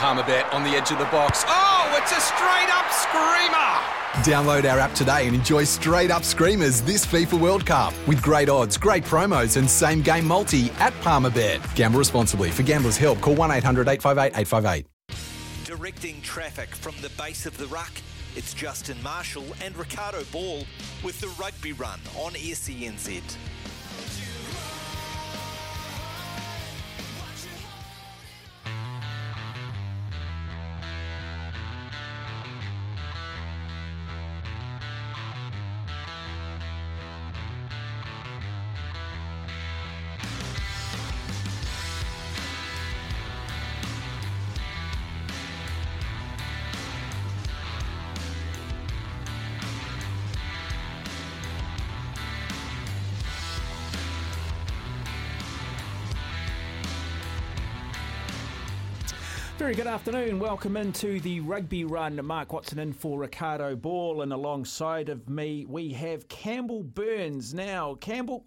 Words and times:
Palmerbet 0.00 0.50
on 0.54 0.62
the 0.62 0.70
edge 0.70 0.90
of 0.90 0.98
the 0.98 1.04
box. 1.04 1.44
Oh, 1.46 1.94
it's 2.00 2.10
a 2.10 2.20
straight 2.22 2.70
up 2.70 2.90
screamer! 2.90 4.24
Download 4.24 4.64
our 4.64 4.78
app 4.78 4.94
today 4.94 5.26
and 5.26 5.36
enjoy 5.36 5.64
straight 5.64 6.10
up 6.10 6.24
screamers 6.24 6.80
this 6.80 7.04
FIFA 7.04 7.38
World 7.38 7.66
Cup 7.66 7.92
with 8.08 8.22
great 8.22 8.48
odds, 8.48 8.78
great 8.78 9.04
promos, 9.04 9.58
and 9.58 9.68
same 9.68 10.00
game 10.00 10.26
multi 10.26 10.70
at 10.78 10.94
Palmerbet. 11.02 11.60
Gamble 11.74 11.98
responsibly. 11.98 12.50
For 12.50 12.62
gamblers' 12.62 12.96
help, 12.96 13.20
call 13.20 13.34
1 13.34 13.50
800 13.50 13.88
858 13.88 14.40
858. 14.40 14.86
Directing 15.66 16.22
traffic 16.22 16.74
from 16.74 16.94
the 17.02 17.10
base 17.22 17.44
of 17.44 17.58
the 17.58 17.66
ruck, 17.66 17.92
it's 18.34 18.54
Justin 18.54 18.96
Marshall 19.02 19.44
and 19.62 19.76
Ricardo 19.76 20.24
Ball 20.32 20.64
with 21.04 21.20
the 21.20 21.28
rugby 21.38 21.74
run 21.74 22.00
on 22.16 22.32
SENZ. 22.32 23.20
Very 59.70 59.84
good 59.84 59.86
afternoon. 59.86 60.40
Welcome 60.40 60.76
into 60.76 61.20
the 61.20 61.38
rugby 61.38 61.84
run. 61.84 62.18
Mark 62.26 62.52
Watson 62.52 62.80
in 62.80 62.92
for 62.92 63.20
Ricardo 63.20 63.76
Ball, 63.76 64.22
and 64.22 64.32
alongside 64.32 65.08
of 65.08 65.28
me 65.30 65.64
we 65.64 65.92
have 65.92 66.26
Campbell 66.26 66.82
Burnes. 66.82 67.54
Now, 67.54 67.94
Campbell 67.94 68.44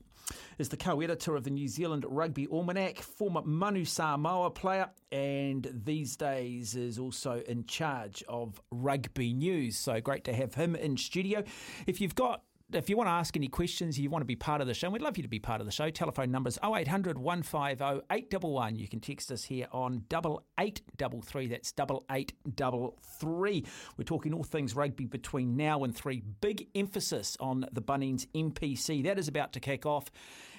is 0.58 0.68
the 0.68 0.76
co-editor 0.76 1.38
of 1.38 1.46
the 1.46 1.50
New 1.50 1.70
Zealand 1.70 2.06
Rugby 2.10 2.46
Almanac, 2.48 3.00
former 3.00 3.42
Manu 3.42 3.86
Samoa 3.86 4.50
player, 4.50 4.90
and 5.14 5.66
these 5.86 6.18
days 6.18 6.76
is 6.76 7.00
also 7.00 7.42
in 7.48 7.64
charge 7.68 8.22
of 8.28 8.60
rugby 8.70 9.32
news. 9.32 9.78
So 9.78 10.02
great 10.02 10.26
to 10.26 10.34
have 10.34 10.56
him 10.56 10.76
in 10.76 10.98
studio. 10.98 11.46
If 11.88 12.02
you've 12.02 12.16
got 12.16 12.44
if 12.72 12.90
you 12.90 12.98
want 12.98 13.08
to 13.08 13.12
ask 13.12 13.36
any 13.36 13.48
questions, 13.48 14.00
you 14.00 14.10
want 14.10 14.22
to 14.22 14.26
be 14.26 14.36
part 14.36 14.62
of 14.62 14.68
the 14.68 14.74
show, 14.74 14.90
we'd 14.90 15.02
love 15.02 15.18
you 15.18 15.24
to 15.24 15.30
be 15.30 15.40
part 15.40 15.60
of 15.60 15.66
the 15.66 15.72
show. 15.72 15.90
Telephone 15.90 16.32
numbers 16.32 16.58
0800 16.64 17.18
150 17.18 18.06
811. 18.10 18.78
You 18.78 18.88
can 18.88 19.00
text 19.00 19.32
us 19.32 19.44
here 19.44 19.68
on 19.72 20.04
8833. 20.12 21.48
That's 21.48 21.74
8833. 21.78 23.66
We're 23.98 24.04
talking 24.04 24.34
all 24.34 24.44
things 24.44 24.76
rugby 24.76 25.06
between 25.06 25.56
now 25.56 25.84
and 25.84 25.96
three. 25.96 26.22
Big 26.42 26.68
emphasis 26.76 27.38
on 27.40 27.66
the 27.72 27.82
Bunnings 27.82 28.28
NPC. 28.34 29.04
That 29.04 29.20
is 29.20 29.28
about 29.28 29.54
to 29.54 29.60
kick 29.60 29.86
off. 29.86 30.06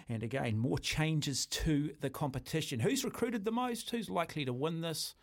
And 0.09 0.23
again, 0.23 0.59
more 0.59 0.79
changes 0.79 1.47
to 1.47 1.95
the 2.01 2.11
competition. 2.11 2.81
Who's 2.81 3.05
recruited 3.05 3.45
the 3.45 3.53
most? 3.53 3.91
Who's 3.91 4.11
likely 4.11 4.45
to 4.45 4.53
win 4.53 4.83
this? 4.83 5.15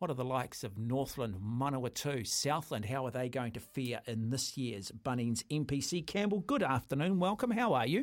What 0.00 0.10
are 0.10 0.14
the 0.14 0.24
likes 0.24 0.64
of 0.64 0.78
Northland, 0.78 1.34
Manawatu, 1.44 2.26
Southland? 2.26 2.86
How 2.86 3.04
are 3.04 3.10
they 3.10 3.28
going 3.28 3.52
to 3.52 3.60
fare 3.60 4.00
in 4.06 4.30
this 4.30 4.56
year's 4.56 4.90
Bunnings 4.90 5.44
NPC? 5.50 6.06
Campbell, 6.06 6.40
good 6.40 6.62
afternoon. 6.62 7.18
Welcome. 7.18 7.50
How 7.50 7.74
are 7.74 7.86
you? 7.86 8.00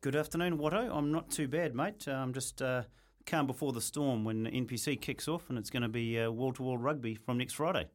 Good 0.00 0.16
afternoon, 0.16 0.56
Watto. 0.56 0.90
I'm 0.90 1.12
not 1.12 1.30
too 1.30 1.48
bad, 1.48 1.74
mate. 1.74 2.08
Uh, 2.08 2.12
I'm 2.12 2.32
just 2.32 2.62
uh, 2.62 2.84
calm 3.26 3.46
before 3.46 3.74
the 3.74 3.80
storm 3.82 4.24
when 4.24 4.46
NPC 4.46 5.02
kicks 5.02 5.28
off, 5.28 5.50
and 5.50 5.58
it's 5.58 5.68
going 5.68 5.82
to 5.82 5.90
be 5.90 6.26
wall 6.28 6.54
to 6.54 6.62
wall 6.62 6.78
rugby 6.78 7.14
from 7.14 7.36
next 7.36 7.56
Friday. 7.56 7.88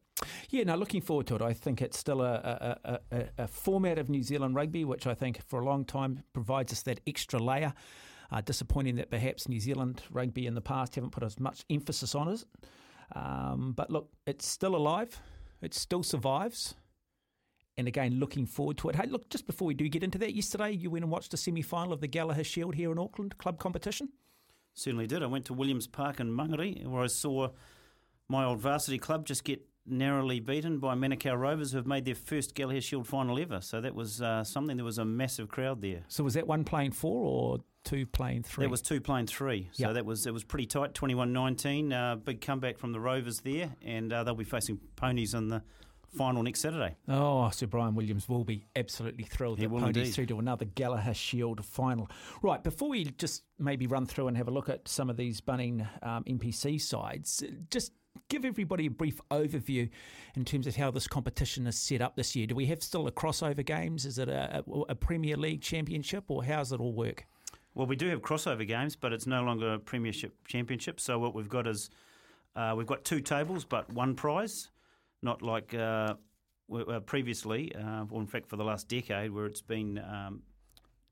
Yeah, 0.50 0.62
no, 0.62 0.76
looking 0.76 1.00
forward 1.00 1.26
to 1.26 1.34
it. 1.34 1.42
I 1.42 1.54
think 1.54 1.82
it's 1.82 1.98
still 1.98 2.22
a, 2.22 2.76
a, 2.84 3.00
a, 3.10 3.24
a, 3.36 3.48
format 3.48 3.98
of 3.98 4.08
New 4.08 4.22
Zealand 4.22 4.54
rugby, 4.54 4.84
which 4.84 5.08
I 5.08 5.14
think 5.14 5.42
for 5.48 5.58
a 5.58 5.64
long 5.64 5.84
time 5.84 6.22
provides 6.32 6.72
us 6.72 6.82
that 6.82 7.00
extra 7.04 7.40
layer. 7.40 7.74
Uh, 8.30 8.42
disappointing 8.42 8.94
that 8.94 9.10
perhaps 9.10 9.48
New 9.48 9.58
Zealand 9.58 10.02
rugby 10.12 10.46
in 10.46 10.54
the 10.54 10.60
past 10.60 10.94
haven't 10.94 11.10
put 11.10 11.24
as 11.24 11.40
much 11.40 11.64
emphasis 11.68 12.14
on 12.14 12.28
it. 12.28 12.44
Um, 13.14 13.72
but 13.76 13.90
look, 13.90 14.10
it's 14.26 14.46
still 14.46 14.76
alive. 14.76 15.20
It 15.60 15.74
still 15.74 16.02
survives. 16.02 16.74
And 17.76 17.86
again, 17.86 18.18
looking 18.18 18.44
forward 18.44 18.76
to 18.78 18.88
it. 18.88 18.96
Hey, 18.96 19.06
look, 19.06 19.30
just 19.30 19.46
before 19.46 19.66
we 19.66 19.74
do 19.74 19.88
get 19.88 20.02
into 20.02 20.18
that, 20.18 20.34
yesterday 20.34 20.72
you 20.72 20.90
went 20.90 21.04
and 21.04 21.12
watched 21.12 21.30
the 21.30 21.36
semi 21.36 21.62
final 21.62 21.92
of 21.92 22.00
the 22.00 22.08
Gallagher 22.08 22.44
Shield 22.44 22.74
here 22.74 22.90
in 22.90 22.98
Auckland, 22.98 23.38
club 23.38 23.58
competition. 23.58 24.08
Certainly 24.74 25.06
did. 25.06 25.22
I 25.22 25.26
went 25.26 25.44
to 25.46 25.54
Williams 25.54 25.86
Park 25.86 26.20
in 26.20 26.30
Mangere 26.30 26.86
where 26.86 27.02
I 27.02 27.06
saw 27.06 27.48
my 28.28 28.44
old 28.44 28.58
varsity 28.60 28.98
club 28.98 29.26
just 29.26 29.44
get 29.44 29.64
narrowly 29.86 30.40
beaten 30.40 30.78
by 30.78 30.94
Manukau 30.94 31.38
Rovers, 31.38 31.72
who 31.72 31.78
have 31.78 31.86
made 31.86 32.04
their 32.04 32.14
first 32.14 32.54
Gallagher 32.54 32.80
Shield 32.80 33.06
final 33.06 33.38
ever. 33.38 33.60
So 33.60 33.80
that 33.80 33.94
was 33.94 34.20
uh, 34.20 34.44
something. 34.44 34.76
There 34.76 34.84
was 34.84 34.98
a 34.98 35.04
massive 35.04 35.48
crowd 35.48 35.80
there. 35.80 36.04
So 36.08 36.24
was 36.24 36.34
that 36.34 36.46
one 36.46 36.64
playing 36.64 36.92
four 36.92 37.24
or 37.24 37.58
two 37.88 38.06
playing 38.06 38.42
three? 38.42 38.64
That 38.64 38.70
was 38.70 38.82
two 38.82 39.00
playing 39.00 39.26
three. 39.26 39.68
So 39.72 39.86
yep. 39.86 39.94
that 39.94 40.04
was 40.04 40.26
it 40.26 40.32
was 40.32 40.44
pretty 40.44 40.66
tight. 40.66 40.94
21-19. 40.94 41.92
Uh, 41.92 42.16
big 42.16 42.40
comeback 42.40 42.78
from 42.78 42.92
the 42.92 43.00
Rovers 43.00 43.40
there, 43.40 43.74
and 43.82 44.12
uh, 44.12 44.24
they'll 44.24 44.34
be 44.34 44.44
facing 44.44 44.78
Ponies 44.96 45.34
in 45.34 45.48
the 45.48 45.62
final 46.16 46.42
next 46.42 46.60
Saturday. 46.60 46.96
Oh, 47.08 47.50
so 47.50 47.66
Bryan 47.66 47.94
Williams 47.94 48.28
will 48.28 48.44
be 48.44 48.64
absolutely 48.76 49.24
thrilled 49.24 49.58
he 49.58 49.66
that 49.66 49.70
Ponies 49.70 50.14
through 50.14 50.26
to 50.26 50.38
another 50.38 50.64
Gallagher 50.64 51.14
Shield 51.14 51.64
final. 51.64 52.08
Right, 52.42 52.62
before 52.62 52.90
we 52.90 53.04
just 53.04 53.44
maybe 53.58 53.86
run 53.86 54.06
through 54.06 54.28
and 54.28 54.36
have 54.36 54.48
a 54.48 54.52
look 54.52 54.68
at 54.68 54.88
some 54.88 55.10
of 55.10 55.16
these 55.16 55.40
Bunning 55.40 55.86
um, 56.02 56.24
NPC 56.24 56.80
sides, 56.80 57.42
just 57.70 57.92
give 58.28 58.44
everybody 58.44 58.86
a 58.86 58.90
brief 58.90 59.20
overview 59.30 59.88
in 60.34 60.44
terms 60.44 60.66
of 60.66 60.76
how 60.76 60.90
this 60.90 61.06
competition 61.06 61.66
is 61.66 61.76
set 61.76 62.00
up 62.00 62.16
this 62.16 62.34
year. 62.34 62.46
Do 62.46 62.54
we 62.54 62.66
have 62.66 62.82
still 62.82 63.06
a 63.06 63.12
crossover 63.12 63.64
games? 63.64 64.04
Is 64.04 64.18
it 64.18 64.28
a, 64.28 64.62
a, 64.66 64.80
a 64.90 64.94
Premier 64.94 65.36
League 65.36 65.62
championship, 65.62 66.24
or 66.28 66.44
how 66.44 66.58
does 66.58 66.72
it 66.72 66.80
all 66.80 66.92
work? 66.92 67.26
Well, 67.78 67.86
we 67.86 67.94
do 67.94 68.08
have 68.08 68.22
crossover 68.22 68.66
games, 68.66 68.96
but 68.96 69.12
it's 69.12 69.28
no 69.28 69.44
longer 69.44 69.74
a 69.74 69.78
Premiership 69.78 70.34
championship. 70.48 70.98
So 70.98 71.16
what 71.20 71.32
we've 71.32 71.48
got 71.48 71.68
is 71.68 71.90
uh, 72.56 72.74
we've 72.76 72.88
got 72.88 73.04
two 73.04 73.20
tables, 73.20 73.64
but 73.64 73.88
one 73.92 74.16
prize, 74.16 74.70
not 75.22 75.42
like 75.42 75.74
uh, 75.74 76.14
uh, 76.74 76.98
previously, 77.06 77.72
uh, 77.76 78.04
or 78.10 78.20
in 78.20 78.26
fact 78.26 78.48
for 78.48 78.56
the 78.56 78.64
last 78.64 78.88
decade, 78.88 79.30
where 79.30 79.46
it's 79.46 79.60
been 79.60 79.98
um, 79.98 80.42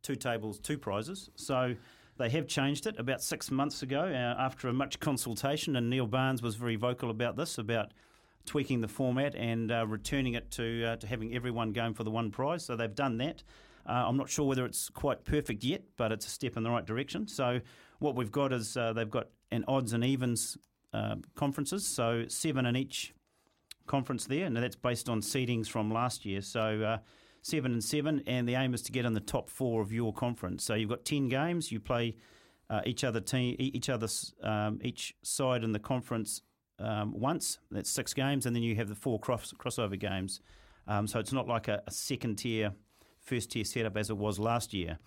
two 0.03 0.17
tables, 0.17 0.59
two 0.59 0.77
prizes. 0.77 1.31
So 1.37 1.77
they 2.19 2.31
have 2.31 2.49
changed 2.49 2.89
it 2.89 2.99
about 2.99 3.23
six 3.23 3.49
months 3.53 3.85
ago 3.85 4.01
uh, 4.01 4.35
after 4.37 4.67
a 4.67 4.73
much 4.73 4.99
consultation, 4.99 5.77
and 5.77 5.89
Neil 5.89 6.09
Barnes 6.09 6.43
was 6.43 6.57
very 6.57 6.75
vocal 6.75 7.11
about 7.11 7.37
this, 7.37 7.59
about 7.59 7.93
tweaking 8.45 8.81
the 8.81 8.89
format 8.89 9.37
and 9.37 9.71
uh, 9.71 9.87
returning 9.87 10.35
it 10.35 10.51
to 10.51 10.97
to 10.97 11.07
having 11.07 11.33
everyone 11.33 11.71
going 11.71 11.95
for 11.95 12.03
the 12.03 12.11
one 12.11 12.33
prize. 12.33 12.65
So 12.65 12.75
they've 12.75 12.93
done 12.93 13.19
that. 13.19 13.45
Uh, 13.89 14.05
I'm 14.07 14.17
not 14.17 14.29
sure 14.29 14.47
whether 14.47 14.65
it's 14.67 14.89
quite 14.89 15.25
perfect 15.25 15.65
yet, 15.65 15.83
but 15.97 16.13
it's 16.13 16.27
a 16.27 16.31
step 16.31 16.57
in 16.57 16.63
the 16.63 16.71
right 16.71 16.85
direction. 16.85 17.29
So 17.29 17.61
what 17.99 18.15
we've 18.15 18.33
got 18.33 18.53
is 18.53 18.77
uh, 18.77 18.93
they've 18.93 19.11
got 19.11 19.29
an 19.51 19.65
odds 19.69 19.93
and 19.93 20.05
evens 20.05 20.59
uh, 20.93 21.17
conferences, 21.35 21.87
so 21.87 22.25
seven 22.29 22.67
in 22.67 22.77
each 22.77 23.15
conference 23.87 24.27
there, 24.27 24.47
and 24.47 24.57
that's 24.57 24.77
based 24.77 25.09
on 25.09 25.21
seedings 25.21 25.69
from 25.69 25.91
last 25.91 26.25
year. 26.25 26.41
So 26.41 26.99
seven 27.43 27.73
and 27.73 27.85
seven, 27.85 28.23
and 28.27 28.49
the 28.49 28.55
aim 28.55 28.75
is 28.75 28.83
to 28.83 28.93
get 28.93 29.05
in 29.05 29.13
the 29.13 29.21
top 29.21 29.49
four 29.49 29.81
of 29.81 29.93
your 29.93 30.13
conference. 30.13 30.65
So 30.65 30.75
you've 30.75 30.91
got 30.91 31.05
ten 31.05 31.29
games. 31.29 31.71
You 31.71 31.79
play 31.79 32.17
uh, 32.69 32.81
each 32.85 33.05
other 33.05 33.21
team, 33.21 33.57
each 33.59 33.89
other, 33.89 34.09
um, 34.43 34.81
each 34.83 35.15
side 35.23 35.63
in 35.63 35.73
the 35.73 35.79
conference 35.79 36.43
um, 36.79 37.19
once. 37.19 37.59
That's 37.71 37.91
six 37.91 38.13
games, 38.13 38.47
and 38.47 38.55
then 38.55 38.63
you 38.63 38.75
have 38.77 38.89
the 38.89 38.95
four 38.95 39.21
cross, 39.21 39.53
crossover 39.59 39.99
games. 39.99 40.41
Um, 40.89 41.07
so 41.07 41.19
it's 41.19 41.33
not 41.33 41.47
like 41.47 41.69
a, 41.69 41.83
a, 41.87 41.91
second 41.91 42.37
tier, 42.37 42.73
first 43.27 43.51
tier 43.51 43.65
setup 43.65 43.97
as 43.97 44.09
it 44.09 44.17
was 44.17 44.39
last 44.39 44.73
year. 44.73 44.99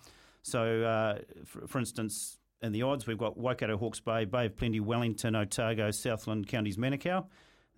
So, 0.42 0.82
uh, 0.82 1.18
for, 1.44 1.66
for, 1.66 1.78
instance, 1.78 2.38
in 2.62 2.72
the 2.72 2.82
odds, 2.82 3.06
we've 3.06 3.18
got 3.18 3.36
Waikato, 3.36 3.76
Hawke's 3.76 4.00
Bay, 4.00 4.24
Bay 4.24 4.46
of 4.46 4.56
Plenty, 4.56 4.80
Wellington, 4.80 5.34
Otago, 5.34 5.90
Southland 5.90 6.46
counties, 6.46 6.76
Manukau. 6.76 7.26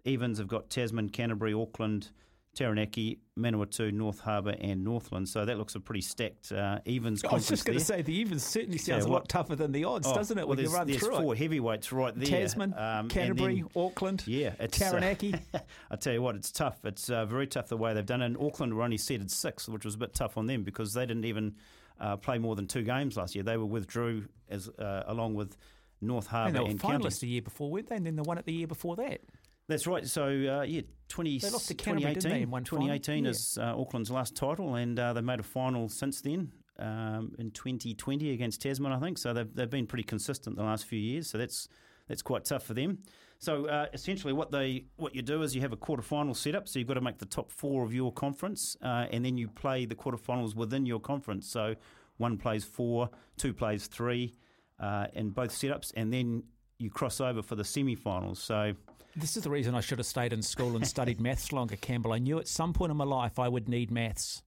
Evens 0.04 0.38
have 0.38 0.48
got 0.48 0.68
Tasman, 0.68 1.08
Canterbury, 1.08 1.54
Auckland, 1.54 2.10
Taranaki, 2.54 3.18
Manawatu, 3.38 3.92
North 3.92 4.20
Harbour, 4.20 4.54
and 4.60 4.84
Northland. 4.84 5.28
So 5.28 5.44
that 5.44 5.56
looks 5.56 5.74
a 5.74 5.80
pretty 5.80 6.02
stacked 6.02 6.52
uh, 6.52 6.80
evens. 6.84 7.24
I 7.24 7.34
was 7.34 7.48
just 7.48 7.64
going 7.64 7.78
to 7.78 7.84
say 7.84 8.02
the 8.02 8.14
evens 8.14 8.44
certainly 8.44 8.76
sounds 8.76 9.06
yeah, 9.06 9.10
a 9.10 9.14
lot 9.14 9.28
tougher 9.28 9.56
than 9.56 9.72
the 9.72 9.84
odds, 9.84 10.06
oh, 10.06 10.14
doesn't 10.14 10.36
it? 10.36 10.46
Well, 10.46 10.56
when 10.56 10.64
you 10.64 10.72
run 10.72 10.86
there's 10.86 11.00
through 11.00 11.16
four 11.16 11.34
it. 11.34 11.38
heavyweights 11.38 11.92
right 11.92 12.14
there. 12.14 12.26
Tasman, 12.26 12.74
um, 12.76 13.08
Canterbury, 13.08 13.62
then, 13.62 13.68
Auckland, 13.74 14.24
yeah, 14.26 14.54
it's, 14.60 14.78
Taranaki. 14.78 15.34
Uh, 15.54 15.60
I 15.90 15.96
tell 15.96 16.12
you 16.12 16.20
what, 16.20 16.36
it's 16.36 16.52
tough. 16.52 16.84
It's 16.84 17.08
uh, 17.08 17.24
very 17.24 17.46
tough 17.46 17.68
the 17.68 17.76
way 17.78 17.94
they've 17.94 18.04
done 18.04 18.20
it. 18.20 18.26
And 18.26 18.36
Auckland 18.36 18.74
were 18.74 18.82
only 18.82 18.98
seeded 18.98 19.30
sixth, 19.30 19.68
which 19.68 19.84
was 19.84 19.94
a 19.94 19.98
bit 19.98 20.14
tough 20.14 20.36
on 20.36 20.46
them 20.46 20.62
because 20.62 20.92
they 20.92 21.06
didn't 21.06 21.24
even 21.24 21.54
uh, 22.00 22.16
play 22.16 22.38
more 22.38 22.54
than 22.54 22.66
two 22.66 22.82
games 22.82 23.16
last 23.16 23.34
year. 23.34 23.44
They 23.44 23.56
were 23.56 23.64
withdrew 23.64 24.26
as 24.50 24.68
uh, 24.68 25.04
along 25.06 25.34
with 25.34 25.56
North 26.02 26.26
Harbour 26.26 26.48
and, 26.48 26.56
they 26.56 26.60
were 26.60 26.70
and 26.70 26.80
finalists 26.80 27.20
the 27.20 27.28
year 27.28 27.42
before, 27.42 27.70
weren't 27.70 27.88
they? 27.88 27.96
And 27.96 28.04
then 28.04 28.16
the 28.16 28.24
one 28.24 28.36
at 28.36 28.44
the 28.44 28.52
year 28.52 28.66
before 28.66 28.96
that. 28.96 29.20
That's 29.68 29.86
right. 29.86 30.06
So, 30.06 30.24
uh, 30.26 30.62
yeah, 30.62 30.82
20, 31.08 31.38
they 31.38 31.50
lost 31.50 31.68
to 31.68 31.74
2018, 31.74 32.50
2018 32.50 33.26
is 33.26 33.58
uh, 33.60 33.74
Auckland's 33.76 34.10
last 34.10 34.34
title, 34.34 34.74
and 34.74 34.98
uh, 34.98 35.12
they 35.12 35.20
made 35.20 35.40
a 35.40 35.44
final 35.44 35.88
since 35.88 36.20
then 36.20 36.52
um, 36.78 37.32
in 37.38 37.50
2020 37.50 38.32
against 38.32 38.62
Tasman, 38.62 38.92
I 38.92 38.98
think. 38.98 39.18
So 39.18 39.32
they've, 39.32 39.54
they've 39.54 39.70
been 39.70 39.86
pretty 39.86 40.04
consistent 40.04 40.56
the 40.56 40.62
last 40.62 40.86
few 40.86 40.98
years. 40.98 41.28
So 41.28 41.38
that's 41.38 41.68
that's 42.08 42.22
quite 42.22 42.44
tough 42.44 42.64
for 42.64 42.74
them. 42.74 42.98
So 43.38 43.66
uh, 43.66 43.86
essentially, 43.92 44.32
what 44.32 44.50
they 44.50 44.84
what 44.96 45.14
you 45.14 45.22
do 45.22 45.42
is 45.42 45.54
you 45.54 45.60
have 45.62 45.72
a 45.72 45.76
quarterfinal 45.76 46.36
setup. 46.36 46.68
So 46.68 46.78
you've 46.78 46.88
got 46.88 46.94
to 46.94 47.00
make 47.00 47.18
the 47.18 47.26
top 47.26 47.50
four 47.50 47.84
of 47.84 47.94
your 47.94 48.12
conference, 48.12 48.76
uh, 48.82 49.06
and 49.10 49.24
then 49.24 49.36
you 49.36 49.48
play 49.48 49.84
the 49.84 49.94
quarterfinals 49.94 50.54
within 50.54 50.86
your 50.86 51.00
conference. 51.00 51.48
So 51.48 51.74
one 52.18 52.36
plays 52.36 52.64
four, 52.64 53.10
two 53.36 53.52
plays 53.52 53.86
three, 53.86 54.34
uh, 54.78 55.06
in 55.14 55.30
both 55.30 55.50
setups, 55.50 55.92
and 55.96 56.12
then 56.12 56.44
you 56.78 56.90
cross 56.90 57.20
over 57.20 57.42
for 57.42 57.54
the 57.54 57.64
semi-finals. 57.64 58.40
So 58.40 58.74
This 59.14 59.36
is 59.36 59.42
the 59.42 59.50
reason 59.50 59.74
I 59.74 59.80
should 59.80 59.98
have 59.98 60.06
stayed 60.06 60.32
in 60.32 60.42
school 60.42 60.74
and 60.76 60.86
studied 60.86 61.20
maths 61.26 61.52
longer, 61.52 61.76
Campbell. 61.76 62.12
I 62.12 62.18
knew 62.18 62.38
at 62.38 62.48
some 62.48 62.72
point 62.72 62.90
in 62.90 62.96
my 62.96 63.04
life 63.04 63.38
I 63.38 63.48
would 63.48 63.68
need 63.68 63.90
maths. 63.90 64.42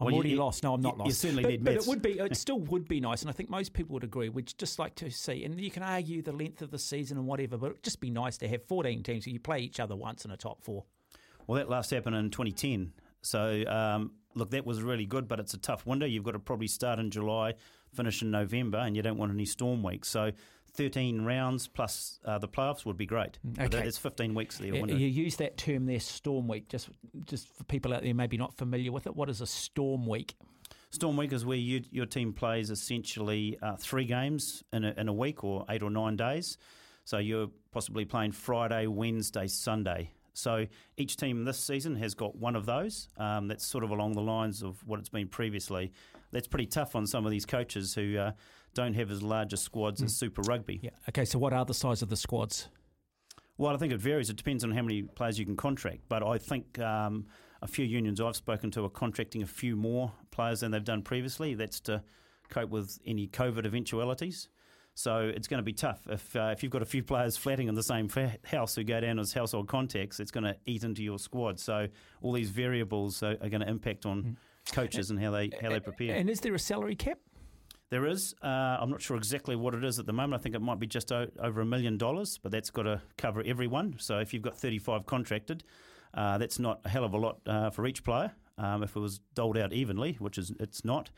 I'm 0.00 0.06
Well, 0.06 0.14
already 0.14 0.30
you- 0.30 0.36
lost. 0.36 0.62
No, 0.62 0.74
I'm 0.74 0.80
not 0.80 0.96
you- 0.98 1.04
you 1.06 1.10
certainly 1.12 1.42
but, 1.42 1.48
need 1.50 1.64
but 1.64 1.74
maths. 1.74 1.86
it 1.86 1.88
would 1.90 2.02
be. 2.02 2.10
It 2.18 2.36
still 2.44 2.58
would 2.60 2.88
be 2.88 3.00
nice, 3.00 3.22
and 3.22 3.30
I 3.30 3.32
think 3.32 3.48
most 3.50 3.72
people 3.72 3.94
would 3.94 4.04
agree. 4.04 4.28
We'd 4.28 4.52
just 4.58 4.78
like 4.78 4.94
to 4.96 5.10
see, 5.10 5.44
and 5.44 5.60
you 5.60 5.70
can 5.70 5.82
argue 5.82 6.22
the 6.22 6.32
length 6.32 6.62
of 6.62 6.70
the 6.70 6.78
season 6.78 7.16
and 7.16 7.26
whatever, 7.26 7.56
but 7.56 7.70
it'd 7.72 7.82
just 7.82 8.00
be 8.00 8.10
nice 8.10 8.38
to 8.38 8.48
have 8.48 8.62
14 8.64 9.02
teams 9.02 9.24
so 9.24 9.30
you 9.30 9.40
play 9.40 9.60
each 9.60 9.80
other 9.80 9.96
once 9.96 10.24
in 10.24 10.30
a 10.30 10.36
top 10.36 10.62
four. 10.62 10.84
Well, 11.46 11.56
that 11.58 11.68
last 11.70 11.90
happened 11.90 12.14
in 12.16 12.30
2010. 12.30 12.92
So, 13.22 13.64
um, 13.66 14.12
look, 14.34 14.50
that 14.50 14.64
was 14.66 14.82
really 14.82 15.06
good, 15.06 15.26
but 15.26 15.40
it's 15.40 15.54
a 15.54 15.58
tough 15.58 15.84
window. 15.86 16.06
You've 16.06 16.22
got 16.24 16.32
to 16.32 16.38
probably 16.38 16.68
start 16.68 16.98
in 17.00 17.10
July, 17.10 17.54
finish 17.92 18.22
in 18.22 18.30
November, 18.30 18.78
and 18.78 18.94
you 18.94 19.02
don't 19.02 19.16
want 19.16 19.32
any 19.32 19.46
storm 19.46 19.82
weeks. 19.82 20.08
So, 20.08 20.30
13 20.74 21.22
rounds 21.22 21.66
plus 21.66 22.20
uh, 22.24 22.38
the 22.38 22.48
playoffs 22.48 22.84
would 22.84 22.96
be 22.96 23.06
great. 23.06 23.38
But 23.44 23.74
okay. 23.74 23.86
It's 23.86 23.98
15 23.98 24.34
weeks 24.34 24.58
there. 24.58 24.74
You 24.74 25.06
use 25.06 25.36
that 25.36 25.56
term 25.56 25.86
there, 25.86 26.00
storm 26.00 26.48
week. 26.48 26.68
Just, 26.68 26.88
just 27.24 27.48
for 27.48 27.64
people 27.64 27.92
out 27.92 28.02
there 28.02 28.14
maybe 28.14 28.36
not 28.36 28.56
familiar 28.56 28.92
with 28.92 29.06
it, 29.06 29.16
what 29.16 29.28
is 29.28 29.40
a 29.40 29.46
storm 29.46 30.06
week? 30.06 30.34
Storm 30.90 31.16
week 31.16 31.32
is 31.32 31.44
where 31.44 31.58
you, 31.58 31.82
your 31.90 32.06
team 32.06 32.32
plays 32.32 32.70
essentially 32.70 33.58
uh, 33.60 33.76
three 33.76 34.04
games 34.04 34.64
in 34.72 34.84
a, 34.84 34.94
in 34.96 35.08
a 35.08 35.12
week 35.12 35.44
or 35.44 35.64
eight 35.68 35.82
or 35.82 35.90
nine 35.90 36.16
days. 36.16 36.56
So 37.04 37.18
you're 37.18 37.48
possibly 37.72 38.04
playing 38.04 38.32
Friday, 38.32 38.86
Wednesday, 38.86 39.46
Sunday. 39.46 40.10
So 40.38 40.66
each 40.96 41.16
team 41.16 41.44
this 41.44 41.58
season 41.58 41.96
has 41.96 42.14
got 42.14 42.36
one 42.36 42.54
of 42.54 42.64
those. 42.64 43.08
Um, 43.16 43.48
that's 43.48 43.66
sort 43.66 43.82
of 43.82 43.90
along 43.90 44.12
the 44.12 44.22
lines 44.22 44.62
of 44.62 44.78
what 44.86 45.00
it's 45.00 45.08
been 45.08 45.28
previously. 45.28 45.92
That's 46.30 46.46
pretty 46.46 46.66
tough 46.66 46.94
on 46.94 47.06
some 47.06 47.24
of 47.24 47.30
these 47.30 47.44
coaches 47.44 47.94
who 47.94 48.18
uh, 48.18 48.32
don't 48.74 48.94
have 48.94 49.10
as 49.10 49.22
large 49.22 49.52
a 49.52 49.56
squads 49.56 50.02
as 50.02 50.14
Super 50.14 50.42
Rugby. 50.42 50.80
Yeah. 50.82 50.90
Okay. 51.08 51.24
So 51.24 51.38
what 51.38 51.52
are 51.52 51.64
the 51.64 51.74
size 51.74 52.02
of 52.02 52.08
the 52.08 52.16
squads? 52.16 52.68
Well, 53.56 53.74
I 53.74 53.76
think 53.76 53.92
it 53.92 54.00
varies. 54.00 54.30
It 54.30 54.36
depends 54.36 54.62
on 54.62 54.70
how 54.70 54.82
many 54.82 55.02
players 55.02 55.38
you 55.38 55.44
can 55.44 55.56
contract. 55.56 56.02
But 56.08 56.22
I 56.22 56.38
think 56.38 56.78
um, 56.78 57.26
a 57.60 57.66
few 57.66 57.84
unions 57.84 58.20
I've 58.20 58.36
spoken 58.36 58.70
to 58.72 58.84
are 58.84 58.90
contracting 58.90 59.42
a 59.42 59.46
few 59.46 59.74
more 59.74 60.12
players 60.30 60.60
than 60.60 60.70
they've 60.70 60.84
done 60.84 61.02
previously. 61.02 61.54
That's 61.54 61.80
to 61.80 62.02
cope 62.48 62.70
with 62.70 62.98
any 63.04 63.26
COVID 63.26 63.66
eventualities. 63.66 64.48
So 64.94 65.30
it's 65.32 65.46
going 65.46 65.58
to 65.58 65.64
be 65.64 65.72
tough. 65.72 66.08
If 66.08 66.34
uh, 66.34 66.50
if 66.52 66.62
you've 66.62 66.72
got 66.72 66.82
a 66.82 66.86
few 66.86 67.04
players 67.04 67.36
flatting 67.36 67.68
in 67.68 67.76
the 67.76 67.82
same 67.84 68.08
house 68.44 68.74
who 68.74 68.82
go 68.82 69.00
down 69.00 69.20
as 69.20 69.32
household 69.32 69.68
contacts, 69.68 70.18
it's 70.18 70.32
going 70.32 70.44
to 70.44 70.56
eat 70.66 70.82
into 70.82 71.04
your 71.04 71.20
squad. 71.20 71.60
So 71.60 71.86
all 72.20 72.32
these 72.32 72.50
variables 72.50 73.22
are, 73.22 73.36
are 73.40 73.48
going 73.48 73.60
to 73.60 73.68
impact 73.68 74.06
on 74.06 74.36
coaches 74.72 75.10
and 75.10 75.20
how 75.20 75.30
they 75.30 75.50
how 75.62 75.70
they 75.70 75.78
prepare. 75.78 76.16
And 76.16 76.28
is 76.28 76.40
there 76.40 76.54
a 76.54 76.58
salary 76.58 76.96
cap? 76.96 77.18
There 77.90 78.06
is. 78.06 78.34
Uh, 78.42 78.46
I'm 78.80 78.90
not 78.90 79.00
sure 79.00 79.16
exactly 79.16 79.56
what 79.56 79.74
it 79.74 79.82
is 79.82 79.98
at 79.98 80.04
the 80.04 80.12
moment. 80.12 80.38
I 80.38 80.42
think 80.42 80.54
it 80.54 80.60
might 80.60 80.78
be 80.78 80.86
just 80.86 81.10
o- 81.10 81.30
over 81.38 81.62
a 81.62 81.66
million 81.66 81.96
dollars, 81.96 82.38
but 82.42 82.52
that's 82.52 82.70
got 82.70 82.82
to 82.82 83.00
cover 83.16 83.42
everyone. 83.44 83.96
So 83.98 84.18
if 84.18 84.34
you've 84.34 84.42
got 84.42 84.58
35 84.58 85.06
contracted, 85.06 85.64
uh, 86.12 86.36
that's 86.36 86.58
not 86.58 86.80
a 86.84 86.88
hell 86.90 87.04
of 87.04 87.14
a 87.14 87.16
lot 87.16 87.38
uh, 87.46 87.70
for 87.70 87.86
each 87.86 88.04
player. 88.04 88.32
Um, 88.58 88.82
if 88.82 88.94
it 88.94 89.00
was 89.00 89.20
doled 89.34 89.56
out 89.56 89.72
evenly, 89.72 90.16
which 90.18 90.36
is 90.36 90.52
it's 90.60 90.84
not, 90.84 91.10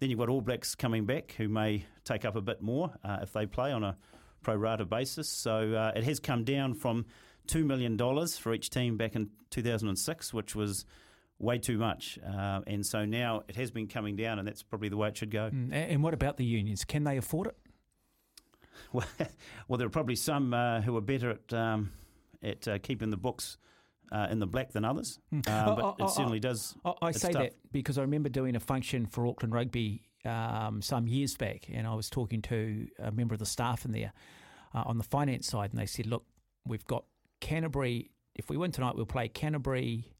then 0.00 0.10
you've 0.10 0.18
got 0.18 0.28
All 0.28 0.42
Blacks 0.42 0.74
coming 0.74 1.06
back 1.06 1.34
who 1.38 1.48
may 1.48 1.86
take 2.04 2.24
up 2.24 2.36
a 2.36 2.42
bit 2.42 2.60
more 2.60 2.90
uh, 3.04 3.18
if 3.22 3.32
they 3.32 3.46
play 3.46 3.72
on 3.72 3.82
a 3.82 3.96
pro 4.42 4.54
rata 4.54 4.84
basis. 4.84 5.28
So 5.28 5.72
uh, 5.72 5.92
it 5.96 6.04
has 6.04 6.20
come 6.20 6.44
down 6.44 6.74
from 6.74 7.06
two 7.46 7.64
million 7.64 7.96
dollars 7.96 8.36
for 8.36 8.52
each 8.52 8.68
team 8.68 8.98
back 8.98 9.16
in 9.16 9.30
2006, 9.50 10.34
which 10.34 10.54
was 10.54 10.84
way 11.38 11.58
too 11.58 11.78
much. 11.78 12.18
Uh, 12.26 12.60
and 12.66 12.84
so 12.84 13.04
now 13.04 13.42
it 13.48 13.56
has 13.56 13.70
been 13.70 13.86
coming 13.86 14.16
down, 14.16 14.38
and 14.38 14.46
that's 14.48 14.62
probably 14.62 14.88
the 14.88 14.96
way 14.96 15.08
it 15.08 15.16
should 15.16 15.30
go. 15.30 15.50
Mm, 15.50 15.72
And 15.72 16.02
what 16.02 16.14
about 16.14 16.36
the 16.36 16.44
unions? 16.44 16.84
Can 16.84 17.04
they 17.04 17.16
afford 17.16 17.46
it? 17.48 17.56
Well, 18.92 19.04
well, 19.66 19.76
there 19.76 19.86
are 19.86 19.90
probably 19.90 20.16
some 20.16 20.54
uh, 20.54 20.80
who 20.80 20.96
are 20.96 21.00
better 21.02 21.30
at 21.30 21.52
um, 21.52 21.92
at 22.42 22.66
uh, 22.66 22.78
keeping 22.78 23.10
the 23.10 23.16
books 23.18 23.58
uh, 24.12 24.28
in 24.30 24.38
the 24.38 24.46
black 24.46 24.72
than 24.72 24.84
others, 24.84 25.18
uh, 25.46 25.64
Oh, 25.66 25.94
but 25.98 26.04
it 26.06 26.10
certainly 26.10 26.40
does. 26.40 26.74
I, 26.84 26.92
I 27.02 27.10
say 27.10 27.32
tough. 27.32 27.42
that 27.42 27.52
because 27.72 27.98
I 27.98 28.02
remember 28.02 28.28
doing 28.30 28.56
a 28.56 28.60
function 28.60 29.04
for 29.06 29.26
Auckland 29.26 29.52
Rugby 29.52 30.04
um, 30.24 30.80
some 30.80 31.06
years 31.06 31.36
back, 31.36 31.66
and 31.70 31.86
I 31.86 31.94
was 31.94 32.08
talking 32.08 32.40
to 32.42 32.86
a 33.00 33.10
member 33.10 33.34
of 33.34 33.40
the 33.40 33.46
staff 33.46 33.84
in 33.84 33.90
there 33.92 34.12
uh, 34.74 34.84
on 34.86 34.96
the 34.96 35.04
finance 35.04 35.48
side, 35.48 35.70
and 35.72 35.78
they 35.78 35.84
said, 35.86 36.06
"Look, 36.06 36.24
we've 36.64 36.84
got 36.86 37.04
Canterbury. 37.40 38.10
If 38.36 38.48
we 38.48 38.56
win 38.56 38.70
tonight, 38.70 38.94
we'll 38.96 39.04
play 39.06 39.28
Canterbury." 39.28 40.14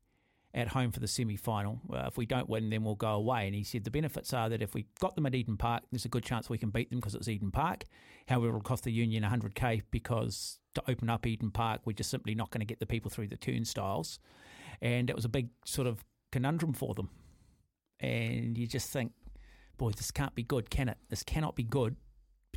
At 0.54 0.68
home 0.68 0.92
for 0.92 1.00
the 1.00 1.06
semi 1.06 1.36
final. 1.36 1.78
Uh, 1.92 2.04
if 2.06 2.16
we 2.16 2.24
don't 2.24 2.48
win, 2.48 2.70
then 2.70 2.82
we'll 2.82 2.94
go 2.94 3.10
away. 3.10 3.46
And 3.46 3.54
he 3.54 3.62
said 3.62 3.84
the 3.84 3.90
benefits 3.90 4.32
are 4.32 4.48
that 4.48 4.62
if 4.62 4.74
we 4.74 4.86
got 4.98 5.14
them 5.14 5.26
at 5.26 5.34
Eden 5.34 5.58
Park, 5.58 5.82
there's 5.90 6.06
a 6.06 6.08
good 6.08 6.24
chance 6.24 6.48
we 6.48 6.56
can 6.56 6.70
beat 6.70 6.88
them 6.88 7.00
because 7.00 7.14
it's 7.14 7.28
Eden 7.28 7.50
Park. 7.50 7.84
However, 8.28 8.48
it'll 8.48 8.60
cost 8.62 8.84
the 8.84 8.90
union 8.92 9.22
100k 9.24 9.82
because 9.90 10.58
to 10.74 10.82
open 10.90 11.10
up 11.10 11.26
Eden 11.26 11.50
Park, 11.50 11.82
we're 11.84 11.92
just 11.92 12.10
simply 12.10 12.34
not 12.34 12.50
going 12.50 12.60
to 12.60 12.66
get 12.66 12.80
the 12.80 12.86
people 12.86 13.10
through 13.10 13.28
the 13.28 13.36
turnstiles. 13.36 14.18
And 14.80 15.10
it 15.10 15.16
was 15.16 15.26
a 15.26 15.28
big 15.28 15.50
sort 15.66 15.86
of 15.86 16.02
conundrum 16.32 16.72
for 16.72 16.94
them. 16.94 17.10
And 18.00 18.56
you 18.56 18.66
just 18.66 18.90
think, 18.90 19.12
boy, 19.76 19.90
this 19.90 20.10
can't 20.10 20.34
be 20.34 20.42
good, 20.42 20.70
can 20.70 20.88
it? 20.88 20.98
This 21.10 21.22
cannot 21.22 21.56
be 21.56 21.64
good. 21.64 21.96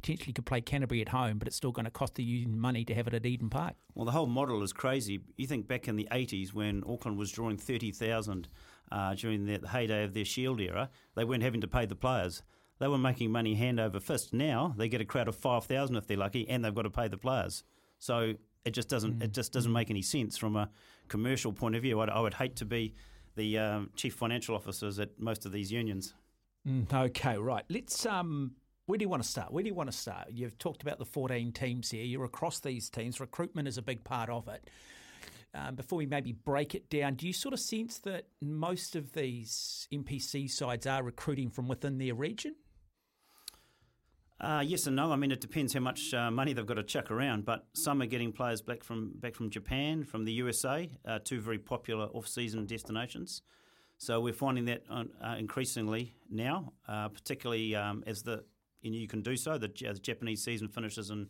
Potentially 0.02 0.34
could 0.34 0.46
play 0.46 0.62
Canterbury 0.62 1.02
at 1.02 1.10
home, 1.10 1.38
but 1.38 1.48
it's 1.48 1.58
still 1.58 1.72
going 1.72 1.86
to 1.86 1.92
cost 1.92 2.16
the 2.16 2.24
union 2.24 2.60
money 2.60 2.84
to 2.86 2.96
have 2.96 3.08
it 3.08 3.14
at 3.14 3.26
Eden 3.26 3.50
Park. 3.50 3.76
Well, 3.94 4.06
the 4.06 4.12
whole 4.12 4.28
model 4.28 4.64
is 4.64 4.74
crazy. 4.74 5.20
You 5.38 5.48
think 5.48 5.68
back 5.68 5.88
in 5.88 5.96
the 5.96 6.08
80s 6.12 6.54
when 6.54 6.84
Auckland 6.88 7.18
was 7.18 7.32
drawing 7.32 7.58
30,000 7.58 8.48
uh, 8.92 9.14
during 9.14 9.46
the 9.46 9.68
heyday 9.68 10.04
of 10.04 10.14
their 10.14 10.26
Shield 10.26 10.60
era, 10.60 10.90
they 11.16 11.24
weren't 11.24 11.44
having 11.44 11.62
to 11.62 11.68
pay 11.68 11.86
the 11.86 11.96
players. 11.96 12.42
They 12.80 12.88
were 12.88 12.98
making 12.98 13.32
money 13.32 13.54
hand 13.54 13.80
over 13.80 14.00
fist. 14.00 14.34
Now 14.34 14.74
they 14.76 14.90
get 14.90 15.02
a 15.02 15.06
crowd 15.06 15.28
of 15.28 15.36
5,000 15.36 15.96
if 15.96 16.08
they're 16.08 16.18
lucky, 16.18 16.50
and 16.50 16.66
they've 16.66 16.74
got 16.74 16.82
to 16.82 16.90
pay 16.90 17.08
the 17.08 17.18
players. 17.18 17.64
So 18.00 18.34
it 18.66 18.72
just 18.72 18.90
doesn't 18.90 19.22
it 19.22 19.34
just 19.34 19.54
doesn't 19.54 19.72
make 19.72 19.92
any 19.92 20.02
sense 20.02 20.36
from 20.36 20.56
a 20.56 20.70
commercial 21.08 21.54
point 21.54 21.76
of 21.76 21.84
view. 21.84 22.00
I'd, 22.00 22.10
I 22.10 22.20
would 22.20 22.34
hate 22.34 22.56
to 22.58 22.66
be 22.66 22.96
the 23.36 23.60
um, 23.60 23.90
chief 23.96 24.16
financial 24.16 24.56
officers 24.56 25.00
at 25.00 25.20
most 25.20 25.46
of 25.46 25.52
these 25.52 25.72
unions. 25.72 26.16
Mm, 26.68 26.92
okay, 26.92 27.38
right. 27.38 27.64
Let's. 27.70 28.06
Um, 28.06 28.56
where 28.86 28.98
do 28.98 29.04
you 29.04 29.10
want 29.10 29.24
to 29.24 29.30
start? 29.30 29.52
Where 29.52 29.64
do 29.64 29.70
you 29.70 29.76
want 29.76 29.92
to 29.92 29.98
start? 29.98 30.30
You've 30.32 30.58
talked 30.58 30.82
about 30.82 31.00
the 31.00 31.06
14 31.06 31.52
teams 31.52 31.92
here. 31.92 32.04
You're 32.04 32.26
across 32.26 32.60
these 32.60 32.90
teams. 32.90 33.20
Recruitment 33.20 33.68
is 33.68 33.78
a 33.78 33.82
big 33.82 34.04
part 34.04 34.30
of 34.30 34.48
it. 34.48 34.70
Um, 35.54 35.76
before 35.76 35.98
we 35.98 36.06
maybe 36.06 36.32
break 36.32 36.76
it 36.76 36.90
down, 36.90 37.16
do 37.16 37.28
you 37.28 37.34
sort 37.34 37.54
of 37.54 37.60
sense 37.60 38.00
that 38.00 38.26
most 38.42 38.96
of 38.96 39.14
these 39.14 39.88
NPC 39.94 40.50
sides 40.50 40.88
are 40.88 41.04
recruiting 41.04 41.50
from 41.50 41.68
within 41.68 41.98
their 41.98 42.16
region? 42.16 42.56
Uh, 44.40 44.64
yes 44.66 44.88
and 44.88 44.96
no. 44.96 45.12
I 45.12 45.18
mean, 45.18 45.32
it 45.32 45.40
depends 45.40 45.74
how 45.74 45.82
much 45.82 46.14
uh, 46.16 46.32
money 46.32 46.54
they've 46.54 46.66
got 46.66 46.76
to 46.76 46.84
chuck 46.84 47.12
around. 47.12 47.46
But 47.46 47.68
some 47.74 48.02
are 48.02 48.08
getting 48.08 48.32
players 48.32 48.62
back 48.62 48.84
from 48.84 49.12
back 49.20 49.36
from 49.36 49.52
Japan, 49.52 50.04
from 50.04 50.26
the 50.26 50.32
USA, 50.34 50.90
uh, 51.06 51.20
two 51.24 51.40
very 51.40 51.60
popular 51.60 52.06
off-season 52.06 52.66
destinations. 52.66 53.44
So 54.00 54.20
we're 54.20 54.34
finding 54.34 54.66
that 54.66 54.84
uh, 54.90 55.36
increasingly 55.38 56.16
now, 56.28 56.74
uh, 56.88 57.10
particularly 57.10 57.76
um, 57.76 58.04
as 58.08 58.24
the 58.24 58.44
you 58.82 59.08
can 59.08 59.22
do 59.22 59.36
so. 59.36 59.58
The, 59.58 59.68
the 59.68 60.00
Japanese 60.00 60.44
season 60.44 60.68
finishes 60.68 61.10
in 61.10 61.28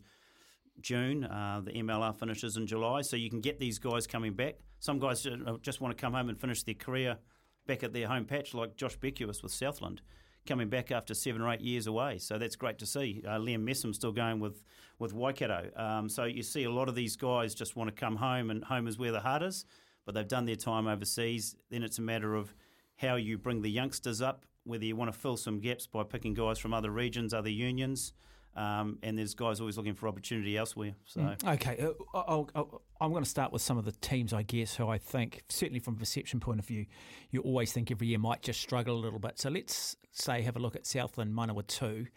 June. 0.80 1.24
Uh, 1.24 1.60
the 1.64 1.72
MLR 1.72 2.18
finishes 2.18 2.56
in 2.56 2.66
July. 2.66 3.02
So 3.02 3.16
you 3.16 3.30
can 3.30 3.40
get 3.40 3.58
these 3.60 3.78
guys 3.78 4.06
coming 4.06 4.34
back. 4.34 4.56
Some 4.80 4.98
guys 4.98 5.26
just 5.62 5.80
want 5.80 5.96
to 5.96 6.00
come 6.00 6.14
home 6.14 6.28
and 6.28 6.40
finish 6.40 6.62
their 6.62 6.74
career 6.74 7.18
back 7.66 7.82
at 7.82 7.92
their 7.92 8.08
home 8.08 8.24
patch, 8.24 8.54
like 8.54 8.76
Josh 8.76 8.96
Beckwith 8.96 9.42
with 9.42 9.52
Southland, 9.52 10.00
coming 10.46 10.68
back 10.68 10.90
after 10.90 11.14
seven 11.14 11.40
or 11.40 11.52
eight 11.52 11.60
years 11.60 11.86
away. 11.86 12.18
So 12.18 12.38
that's 12.38 12.56
great 12.56 12.78
to 12.78 12.86
see. 12.86 13.22
Uh, 13.26 13.38
Liam 13.38 13.64
Messam 13.64 13.94
still 13.94 14.12
going 14.12 14.40
with, 14.40 14.62
with 14.98 15.12
Waikato. 15.12 15.70
Um, 15.76 16.08
so 16.08 16.24
you 16.24 16.42
see 16.42 16.64
a 16.64 16.70
lot 16.70 16.88
of 16.88 16.94
these 16.94 17.16
guys 17.16 17.54
just 17.54 17.76
want 17.76 17.94
to 17.94 18.00
come 18.00 18.16
home, 18.16 18.50
and 18.50 18.64
home 18.64 18.88
is 18.88 18.98
where 18.98 19.12
the 19.12 19.20
heart 19.20 19.42
is, 19.42 19.64
but 20.04 20.14
they've 20.14 20.26
done 20.26 20.46
their 20.46 20.56
time 20.56 20.88
overseas. 20.88 21.54
Then 21.70 21.84
it's 21.84 21.98
a 21.98 22.02
matter 22.02 22.34
of 22.34 22.54
how 22.96 23.16
you 23.16 23.38
bring 23.38 23.62
the 23.62 23.70
youngsters 23.70 24.20
up, 24.20 24.44
whether 24.64 24.84
you 24.84 24.96
want 24.96 25.12
to 25.12 25.18
fill 25.18 25.36
some 25.36 25.60
gaps 25.60 25.86
by 25.86 26.02
picking 26.02 26.34
guys 26.34 26.58
from 26.58 26.72
other 26.74 26.90
regions, 26.90 27.34
other 27.34 27.50
unions. 27.50 28.12
Um, 28.54 28.98
and 29.02 29.16
there's 29.16 29.34
guys 29.34 29.60
always 29.60 29.78
looking 29.78 29.94
for 29.94 30.08
opportunity 30.08 30.58
elsewhere. 30.58 30.94
So 31.06 31.34
Okay, 31.46 31.78
uh, 31.80 31.92
I'll, 32.14 32.50
I'll, 32.54 32.82
I'm 33.00 33.10
going 33.10 33.24
to 33.24 33.30
start 33.30 33.50
with 33.50 33.62
some 33.62 33.78
of 33.78 33.86
the 33.86 33.92
teams, 33.92 34.34
I 34.34 34.42
guess, 34.42 34.74
who 34.76 34.88
I 34.88 34.98
think, 34.98 35.42
certainly 35.48 35.80
from 35.80 35.94
a 35.94 35.98
perception 35.98 36.38
point 36.38 36.58
of 36.58 36.66
view, 36.66 36.84
you 37.30 37.40
always 37.40 37.72
think 37.72 37.90
every 37.90 38.08
year 38.08 38.18
might 38.18 38.42
just 38.42 38.60
struggle 38.60 38.94
a 38.94 39.00
little 39.00 39.18
bit. 39.18 39.38
So 39.38 39.48
let's 39.48 39.96
say 40.10 40.42
have 40.42 40.56
a 40.56 40.58
look 40.58 40.76
at 40.76 40.86
Southland 40.86 41.34
Manawatu, 41.34 42.08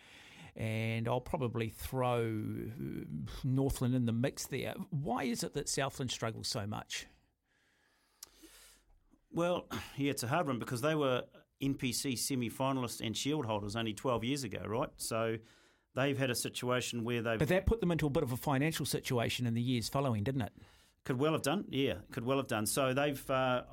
and 0.57 1.07
I'll 1.07 1.21
probably 1.21 1.69
throw 1.69 2.23
uh, 2.23 3.05
Northland 3.45 3.95
in 3.95 4.05
the 4.05 4.11
mix 4.11 4.45
there. 4.45 4.73
Why 4.89 5.23
is 5.23 5.41
it 5.41 5.53
that 5.53 5.69
Southland 5.69 6.11
struggles 6.11 6.49
so 6.49 6.67
much? 6.67 7.07
Well, 9.31 9.67
yeah, 9.95 10.11
it's 10.11 10.23
a 10.23 10.27
hard 10.27 10.47
one 10.47 10.59
because 10.59 10.81
they 10.81 10.95
were 10.95 11.23
NPC 11.61 12.17
semi 12.17 12.49
finalists 12.49 13.05
and 13.05 13.15
shield 13.15 13.45
holders 13.45 13.75
only 13.75 13.93
12 13.93 14.23
years 14.23 14.43
ago, 14.43 14.63
right? 14.65 14.89
So 14.97 15.37
they've 15.95 16.17
had 16.17 16.29
a 16.29 16.35
situation 16.35 17.03
where 17.03 17.21
they've 17.21 17.39
But 17.39 17.47
that 17.49 17.65
put 17.65 17.79
them 17.79 17.91
into 17.91 18.05
a 18.05 18.09
bit 18.09 18.23
of 18.23 18.31
a 18.31 18.37
financial 18.37 18.85
situation 18.85 19.47
in 19.47 19.53
the 19.53 19.61
years 19.61 19.89
following, 19.89 20.23
didn't 20.23 20.41
it? 20.41 20.53
Could 21.05 21.19
well 21.19 21.33
have 21.33 21.43
done, 21.43 21.65
yeah, 21.69 21.95
could 22.11 22.25
well 22.25 22.37
have 22.37 22.47
done. 22.47 22.65
So 22.65 22.93
they've 22.93 23.29
uh, 23.29 23.63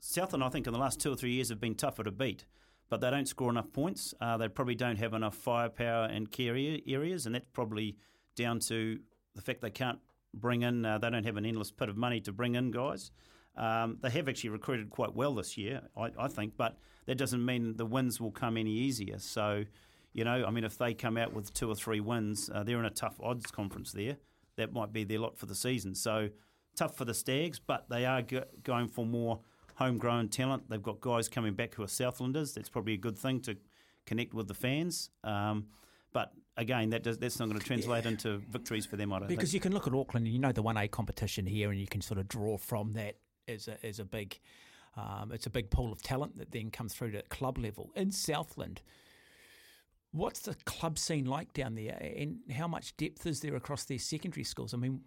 Southland, 0.00 0.44
I 0.44 0.48
think, 0.48 0.66
in 0.66 0.72
the 0.72 0.78
last 0.78 1.00
two 1.00 1.12
or 1.12 1.16
three 1.16 1.32
years 1.32 1.48
have 1.48 1.60
been 1.60 1.74
tougher 1.74 2.02
to 2.04 2.10
beat, 2.10 2.44
but 2.90 3.00
they 3.00 3.10
don't 3.10 3.28
score 3.28 3.48
enough 3.48 3.72
points. 3.72 4.12
Uh, 4.20 4.36
they 4.36 4.48
probably 4.48 4.74
don't 4.74 4.96
have 4.96 5.14
enough 5.14 5.34
firepower 5.36 6.06
and 6.06 6.30
carrier 6.30 6.80
areas, 6.86 7.26
and 7.26 7.34
that's 7.34 7.48
probably 7.52 7.96
down 8.36 8.58
to 8.58 8.98
the 9.34 9.40
fact 9.40 9.62
they 9.62 9.70
can't 9.70 9.98
bring 10.34 10.62
in. 10.62 10.84
Uh, 10.84 10.98
they 10.98 11.10
don't 11.10 11.24
have 11.24 11.36
an 11.36 11.46
endless 11.46 11.70
pit 11.70 11.88
of 11.88 11.96
money 11.96 12.20
to 12.20 12.32
bring 12.32 12.54
in 12.54 12.70
guys. 12.70 13.12
Um, 13.56 13.98
they 14.02 14.10
have 14.10 14.28
actually 14.28 14.50
recruited 14.50 14.90
quite 14.90 15.14
well 15.14 15.34
this 15.34 15.56
year, 15.56 15.82
I, 15.96 16.10
I 16.18 16.28
think, 16.28 16.56
but 16.56 16.76
that 17.06 17.16
doesn't 17.16 17.44
mean 17.44 17.76
the 17.76 17.86
wins 17.86 18.20
will 18.20 18.32
come 18.32 18.56
any 18.56 18.72
easier. 18.72 19.18
So, 19.18 19.64
you 20.12 20.24
know, 20.24 20.44
I 20.44 20.50
mean, 20.50 20.64
if 20.64 20.76
they 20.76 20.94
come 20.94 21.16
out 21.16 21.32
with 21.32 21.52
two 21.54 21.70
or 21.70 21.74
three 21.74 22.00
wins, 22.00 22.50
uh, 22.52 22.64
they're 22.64 22.78
in 22.78 22.84
a 22.84 22.90
tough 22.90 23.20
odds 23.22 23.50
conference 23.50 23.92
there. 23.92 24.16
That 24.56 24.72
might 24.72 24.92
be 24.92 25.04
their 25.04 25.18
lot 25.18 25.36
for 25.36 25.46
the 25.46 25.54
season. 25.54 25.94
So 25.94 26.30
tough 26.76 26.96
for 26.96 27.04
the 27.04 27.14
Stags, 27.14 27.58
but 27.58 27.88
they 27.88 28.04
are 28.06 28.22
go- 28.22 28.44
going 28.62 28.88
for 28.88 29.06
more 29.06 29.40
homegrown 29.76 30.28
talent. 30.28 30.68
They've 30.68 30.82
got 30.82 31.00
guys 31.00 31.28
coming 31.28 31.54
back 31.54 31.74
who 31.74 31.82
are 31.82 31.88
Southlanders. 31.88 32.54
That's 32.54 32.68
probably 32.68 32.94
a 32.94 32.98
good 32.98 33.18
thing 33.18 33.40
to 33.42 33.56
connect 34.06 34.34
with 34.34 34.48
the 34.48 34.54
fans. 34.54 35.10
Um, 35.22 35.66
but 36.12 36.32
again, 36.56 36.90
that 36.90 37.02
does, 37.02 37.18
that's 37.18 37.38
not 37.38 37.48
going 37.48 37.58
to 37.58 37.66
translate 37.66 38.06
into 38.06 38.38
victories 38.50 38.86
for 38.86 38.96
them. 38.96 39.12
I 39.12 39.18
don't 39.18 39.28
think. 39.28 39.38
Because 39.38 39.50
think. 39.50 39.54
you 39.54 39.60
can 39.60 39.72
look 39.72 39.86
at 39.86 39.94
Auckland, 39.94 40.26
and 40.26 40.32
you 40.32 40.40
know 40.40 40.52
the 40.52 40.62
one 40.62 40.76
A 40.76 40.86
competition 40.86 41.46
here, 41.46 41.70
and 41.70 41.80
you 41.80 41.88
can 41.88 42.00
sort 42.00 42.18
of 42.18 42.28
draw 42.28 42.56
from 42.56 42.92
that 42.92 43.16
as 43.48 43.68
a 43.68 43.84
as 43.84 43.98
a 43.98 44.04
big. 44.04 44.38
Um, 44.96 45.32
it's 45.32 45.46
a 45.46 45.50
big 45.50 45.70
pool 45.70 45.90
of 45.90 46.02
talent 46.02 46.38
that 46.38 46.52
then 46.52 46.70
comes 46.70 46.94
through 46.94 47.10
to 47.12 47.22
club 47.22 47.58
level 47.58 47.90
in 47.96 48.12
Southland. 48.12 48.80
What's 50.12 50.38
the 50.40 50.54
club 50.66 51.00
scene 51.00 51.24
like 51.24 51.52
down 51.52 51.74
there, 51.74 51.98
and 52.16 52.38
how 52.52 52.68
much 52.68 52.96
depth 52.96 53.26
is 53.26 53.40
there 53.40 53.56
across 53.56 53.84
their 53.84 53.98
secondary 53.98 54.44
schools? 54.44 54.72
I 54.72 54.76
mean, 54.76 55.00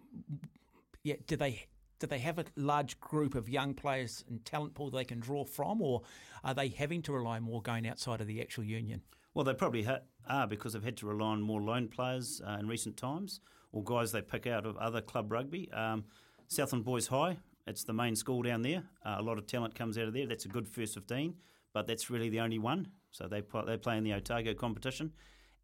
yeah, 1.02 1.14
do 1.26 1.36
they 1.36 1.66
do 1.98 2.06
they 2.06 2.18
have 2.18 2.38
a 2.38 2.44
large 2.56 3.00
group 3.00 3.34
of 3.34 3.48
young 3.48 3.72
players 3.72 4.24
and 4.28 4.44
talent 4.44 4.74
pool 4.74 4.90
they 4.90 5.04
can 5.04 5.20
draw 5.20 5.44
from, 5.44 5.80
or 5.80 6.02
are 6.44 6.52
they 6.52 6.68
having 6.68 7.00
to 7.02 7.12
rely 7.12 7.40
more 7.40 7.62
going 7.62 7.88
outside 7.88 8.20
of 8.20 8.26
the 8.26 8.42
actual 8.42 8.64
union? 8.64 9.00
Well, 9.32 9.44
they 9.44 9.54
probably 9.54 9.84
ha- 9.84 10.00
are 10.28 10.46
because 10.46 10.74
they've 10.74 10.84
had 10.84 10.98
to 10.98 11.06
rely 11.06 11.28
on 11.28 11.40
more 11.40 11.62
loan 11.62 11.88
players 11.88 12.42
uh, 12.46 12.58
in 12.60 12.68
recent 12.68 12.96
times 12.96 13.40
or 13.72 13.82
guys 13.84 14.12
they 14.12 14.22
pick 14.22 14.46
out 14.46 14.66
of 14.66 14.76
other 14.76 15.00
club 15.00 15.30
rugby. 15.30 15.70
Um, 15.72 16.04
Southland 16.48 16.84
Boys 16.84 17.06
High, 17.06 17.36
it's 17.68 17.84
the 17.84 17.92
main 17.92 18.16
school 18.16 18.42
down 18.42 18.62
there. 18.62 18.82
Uh, 19.04 19.16
a 19.18 19.22
lot 19.22 19.38
of 19.38 19.46
talent 19.46 19.74
comes 19.74 19.98
out 19.98 20.08
of 20.08 20.14
there. 20.14 20.26
That's 20.26 20.44
a 20.44 20.48
good 20.48 20.68
first 20.68 20.94
15, 20.94 21.34
but 21.72 21.86
that's 21.86 22.10
really 22.10 22.28
the 22.28 22.40
only 22.40 22.58
one. 22.58 22.88
So 23.10 23.28
they, 23.28 23.42
they 23.66 23.76
play 23.76 23.96
in 23.96 24.04
the 24.04 24.14
Otago 24.14 24.54
competition. 24.54 25.12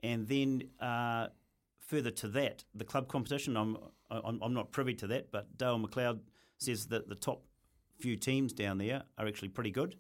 And 0.03 0.29
then 0.29 0.65
uh, 0.81 1.29
further 1.81 2.11
to 2.11 2.29
that, 2.29 2.65
the 2.75 2.85
club 2.85 3.09
competition, 3.09 3.57
I'm, 3.57 3.77
I'm, 4.11 4.41
I'm 4.43 4.55
not 4.55 4.71
privy 4.71 4.95
to 4.95 5.07
that, 5.09 5.33
but 5.33 5.57
Dale 5.57 5.79
McLeod 5.79 6.21
says 6.59 6.87
that 6.87 7.09
the 7.09 7.15
top 7.15 7.45
few 7.99 8.17
teams 8.17 8.53
down 8.53 8.79
there 8.79 9.03
are 9.19 9.27
actually 9.27 9.49
pretty 9.49 9.71
good. 9.71 9.97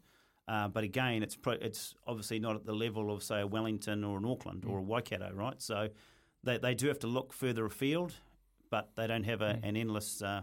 Uh, 0.47 0.69
but 0.69 0.85
again, 0.85 1.23
it's 1.23 1.37
pro- 1.37 1.55
it's 1.55 1.95
obviously 2.07 2.39
not 2.39 2.55
at 2.55 2.67
the 2.67 2.75
level 2.75 3.11
of 3.11 3.23
say 3.23 3.41
a 3.41 3.47
Wellington 3.47 4.05
or 4.05 4.19
an 4.19 4.27
Auckland 4.27 4.65
or 4.67 4.79
a 4.79 4.83
Waikato, 4.83 5.31
right? 5.33 5.61
So 5.63 5.89
they 6.43 6.59
they 6.59 6.75
do 6.75 6.89
have 6.89 6.99
to 6.99 7.07
look 7.07 7.33
further 7.33 7.65
afield, 7.65 8.13
but 8.71 8.91
they 8.95 9.07
don't 9.07 9.25
have 9.25 9.41
a, 9.41 9.59
an 9.63 9.77
endless, 9.77 10.21
uh, 10.21 10.43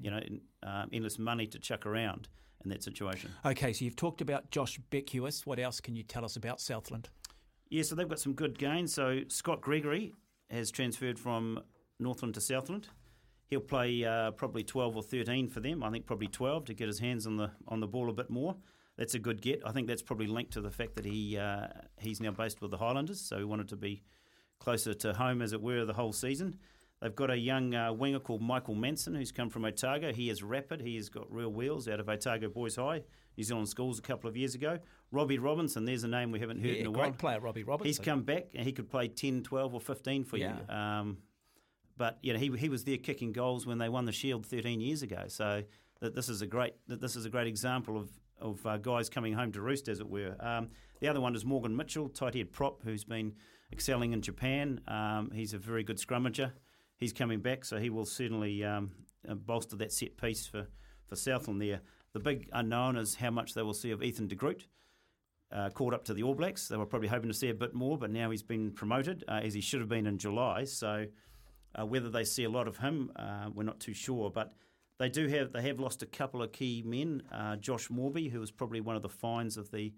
you 0.00 0.10
know, 0.10 0.20
uh, 0.62 0.86
endless 0.92 1.18
money 1.18 1.46
to 1.46 1.58
chuck 1.58 1.86
around 1.86 2.28
in 2.64 2.70
that 2.70 2.82
situation. 2.82 3.30
Okay, 3.44 3.72
so 3.72 3.84
you've 3.84 3.96
talked 3.96 4.20
about 4.20 4.50
Josh 4.50 4.78
Beckwith. 4.90 5.46
What 5.46 5.58
else 5.58 5.80
can 5.80 5.96
you 5.96 6.02
tell 6.02 6.24
us 6.24 6.36
about 6.36 6.60
Southland? 6.60 7.08
Yeah, 7.70 7.82
so 7.82 7.94
they've 7.94 8.08
got 8.08 8.20
some 8.20 8.34
good 8.34 8.58
gains. 8.58 8.94
So 8.94 9.20
Scott 9.28 9.60
Gregory 9.60 10.14
has 10.50 10.70
transferred 10.70 11.18
from 11.18 11.60
Northland 11.98 12.34
to 12.34 12.40
Southland. 12.40 12.88
He'll 13.48 13.60
play 13.60 14.04
uh, 14.04 14.32
probably 14.32 14.62
12 14.62 14.96
or 14.96 15.02
13 15.02 15.48
for 15.48 15.60
them. 15.60 15.82
I 15.82 15.90
think 15.90 16.06
probably 16.06 16.26
12 16.28 16.66
to 16.66 16.74
get 16.74 16.86
his 16.86 16.98
hands 16.98 17.26
on 17.26 17.36
the 17.36 17.50
on 17.66 17.80
the 17.80 17.86
ball 17.86 18.10
a 18.10 18.12
bit 18.12 18.30
more. 18.30 18.56
That's 18.96 19.14
a 19.14 19.18
good 19.18 19.40
get. 19.40 19.62
I 19.64 19.72
think 19.72 19.86
that's 19.86 20.02
probably 20.02 20.26
linked 20.26 20.52
to 20.54 20.60
the 20.60 20.70
fact 20.70 20.96
that 20.96 21.04
he 21.04 21.38
uh, 21.38 21.68
he's 21.98 22.20
now 22.20 22.32
based 22.32 22.60
with 22.60 22.70
the 22.70 22.78
Highlanders, 22.78 23.20
so 23.20 23.38
he 23.38 23.44
wanted 23.44 23.68
to 23.68 23.76
be 23.76 24.02
closer 24.58 24.92
to 24.92 25.14
home, 25.14 25.40
as 25.40 25.52
it 25.52 25.62
were, 25.62 25.84
the 25.84 25.92
whole 25.92 26.12
season. 26.12 26.58
They've 27.00 27.14
got 27.14 27.30
a 27.30 27.36
young 27.38 27.74
uh, 27.74 27.92
winger 27.92 28.18
called 28.18 28.42
Michael 28.42 28.74
Manson 28.74 29.14
who's 29.14 29.30
come 29.30 29.50
from 29.50 29.64
Otago. 29.64 30.12
He 30.12 30.30
is 30.30 30.42
rapid. 30.42 30.80
He 30.80 30.96
has 30.96 31.08
got 31.08 31.30
real 31.32 31.50
wheels 31.52 31.88
out 31.88 32.00
of 32.00 32.08
Otago 32.08 32.48
Boys 32.48 32.74
High, 32.76 33.02
New 33.36 33.44
Zealand 33.44 33.68
Schools 33.68 33.98
a 33.98 34.02
couple 34.02 34.28
of 34.28 34.36
years 34.36 34.54
ago. 34.56 34.78
Robbie 35.12 35.38
Robinson, 35.38 35.84
there's 35.84 36.02
a 36.04 36.08
name 36.08 36.32
we 36.32 36.40
haven't 36.40 36.58
heard 36.60 36.74
Yeah, 36.74 36.80
in 36.80 36.86
a 36.88 36.90
great 36.90 37.02
while. 37.02 37.12
player, 37.12 37.40
Robbie 37.40 37.62
Robertson. 37.62 37.86
He's 37.86 37.98
come 38.00 38.22
back 38.22 38.46
and 38.54 38.64
he 38.66 38.72
could 38.72 38.90
play 38.90 39.06
10, 39.08 39.44
12 39.44 39.74
or 39.74 39.80
15 39.80 40.24
for 40.24 40.36
you. 40.38 40.50
Yeah. 40.68 40.98
Um, 41.00 41.18
but 41.96 42.18
you 42.22 42.32
know, 42.32 42.38
he, 42.38 42.50
he 42.56 42.68
was 42.68 42.84
there 42.84 42.96
kicking 42.98 43.32
goals 43.32 43.64
when 43.66 43.78
they 43.78 43.88
won 43.88 44.04
the 44.04 44.12
Shield 44.12 44.44
13 44.46 44.80
years 44.80 45.02
ago. 45.02 45.24
So 45.28 45.62
that 46.00 46.14
this 46.14 46.28
is 46.28 46.42
a 46.42 46.46
great 46.46 46.74
that 46.88 47.00
this 47.00 47.16
is 47.16 47.24
a 47.24 47.30
great 47.30 47.46
example 47.46 47.96
of 47.96 48.08
of 48.40 48.64
uh, 48.66 48.76
guys 48.76 49.08
coming 49.08 49.32
home 49.32 49.50
to 49.50 49.60
roost, 49.60 49.88
as 49.88 49.98
it 49.98 50.08
were. 50.08 50.36
Um, 50.38 50.68
the 51.00 51.08
other 51.08 51.20
one 51.20 51.34
is 51.34 51.44
Morgan 51.44 51.74
Mitchell, 51.76 52.08
tight 52.08 52.34
head 52.34 52.52
prop, 52.52 52.82
who's 52.84 53.02
been 53.02 53.32
excelling 53.72 54.12
in 54.12 54.22
Japan. 54.22 54.80
Um, 54.86 55.32
he's 55.34 55.54
a 55.54 55.58
very 55.58 55.82
good 55.82 55.98
scrummager. 55.98 56.52
He's 56.98 57.12
coming 57.12 57.40
back, 57.40 57.64
so 57.64 57.78
he 57.78 57.90
will 57.90 58.04
certainly 58.04 58.64
um, 58.64 58.90
uh, 59.28 59.34
bolster 59.34 59.76
that 59.76 59.92
set 59.92 60.16
piece 60.16 60.46
for, 60.46 60.66
for 61.06 61.16
Southland 61.16 61.62
there. 61.62 61.80
The 62.12 62.20
big 62.20 62.48
unknown 62.52 62.96
is 62.96 63.14
how 63.14 63.30
much 63.30 63.54
they 63.54 63.62
will 63.62 63.74
see 63.74 63.92
of 63.92 64.02
Ethan 64.02 64.26
de 64.26 64.34
Groot. 64.34 64.66
Uh, 65.50 65.70
called 65.70 65.94
up 65.94 66.04
to 66.04 66.12
the 66.12 66.22
All 66.22 66.34
Blacks. 66.34 66.68
They 66.68 66.76
were 66.76 66.84
probably 66.84 67.08
hoping 67.08 67.30
to 67.30 67.34
see 67.34 67.48
a 67.48 67.54
bit 67.54 67.72
more, 67.72 67.96
but 67.96 68.10
now 68.10 68.30
he's 68.30 68.42
been 68.42 68.70
promoted, 68.70 69.24
uh, 69.28 69.40
as 69.42 69.54
he 69.54 69.62
should 69.62 69.80
have 69.80 69.88
been 69.88 70.06
in 70.06 70.18
July. 70.18 70.64
So 70.64 71.06
uh, 71.78 71.86
whether 71.86 72.10
they 72.10 72.24
see 72.24 72.44
a 72.44 72.50
lot 72.50 72.68
of 72.68 72.76
him, 72.76 73.10
uh, 73.16 73.48
we're 73.54 73.62
not 73.62 73.80
too 73.80 73.94
sure. 73.94 74.28
But 74.30 74.52
they 74.98 75.08
do 75.08 75.26
have 75.28 75.52
they 75.52 75.62
have 75.62 75.80
lost 75.80 76.02
a 76.02 76.06
couple 76.06 76.42
of 76.42 76.52
key 76.52 76.82
men. 76.84 77.22
Uh, 77.32 77.56
Josh 77.56 77.88
Moorby, 77.88 78.28
who 78.28 78.40
was 78.40 78.50
probably 78.50 78.82
one 78.82 78.96
of 78.96 79.02
the 79.02 79.08
finds 79.08 79.56
of 79.56 79.70
the 79.70 79.94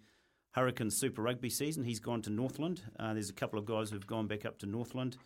Hurricane 0.53 0.91
Super 0.91 1.23
Rugby 1.23 1.51
season, 1.51 1.83
he's 1.83 1.99
gone 2.01 2.23
to 2.23 2.31
Northland. 2.31 2.83
There's 2.99 3.31
a 3.31 3.33
couple 3.33 3.59
of 3.59 3.65
guys 3.65 3.91
who've 3.91 4.07
gone 4.07 4.29
back 4.29 4.45
up 4.45 4.59
to 4.59 4.67
Northland. 4.67 5.17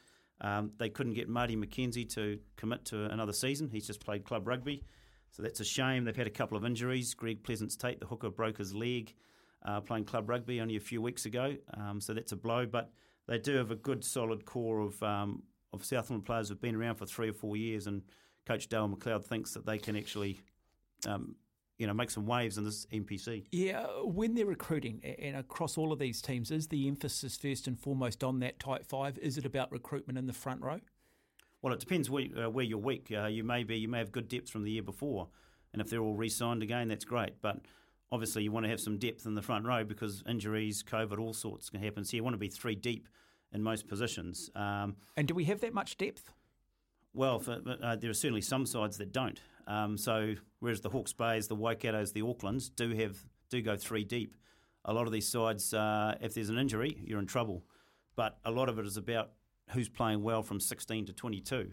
Um, 0.40 0.72
they 0.78 0.88
couldn't 0.88 1.14
get 1.14 1.28
Marty 1.28 1.56
McKenzie 1.56 2.08
to 2.14 2.38
commit 2.56 2.84
to 2.86 3.04
another 3.06 3.32
season. 3.32 3.68
He's 3.70 3.86
just 3.86 4.00
played 4.04 4.24
club 4.24 4.46
rugby. 4.46 4.82
So 5.30 5.42
that's 5.42 5.60
a 5.60 5.64
shame. 5.64 6.04
They've 6.04 6.16
had 6.16 6.26
a 6.26 6.30
couple 6.30 6.56
of 6.56 6.64
injuries. 6.64 7.14
Greg 7.14 7.42
Pleasants-Tate, 7.42 8.00
the 8.00 8.06
hooker, 8.06 8.30
broke 8.30 8.58
his 8.58 8.74
leg 8.74 9.14
uh, 9.64 9.80
playing 9.80 10.04
club 10.04 10.28
rugby 10.28 10.60
only 10.60 10.76
a 10.76 10.80
few 10.80 11.00
weeks 11.00 11.26
ago. 11.26 11.56
Um, 11.74 12.00
so 12.00 12.14
that's 12.14 12.32
a 12.32 12.36
blow. 12.36 12.66
But 12.66 12.90
they 13.26 13.38
do 13.38 13.56
have 13.56 13.70
a 13.70 13.76
good, 13.76 14.04
solid 14.04 14.44
core 14.44 14.80
of 14.80 15.02
um, 15.02 15.42
of 15.72 15.84
Southland 15.84 16.24
players 16.24 16.48
who've 16.48 16.60
been 16.60 16.76
around 16.76 16.96
for 16.96 17.06
three 17.06 17.28
or 17.30 17.32
four 17.32 17.56
years. 17.56 17.86
And 17.86 18.02
Coach 18.46 18.68
Dale 18.68 18.88
McLeod 18.88 19.24
thinks 19.24 19.54
that 19.54 19.66
they 19.66 19.78
can 19.78 19.96
actually, 19.96 20.40
um, 21.06 21.34
you 21.84 21.88
know, 21.88 21.92
make 21.92 22.10
some 22.10 22.24
waves 22.24 22.56
in 22.56 22.64
this 22.64 22.86
NPC. 22.86 23.44
Yeah, 23.52 23.84
when 24.04 24.34
they're 24.34 24.46
recruiting 24.46 25.02
and 25.18 25.36
across 25.36 25.76
all 25.76 25.92
of 25.92 25.98
these 25.98 26.22
teams, 26.22 26.50
is 26.50 26.68
the 26.68 26.88
emphasis 26.88 27.36
first 27.36 27.66
and 27.66 27.78
foremost 27.78 28.24
on 28.24 28.38
that 28.40 28.58
tight 28.58 28.86
five? 28.86 29.18
Is 29.18 29.36
it 29.36 29.44
about 29.44 29.70
recruitment 29.70 30.16
in 30.18 30.26
the 30.26 30.32
front 30.32 30.62
row? 30.62 30.80
Well, 31.60 31.74
it 31.74 31.80
depends 31.80 32.08
where, 32.08 32.24
uh, 32.38 32.48
where 32.48 32.64
you're 32.64 32.78
weak. 32.78 33.12
Uh, 33.14 33.26
you 33.26 33.44
may 33.44 33.64
be 33.64 33.76
you 33.76 33.88
may 33.88 33.98
have 33.98 34.12
good 34.12 34.28
depth 34.28 34.48
from 34.48 34.64
the 34.64 34.70
year 34.70 34.82
before, 34.82 35.28
and 35.74 35.82
if 35.82 35.90
they're 35.90 36.00
all 36.00 36.14
re-signed 36.14 36.62
again, 36.62 36.88
that's 36.88 37.04
great. 37.04 37.42
But 37.42 37.58
obviously, 38.10 38.44
you 38.44 38.50
want 38.50 38.64
to 38.64 38.70
have 38.70 38.80
some 38.80 38.96
depth 38.96 39.26
in 39.26 39.34
the 39.34 39.42
front 39.42 39.66
row 39.66 39.84
because 39.84 40.22
injuries, 40.26 40.82
COVID, 40.82 41.18
all 41.18 41.34
sorts 41.34 41.68
can 41.68 41.82
happen. 41.82 42.02
So 42.02 42.16
you 42.16 42.24
want 42.24 42.32
to 42.32 42.38
be 42.38 42.48
three 42.48 42.76
deep 42.76 43.08
in 43.52 43.62
most 43.62 43.88
positions. 43.88 44.48
Um, 44.56 44.96
And 45.18 45.28
do 45.28 45.34
we 45.34 45.44
have 45.44 45.60
that 45.60 45.74
much 45.74 45.98
depth? 45.98 46.32
well, 47.12 47.38
for, 47.40 47.60
uh, 47.82 47.96
there 47.96 48.08
are 48.10 48.14
certainly 48.14 48.40
some 48.40 48.64
sides 48.64 48.96
that 48.96 49.12
don't. 49.12 49.38
Um, 49.66 49.96
so 49.96 50.34
whereas 50.60 50.80
the 50.80 50.90
Hawke's 50.90 51.12
Bays, 51.12 51.48
the 51.48 51.56
Waikatos, 51.56 52.12
the 52.12 52.22
Aucklands 52.22 52.70
do 52.74 52.90
have 52.90 53.24
do 53.50 53.62
go 53.62 53.76
three 53.76 54.04
deep. 54.04 54.36
A 54.84 54.92
lot 54.92 55.06
of 55.06 55.12
these 55.12 55.28
sides, 55.28 55.72
uh, 55.72 56.16
if 56.20 56.34
there's 56.34 56.50
an 56.50 56.58
injury, 56.58 57.02
you're 57.04 57.18
in 57.18 57.26
trouble. 57.26 57.64
But 58.16 58.38
a 58.44 58.50
lot 58.50 58.68
of 58.68 58.78
it 58.78 58.86
is 58.86 58.96
about 58.96 59.30
who's 59.70 59.88
playing 59.88 60.22
well 60.22 60.42
from 60.42 60.60
16 60.60 61.06
to 61.06 61.12
22, 61.12 61.72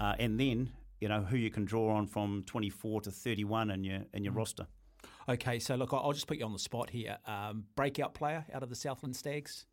uh, 0.00 0.14
and 0.18 0.38
then 0.38 0.70
you 1.00 1.08
know 1.08 1.20
who 1.20 1.36
you 1.36 1.50
can 1.50 1.64
draw 1.64 1.94
on 1.94 2.06
from 2.06 2.42
24 2.46 3.02
to 3.02 3.10
31 3.10 3.70
in 3.70 3.84
your 3.84 4.00
in 4.12 4.24
your 4.24 4.32
roster. 4.32 4.66
Okay, 5.28 5.58
so 5.58 5.74
look, 5.74 5.92
I'll 5.92 6.12
just 6.12 6.26
put 6.26 6.38
you 6.38 6.44
on 6.44 6.52
the 6.52 6.58
spot 6.58 6.90
here. 6.90 7.18
Um, 7.26 7.64
breakout 7.76 8.14
player 8.14 8.46
out 8.52 8.62
of 8.62 8.70
the 8.70 8.74
Southland 8.74 9.14
Stags. 9.14 9.66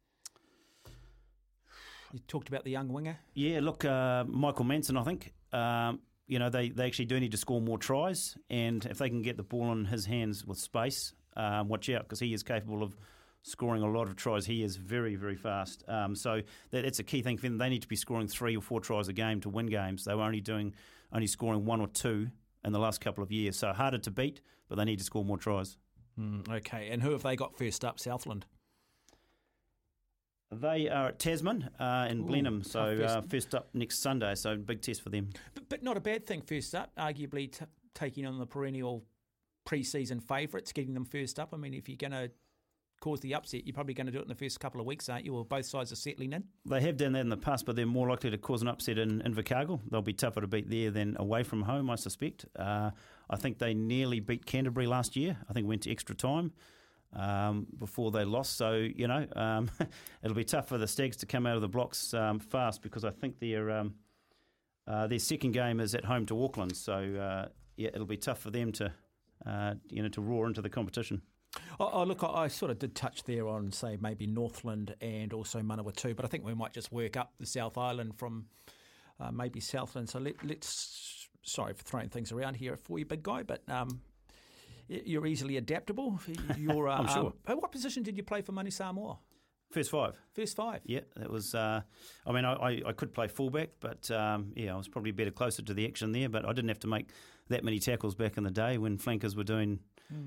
You 2.12 2.19
talked 2.27 2.50
about 2.50 2.63
the 2.63 2.72
young 2.72 2.89
winger. 2.89 3.17
Yeah, 3.34 3.60
look, 3.62 3.84
uh, 3.84 4.25
Michael 4.27 4.65
Manson, 4.65 4.98
I 4.98 5.03
think. 5.03 5.34
Um, 5.51 6.00
you 6.27 6.39
know, 6.39 6.50
they, 6.50 6.70
they 6.70 6.86
actually 6.86 7.05
do 7.05 7.20
need 7.20 7.32
to 7.32 7.38
score 7.38 7.62
more 7.62 7.77
tries, 7.77 8.38
and 8.50 8.86
if 8.86 8.98
they 8.98 9.10
can 9.10 9.22
get 9.22 9.38
the 9.38 9.44
ball 9.44 9.72
in 9.72 9.86
his 9.86 10.05
hands 10.05 10.46
with 10.46 10.58
space, 10.58 11.13
um, 11.38 11.67
watch 11.67 11.89
out 11.89 12.03
because 12.03 12.20
he 12.20 12.34
is 12.34 12.44
capable 12.44 12.82
of 12.82 12.96
scoring 13.44 13.84
a 13.84 13.88
lot 13.88 14.08
of 14.08 14.15
tries. 14.15 14.46
He 14.46 14.63
is 14.63 14.75
very, 14.75 15.15
very 15.15 15.36
fast. 15.36 15.84
Um, 15.88 16.15
so 16.15 16.41
that, 16.72 16.84
that's 16.84 17.00
a 17.00 17.03
key 17.03 17.22
thing 17.22 17.38
for 17.38 17.44
them. 17.44 17.58
They 17.58 17.70
need 17.70 17.84
to 17.84 17.88
be 17.88 17.96
scoring 17.96 18.27
three 18.27 18.55
or 18.58 18.62
four 18.62 18.79
tries 18.79 19.08
a 19.08 19.13
game 19.13 19.41
to 19.41 19.50
win 19.50 19.67
games. 19.67 20.03
They 20.05 20.15
were 20.15 20.24
only 20.24 20.41
doing 20.41 20.74
only 21.13 21.27
scoring 21.27 21.65
one 21.65 21.79
or 21.79 21.88
two 21.88 22.29
in 22.63 22.74
the 22.74 22.79
last 22.79 23.00
couple 23.00 23.24
of 23.24 23.32
years. 23.32 23.55
So 23.58 23.72
harder 23.72 24.00
to 24.00 24.12
beat, 24.12 24.41
but 24.67 24.75
they 24.75 24.86
need 24.86 24.98
to 24.98 25.05
score 25.05 25.24
more 25.24 25.38
tries. 25.38 25.77
Okay, 26.50 26.89
and 26.89 27.03
who 27.03 27.12
have 27.12 27.24
they 27.24 27.36
got 27.36 27.58
first 27.58 27.86
up? 27.86 28.00
Southland. 28.00 28.46
They 30.59 30.89
are 30.89 31.07
at 31.09 31.19
Tasman 31.19 31.69
uh, 31.79 32.07
in 32.09 32.21
Ooh, 32.21 32.25
Blenheim, 32.25 32.63
so 32.63 32.81
uh, 32.81 33.21
first 33.21 33.53
up 33.53 33.69
next 33.74 34.00
Sunday. 34.00 34.35
So 34.35 34.57
big 34.57 34.81
test 34.81 35.01
for 35.01 35.09
them. 35.09 35.29
But, 35.53 35.69
but 35.69 35.83
not 35.83 35.97
a 35.97 36.01
bad 36.01 36.25
thing 36.25 36.41
first 36.41 36.74
up, 36.75 36.91
arguably 36.97 37.51
t- 37.51 37.65
taking 37.93 38.25
on 38.25 38.39
the 38.39 38.45
perennial 38.45 39.03
pre-season 39.65 40.19
favourites, 40.19 40.71
getting 40.71 40.93
them 40.93 41.05
first 41.05 41.39
up. 41.39 41.53
I 41.53 41.57
mean, 41.57 41.74
if 41.74 41.89
you're 41.89 41.97
going 41.97 42.12
to 42.12 42.31
cause 43.01 43.19
the 43.19 43.35
upset, 43.35 43.65
you're 43.65 43.74
probably 43.74 43.93
going 43.93 44.05
to 44.07 44.12
do 44.12 44.19
it 44.19 44.24
in 44.24 44.27
the 44.27 44.35
first 44.35 44.59
couple 44.59 44.79
of 44.79 44.88
weeks, 44.88 45.09
aren't 45.09 45.25
you? 45.25 45.35
Or 45.35 45.45
both 45.45 45.65
sides 45.65 45.91
are 45.91 45.97
settling 45.97 46.33
in. 46.33 46.43
They 46.65 46.81
have 46.81 46.97
done 46.97 47.13
that 47.13 47.19
in 47.19 47.29
the 47.29 47.38
past, 47.38 47.65
but 47.65 47.75
they're 47.75 47.85
more 47.85 48.07
likely 48.07 48.29
to 48.31 48.38
cause 48.38 48.62
an 48.62 48.67
upset 48.67 48.97
in 48.97 49.21
Invercargill. 49.21 49.81
They'll 49.89 50.01
be 50.01 50.13
tougher 50.13 50.41
to 50.41 50.47
beat 50.47 50.69
there 50.69 50.91
than 50.91 51.15
away 51.19 51.43
from 51.43 51.63
home, 51.63 51.89
I 51.89 51.95
suspect. 51.95 52.45
Uh, 52.55 52.91
I 53.29 53.35
think 53.35 53.59
they 53.59 53.74
nearly 53.74 54.19
beat 54.19 54.45
Canterbury 54.45 54.88
last 54.88 55.15
year. 55.15 55.38
I 55.50 55.53
think 55.53 55.67
went 55.67 55.83
to 55.83 55.91
extra 55.91 56.15
time 56.15 56.53
um, 57.15 57.67
before 57.77 58.12
they 58.12 58.25
lost. 58.25 58.57
So 58.57 58.74
you 58.74 59.07
know, 59.07 59.25
um, 59.36 59.72
it'll 60.24 60.36
be 60.36 60.43
tough 60.43 60.67
for 60.67 60.77
the 60.77 60.88
Stags 60.88 61.17
to 61.17 61.25
come 61.25 61.45
out 61.45 61.55
of 61.55 61.62
the 61.62 61.67
blocks 61.67 62.13
um, 62.13 62.39
fast 62.39 62.81
because 62.81 63.03
I 63.03 63.12
think 63.12 63.39
their 63.39 63.72
um, 63.72 63.95
uh, 64.88 65.07
their 65.07 65.19
second 65.19 65.51
game 65.51 65.79
is 65.79 65.95
at 65.95 66.05
home 66.05 66.25
to 66.27 66.43
Auckland. 66.43 66.75
So 66.75 66.93
uh, 66.93 67.50
yeah, 67.77 67.89
it'll 67.93 68.05
be 68.05 68.17
tough 68.17 68.39
for 68.39 68.51
them 68.51 68.72
to 68.74 68.91
uh, 69.45 69.75
you 69.89 70.03
know 70.03 70.10
to 70.10 70.22
roar 70.22 70.48
into 70.48 70.62
the 70.62 70.69
competition. 70.69 71.22
Oh, 71.79 71.89
oh, 71.91 72.03
look, 72.03 72.24
I, 72.24 72.27
I 72.27 72.48
sort 72.48 72.72
of 72.72 72.79
did 72.79 72.95
touch 72.95 73.24
there 73.24 73.48
on, 73.48 73.72
say, 73.72 73.98
maybe 74.00 74.27
Northland 74.27 74.93
and 75.00 75.31
also 75.31 75.62
Manawatu, 75.62 76.13
but 76.13 76.25
I 76.25 76.27
think 76.27 76.45
we 76.45 76.53
might 76.53 76.74
just 76.74 76.91
work 76.91 77.15
up 77.15 77.34
the 77.39 77.45
South 77.45 77.77
Island 77.77 78.17
from 78.17 78.48
uh, 79.19 79.31
maybe 79.31 79.60
Southland. 79.60 80.10
So 80.10 80.19
let, 80.19 80.43
let's, 80.43 81.29
sorry 81.43 81.74
for 81.74 81.84
throwing 81.84 82.10
things 82.10 82.34
around 82.34 82.55
here 82.55 82.75
for 82.75 83.00
you, 83.00 83.05
big 83.05 83.24
guy, 83.24 83.43
but 83.43 83.62
um, 83.69 84.01
you're 84.88 85.25
easily 85.25 85.58
adaptable. 85.58 86.20
You're, 86.58 86.88
uh, 86.89 86.98
I'm 86.98 87.08
sure. 87.08 87.34
Um, 87.48 87.58
what 87.58 87.72
position 87.72 88.04
did 88.04 88.18
you 88.18 88.24
play 88.24 88.42
for 88.42 88.51
Manu 88.51 88.72
Samoa? 88.72 89.18
First 89.72 89.92
five. 89.92 90.15
First 90.34 90.56
five. 90.56 90.82
Yeah, 90.86 91.01
that 91.15 91.30
was. 91.30 91.56
Uh, 91.56 91.82
I 92.25 92.32
mean, 92.32 92.46
I, 92.46 92.82
I, 92.86 92.92
could 92.94 93.13
play 93.13 93.27
fullback, 93.27 93.72
but 93.80 94.10
um, 94.12 94.54
yeah, 94.56 94.74
I 94.74 94.77
was 94.77 94.88
probably 94.88 95.12
better 95.12 95.32
closer 95.32 95.63
to 95.63 95.74
the 95.74 95.86
action 95.86 96.12
there. 96.12 96.30
But 96.30 96.46
I 96.46 96.54
didn't 96.54 96.70
have 96.70 96.80
to 96.82 96.88
make 96.88 97.10
that 97.50 97.63
many 97.63 97.80
tackles 97.80 98.15
back 98.15 98.38
in 98.38 98.44
the 98.44 98.51
day 98.51 98.77
when 98.77 98.98
flankers 98.98 99.36
were 99.36 99.44
doing 99.44 99.80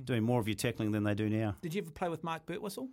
doing 0.04 0.24
more 0.24 0.40
of 0.40 0.48
your 0.48 0.56
tackling 0.56 0.90
than 0.90 1.04
they 1.04 1.14
do 1.14 1.30
now. 1.30 1.56
Did 1.62 1.74
you 1.74 1.82
ever 1.82 1.90
play 1.90 2.08
with 2.08 2.24
Mark 2.24 2.46
Birtwistle? 2.46 2.88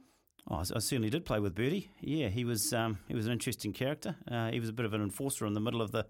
Oh, 0.50 0.56
I 0.56 0.60
I 0.60 0.80
certainly 0.80 1.10
did 1.10 1.26
play 1.26 1.40
with 1.40 1.56
Birdie. 1.56 1.90
Yeah, 2.00 2.30
he 2.30 2.46
was 2.46 2.72
um, 2.74 3.00
he 3.08 3.16
was 3.16 3.26
an 3.26 3.32
interesting 3.32 3.74
character. 3.74 4.16
Uh, 4.30 4.52
he 4.52 4.60
was 4.60 4.70
a 4.70 4.74
bit 4.74 4.86
of 4.86 4.94
an 4.94 5.02
enforcer 5.02 5.46
in 5.46 5.54
the 5.54 5.60
middle 5.60 5.82
of 5.82 5.92
the 5.92 6.06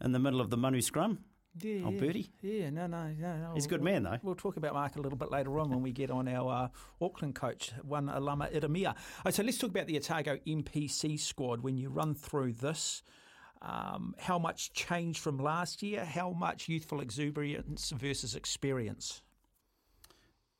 in 0.00 0.12
the 0.12 0.18
middle 0.18 0.40
of 0.40 0.50
the 0.50 0.56
Manu 0.56 0.80
scrum. 0.80 1.18
Yeah, 1.58 1.82
Oh, 1.84 1.90
yeah. 1.90 1.98
Birdie? 2.00 2.30
Yeah, 2.42 2.70
no, 2.70 2.86
no, 2.86 3.08
no. 3.18 3.36
no. 3.36 3.54
He's 3.54 3.66
a 3.66 3.68
good 3.68 3.82
We'll- 3.82 3.92
man, 3.92 4.02
though. 4.04 4.18
We'll 4.22 4.34
talk 4.36 4.56
about 4.56 4.72
Mark 4.74 4.96
a 4.96 5.00
little 5.00 5.18
bit 5.18 5.30
later 5.30 5.58
on 5.58 5.70
when 5.70 5.82
we 5.82 5.92
get 5.92 6.10
on 6.10 6.28
our 6.28 6.64
uh, 6.64 7.04
Auckland 7.04 7.34
coach, 7.34 7.72
one 7.82 8.08
Alama 8.08 8.48
Ieremia. 8.52 8.94
Oh, 9.26 9.30
so 9.30 9.42
let's 9.42 9.58
talk 9.58 9.70
about 9.70 9.86
the 9.86 9.96
Otago 9.96 10.38
NPC 10.46 11.18
squad. 11.18 11.60
When 11.62 11.76
you 11.76 11.88
run 11.88 12.14
through 12.14 12.52
this, 12.52 13.02
um, 13.62 14.14
how 14.18 14.38
much 14.38 14.72
change 14.72 15.18
from 15.18 15.38
last 15.38 15.82
year? 15.82 16.04
How 16.04 16.30
much 16.30 16.68
youthful 16.68 17.00
exuberance 17.00 17.90
versus 17.90 18.34
experience? 18.36 19.22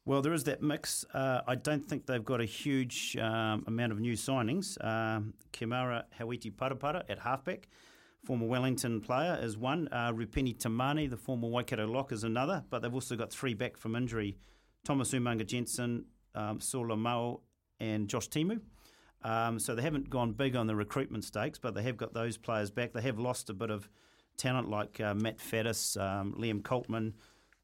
Well, 0.04 0.22
there 0.22 0.32
is 0.32 0.44
that 0.44 0.60
mix. 0.62 1.04
Uh, 1.14 1.42
I 1.46 1.54
don't 1.54 1.86
think 1.86 2.06
they've 2.06 2.24
got 2.24 2.40
a 2.40 2.44
huge 2.46 3.16
um, 3.16 3.62
amount 3.66 3.92
of 3.92 4.00
new 4.00 4.14
signings. 4.14 4.82
Um, 4.84 5.34
Kimara 5.52 6.04
Hawiti 6.18 6.50
Parapara 6.52 7.04
at 7.08 7.20
halfback, 7.20 7.68
former 8.24 8.46
Wellington 8.46 9.00
player, 9.00 9.38
is 9.40 9.56
one. 9.56 9.88
Uh, 9.90 10.12
Rupeni 10.12 10.56
Tamani, 10.56 11.08
the 11.08 11.16
former 11.16 11.48
Waikato 11.48 11.86
lock, 11.86 12.12
is 12.12 12.24
another. 12.24 12.64
But 12.70 12.82
they've 12.82 12.94
also 12.94 13.16
got 13.16 13.32
three 13.32 13.54
back 13.54 13.76
from 13.76 13.96
injury 13.96 14.36
Thomas 14.84 15.12
Umaga-Jensen, 15.12 16.04
um, 16.34 16.60
Mao, 17.02 17.40
and 17.78 18.08
Josh 18.08 18.28
Timu. 18.28 18.60
Um, 19.22 19.58
so 19.58 19.74
they 19.74 19.82
haven't 19.82 20.08
gone 20.08 20.32
big 20.32 20.56
on 20.56 20.66
the 20.66 20.74
recruitment 20.74 21.24
stakes, 21.24 21.58
but 21.58 21.74
they 21.74 21.82
have 21.82 21.96
got 21.96 22.14
those 22.14 22.38
players 22.38 22.70
back. 22.70 22.92
They 22.92 23.02
have 23.02 23.18
lost 23.18 23.50
a 23.50 23.54
bit 23.54 23.70
of 23.70 23.88
talent 24.36 24.70
like 24.70 25.00
uh, 25.00 25.14
Matt 25.14 25.38
Faddes, 25.38 25.96
um, 25.98 26.34
Liam 26.38 26.62
Coltman, 26.62 27.12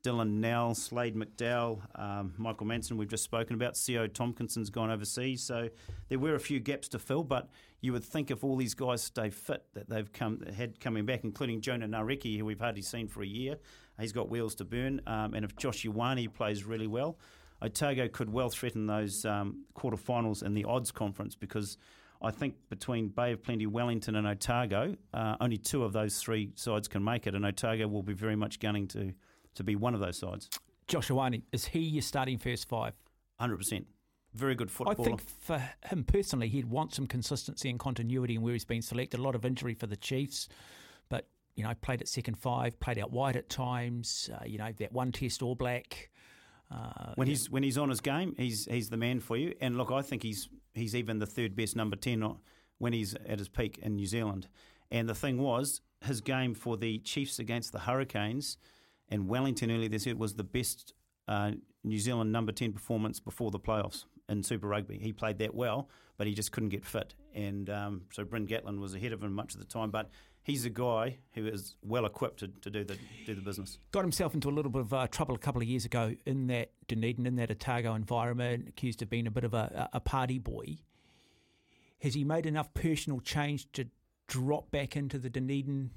Dylan 0.06 0.34
Nel, 0.34 0.72
Slade 0.76 1.16
McDowall, 1.16 1.80
um, 2.00 2.32
Michael 2.36 2.64
Manson, 2.64 2.96
we've 2.96 3.08
just 3.08 3.24
spoken 3.24 3.54
about. 3.54 3.76
Co 3.86 4.06
Tompkinson's 4.06 4.70
gone 4.70 4.88
overseas. 4.88 5.42
So 5.42 5.68
there 6.08 6.20
were 6.20 6.36
a 6.36 6.40
few 6.40 6.60
gaps 6.60 6.86
to 6.90 7.00
fill, 7.00 7.24
but 7.24 7.48
you 7.80 7.92
would 7.92 8.04
think 8.04 8.30
if 8.30 8.44
all 8.44 8.54
these 8.54 8.74
guys 8.74 9.02
stay 9.02 9.30
fit 9.30 9.64
that 9.74 9.88
they've 9.88 10.12
come 10.12 10.42
had 10.56 10.78
coming 10.78 11.06
back, 11.06 11.24
including 11.24 11.60
Jona 11.60 11.88
Nareki, 11.88 12.38
who 12.38 12.44
we've 12.44 12.60
hardly 12.60 12.82
seen 12.82 13.08
for 13.08 13.24
a 13.24 13.26
year. 13.26 13.56
He's 13.98 14.12
got 14.12 14.28
wheels 14.28 14.54
to 14.56 14.64
burn. 14.64 15.00
Um, 15.08 15.34
and 15.34 15.44
if 15.44 15.56
Josh 15.56 15.82
Ioane 15.82 16.32
plays 16.32 16.62
really 16.62 16.86
well, 16.86 17.18
Otago 17.60 18.06
could 18.06 18.32
well 18.32 18.50
threaten 18.50 18.86
those 18.86 19.24
um, 19.24 19.64
quarterfinals 19.76 20.44
in 20.44 20.54
the 20.54 20.66
odds 20.66 20.92
conference 20.92 21.34
because 21.34 21.78
I 22.22 22.30
think 22.30 22.54
between 22.68 23.08
Bay 23.08 23.32
of 23.32 23.42
Plenty, 23.42 23.66
Wellington, 23.66 24.14
and 24.14 24.26
Otago, 24.26 24.94
uh, 25.12 25.36
only 25.40 25.58
two 25.58 25.82
of 25.82 25.92
those 25.92 26.20
three 26.20 26.52
sides 26.54 26.86
can 26.86 27.02
make 27.02 27.26
it, 27.26 27.34
and 27.34 27.44
Otago 27.44 27.88
will 27.88 28.02
be 28.02 28.14
very 28.14 28.36
much 28.36 28.60
gunning 28.60 28.86
to, 28.88 29.12
to 29.56 29.64
be 29.64 29.76
one 29.76 29.94
of 29.94 30.00
those 30.00 30.18
sides. 30.18 30.48
Josh 30.86 31.08
Ioane, 31.08 31.42
is 31.52 31.66
he 31.66 31.80
your 31.80 32.02
starting 32.02 32.38
first 32.38 32.68
five? 32.68 32.94
100%. 33.40 33.84
Very 34.34 34.54
good 34.54 34.70
I 34.86 34.92
think 34.92 35.22
for 35.40 35.62
him 35.86 36.04
personally, 36.04 36.48
he'd 36.48 36.66
want 36.66 36.92
some 36.92 37.06
consistency 37.06 37.70
and 37.70 37.78
continuity 37.78 38.34
in 38.34 38.42
where 38.42 38.52
he's 38.52 38.66
been 38.66 38.82
selected. 38.82 39.18
A 39.18 39.22
lot 39.22 39.34
of 39.34 39.46
injury 39.46 39.72
for 39.72 39.86
the 39.86 39.96
Chiefs, 39.96 40.48
but 41.08 41.26
you 41.54 41.64
know, 41.64 41.72
played 41.80 42.02
at 42.02 42.08
second 42.08 42.36
five, 42.36 42.78
played 42.78 42.98
out 42.98 43.10
wide 43.10 43.36
at 43.36 43.48
times. 43.48 44.28
Uh, 44.34 44.44
you 44.44 44.58
know, 44.58 44.70
that 44.78 44.92
one 44.92 45.10
Test 45.10 45.42
All 45.42 45.54
Black. 45.54 46.10
Uh, 46.70 47.14
when 47.14 47.28
he's 47.28 47.48
when 47.48 47.62
he's 47.62 47.78
on 47.78 47.88
his 47.88 48.02
game, 48.02 48.34
he's 48.36 48.66
he's 48.66 48.90
the 48.90 48.98
man 48.98 49.20
for 49.20 49.38
you. 49.38 49.54
And 49.62 49.78
look, 49.78 49.90
I 49.90 50.02
think 50.02 50.22
he's 50.22 50.50
he's 50.74 50.94
even 50.94 51.18
the 51.18 51.26
third 51.26 51.56
best 51.56 51.74
number 51.74 51.96
ten 51.96 52.22
when 52.76 52.92
he's 52.92 53.14
at 53.14 53.38
his 53.38 53.48
peak 53.48 53.78
in 53.82 53.96
New 53.96 54.06
Zealand. 54.06 54.48
And 54.90 55.08
the 55.08 55.14
thing 55.14 55.38
was, 55.38 55.80
his 56.02 56.20
game 56.20 56.54
for 56.54 56.76
the 56.76 56.98
Chiefs 56.98 57.38
against 57.38 57.72
the 57.72 57.80
Hurricanes 57.80 58.58
and 59.08 59.28
Wellington 59.28 59.70
earlier 59.70 59.88
this 59.88 60.06
year 60.06 60.16
was 60.16 60.34
the 60.34 60.44
best 60.44 60.94
uh, 61.28 61.52
New 61.84 61.98
Zealand 61.98 62.32
number 62.32 62.52
ten 62.52 62.72
performance 62.72 63.20
before 63.20 63.50
the 63.50 63.60
playoffs 63.60 64.04
in 64.28 64.42
Super 64.42 64.66
Rugby. 64.66 64.98
He 64.98 65.12
played 65.12 65.38
that 65.38 65.54
well, 65.54 65.88
but 66.16 66.26
he 66.26 66.34
just 66.34 66.50
couldn't 66.52 66.70
get 66.70 66.84
fit. 66.84 67.14
And 67.34 67.70
um, 67.70 68.02
so 68.12 68.24
Bryn 68.24 68.46
Gatland 68.46 68.80
was 68.80 68.94
ahead 68.94 69.12
of 69.12 69.22
him 69.22 69.32
much 69.32 69.54
of 69.54 69.60
the 69.60 69.66
time. 69.66 69.90
But 69.90 70.10
he's 70.42 70.64
a 70.64 70.70
guy 70.70 71.18
who 71.32 71.46
is 71.46 71.76
well 71.82 72.06
equipped 72.06 72.40
to, 72.40 72.48
to 72.48 72.70
do 72.70 72.84
the 72.84 72.98
do 73.24 73.34
the 73.34 73.40
business. 73.40 73.78
got 73.92 74.02
himself 74.02 74.34
into 74.34 74.48
a 74.48 74.50
little 74.50 74.70
bit 74.70 74.80
of 74.80 74.92
uh, 74.92 75.06
trouble 75.08 75.34
a 75.34 75.38
couple 75.38 75.60
of 75.62 75.68
years 75.68 75.84
ago 75.84 76.14
in 76.24 76.46
that 76.48 76.72
Dunedin, 76.88 77.26
in 77.26 77.36
that 77.36 77.50
Otago 77.50 77.94
environment, 77.94 78.68
accused 78.68 79.02
of 79.02 79.10
being 79.10 79.26
a 79.26 79.30
bit 79.30 79.44
of 79.44 79.54
a, 79.54 79.88
a 79.92 80.00
party 80.00 80.38
boy. 80.38 80.78
Has 82.00 82.14
he 82.14 82.24
made 82.24 82.46
enough 82.46 82.74
personal 82.74 83.20
change 83.20 83.70
to 83.72 83.86
drop 84.26 84.70
back 84.70 84.96
into 84.96 85.18
the 85.18 85.30
Dunedin 85.30 85.90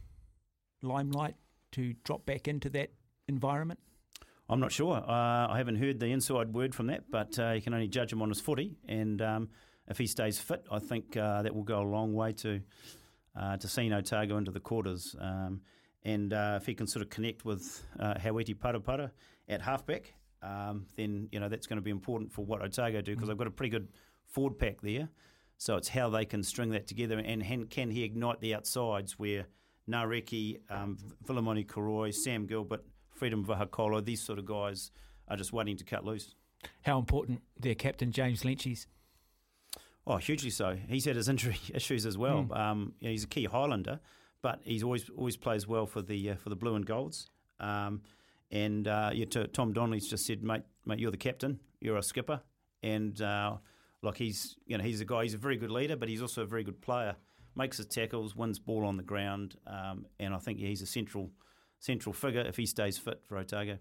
limelight, 0.82 1.36
to 1.72 1.94
drop 2.04 2.26
back 2.26 2.48
into 2.48 2.70
that 2.70 2.92
environment? 3.30 3.80
I'm 4.50 4.60
not 4.60 4.72
sure. 4.72 4.98
Uh, 4.98 5.48
I 5.48 5.58
haven't 5.58 5.76
heard 5.76 6.00
the 6.00 6.08
inside 6.08 6.54
word 6.54 6.74
from 6.74 6.88
that, 6.88 7.04
but 7.10 7.38
uh, 7.38 7.52
you 7.52 7.62
can 7.62 7.74
only 7.74 7.88
judge 7.88 8.12
him 8.12 8.22
on 8.22 8.30
his 8.30 8.42
footy. 8.42 8.76
And 8.88 9.22
um, 9.22 9.50
if 9.88 9.98
he 9.98 10.08
stays 10.08 10.40
fit, 10.40 10.66
I 10.72 10.80
think 10.80 11.16
uh, 11.16 11.44
that 11.44 11.56
will 11.56 11.64
go 11.64 11.82
a 11.82 11.90
long 11.90 12.14
way 12.14 12.34
to 12.34 12.60
uh, 13.40 13.58
to 13.58 13.68
seeing 13.68 13.94
Otago 13.94 14.38
into 14.38 14.52
the 14.52 14.60
quarters. 14.60 15.16
Um, 15.20 15.62
and 16.04 16.34
uh, 16.34 16.58
if 16.60 16.66
he 16.66 16.74
can 16.74 16.88
sort 16.88 17.04
of 17.04 17.10
connect 17.10 17.46
with 17.46 17.86
uh, 18.00 18.16
Hauiti-Parapara 18.16 19.12
at 19.48 19.62
halfback, 19.62 20.14
um, 20.42 20.88
then 20.98 21.30
you 21.32 21.40
know 21.40 21.48
that's 21.48 21.68
going 21.68 21.78
to 21.78 21.84
be 21.84 21.92
important 21.92 22.32
for 22.32 22.44
what 22.44 22.62
Otago 22.62 23.02
do 23.02 23.14
because 23.14 23.28
they've 23.28 23.38
got 23.38 23.48
a 23.48 23.52
pretty 23.52 23.70
good 23.70 23.90
forward 24.26 24.58
pack 24.58 24.82
there. 24.82 25.10
So 25.58 25.76
it's 25.76 25.90
how 25.90 26.10
they 26.10 26.26
can 26.26 26.42
string 26.42 26.72
that 26.72 26.88
together 26.88 27.20
and 27.20 27.44
han- 27.44 27.68
can 27.68 27.92
he 27.92 28.04
ignite 28.04 28.40
the 28.40 28.56
outsides 28.56 29.20
where 29.20 29.46
Nareki, 29.90 30.60
um, 30.70 30.98
Vilimoni 31.28 31.66
Koroi, 31.66 32.14
Sam 32.14 32.46
Gilbert, 32.46 32.84
Freedom 33.20 33.46
Vahakolo, 33.46 34.04
these 34.04 34.22
sort 34.22 34.40
of 34.40 34.46
guys 34.46 34.92
are 35.28 35.36
just 35.36 35.52
waiting 35.52 35.76
to 35.78 35.84
cut 35.84 36.06
loose. 36.06 36.34
How 36.84 36.98
important 36.98 37.42
their 37.60 37.76
captain 37.76 38.12
James 38.12 38.44
Lentjes 38.44 38.72
is. 38.72 38.88
Oh, 40.08 40.18
hugely 40.18 40.50
so. 40.50 40.78
He's 40.88 41.06
had 41.06 41.18
his 41.18 41.30
injury 41.30 41.60
issues 41.74 42.06
as 42.06 42.18
well. 42.18 42.48
Mm. 42.50 42.58
Um, 42.58 42.94
you 43.00 43.08
know, 43.08 43.12
he's 43.12 43.26
a 43.26 43.28
key 43.28 43.46
Highlander, 43.46 44.00
but 44.42 44.62
he's 44.64 44.84
always 44.84 45.10
always 45.16 45.38
plays 45.38 45.68
well 45.68 45.86
for 45.86 46.02
the 46.02 46.32
uh, 46.32 46.36
for 46.36 46.50
the 46.50 46.56
blue 46.56 46.76
and 46.76 46.86
golds. 46.86 47.30
Um, 47.60 48.02
and 48.52 48.88
uh, 48.88 49.12
yeah, 49.14 49.26
to, 49.26 49.48
Tom 49.48 49.74
Donnelly's 49.74 50.08
just 50.08 50.26
said, 50.26 50.42
mate, 50.42 50.64
mate, 50.86 51.00
you're 51.00 51.12
the 51.12 51.18
captain, 51.18 51.60
you're 51.82 51.98
a 51.98 52.04
skipper, 52.04 52.42
and 52.82 53.22
uh, 53.22 53.58
like 54.02 54.18
he's 54.18 54.56
you 54.66 54.78
know 54.78 54.84
he's 54.84 55.02
a 55.02 55.06
guy. 55.06 55.24
He's 55.24 55.34
a 55.34 55.38
very 55.38 55.58
good 55.58 55.72
leader, 55.72 55.96
but 55.96 56.10
he's 56.10 56.22
also 56.22 56.44
a 56.44 56.48
very 56.48 56.64
good 56.64 56.82
player. 56.82 57.16
Makes 57.56 57.78
his 57.78 57.88
tackles, 57.88 58.36
wins 58.36 58.58
ball 58.58 58.86
on 58.86 58.96
the 58.96 59.04
ground, 59.04 59.58
um, 59.68 60.06
and 60.20 60.34
I 60.34 60.38
think 60.38 60.60
yeah, 60.60 60.70
he's 60.70 60.82
a 60.82 60.88
central 60.88 61.30
central 61.80 62.14
figure 62.14 62.42
if 62.42 62.58
he 62.58 62.66
stays 62.66 62.98
fit 62.98 63.22
for 63.26 63.38
Otago. 63.38 63.78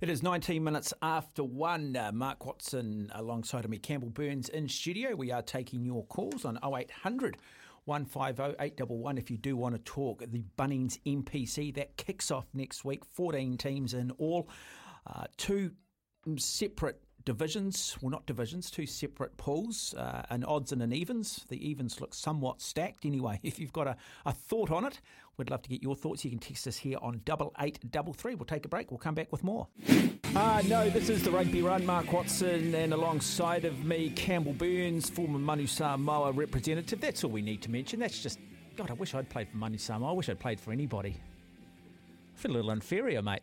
It 0.00 0.08
is 0.08 0.22
19 0.22 0.64
minutes 0.64 0.92
after 1.00 1.44
one. 1.44 1.96
Uh, 1.96 2.10
Mark 2.12 2.44
Watson 2.44 3.10
alongside 3.14 3.64
of 3.64 3.70
me, 3.70 3.78
Campbell 3.78 4.10
Burnes 4.10 4.48
in 4.48 4.68
studio. 4.68 5.14
We 5.14 5.30
are 5.30 5.42
taking 5.42 5.84
your 5.84 6.04
calls 6.06 6.44
on 6.44 6.58
0800 6.64 7.36
150 7.84 8.56
811 8.60 9.18
if 9.18 9.30
you 9.30 9.38
do 9.38 9.56
want 9.56 9.74
to 9.74 9.80
talk. 9.82 10.24
The 10.26 10.44
Bunnings 10.58 10.98
NPC 11.06 11.74
that 11.74 11.96
kicks 11.96 12.30
off 12.30 12.46
next 12.52 12.84
week. 12.84 13.04
14 13.04 13.56
teams 13.56 13.94
in 13.94 14.10
all. 14.12 14.48
Uh, 15.06 15.24
two 15.36 15.72
separate 16.36 17.00
divisions, 17.24 17.96
well, 18.00 18.10
not 18.10 18.26
divisions, 18.26 18.70
two 18.70 18.86
separate 18.86 19.36
pools, 19.36 19.94
uh, 19.94 20.22
an 20.30 20.44
odds 20.44 20.72
and 20.72 20.82
an 20.82 20.92
evens. 20.92 21.44
The 21.48 21.68
evens 21.68 22.00
look 22.00 22.14
somewhat 22.14 22.60
stacked 22.60 23.04
anyway. 23.04 23.40
If 23.50 23.58
you've 23.58 23.72
got 23.72 23.86
a, 23.86 23.96
a 24.24 24.32
thought 24.32 24.70
on 24.70 24.84
it, 24.84 25.00
we'd 25.40 25.50
love 25.50 25.62
to 25.62 25.70
get 25.70 25.82
your 25.82 25.96
thoughts. 25.96 26.24
You 26.24 26.30
can 26.30 26.38
text 26.38 26.68
us 26.68 26.76
here 26.76 26.98
on 27.02 27.22
double 27.24 27.52
eight 27.60 27.80
double 27.90 28.12
three. 28.12 28.34
We'll 28.36 28.44
take 28.44 28.64
a 28.64 28.68
break. 28.68 28.90
We'll 28.90 28.98
come 28.98 29.14
back 29.14 29.32
with 29.32 29.42
more. 29.42 29.66
Ah, 30.36 30.58
uh, 30.58 30.62
no, 30.68 30.88
this 30.90 31.08
is 31.08 31.24
the 31.24 31.30
Rugby 31.30 31.62
Run. 31.62 31.84
Mark 31.84 32.12
Watson, 32.12 32.74
and 32.74 32.92
alongside 32.92 33.64
of 33.64 33.84
me, 33.84 34.10
Campbell 34.10 34.52
Burnes, 34.52 35.10
former 35.10 35.38
Manu 35.38 35.66
Samoa 35.66 36.30
representative. 36.30 37.00
That's 37.00 37.24
all 37.24 37.30
we 37.30 37.42
need 37.42 37.62
to 37.62 37.70
mention. 37.70 37.98
That's 37.98 38.22
just, 38.22 38.38
God, 38.76 38.90
I 38.90 38.94
wish 38.94 39.14
I'd 39.14 39.28
played 39.28 39.48
for 39.48 39.56
Manu 39.56 39.78
Samoa. 39.78 40.10
I 40.10 40.12
wish 40.12 40.28
I'd 40.28 40.38
played 40.38 40.60
for 40.60 40.70
anybody. 40.72 41.16
I 42.36 42.38
feel 42.38 42.52
a 42.52 42.54
little 42.54 42.70
inferior, 42.70 43.22
mate. 43.22 43.40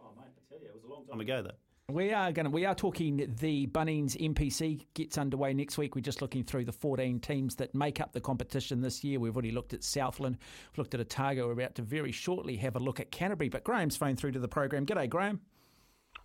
Oh, 0.00 0.06
mate, 0.16 0.24
I 0.26 0.54
tell 0.54 0.60
you, 0.60 0.68
it 0.68 0.74
was 0.74 0.84
a 0.84 0.92
long 0.92 1.06
time 1.06 1.20
ago, 1.20 1.42
though. 1.42 1.63
We 1.90 2.14
are 2.14 2.32
going 2.32 2.44
to. 2.44 2.50
We 2.50 2.64
are 2.64 2.74
talking. 2.74 3.30
The 3.40 3.66
Bunnings 3.66 4.16
NPC 4.16 4.86
gets 4.94 5.18
underway 5.18 5.52
next 5.52 5.76
week. 5.76 5.94
We're 5.94 6.00
just 6.00 6.22
looking 6.22 6.42
through 6.42 6.64
the 6.64 6.72
14 6.72 7.20
teams 7.20 7.56
that 7.56 7.74
make 7.74 8.00
up 8.00 8.14
the 8.14 8.22
competition 8.22 8.80
this 8.80 9.04
year. 9.04 9.20
We've 9.20 9.34
already 9.36 9.50
looked 9.50 9.74
at 9.74 9.84
Southland, 9.84 10.38
we've 10.72 10.78
looked 10.78 10.94
at 10.94 11.00
Otago. 11.00 11.46
We're 11.46 11.52
about 11.52 11.74
to 11.74 11.82
very 11.82 12.10
shortly 12.10 12.56
have 12.56 12.76
a 12.76 12.78
look 12.78 13.00
at 13.00 13.10
Canterbury. 13.10 13.50
But 13.50 13.64
Graham's 13.64 13.96
phoned 13.96 14.18
through 14.18 14.32
to 14.32 14.38
the 14.38 14.48
program. 14.48 14.86
G'day, 14.86 15.10
Graham. 15.10 15.40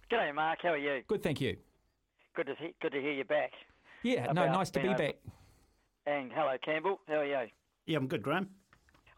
G'day, 0.10 0.34
Mark. 0.34 0.60
How 0.63 0.69
are 0.69 0.78
you? 0.78 1.02
Good, 1.08 1.22
thank 1.24 1.41
you. 1.41 1.58
Good 2.38 2.48
to 2.48 2.56
he- 2.58 2.76
good 2.82 2.93
to 2.93 3.02
hear 3.02 3.12
you 3.12 3.26
back. 3.26 3.52
Yeah, 4.02 4.32
no, 4.32 4.45
nice 4.45 4.69
to 4.72 4.80
be 4.80 4.93
back. 4.93 5.15
And 6.06 6.32
hello, 6.34 6.56
Campbell. 6.63 7.02
How 7.10 7.15
are 7.15 7.26
you? 7.26 7.50
Yeah, 7.86 7.98
I'm 7.98 8.08
good, 8.08 8.24
Graham. 8.24 8.48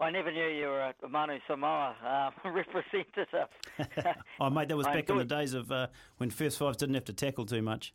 I 0.01 0.09
never 0.09 0.31
knew 0.31 0.47
you 0.47 0.65
were 0.65 0.81
a 0.81 1.07
Manu 1.07 1.37
Samoa 1.47 1.95
uh, 2.03 2.49
representative. 2.49 3.47
oh, 4.39 4.49
mate, 4.49 4.67
that 4.69 4.77
was 4.77 4.87
back 4.87 5.09
in 5.09 5.17
the 5.17 5.25
days 5.25 5.53
of 5.53 5.71
uh, 5.71 5.87
when 6.17 6.31
first 6.31 6.57
fives 6.57 6.77
didn't 6.77 6.95
have 6.95 7.05
to 7.05 7.13
tackle 7.13 7.45
too 7.45 7.61
much. 7.61 7.93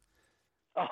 Oh, 0.77 0.85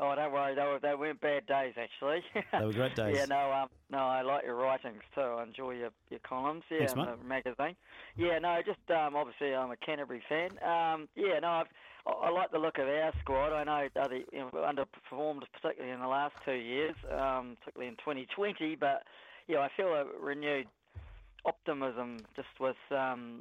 oh, 0.00 0.14
don't 0.16 0.32
worry. 0.32 0.56
They, 0.56 0.62
were, 0.62 0.80
they 0.82 0.94
weren't 0.94 1.20
bad 1.20 1.46
days, 1.46 1.74
actually. 1.76 2.24
they 2.34 2.64
were 2.64 2.72
great 2.72 2.96
days. 2.96 3.16
yeah, 3.16 3.26
no, 3.26 3.52
um, 3.52 3.68
no, 3.90 3.98
I 3.98 4.22
like 4.22 4.44
your 4.44 4.56
writings 4.56 5.02
too. 5.14 5.20
I 5.20 5.44
enjoy 5.44 5.72
your, 5.72 5.90
your 6.10 6.20
columns. 6.20 6.64
Yeah, 6.70 6.86
Thanks, 6.86 6.94
the 6.94 7.28
magazine. 7.28 7.76
Yeah, 8.16 8.38
no, 8.40 8.58
just 8.66 8.90
um, 8.90 9.14
obviously 9.14 9.54
I'm 9.54 9.70
a 9.70 9.76
Canterbury 9.76 10.22
fan. 10.28 10.50
Um, 10.62 11.08
yeah, 11.14 11.38
no, 11.40 11.48
I've, 11.48 11.66
I, 12.06 12.10
I 12.10 12.30
like 12.30 12.50
the 12.50 12.58
look 12.58 12.78
of 12.78 12.88
our 12.88 13.12
squad. 13.20 13.52
I 13.52 13.62
know 13.62 13.88
they 13.94 14.24
you 14.32 14.38
know, 14.40 14.50
underperformed 14.54 15.42
particularly 15.52 15.94
in 15.94 16.00
the 16.00 16.08
last 16.08 16.34
two 16.44 16.52
years, 16.52 16.96
um, 17.12 17.56
particularly 17.60 17.88
in 17.88 17.96
2020, 17.96 18.74
but 18.76 19.04
yeah, 19.48 19.58
I 19.58 19.68
feel 19.76 19.88
a 19.88 20.04
renewed 20.20 20.66
optimism 21.44 22.18
just 22.36 22.48
with 22.60 22.76
um, 22.90 23.40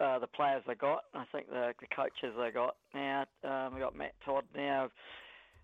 uh, 0.00 0.18
the 0.18 0.26
players 0.26 0.62
they 0.66 0.74
got. 0.74 1.04
I 1.14 1.24
think 1.32 1.48
the, 1.48 1.72
the 1.80 1.86
coaches 1.94 2.34
they 2.38 2.50
got 2.50 2.76
now. 2.94 3.24
Um, 3.44 3.74
we 3.74 3.80
got 3.80 3.96
Matt 3.96 4.14
Todd 4.24 4.44
now, 4.56 4.90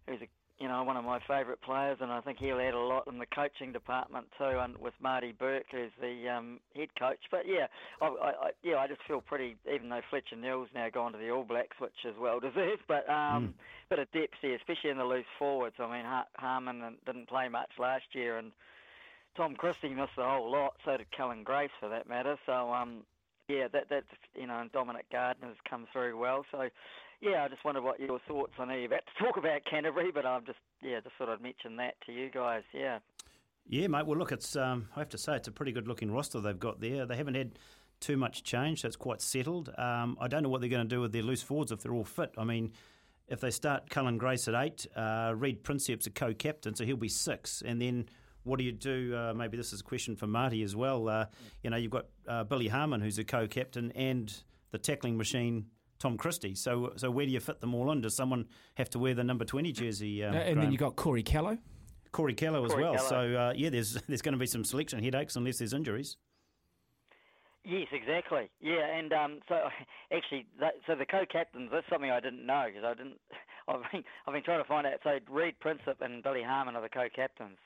who's 0.08 0.20
a 0.20 0.28
you 0.60 0.68
know 0.68 0.84
one 0.84 0.96
of 0.96 1.04
my 1.04 1.18
favourite 1.26 1.60
players, 1.62 1.98
and 2.00 2.12
I 2.12 2.20
think 2.20 2.38
he'll 2.38 2.60
add 2.60 2.74
a 2.74 2.78
lot 2.78 3.08
in 3.08 3.18
the 3.18 3.26
coaching 3.26 3.72
department 3.72 4.26
too. 4.38 4.58
And 4.58 4.76
with 4.78 4.94
Marty 5.00 5.32
Bourke, 5.32 5.66
who's 5.70 5.90
the 6.00 6.28
um, 6.28 6.60
head 6.74 6.88
coach. 6.98 7.18
But 7.30 7.42
yeah, 7.46 7.66
I, 8.00 8.06
I, 8.06 8.50
yeah, 8.62 8.76
I 8.76 8.86
just 8.86 9.00
feel 9.06 9.20
pretty. 9.20 9.56
Even 9.72 9.88
though 9.88 10.00
Fletcher 10.10 10.36
Newell's 10.36 10.68
now 10.74 10.88
gone 10.92 11.12
to 11.12 11.18
the 11.18 11.30
All 11.30 11.44
Blacks, 11.44 11.76
which 11.78 11.92
is 12.04 12.14
well 12.20 12.40
deserved, 12.40 12.82
but 12.88 13.08
um, 13.08 13.48
mm. 13.48 13.52
bit 13.90 13.98
of 13.98 14.10
depth 14.12 14.34
there, 14.42 14.56
especially 14.56 14.90
in 14.90 14.98
the 14.98 15.04
loose 15.04 15.24
forwards. 15.38 15.76
I 15.78 15.90
mean, 15.90 16.04
Har- 16.04 16.26
Harmon 16.34 16.82
didn't 17.06 17.28
play 17.28 17.48
much 17.48 17.70
last 17.78 18.04
year, 18.12 18.38
and 18.38 18.52
Tom 19.36 19.56
Christie 19.56 19.88
missed 19.88 20.12
a 20.18 20.24
whole 20.24 20.50
lot. 20.50 20.74
So 20.84 20.96
did 20.96 21.06
Cullen 21.16 21.42
Grace, 21.42 21.70
for 21.80 21.88
that 21.88 22.08
matter. 22.08 22.36
So 22.46 22.72
um, 22.72 23.02
yeah, 23.48 23.68
that 23.72 23.84
that's 23.90 24.06
you 24.34 24.46
know, 24.46 24.60
and 24.60 24.72
Dominic 24.72 25.06
Gardner's 25.10 25.56
come 25.68 25.86
through 25.92 26.18
well. 26.18 26.44
So 26.50 26.68
yeah, 27.20 27.44
I 27.44 27.48
just 27.48 27.64
wondered 27.64 27.84
what 27.84 28.00
your 28.00 28.20
thoughts. 28.26 28.52
I 28.58 28.64
know 28.64 28.74
you're 28.74 28.86
about 28.86 29.02
to 29.06 29.24
talk 29.24 29.36
about 29.36 29.64
Canterbury, 29.68 30.10
but 30.12 30.26
I'm 30.26 30.44
just 30.44 30.58
yeah, 30.82 31.00
just 31.00 31.16
thought 31.16 31.28
I'd 31.28 31.42
mention 31.42 31.76
that 31.76 31.94
to 32.06 32.12
you 32.12 32.30
guys. 32.30 32.62
Yeah. 32.72 32.98
Yeah, 33.66 33.86
mate. 33.86 34.06
Well, 34.06 34.18
look, 34.18 34.32
it's 34.32 34.56
um, 34.56 34.88
I 34.94 34.98
have 35.00 35.08
to 35.10 35.18
say 35.18 35.36
it's 35.36 35.48
a 35.48 35.52
pretty 35.52 35.72
good 35.72 35.88
looking 35.88 36.10
roster 36.10 36.40
they've 36.40 36.58
got 36.58 36.80
there. 36.80 37.06
They 37.06 37.16
haven't 37.16 37.34
had 37.34 37.58
too 38.00 38.16
much 38.16 38.42
change, 38.42 38.82
so 38.82 38.88
it's 38.88 38.96
quite 38.96 39.22
settled. 39.22 39.70
Um, 39.78 40.18
I 40.20 40.28
don't 40.28 40.42
know 40.42 40.50
what 40.50 40.60
they're 40.60 40.70
going 40.70 40.86
to 40.86 40.94
do 40.94 41.00
with 41.00 41.12
their 41.12 41.22
loose 41.22 41.42
forwards 41.42 41.72
if 41.72 41.80
they're 41.80 41.94
all 41.94 42.04
fit. 42.04 42.34
I 42.36 42.44
mean, 42.44 42.72
if 43.28 43.40
they 43.40 43.50
start 43.50 43.88
Cullen 43.88 44.18
Grace 44.18 44.48
at 44.48 44.54
eight, 44.54 44.86
uh, 44.94 45.32
Reed 45.34 45.62
Prinsep's 45.64 46.06
a 46.06 46.10
co-captain, 46.10 46.74
so 46.74 46.84
he'll 46.84 46.96
be 46.96 47.08
six, 47.08 47.62
and 47.64 47.80
then 47.80 48.06
what 48.44 48.58
do 48.58 48.64
you 48.64 48.72
do? 48.72 49.14
Uh, 49.16 49.34
maybe 49.34 49.56
this 49.56 49.72
is 49.72 49.80
a 49.80 49.84
question 49.84 50.16
for 50.16 50.26
Marty 50.26 50.62
as 50.62 50.76
well. 50.76 51.08
Uh, 51.08 51.26
you 51.62 51.70
know, 51.70 51.76
you've 51.76 51.90
got 51.90 52.06
uh, 52.28 52.44
Billy 52.44 52.68
Harmon, 52.68 53.00
who's 53.00 53.18
a 53.18 53.24
co-captain, 53.24 53.90
and 53.92 54.32
the 54.70 54.78
tackling 54.78 55.16
machine. 55.16 55.66
Tom 56.00 56.18
Christie. 56.18 56.54
So, 56.54 56.92
so 56.96 57.10
where 57.10 57.24
do 57.24 57.32
you 57.32 57.40
fit 57.40 57.60
them 57.60 57.72
all 57.72 57.90
in? 57.92 58.02
Does 58.02 58.14
someone 58.14 58.46
have 58.74 58.90
to 58.90 58.98
wear 58.98 59.14
the 59.14 59.24
number 59.24 59.44
twenty 59.44 59.72
jersey? 59.72 60.22
Um, 60.22 60.34
and 60.34 60.60
then 60.60 60.66
you 60.66 60.72
have 60.72 60.94
got 60.94 60.96
Corey 60.96 61.22
Kellow, 61.22 61.56
Corey 62.12 62.34
Kellow 62.34 62.64
as 62.64 62.72
Corey 62.72 62.82
well. 62.82 62.94
Kellow. 62.96 63.08
So, 63.08 63.16
uh, 63.16 63.52
yeah, 63.56 63.70
there's 63.70 63.94
there's 64.08 64.20
going 64.20 64.34
to 64.34 64.38
be 64.38 64.46
some 64.46 64.64
selection 64.64 65.02
headaches 65.02 65.36
unless 65.36 65.58
there's 65.58 65.72
injuries. 65.72 66.16
Yes, 67.64 67.86
exactly. 67.92 68.50
Yeah, 68.60 68.84
and 68.84 69.12
um, 69.12 69.40
so 69.48 69.54
actually, 70.14 70.46
that, 70.60 70.74
so 70.86 70.94
the 70.94 71.06
co-captains. 71.06 71.70
That's 71.72 71.86
something 71.88 72.10
I 72.10 72.20
didn't 72.20 72.44
know 72.44 72.64
because 72.66 72.84
I 72.84 72.94
didn't. 72.94 73.20
I've 73.68 73.80
been 73.90 74.04
I've 74.26 74.34
been 74.34 74.42
trying 74.42 74.62
to 74.62 74.68
find 74.68 74.86
out. 74.86 75.00
So 75.02 75.18
Reed 75.30 75.54
Prinsep 75.64 76.00
and 76.00 76.22
Billy 76.22 76.42
Harmon 76.42 76.76
are 76.76 76.82
the 76.82 76.90
co-captains. 76.90 77.56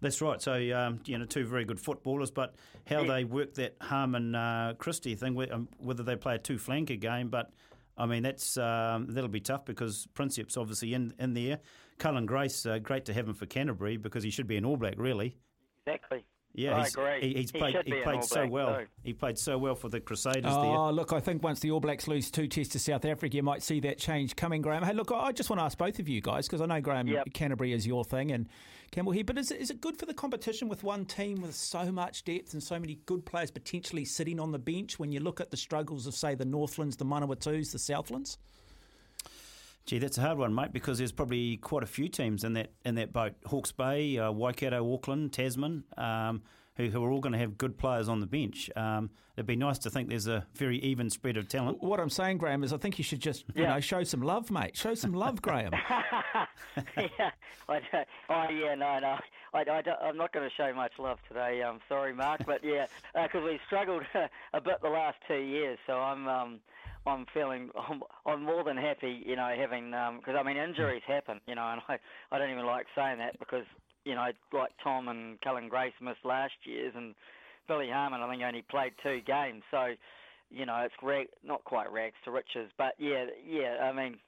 That's 0.00 0.20
right. 0.20 0.40
So 0.40 0.54
um, 0.76 1.00
you 1.04 1.18
know, 1.18 1.24
two 1.24 1.46
very 1.46 1.64
good 1.64 1.80
footballers, 1.80 2.30
but 2.30 2.54
how 2.86 3.02
yeah. 3.02 3.14
they 3.14 3.24
work 3.24 3.54
that 3.54 3.76
Harmon 3.80 4.34
uh, 4.34 4.74
Christie 4.78 5.14
thing, 5.14 5.36
um, 5.50 5.68
whether 5.78 6.02
they 6.02 6.16
play 6.16 6.34
a 6.34 6.38
two 6.38 6.56
flanker 6.56 6.98
game, 6.98 7.28
but 7.28 7.50
I 7.96 8.06
mean 8.06 8.22
that's 8.22 8.56
um, 8.56 9.06
that'll 9.08 9.28
be 9.28 9.40
tough 9.40 9.64
because 9.64 10.06
Prinsep's 10.14 10.56
obviously 10.56 10.94
in 10.94 11.14
in 11.18 11.34
there. 11.34 11.60
Cullen 11.98 12.26
Grace, 12.26 12.66
uh, 12.66 12.78
great 12.78 13.04
to 13.06 13.14
have 13.14 13.28
him 13.28 13.34
for 13.34 13.46
Canterbury 13.46 13.96
because 13.96 14.24
he 14.24 14.30
should 14.30 14.46
be 14.48 14.56
an 14.56 14.64
All 14.64 14.76
Black, 14.76 14.94
really. 14.98 15.36
Exactly. 15.86 16.24
Yeah, 16.56 16.76
I 16.76 16.82
he's, 16.84 16.94
agree. 16.94 17.20
He, 17.20 17.34
he's 17.34 17.52
played. 17.52 17.76
He, 17.84 17.96
he 17.96 18.02
played 18.02 18.22
so 18.22 18.46
well. 18.46 18.78
Too. 18.78 18.86
He 19.02 19.12
played 19.12 19.38
so 19.38 19.58
well 19.58 19.74
for 19.74 19.88
the 19.88 20.00
Crusaders. 20.00 20.44
Oh, 20.46 20.86
there. 20.86 20.92
look, 20.92 21.12
I 21.12 21.18
think 21.18 21.42
once 21.42 21.58
the 21.58 21.72
All 21.72 21.80
Blacks 21.80 22.06
lose 22.06 22.30
two 22.30 22.46
tests 22.46 22.72
to 22.74 22.78
South 22.78 23.04
Africa, 23.04 23.36
you 23.36 23.42
might 23.42 23.62
see 23.62 23.80
that 23.80 23.98
change 23.98 24.36
coming, 24.36 24.62
Graham. 24.62 24.84
Hey, 24.84 24.92
look, 24.92 25.10
I 25.12 25.32
just 25.32 25.50
want 25.50 25.58
to 25.58 25.64
ask 25.64 25.76
both 25.76 25.98
of 25.98 26.08
you 26.08 26.20
guys 26.20 26.46
because 26.46 26.60
I 26.60 26.66
know 26.66 26.80
Graham 26.80 27.08
yep. 27.08 27.26
Canterbury 27.34 27.72
is 27.72 27.86
your 27.86 28.04
thing 28.04 28.30
and 28.30 28.48
Campbell 28.94 29.10
here, 29.10 29.24
but 29.24 29.36
is 29.36 29.50
it, 29.50 29.60
is 29.60 29.70
it 29.70 29.80
good 29.80 29.98
for 29.98 30.06
the 30.06 30.14
competition 30.14 30.68
with 30.68 30.84
one 30.84 31.04
team 31.04 31.42
with 31.42 31.52
so 31.52 31.90
much 31.90 32.24
depth 32.24 32.52
and 32.52 32.62
so 32.62 32.78
many 32.78 33.00
good 33.06 33.26
players 33.26 33.50
potentially 33.50 34.04
sitting 34.04 34.38
on 34.38 34.52
the 34.52 34.58
bench 34.58 35.00
when 35.00 35.10
you 35.10 35.18
look 35.18 35.40
at 35.40 35.50
the 35.50 35.56
struggles 35.56 36.06
of 36.06 36.14
say 36.14 36.36
the 36.36 36.44
Northlands, 36.44 36.96
the 36.96 37.04
Manawatus, 37.04 37.72
the 37.72 37.78
Southlands? 37.80 38.38
Gee, 39.86 39.98
that's 39.98 40.16
a 40.16 40.20
hard 40.20 40.38
one, 40.38 40.54
mate, 40.54 40.72
because 40.72 40.98
there's 40.98 41.10
probably 41.10 41.56
quite 41.56 41.82
a 41.82 41.86
few 41.86 42.08
teams 42.08 42.44
in 42.44 42.52
that 42.52 42.70
in 42.84 42.94
that 42.94 43.12
boat: 43.12 43.32
Hawke's 43.46 43.72
Bay, 43.72 44.16
uh, 44.16 44.30
Waikato, 44.30 44.94
Auckland, 44.94 45.32
Tasman. 45.32 45.82
Um, 45.96 46.42
who, 46.76 46.88
who 46.88 47.04
are 47.04 47.10
all 47.10 47.20
going 47.20 47.32
to 47.32 47.38
have 47.38 47.56
good 47.56 47.78
players 47.78 48.08
on 48.08 48.20
the 48.20 48.26
bench. 48.26 48.70
Um, 48.76 49.10
it'd 49.36 49.46
be 49.46 49.56
nice 49.56 49.78
to 49.80 49.90
think 49.90 50.08
there's 50.08 50.26
a 50.26 50.46
very 50.54 50.78
even 50.78 51.10
spread 51.10 51.36
of 51.36 51.48
talent. 51.48 51.82
What 51.82 52.00
I'm 52.00 52.10
saying, 52.10 52.38
Graham, 52.38 52.64
is 52.64 52.72
I 52.72 52.78
think 52.78 52.98
you 52.98 53.04
should 53.04 53.20
just 53.20 53.44
you 53.54 53.64
know 53.64 53.80
show 53.80 54.02
some 54.04 54.22
love, 54.22 54.50
mate. 54.50 54.76
Show 54.76 54.94
some 54.94 55.12
love, 55.12 55.40
Graham. 55.40 55.72
yeah, 56.96 57.30
I 57.68 57.80
don't, 57.92 58.08
oh 58.28 58.46
yeah, 58.50 58.74
no, 58.74 58.98
no. 58.98 59.18
I, 59.54 59.62
I 59.70 60.08
am 60.08 60.16
not 60.16 60.32
going 60.32 60.48
to 60.48 60.54
show 60.56 60.72
much 60.74 60.92
love 60.98 61.18
today. 61.28 61.62
I'm 61.62 61.78
sorry, 61.88 62.12
Mark, 62.12 62.40
but 62.44 62.64
yeah, 62.64 62.86
because 63.14 63.42
uh, 63.42 63.46
we've 63.46 63.60
struggled 63.66 64.02
a 64.52 64.60
bit 64.60 64.82
the 64.82 64.88
last 64.88 65.18
two 65.28 65.40
years, 65.40 65.78
so 65.86 65.94
I'm. 65.94 66.28
Um, 66.28 66.60
I'm 67.06 67.26
feeling 67.34 67.68
I'm, 67.76 68.02
I'm 68.24 68.42
more 68.42 68.64
than 68.64 68.78
happy, 68.78 69.22
you 69.26 69.36
know, 69.36 69.54
having 69.54 69.90
because 69.90 70.34
um, 70.34 70.38
I 70.38 70.42
mean 70.42 70.56
injuries 70.56 71.02
happen, 71.06 71.38
you 71.46 71.54
know, 71.54 71.68
and 71.68 71.82
I 71.86 71.98
I 72.32 72.38
don't 72.38 72.50
even 72.50 72.64
like 72.64 72.86
saying 72.94 73.18
that 73.18 73.38
because 73.38 73.66
you 74.04 74.14
know, 74.14 74.28
like 74.52 74.72
Tom 74.82 75.08
and 75.08 75.40
Cullen 75.40 75.68
Grace 75.68 75.94
missed 76.00 76.24
last 76.24 76.54
year's, 76.64 76.92
and 76.96 77.14
Billy 77.68 77.88
Harmon, 77.90 78.20
I 78.20 78.30
think, 78.30 78.42
only 78.42 78.62
played 78.62 78.92
two 79.02 79.20
games. 79.26 79.62
So, 79.70 79.94
you 80.50 80.66
know, 80.66 80.78
it's 80.84 80.94
rag, 81.02 81.28
not 81.42 81.64
quite 81.64 81.90
rags 81.92 82.16
to 82.24 82.30
riches, 82.30 82.70
but 82.76 82.94
yeah, 82.98 83.26
yeah. 83.46 83.78
I 83.82 83.92
mean, 83.92 84.18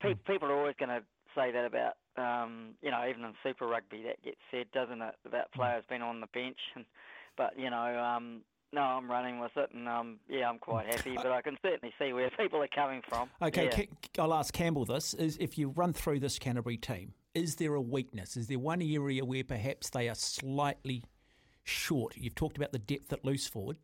pe- 0.00 0.14
hmm. 0.14 0.32
people 0.32 0.48
are 0.48 0.58
always 0.58 0.74
going 0.78 0.90
to 0.90 1.02
say 1.34 1.52
that 1.52 1.64
about, 1.64 1.94
um, 2.16 2.74
you 2.82 2.90
know, 2.90 3.04
even 3.08 3.24
in 3.24 3.32
Super 3.42 3.66
Rugby 3.66 4.02
that 4.02 4.22
gets 4.22 4.40
said, 4.50 4.66
doesn't 4.72 5.00
it, 5.00 5.14
about 5.24 5.46
hmm. 5.52 5.60
players 5.60 5.84
being 5.88 6.02
on 6.02 6.20
the 6.20 6.28
bench. 6.28 6.58
And, 6.74 6.84
but 7.36 7.52
you 7.56 7.70
know, 7.70 7.98
um, 7.98 8.42
no, 8.72 8.82
I'm 8.82 9.10
running 9.10 9.38
with 9.38 9.52
it, 9.56 9.70
and 9.72 9.88
um, 9.88 10.18
yeah, 10.28 10.48
I'm 10.48 10.58
quite 10.58 10.86
happy. 10.86 11.14
But 11.16 11.28
I 11.28 11.40
can 11.40 11.56
certainly 11.62 11.94
see 11.98 12.12
where 12.12 12.30
people 12.38 12.62
are 12.62 12.68
coming 12.68 13.00
from. 13.08 13.30
Okay, 13.40 13.70
yeah. 13.76 14.22
I'll 14.22 14.34
ask 14.34 14.52
Campbell 14.52 14.84
this: 14.84 15.14
is 15.14 15.38
if 15.40 15.56
you 15.56 15.68
run 15.68 15.92
through 15.92 16.20
this 16.20 16.38
Canterbury 16.38 16.76
team, 16.76 17.14
is 17.34 17.56
there 17.56 17.74
a 17.74 17.80
weakness? 17.80 18.36
Is 18.36 18.46
there 18.46 18.58
one 18.58 18.82
area 18.82 19.24
where 19.24 19.44
perhaps 19.44 19.90
they 19.90 20.08
are 20.08 20.14
slightly 20.14 21.04
short? 21.64 22.16
You've 22.16 22.34
talked 22.34 22.56
about 22.56 22.72
the 22.72 22.78
depth 22.78 23.12
at 23.12 23.24
loose 23.24 23.46
forward. 23.46 23.76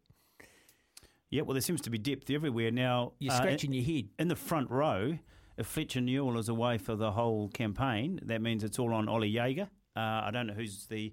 Yeah, 1.30 1.42
well, 1.42 1.54
there 1.54 1.60
seems 1.60 1.80
to 1.82 1.90
be 1.90 1.98
depth 1.98 2.30
everywhere 2.30 2.70
now. 2.70 3.12
You're 3.18 3.32
uh, 3.32 3.38
scratching 3.38 3.70
uh, 3.70 3.74
your 3.74 3.84
head 3.84 4.08
in 4.18 4.28
the 4.28 4.36
front 4.36 4.70
row. 4.70 5.18
If 5.56 5.66
Fletcher 5.66 6.00
Newell 6.00 6.38
is 6.38 6.48
away 6.48 6.78
for 6.78 6.96
the 6.96 7.12
whole 7.12 7.48
campaign, 7.48 8.20
that 8.24 8.42
means 8.42 8.64
it's 8.64 8.78
all 8.78 8.92
on 8.92 9.08
Ollie 9.08 9.28
Jaeger. 9.28 9.68
Uh, 9.96 10.00
I 10.24 10.30
don't 10.32 10.46
know 10.46 10.54
who's 10.54 10.86
the 10.86 11.12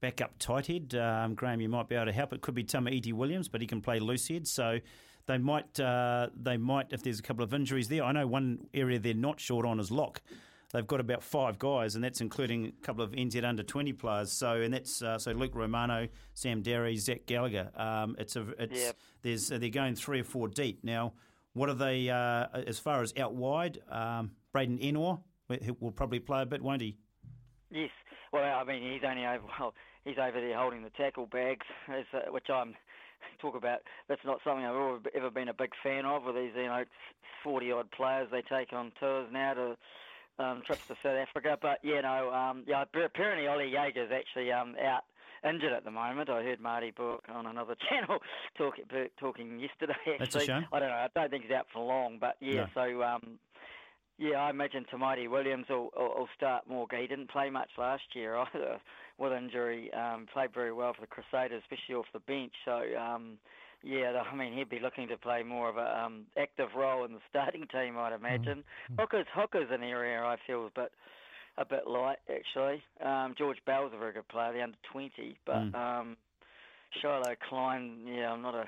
backup 0.00 0.38
tight 0.38 0.66
head. 0.66 0.94
Um, 0.94 1.34
Graham, 1.34 1.60
you 1.60 1.68
might 1.68 1.88
be 1.88 1.94
able 1.94 2.06
to 2.06 2.12
help. 2.12 2.32
It 2.32 2.40
could 2.40 2.54
be 2.54 2.64
Tama 2.64 2.90
Tamaiti 2.90 3.12
Williams, 3.12 3.48
but 3.48 3.60
he 3.60 3.66
can 3.66 3.80
play 3.80 4.00
loose 4.00 4.28
head. 4.28 4.46
So 4.46 4.80
they 5.26 5.38
might 5.38 5.78
uh, 5.78 6.28
they 6.36 6.56
might 6.56 6.88
if 6.90 7.02
there's 7.02 7.18
a 7.18 7.22
couple 7.22 7.44
of 7.44 7.54
injuries 7.54 7.88
there. 7.88 8.02
I 8.02 8.12
know 8.12 8.26
one 8.26 8.66
area 8.74 8.98
they're 8.98 9.14
not 9.14 9.40
short 9.40 9.64
on 9.64 9.78
is 9.78 9.90
lock. 9.90 10.20
They've 10.72 10.86
got 10.86 11.00
about 11.00 11.22
five 11.22 11.58
guys, 11.58 11.94
and 11.96 12.02
that's 12.02 12.22
including 12.22 12.66
a 12.66 12.86
couple 12.86 13.04
of 13.04 13.12
NZ 13.12 13.44
under 13.44 13.62
twenty 13.62 13.92
players. 13.92 14.32
So, 14.32 14.54
and 14.60 14.72
that's 14.72 15.02
uh, 15.02 15.18
so 15.18 15.32
Luke 15.32 15.54
Romano, 15.54 16.08
Sam 16.32 16.62
Darry, 16.62 16.96
Zach 16.96 17.26
Gallagher. 17.26 17.70
Um, 17.76 18.16
it's 18.18 18.36
a 18.36 18.46
it's 18.58 18.80
Yep. 18.80 18.96
there's 19.22 19.48
they're 19.48 19.68
going 19.68 19.94
three 19.96 20.20
or 20.20 20.24
four 20.24 20.48
deep 20.48 20.82
now. 20.82 21.12
What 21.52 21.68
are 21.68 21.74
they 21.74 22.08
uh, 22.08 22.46
as 22.66 22.78
far 22.78 23.02
as 23.02 23.12
out 23.18 23.34
wide? 23.34 23.80
Um, 23.90 24.30
Braydon 24.52 24.78
Ennor 24.78 25.20
will 25.80 25.92
probably 25.92 26.20
play 26.20 26.40
a 26.40 26.46
bit, 26.46 26.62
won't 26.62 26.80
he? 26.80 26.96
Yes. 27.70 27.90
Well, 28.32 28.42
I 28.42 28.64
mean, 28.64 28.82
he's 28.92 29.02
only 29.06 29.26
over. 29.26 29.44
Well, 29.60 29.74
he's 30.04 30.16
over 30.18 30.40
there 30.40 30.56
holding 30.56 30.82
the 30.82 30.90
tackle 30.90 31.26
bags, 31.26 31.66
as, 31.88 32.06
uh, 32.14 32.32
which 32.32 32.48
I'm 32.48 32.74
talk 33.40 33.54
about. 33.56 33.80
That's 34.08 34.24
not 34.24 34.38
something 34.42 34.64
I've 34.64 34.74
ever, 34.74 34.98
ever 35.14 35.30
been 35.30 35.48
a 35.48 35.54
big 35.54 35.72
fan 35.82 36.06
of. 36.06 36.24
With 36.24 36.36
these, 36.36 36.52
you 36.56 36.64
know, 36.64 36.84
forty 37.44 37.70
odd 37.70 37.90
players 37.90 38.28
they 38.32 38.40
take 38.42 38.72
on 38.72 38.92
tours 38.98 39.28
now 39.30 39.52
to 39.54 39.76
um, 40.38 40.62
trips 40.66 40.86
to 40.88 40.94
South 41.02 41.16
Africa. 41.16 41.58
But 41.60 41.78
yeah, 41.82 42.00
no, 42.02 42.32
um, 42.32 42.64
yeah. 42.66 42.82
Apparently, 42.82 43.46
Ollie 43.46 43.70
Jaeger's 43.72 44.10
actually 44.12 44.52
um, 44.52 44.74
out 44.82 45.02
injured 45.48 45.72
at 45.72 45.84
the 45.84 45.90
moment. 45.90 46.30
I 46.30 46.42
heard 46.42 46.60
Marty 46.60 46.92
Bourke 46.92 47.24
on 47.28 47.46
another 47.46 47.74
channel 47.88 48.18
talk, 48.56 48.74
talking 49.18 49.58
yesterday. 49.60 49.94
Actually, 50.06 50.16
That's 50.18 50.36
a 50.36 50.40
shame. 50.40 50.66
I 50.72 50.78
don't 50.78 50.88
know. 50.88 50.94
I 50.94 51.08
don't 51.14 51.30
think 51.30 51.44
he's 51.44 51.52
out 51.52 51.66
for 51.72 51.84
long. 51.84 52.18
But 52.20 52.36
yeah, 52.40 52.54
No. 52.54 52.66
so. 52.74 53.02
Um, 53.02 53.38
yeah, 54.18 54.36
I 54.36 54.50
imagine 54.50 54.84
Tamaiti 54.92 55.28
Williams 55.28 55.66
will, 55.68 55.90
will, 55.96 56.14
will 56.16 56.28
start 56.36 56.68
more. 56.68 56.86
He 56.92 57.06
didn't 57.08 57.30
play 57.30 57.50
much 57.50 57.70
last 57.76 58.02
year 58.14 58.36
either 58.54 58.78
with 59.18 59.32
injury. 59.32 59.92
Um, 59.92 60.26
played 60.32 60.52
very 60.54 60.72
well 60.72 60.92
for 60.94 61.00
the 61.00 61.06
Crusaders, 61.08 61.62
especially 61.64 61.96
off 61.96 62.06
the 62.12 62.20
bench. 62.20 62.52
So, 62.64 62.82
um, 63.00 63.38
yeah, 63.82 64.22
I 64.30 64.34
mean, 64.34 64.52
he'd 64.56 64.68
be 64.70 64.80
looking 64.80 65.08
to 65.08 65.16
play 65.16 65.42
more 65.42 65.68
of 65.68 65.76
an 65.76 65.86
um, 65.86 66.26
active 66.36 66.68
role 66.76 67.04
in 67.04 67.12
the 67.12 67.20
starting 67.28 67.66
team, 67.72 67.96
I'd 67.98 68.12
imagine. 68.12 68.64
Hookers, 68.98 69.26
Hookers, 69.34 69.68
an 69.70 69.82
area 69.82 70.20
I 70.22 70.36
feel 70.46 70.66
is 70.66 70.72
a 70.76 70.80
bit, 70.80 70.92
a 71.58 71.64
bit 71.64 71.86
light 71.86 72.18
actually. 72.32 72.82
Um, 73.04 73.34
George 73.36 73.58
Bell's 73.66 73.92
a 73.94 73.98
very 73.98 74.12
good 74.12 74.28
player, 74.28 74.52
the 74.52 74.62
under 74.62 74.78
twenty, 74.90 75.36
but 75.46 75.74
um, 75.74 76.16
Shilo 77.02 77.34
Klein, 77.48 78.06
yeah, 78.06 78.32
I'm 78.32 78.42
not 78.42 78.54
a, 78.54 78.64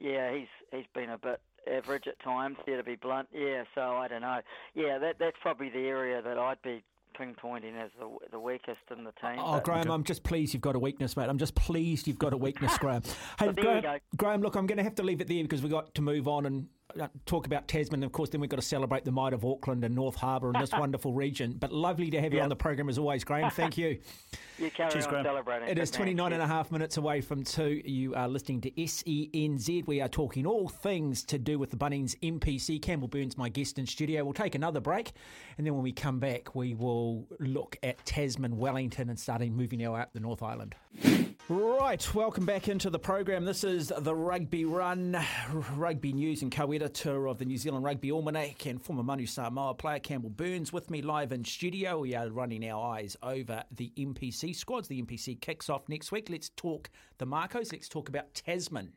yeah, 0.00 0.32
he's 0.34 0.48
he's 0.70 0.86
been 0.94 1.10
a 1.10 1.18
bit 1.18 1.40
average 1.70 2.06
at 2.08 2.18
times, 2.20 2.56
yeah, 2.66 2.76
to 2.76 2.82
be 2.82 2.96
blunt. 2.96 3.28
Yeah, 3.32 3.64
so 3.74 3.96
I 3.96 4.08
don't 4.08 4.22
know. 4.22 4.40
Yeah, 4.74 4.98
that 4.98 5.16
that's 5.18 5.36
probably 5.42 5.68
the 5.70 5.86
area 5.86 6.20
that 6.22 6.38
I'd 6.38 6.60
be 6.62 6.82
pinpointing 7.18 7.76
as 7.82 7.90
the 7.98 8.08
the 8.30 8.38
weakest 8.40 8.80
in 8.90 9.04
the 9.04 9.12
team. 9.20 9.38
Oh, 9.38 9.52
but- 9.54 9.64
Graham, 9.64 9.90
I'm 9.90 10.04
just 10.04 10.22
pleased 10.22 10.54
you've 10.54 10.62
got 10.62 10.74
a 10.76 10.78
weakness, 10.78 11.16
mate. 11.16 11.28
I'm 11.28 11.38
just 11.38 11.54
pleased 11.54 12.06
you've 12.06 12.18
got 12.18 12.32
a 12.32 12.36
weakness, 12.36 12.76
Graham. 12.78 13.02
Hey, 13.38 13.46
Well, 13.46 13.54
there 13.54 13.64
you 13.76 13.80
Graham, 13.80 13.82
go. 13.82 13.98
Graham, 14.16 14.40
look, 14.42 14.54
I'm 14.56 14.66
going 14.66 14.78
to 14.78 14.84
have 14.84 14.94
to 14.96 15.02
leave 15.02 15.20
it 15.20 15.28
there 15.28 15.42
because 15.42 15.62
we've 15.62 15.70
got 15.72 15.94
to 15.94 16.02
move 16.02 16.28
on 16.28 16.46
and 16.46 16.66
Uh, 17.00 17.06
talk 17.24 17.46
about 17.46 17.66
Tasman. 17.68 18.02
Of 18.02 18.12
course, 18.12 18.28
then 18.28 18.40
we've 18.42 18.50
got 18.50 18.56
to 18.56 18.62
celebrate 18.66 19.04
the 19.06 19.12
might 19.12 19.32
of 19.32 19.46
Auckland 19.46 19.82
and 19.82 19.94
North 19.94 20.16
Harbour 20.16 20.48
and 20.52 20.60
this 20.62 20.72
wonderful 20.78 21.14
region. 21.14 21.52
But 21.58 21.72
lovely 21.72 22.10
to 22.10 22.20
have 22.20 22.32
you 22.32 22.36
Yep. 22.38 22.42
on 22.44 22.48
the 22.50 22.56
program 22.56 22.88
as 22.90 22.98
always, 22.98 23.24
Graham. 23.24 23.50
Thank 23.50 23.78
you. 23.78 23.98
you 24.58 24.70
carry 24.70 24.90
Cheers, 24.92 25.04
on 25.06 25.10
Graham. 25.10 25.24
celebrating. 25.24 25.68
It 25.68 25.78
is 25.78 25.90
Good 25.90 26.00
man. 26.00 26.16
29 26.16 26.32
and 26.34 26.42
a 26.42 26.46
half 26.46 26.70
minutes 26.70 26.98
away 26.98 27.22
from 27.22 27.44
two. 27.44 27.80
You 27.84 28.14
are 28.14 28.28
listening 28.28 28.60
to 28.62 28.70
SENZ. 28.72 29.86
We 29.86 30.02
are 30.02 30.08
talking 30.08 30.44
all 30.46 30.68
things 30.68 31.24
to 31.24 31.38
do 31.38 31.58
with 31.58 31.70
the 31.70 31.76
Bunnings 31.78 32.14
NPC. 32.22 32.82
Campbell 32.82 33.08
Burnes, 33.08 33.38
my 33.38 33.48
guest 33.48 33.78
in 33.78 33.86
studio. 33.86 34.22
We'll 34.24 34.34
take 34.34 34.54
another 34.54 34.80
break, 34.80 35.12
and 35.56 35.66
then 35.66 35.72
when 35.74 35.82
we 35.82 35.92
come 35.92 36.18
back, 36.18 36.54
we 36.54 36.74
will 36.74 37.26
look 37.40 37.78
at 37.82 38.04
Tasman, 38.04 38.58
Wellington, 38.58 39.08
and 39.08 39.18
starting 39.18 39.56
moving 39.56 39.78
now 39.78 39.94
out 39.96 40.12
the 40.12 40.20
North 40.20 40.42
Island. 40.42 40.74
Right, 41.52 42.14
welcome 42.14 42.46
back 42.46 42.68
into 42.68 42.88
the 42.88 42.98
program. 42.98 43.44
This 43.44 43.62
is 43.62 43.92
the 43.94 44.14
Rugby 44.14 44.64
Run, 44.64 45.22
rugby 45.74 46.14
news 46.14 46.40
and 46.40 46.50
co-editor 46.50 47.28
of 47.28 47.36
the 47.36 47.44
New 47.44 47.58
Zealand 47.58 47.84
Rugby 47.84 48.10
Almanac 48.10 48.64
and 48.64 48.80
former 48.80 49.02
Manu 49.02 49.26
Samoa 49.26 49.74
player 49.74 49.98
Campbell 49.98 50.30
Burnes 50.30 50.72
with 50.72 50.90
me 50.90 51.02
live 51.02 51.30
in 51.30 51.44
studio. 51.44 51.98
We 51.98 52.14
are 52.14 52.30
running 52.30 52.66
our 52.70 52.94
eyes 52.94 53.18
over 53.22 53.64
the 53.70 53.92
NPC 53.98 54.56
squads. 54.56 54.88
The 54.88 55.02
NPC 55.02 55.42
kicks 55.42 55.68
off 55.68 55.90
next 55.90 56.10
week. 56.10 56.30
Let's 56.30 56.48
talk 56.48 56.88
the 57.18 57.26
Makos. 57.26 57.70
Let's 57.70 57.86
talk 57.86 58.08
about 58.08 58.32
Tasman. 58.32 58.90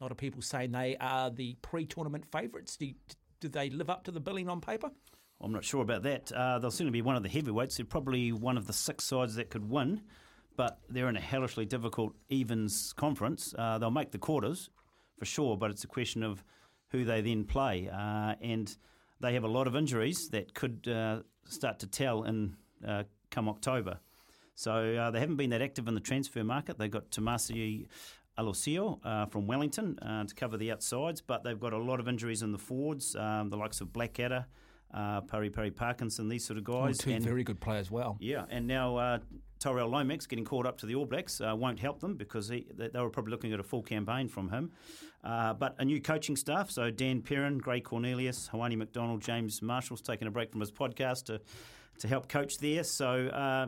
A 0.00 0.04
lot 0.04 0.12
of 0.12 0.16
people 0.16 0.42
saying 0.42 0.70
they 0.70 0.96
are 1.00 1.28
the 1.28 1.56
pre-tournament 1.60 2.24
favourites. 2.30 2.76
Do, 2.76 2.92
do 3.40 3.48
they 3.48 3.68
live 3.68 3.90
up 3.90 4.04
to 4.04 4.12
the 4.12 4.20
billing 4.20 4.48
on 4.48 4.60
paper? 4.60 4.92
I'm 5.40 5.52
not 5.52 5.64
sure 5.64 5.82
about 5.82 6.04
that. 6.04 6.30
Uh, 6.30 6.60
they'll 6.60 6.70
certainly 6.70 6.92
be 6.92 7.02
one 7.02 7.16
of 7.16 7.24
the 7.24 7.28
heavyweights. 7.28 7.78
They're 7.78 7.84
probably 7.84 8.30
one 8.30 8.56
of 8.56 8.68
the 8.68 8.72
six 8.72 9.02
sides 9.02 9.34
that 9.34 9.50
could 9.50 9.68
win, 9.68 10.02
but 10.60 10.78
they're 10.90 11.08
in 11.08 11.16
a 11.16 11.20
hellishly 11.20 11.64
difficult 11.64 12.14
evens 12.28 12.92
conference. 12.92 13.54
Uh, 13.56 13.78
they'll 13.78 13.90
make 13.90 14.10
the 14.10 14.18
quarters 14.18 14.68
for 15.18 15.24
sure, 15.24 15.56
but 15.56 15.70
it's 15.70 15.84
a 15.84 15.86
question 15.86 16.22
of 16.22 16.44
who 16.88 17.02
they 17.02 17.22
then 17.22 17.44
play. 17.44 17.88
Uh, 17.88 18.34
and 18.42 18.76
they 19.20 19.32
have 19.32 19.44
a 19.44 19.48
lot 19.48 19.66
of 19.66 19.74
injuries 19.74 20.28
that 20.28 20.52
could 20.52 20.86
uh, 20.86 21.20
start 21.44 21.78
to 21.78 21.86
tell 21.86 22.24
in 22.24 22.54
uh, 22.86 23.04
come 23.30 23.48
October. 23.48 24.00
So 24.54 24.72
uh, 24.96 25.10
they 25.10 25.20
haven't 25.20 25.36
been 25.36 25.48
that 25.48 25.62
active 25.62 25.88
in 25.88 25.94
the 25.94 26.00
transfer 26.00 26.44
market. 26.44 26.76
They've 26.76 26.90
got 26.90 27.10
Tomasi 27.10 27.86
Alosio 28.36 29.00
uh, 29.02 29.24
from 29.32 29.46
Wellington 29.46 29.96
to 29.96 30.34
cover 30.34 30.58
the 30.58 30.72
outsides, 30.72 31.22
but 31.22 31.42
they've 31.42 31.58
got 31.58 31.72
a 31.72 31.78
lot 31.78 32.00
of 32.00 32.06
injuries 32.06 32.42
in 32.42 32.52
the 32.52 32.58
forwards, 32.58 33.16
um, 33.16 33.48
the 33.48 33.56
likes 33.56 33.80
of 33.80 33.94
Blackadder, 33.94 34.44
uh, 34.92 35.20
Pari 35.22 35.50
Pari 35.50 35.70
Parkinson, 35.70 36.28
these 36.28 36.44
sort 36.44 36.58
of 36.58 36.64
guys. 36.64 36.98
two 36.98 37.10
and, 37.10 37.24
very 37.24 37.44
good 37.44 37.60
players. 37.60 37.90
Well, 37.90 38.16
yeah, 38.20 38.44
and 38.50 38.66
now 38.66 38.96
uh, 38.96 39.18
Tyrel 39.60 39.90
Lomax 39.90 40.26
getting 40.26 40.44
caught 40.44 40.66
up 40.66 40.78
to 40.78 40.86
the 40.86 40.94
All 40.94 41.04
Blacks 41.04 41.40
uh, 41.40 41.54
won't 41.54 41.78
help 41.78 42.00
them 42.00 42.16
because 42.16 42.48
he, 42.48 42.66
they, 42.74 42.88
were 42.98 43.10
probably 43.10 43.30
looking 43.30 43.52
at 43.52 43.60
a 43.60 43.62
full 43.62 43.82
campaign 43.82 44.26
from 44.26 44.48
him. 44.48 44.72
Uh, 45.22 45.52
but 45.52 45.76
a 45.78 45.84
new 45.84 46.00
coaching 46.00 46.34
staff, 46.34 46.70
so 46.70 46.90
Dan 46.90 47.20
Perrin, 47.20 47.58
Gray 47.58 47.80
Cornelius, 47.80 48.48
Hawani 48.52 48.76
McDonald, 48.76 49.20
James 49.20 49.60
Marshall's 49.60 50.00
taken 50.00 50.26
a 50.26 50.30
break 50.30 50.50
from 50.50 50.60
his 50.60 50.72
podcast 50.72 51.26
to, 51.26 51.42
to 51.98 52.08
help 52.08 52.26
coach 52.26 52.56
there. 52.56 52.82
So 52.84 53.26
uh, 53.26 53.66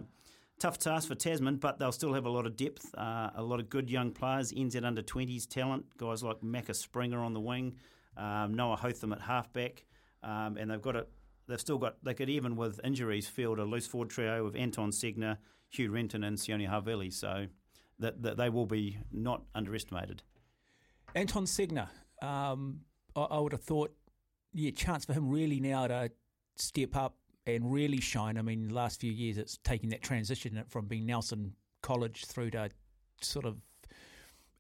tough 0.58 0.78
task 0.78 1.08
for 1.08 1.14
Tasman, 1.14 1.56
but 1.56 1.78
they'll 1.78 1.92
still 1.92 2.14
have 2.14 2.24
a 2.24 2.30
lot 2.30 2.46
of 2.46 2.56
depth, 2.56 2.94
uh, 2.96 3.30
a 3.35 3.42
lot 3.42 3.61
of 3.61 3.68
good 3.68 3.90
young 3.90 4.12
players, 4.12 4.50
NZ 4.52 4.82
under 4.82 5.02
20s 5.02 5.46
talent, 5.46 5.85
guys 5.98 6.22
like 6.22 6.40
Macca 6.40 6.74
Springer 6.74 7.22
on 7.22 7.35
the 7.35 7.40
wing, 7.40 7.74
um, 8.16 8.54
Noah 8.54 8.76
Hotham 8.76 9.12
at 9.12 9.20
halfback, 9.20 9.85
um, 10.22 10.56
and 10.56 10.70
they've 10.70 10.82
got 10.82 10.96
it. 10.96 11.08
they've 11.48 11.61
still 11.61 11.78
got 11.78 11.96
they 12.02 12.14
could 12.14 12.30
even 12.30 12.56
with 12.56 12.80
injuries 12.85 13.28
field 13.28 13.58
a 13.58 13.64
loose 13.64 13.87
forward 13.87 14.11
trio 14.11 14.46
of 14.46 14.56
Anton 14.56 14.90
Segner, 14.90 15.38
Hugh 15.70 15.90
Renton, 15.90 16.24
and 16.24 16.38
Sione 16.38 16.68
Havili. 16.68 17.12
So 17.12 17.46
that, 17.98 18.22
that 18.22 18.37
they 18.37 18.48
will 18.48 18.66
be 18.66 18.98
not 19.12 19.42
underestimated. 19.54 20.22
Anton 21.14 21.44
Segner, 21.44 21.88
um, 22.22 22.80
I, 23.14 23.22
I 23.22 23.38
would 23.38 23.52
have 23.52 23.62
thought, 23.62 23.94
yeah, 24.52 24.70
chance 24.70 25.04
for 25.04 25.12
him 25.12 25.28
really 25.28 25.61
now 25.61 25.87
to 25.87 26.11
step 26.56 26.96
up 26.96 27.16
and 27.46 27.72
really 27.72 28.00
shine. 28.00 28.38
I 28.38 28.42
mean, 28.42 28.68
the 28.68 28.74
last 28.74 29.00
few 29.00 29.12
years 29.12 29.38
it's 29.38 29.58
taking 29.64 29.90
that 29.90 30.02
transition 30.02 30.62
from 30.68 30.87
being 30.87 31.06
Nelson 31.06 31.54
College 31.82 32.26
through 32.26 32.50
to 32.52 32.70
sort 33.20 33.44
of 33.44 33.56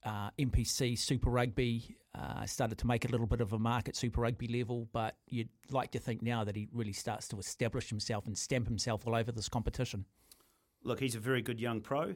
uh, 0.04 0.30
NPC 0.38 0.98
Super 0.98 1.30
Rugby. 1.30 1.96
Uh, 2.14 2.44
started 2.44 2.76
to 2.76 2.86
make 2.86 3.06
a 3.06 3.08
little 3.08 3.26
bit 3.26 3.40
of 3.40 3.54
a 3.54 3.58
mark 3.58 3.88
at 3.88 3.96
Super 3.96 4.20
Rugby 4.20 4.46
level, 4.46 4.86
but 4.92 5.16
you'd 5.28 5.48
like 5.70 5.90
to 5.92 5.98
think 5.98 6.20
now 6.22 6.44
that 6.44 6.54
he 6.54 6.68
really 6.72 6.92
starts 6.92 7.26
to 7.28 7.38
establish 7.38 7.88
himself 7.88 8.26
and 8.26 8.36
stamp 8.36 8.68
himself 8.68 9.06
all 9.06 9.14
over 9.14 9.32
this 9.32 9.48
competition. 9.48 10.04
Look, 10.84 11.00
he's 11.00 11.14
a 11.14 11.20
very 11.20 11.40
good 11.40 11.58
young 11.58 11.80
pro. 11.80 12.14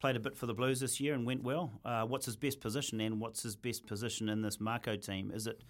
Played 0.00 0.16
a 0.16 0.20
bit 0.20 0.36
for 0.36 0.46
the 0.46 0.54
Blues 0.54 0.80
this 0.80 1.00
year 1.00 1.14
and 1.14 1.24
went 1.26 1.42
well. 1.42 1.80
Uh, 1.84 2.02
what's 2.02 2.26
his 2.26 2.36
best 2.36 2.60
position 2.60 3.00
and 3.00 3.20
what's 3.20 3.42
his 3.42 3.56
best 3.56 3.86
position 3.86 4.28
in 4.28 4.42
this 4.42 4.60
Mako 4.60 4.96
team? 4.96 5.32
Is 5.34 5.46
it 5.46 5.62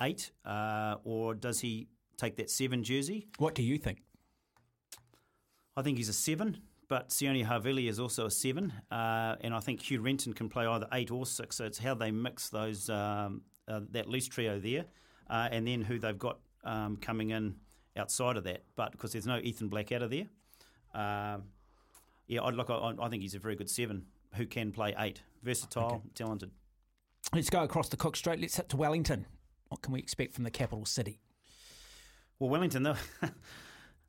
eight 0.00 0.30
uh, 0.44 0.96
or 1.04 1.34
does 1.34 1.60
he 1.60 1.88
take 2.16 2.36
that 2.36 2.50
seven 2.50 2.82
jersey? 2.82 3.26
What 3.38 3.54
do 3.54 3.62
you 3.62 3.78
think? 3.78 4.02
I 5.76 5.82
think 5.82 5.98
he's 5.98 6.08
a 6.08 6.14
seven, 6.14 6.58
but 6.88 7.10
Sione 7.10 7.46
Havili 7.46 7.88
is 7.88 7.98
also 7.98 8.26
a 8.26 8.30
seven, 8.30 8.72
uh, 8.90 9.36
and 9.40 9.54
I 9.54 9.60
think 9.60 9.80
Hugh 9.80 10.00
Renton 10.00 10.32
can 10.32 10.48
play 10.48 10.66
either 10.66 10.86
eight 10.92 11.10
or 11.10 11.26
six. 11.26 11.56
So 11.56 11.64
it's 11.64 11.78
how 11.78 11.94
they 11.94 12.10
mix 12.10 12.48
those 12.48 12.88
um, 12.90 13.42
uh, 13.68 13.80
that 13.90 14.08
loose 14.08 14.28
trio 14.28 14.58
there, 14.58 14.84
uh, 15.28 15.48
and 15.50 15.66
then 15.66 15.82
who 15.82 15.98
they've 15.98 16.18
got 16.18 16.38
um, 16.64 16.96
coming 16.96 17.30
in 17.30 17.56
outside 17.96 18.36
of 18.36 18.44
that. 18.44 18.64
But 18.76 18.92
because 18.92 19.12
there's 19.12 19.26
no 19.26 19.38
Ethan 19.38 19.68
Blackadder 19.68 20.08
there, 20.08 20.26
um, 20.94 21.44
yeah, 22.26 22.42
I'd 22.42 22.54
look. 22.54 22.70
I, 22.70 22.94
I 23.00 23.08
think 23.08 23.22
he's 23.22 23.34
a 23.34 23.38
very 23.38 23.56
good 23.56 23.70
seven 23.70 24.06
who 24.34 24.46
can 24.46 24.72
play 24.72 24.94
eight, 24.98 25.22
versatile, 25.42 26.02
talented. 26.14 26.50
Let's 27.32 27.50
go 27.50 27.62
across 27.62 27.88
the 27.88 27.96
Cook 27.96 28.16
Strait. 28.16 28.40
Let's 28.40 28.56
hit 28.56 28.68
to 28.70 28.76
Wellington. 28.76 29.26
What 29.68 29.82
can 29.82 29.92
we 29.92 29.98
expect 29.98 30.34
from 30.34 30.44
the 30.44 30.50
capital 30.50 30.84
city? 30.84 31.20
Well, 32.38 32.50
Wellington, 32.50 32.82
though, 32.82 32.96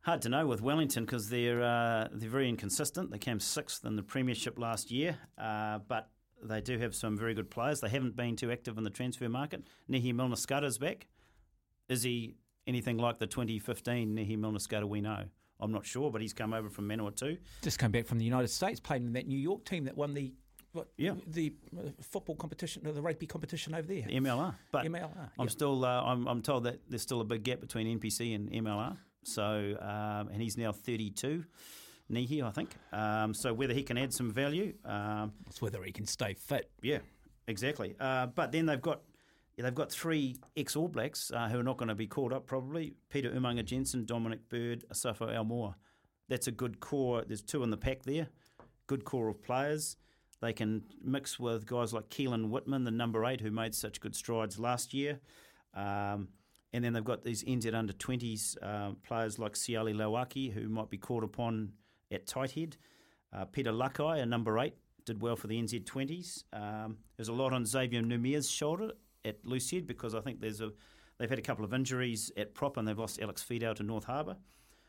hard 0.05 0.21
to 0.21 0.29
know 0.29 0.45
with 0.45 0.61
Wellington 0.61 1.03
because 1.05 1.29
they're 1.29 1.61
uh, 1.63 2.07
they're 2.11 2.29
very 2.29 2.47
inconsistent. 2.47 3.11
They 3.11 3.17
came 3.17 3.39
sixth 3.39 3.83
in 3.85 3.95
the 3.95 4.03
premiership 4.03 4.57
last 4.59 4.91
year, 4.91 5.17
uh, 5.37 5.79
but 5.87 6.09
they 6.43 6.61
do 6.61 6.77
have 6.77 6.93
some 6.93 7.17
very 7.17 7.33
good 7.33 7.49
players. 7.49 7.81
They 7.81 7.89
haven't 7.89 8.15
been 8.15 8.35
too 8.35 8.51
active 8.51 8.77
in 8.77 8.83
the 8.83 8.89
transfer 8.89 9.27
market. 9.27 9.63
Nehe 9.89 10.13
Milner-Skudder's 10.13 10.77
back. 10.77 11.07
Is 11.89 12.03
he 12.03 12.35
anything 12.67 12.97
like 12.97 13.17
the 13.19 13.27
2015 13.27 14.15
Nehe 14.15 14.37
Milner-Skudder 14.37 14.87
we 14.87 15.01
know? 15.01 15.23
I'm 15.59 15.71
not 15.71 15.85
sure, 15.85 16.11
but 16.11 16.21
he's 16.21 16.33
come 16.33 16.53
over 16.53 16.69
from 16.69 16.87
Manawatu. 16.87 17.37
Just 17.61 17.79
come 17.79 17.91
back 17.91 18.05
from 18.05 18.19
the 18.19 18.25
United 18.25 18.49
States, 18.49 18.79
played 18.79 19.01
in 19.01 19.13
that 19.13 19.25
New 19.27 19.39
York 19.39 19.65
team 19.65 19.85
that 19.85 19.95
won 19.97 20.13
the 20.13 20.33
what, 20.73 20.89
Yeah. 20.97 21.13
the 21.25 21.53
uh, 21.77 21.89
football 22.01 22.35
competition, 22.35 22.85
or 22.85 22.91
the 22.91 23.01
rugby 23.01 23.25
competition 23.25 23.73
over 23.73 23.87
there. 23.87 24.01
MLR. 24.09 24.53
But 24.73 24.85
MLR, 24.85 25.29
I'm 25.39 25.47
still 25.47 25.85
uh, 25.85 26.03
I'm, 26.03 26.27
I'm 26.27 26.41
told 26.41 26.65
that 26.65 26.81
there's 26.89 27.01
still 27.01 27.21
a 27.21 27.23
big 27.23 27.43
gap 27.43 27.61
between 27.61 27.97
NPC 27.97 28.35
and 28.35 28.51
MLR. 28.51 28.97
So 29.25 29.75
um, 29.81 30.29
and 30.31 30.41
he's 30.41 30.57
now 30.57 30.71
32, 30.71 31.43
Nehe, 32.11 32.43
I 32.43 32.51
think. 32.51 32.69
Um, 32.93 33.33
so 33.33 33.53
whether 33.53 33.73
he 33.73 33.83
can 33.83 33.97
add 33.97 34.13
some 34.13 34.31
value, 34.31 34.73
um, 34.85 35.33
It's 35.47 35.61
whether 35.61 35.83
he 35.83 35.91
can 35.91 36.05
stay 36.05 36.33
fit. 36.35 36.69
yeah, 36.81 36.99
exactly. 37.47 37.95
Uh, 37.99 38.27
but 38.27 38.51
then 38.51 38.65
they've 38.67 38.81
got 38.81 39.01
yeah, 39.57 39.63
they've 39.63 39.73
got 39.75 39.91
three 39.91 40.35
ex 40.57 40.75
All 40.75 40.88
Blacks 40.89 41.31
uh, 41.33 41.47
who 41.47 41.59
are 41.59 41.63
not 41.63 41.77
going 41.77 41.88
to 41.89 41.95
be 41.95 42.07
called 42.07 42.33
up 42.33 42.45
probably. 42.45 42.93
Peter 43.09 43.31
Umaga-Jensen, 43.31 44.05
Dominic 44.05 44.49
Bird, 44.49 44.83
Asafo 44.93 45.29
Aumua. 45.33 45.75
That's 46.27 46.47
a 46.47 46.51
good 46.51 46.79
core. 46.81 47.23
There's 47.25 47.41
two 47.41 47.63
in 47.63 47.69
the 47.69 47.77
pack 47.77 48.03
there. 48.03 48.27
Good 48.88 49.05
core 49.05 49.29
of 49.29 49.41
players. 49.41 49.95
They 50.41 50.51
can 50.51 50.83
mix 51.01 51.39
with 51.39 51.65
guys 51.65 51.93
like 51.93 52.09
Keelan 52.09 52.49
Whitman, 52.49 52.83
the 52.83 52.91
number 52.91 53.23
eight, 53.25 53.39
who 53.39 53.49
made 53.49 53.73
such 53.73 54.01
good 54.01 54.13
strides 54.13 54.59
last 54.59 54.93
year. 54.93 55.19
Um, 55.73 56.27
and 56.75 56.83
then 56.83 56.91
they've 56.91 57.05
got 57.05 57.23
these 57.23 57.41
NZ 57.45 57.73
under 57.73 57.93
20s 57.93 58.57
uh, 58.61 58.91
players 59.01 59.39
like 59.39 59.53
Siali 59.53 59.95
Lawaki, 59.95 60.51
who 60.51 60.67
might 60.67 60.89
be 60.89 60.97
called 60.97 61.23
upon 61.23 61.71
at 62.11 62.27
tight 62.27 62.51
head. 62.51 62.75
Uh, 63.31 63.45
Peter 63.45 63.71
Lakai, 63.71 64.21
a 64.21 64.25
number 64.25 64.59
eight, 64.59 64.75
did 65.05 65.21
well 65.21 65.38
for 65.38 65.47
the 65.47 65.57
NZ 65.57 65.85
20s. 65.85 66.43
Um, 66.51 66.97
there's 67.15 67.29
a 67.29 67.33
lot 67.33 67.53
on 67.53 67.65
Xavier 67.65 68.01
Numia's 68.01 68.49
shoulder 68.49 68.91
at 69.23 69.38
head 69.71 69.88
because 69.88 70.13
I 70.13 70.19
think 70.19 70.41
there's 70.41 70.59
a 70.59 70.73
they've 71.17 71.29
had 71.29 71.39
a 71.39 71.43
couple 71.43 71.63
of 71.63 71.73
injuries 71.73 72.29
at 72.35 72.53
prop 72.53 72.75
and 72.75 72.85
they've 72.85 72.99
lost 72.99 73.21
Alex 73.21 73.41
Fidow 73.41 73.73
to 73.75 73.83
North 73.83 74.03
Harbour. 74.03 74.35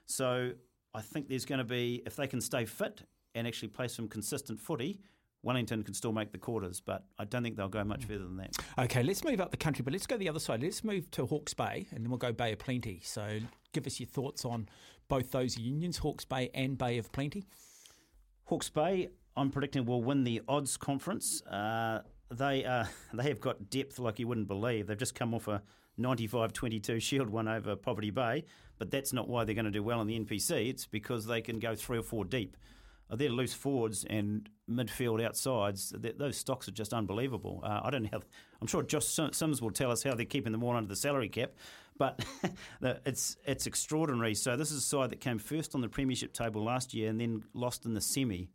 So 0.06 0.54
I 0.92 1.02
think 1.02 1.28
there's 1.28 1.44
going 1.44 1.60
to 1.60 1.64
be 1.64 2.02
if 2.04 2.16
they 2.16 2.26
can 2.26 2.40
stay 2.40 2.64
fit 2.64 3.02
and 3.36 3.46
actually 3.46 3.68
play 3.68 3.86
some 3.86 4.08
consistent 4.08 4.58
footy, 4.58 4.98
Wellington 5.46 5.84
can 5.84 5.94
still 5.94 6.12
make 6.12 6.32
the 6.32 6.38
quarters, 6.38 6.80
but 6.80 7.04
I 7.20 7.24
don't 7.24 7.44
think 7.44 7.56
they'll 7.56 7.68
go 7.68 7.84
much 7.84 8.04
further 8.04 8.24
than 8.24 8.36
that. 8.38 8.56
Okay, 8.76 9.04
let's 9.04 9.22
move 9.22 9.40
up 9.40 9.52
the 9.52 9.56
country, 9.56 9.84
but 9.84 9.92
let's 9.92 10.06
go 10.06 10.16
the 10.16 10.28
other 10.28 10.40
side. 10.40 10.60
Let's 10.60 10.82
move 10.82 11.08
to 11.12 11.24
Hawke's 11.24 11.54
Bay, 11.54 11.86
and 11.92 12.02
then 12.02 12.10
we'll 12.10 12.18
go 12.18 12.32
Bay 12.32 12.52
of 12.52 12.58
Plenty. 12.58 13.00
So, 13.04 13.38
give 13.72 13.86
us 13.86 14.00
your 14.00 14.08
thoughts 14.08 14.44
on 14.44 14.68
both 15.08 15.30
those 15.30 15.56
unions, 15.56 15.98
Hawke's 15.98 16.24
Bay 16.24 16.50
and 16.52 16.76
Bay 16.76 16.98
of 16.98 17.12
Plenty. 17.12 17.46
Hawke's 18.46 18.68
Bay, 18.68 19.08
I'm 19.36 19.50
predicting 19.50 19.86
will 19.86 20.02
win 20.02 20.24
the 20.24 20.42
odds 20.48 20.76
conference. 20.76 21.42
Uh, 21.42 22.02
they 22.28 22.64
uh, 22.64 22.86
they 23.14 23.28
have 23.28 23.40
got 23.40 23.70
depth 23.70 24.00
like 24.00 24.18
you 24.18 24.26
wouldn't 24.26 24.48
believe. 24.48 24.88
They've 24.88 24.98
just 24.98 25.14
come 25.14 25.32
off 25.32 25.46
a 25.46 25.62
95-22 25.96 27.00
Shield 27.00 27.30
one 27.30 27.46
over 27.46 27.76
Poverty 27.76 28.10
Bay, 28.10 28.44
but 28.78 28.90
that's 28.90 29.12
not 29.12 29.28
why 29.28 29.44
they're 29.44 29.54
going 29.54 29.64
to 29.64 29.70
do 29.70 29.84
well 29.84 30.00
in 30.00 30.08
the 30.08 30.18
NPC. 30.18 30.68
It's 30.68 30.86
because 30.86 31.26
they 31.26 31.40
can 31.40 31.60
go 31.60 31.76
three 31.76 31.98
or 31.98 32.02
four 32.02 32.24
deep. 32.24 32.56
Uh, 33.08 33.14
Their 33.14 33.30
loose 33.30 33.54
forwards 33.54 34.04
and 34.10 34.48
midfield 34.70 35.24
outsides, 35.24 35.92
th- 36.00 36.16
those 36.18 36.36
stocks 36.36 36.68
are 36.68 36.72
just 36.72 36.92
unbelievable. 36.92 37.60
Uh, 37.62 37.80
I 37.82 37.90
don't 37.90 38.02
know 38.02 38.08
how. 38.12 38.20
I'm 38.60 38.66
sure 38.66 38.82
Josh 38.82 39.06
Sim- 39.06 39.32
Sims 39.32 39.62
will 39.62 39.70
tell 39.70 39.90
us 39.90 40.02
how 40.02 40.14
they're 40.14 40.26
keeping 40.26 40.52
them 40.52 40.62
all 40.62 40.74
under 40.74 40.88
the 40.88 40.96
salary 40.96 41.28
cap, 41.28 41.52
but 41.98 42.24
it's 43.06 43.36
it's 43.44 43.66
extraordinary. 43.66 44.34
So 44.34 44.56
this 44.56 44.70
is 44.70 44.78
a 44.78 44.86
side 44.86 45.10
that 45.10 45.20
came 45.20 45.38
first 45.38 45.74
on 45.74 45.80
the 45.80 45.88
premiership 45.88 46.32
table 46.32 46.62
last 46.62 46.94
year 46.94 47.10
and 47.10 47.20
then 47.20 47.44
lost 47.54 47.84
in 47.84 47.94
the 47.94 48.00
semi. 48.00 48.50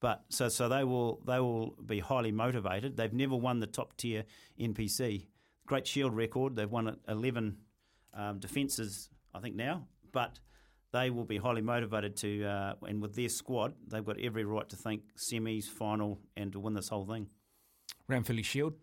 But 0.00 0.24
so 0.28 0.48
so 0.48 0.68
they 0.68 0.84
will 0.84 1.20
they 1.26 1.40
will 1.40 1.76
be 1.86 2.00
highly 2.00 2.32
motivated. 2.32 2.96
They've 2.96 3.12
never 3.12 3.36
won 3.36 3.60
the 3.60 3.66
top 3.66 3.96
tier 3.96 4.24
NPC. 4.60 5.26
Great 5.66 5.86
Shield 5.86 6.14
record. 6.14 6.56
They've 6.56 6.70
won 6.70 6.96
eleven 7.08 7.56
um, 8.12 8.38
defences, 8.38 9.08
I 9.34 9.40
think 9.40 9.56
now, 9.56 9.86
but 10.12 10.38
they 10.94 11.10
will 11.10 11.24
be 11.24 11.38
highly 11.38 11.60
motivated 11.60 12.16
to. 12.16 12.44
Uh, 12.44 12.74
and 12.86 13.02
with 13.02 13.16
their 13.16 13.28
squad, 13.28 13.74
they've 13.88 14.04
got 14.04 14.18
every 14.20 14.44
right 14.44 14.68
to 14.68 14.76
think 14.76 15.02
semis, 15.16 15.64
final, 15.64 16.20
and 16.36 16.52
to 16.52 16.60
win 16.60 16.72
this 16.72 16.88
whole 16.88 17.04
thing. 17.04 17.26
Ranfurly 18.08 18.44
Shield. 18.44 18.74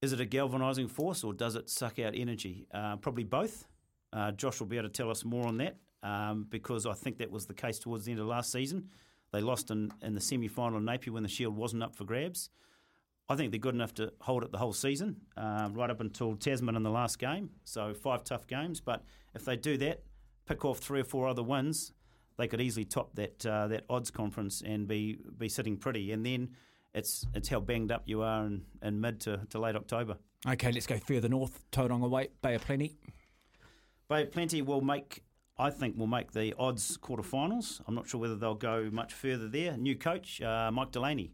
Is 0.00 0.12
it 0.12 0.20
a 0.20 0.24
galvanising 0.24 0.88
force 0.88 1.22
or 1.22 1.34
does 1.34 1.54
it 1.54 1.68
suck 1.68 1.98
out 1.98 2.14
energy? 2.16 2.66
Uh, 2.72 2.96
probably 2.96 3.24
both. 3.24 3.66
Uh, 4.12 4.32
Josh 4.32 4.58
will 4.58 4.66
be 4.66 4.78
able 4.78 4.88
to 4.88 4.92
tell 4.92 5.10
us 5.10 5.24
more 5.24 5.46
on 5.46 5.58
that 5.58 5.76
um, 6.02 6.46
because 6.48 6.86
I 6.86 6.94
think 6.94 7.18
that 7.18 7.30
was 7.30 7.46
the 7.46 7.54
case 7.54 7.78
towards 7.78 8.06
the 8.06 8.12
end 8.12 8.20
of 8.20 8.26
last 8.26 8.50
season. 8.50 8.88
They 9.32 9.40
lost 9.40 9.70
in, 9.70 9.92
in 10.02 10.14
the 10.14 10.20
semi 10.20 10.48
final 10.48 10.78
in 10.78 10.84
Napier 10.84 11.12
when 11.12 11.24
the 11.24 11.28
Shield 11.28 11.56
wasn't 11.56 11.82
up 11.82 11.94
for 11.94 12.04
grabs. 12.04 12.48
I 13.28 13.36
think 13.36 13.50
they're 13.50 13.58
good 13.58 13.74
enough 13.74 13.94
to 13.94 14.12
hold 14.20 14.44
it 14.44 14.52
the 14.52 14.58
whole 14.58 14.74
season, 14.74 15.16
uh, 15.36 15.68
right 15.72 15.90
up 15.90 16.00
until 16.00 16.36
Tasman 16.36 16.76
in 16.76 16.82
the 16.82 16.90
last 16.90 17.18
game. 17.18 17.50
So 17.64 17.94
five 17.94 18.24
tough 18.24 18.46
games. 18.46 18.80
But 18.80 19.02
if 19.34 19.44
they 19.44 19.56
do 19.56 19.78
that, 19.78 20.02
pick 20.46 20.64
off 20.64 20.78
three 20.78 21.00
or 21.00 21.04
four 21.04 21.28
other 21.28 21.42
wins, 21.42 21.92
they 22.36 22.48
could 22.48 22.60
easily 22.60 22.84
top 22.84 23.14
that 23.14 23.44
uh, 23.46 23.68
that 23.68 23.84
odds 23.88 24.10
conference 24.10 24.62
and 24.64 24.88
be 24.88 25.18
be 25.38 25.48
sitting 25.48 25.76
pretty. 25.76 26.12
And 26.12 26.24
then 26.24 26.50
it's 26.94 27.26
it's 27.34 27.48
how 27.48 27.60
banged 27.60 27.92
up 27.92 28.02
you 28.06 28.22
are 28.22 28.46
in, 28.46 28.62
in 28.82 29.00
mid 29.00 29.20
to, 29.22 29.40
to 29.50 29.58
late 29.58 29.76
October. 29.76 30.16
Okay, 30.46 30.72
let's 30.72 30.86
go 30.86 30.98
further 30.98 31.28
north. 31.28 31.64
Tauranga 31.72 32.08
Way, 32.08 32.28
Bay 32.42 32.54
of 32.54 32.64
Plenty. 32.64 32.96
Bay 34.08 34.22
of 34.22 34.32
Plenty 34.32 34.60
will 34.60 34.82
make, 34.82 35.22
I 35.58 35.70
think, 35.70 35.96
will 35.96 36.06
make 36.06 36.32
the 36.32 36.54
odds 36.58 36.98
quarterfinals. 36.98 37.80
I'm 37.88 37.94
not 37.94 38.06
sure 38.06 38.20
whether 38.20 38.36
they'll 38.36 38.54
go 38.54 38.90
much 38.92 39.14
further 39.14 39.48
there. 39.48 39.76
New 39.78 39.96
coach, 39.96 40.42
uh, 40.42 40.70
Mike 40.70 40.90
Delany. 40.92 41.32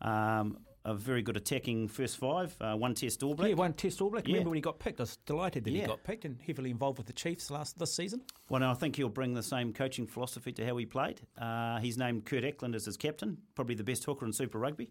Um, 0.00 0.58
a 0.84 0.94
very 0.94 1.22
good 1.22 1.36
attacking 1.36 1.88
first 1.88 2.16
five, 2.16 2.56
uh, 2.60 2.74
one 2.74 2.94
test 2.94 3.22
All 3.22 3.34
Black. 3.34 3.50
Yeah, 3.50 3.54
one 3.54 3.72
Test 3.72 4.00
All 4.00 4.10
Black. 4.10 4.26
Yeah. 4.26 4.34
Remember 4.34 4.50
when 4.50 4.56
he 4.56 4.62
got 4.62 4.78
picked? 4.78 5.00
I 5.00 5.04
was 5.04 5.16
delighted 5.26 5.64
that 5.64 5.70
he 5.70 5.80
got 5.80 6.02
picked 6.02 6.24
and 6.24 6.40
heavily 6.44 6.70
involved 6.70 6.98
with 6.98 7.06
the 7.06 7.12
Chiefs 7.12 7.50
last 7.50 7.78
this 7.78 7.94
season. 7.94 8.22
Well, 8.48 8.62
I 8.62 8.74
think 8.74 8.96
he'll 8.96 9.08
bring 9.08 9.34
the 9.34 9.42
same 9.42 9.72
coaching 9.72 10.06
philosophy 10.06 10.52
to 10.52 10.66
how 10.66 10.76
he 10.76 10.86
played. 10.86 11.20
Uh, 11.40 11.78
he's 11.78 11.96
named 11.96 12.24
Kurt 12.24 12.44
Eklund 12.44 12.74
as 12.74 12.84
his 12.84 12.96
captain, 12.96 13.38
probably 13.54 13.74
the 13.74 13.84
best 13.84 14.04
hooker 14.04 14.26
in 14.26 14.32
Super 14.32 14.58
Rugby. 14.58 14.90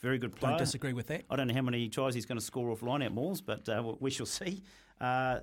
Very 0.00 0.18
good 0.18 0.34
player. 0.34 0.52
Don't 0.52 0.58
disagree 0.58 0.92
with 0.92 1.06
that. 1.06 1.22
I 1.30 1.36
don't 1.36 1.46
know 1.46 1.54
how 1.54 1.62
many 1.62 1.88
tries 1.88 2.14
he's 2.14 2.26
going 2.26 2.38
to 2.38 2.44
score 2.44 2.70
off 2.70 2.82
line 2.82 3.02
out 3.02 3.12
mauls, 3.12 3.40
but 3.40 3.68
uh, 3.68 3.94
we 4.00 4.10
shall 4.10 4.26
see. 4.26 4.62
Uh, 5.00 5.40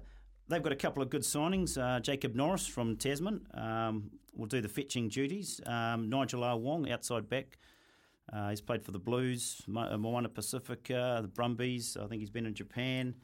they've 0.49 0.61
got 0.61 0.73
a 0.73 0.75
couple 0.75 1.01
of 1.01 1.09
good 1.09 1.21
signings. 1.21 1.81
Uh, 1.81 2.01
Jacob 2.01 2.35
Norris 2.35 2.67
from 2.67 2.97
Tasman 2.97 3.47
um, 3.53 4.11
will 4.35 4.47
do 4.47 4.59
the 4.59 4.67
fetching 4.67 5.07
duties. 5.07 5.61
Um, 5.65 6.09
Nigel 6.09 6.43
R. 6.43 6.57
Wong, 6.57 6.91
outside 6.91 7.29
back. 7.29 7.57
Uh, 8.31 8.49
he's 8.49 8.61
played 8.61 8.83
for 8.83 8.91
the 8.91 8.99
Blues, 8.99 9.61
uh, 9.75 9.97
Moana 9.97 10.29
Pacifica, 10.29 11.19
the 11.21 11.27
Brumbies. 11.27 11.97
I 11.97 12.07
think 12.07 12.19
he's 12.19 12.29
been 12.29 12.45
in 12.45 12.53
Japan. 12.53 13.15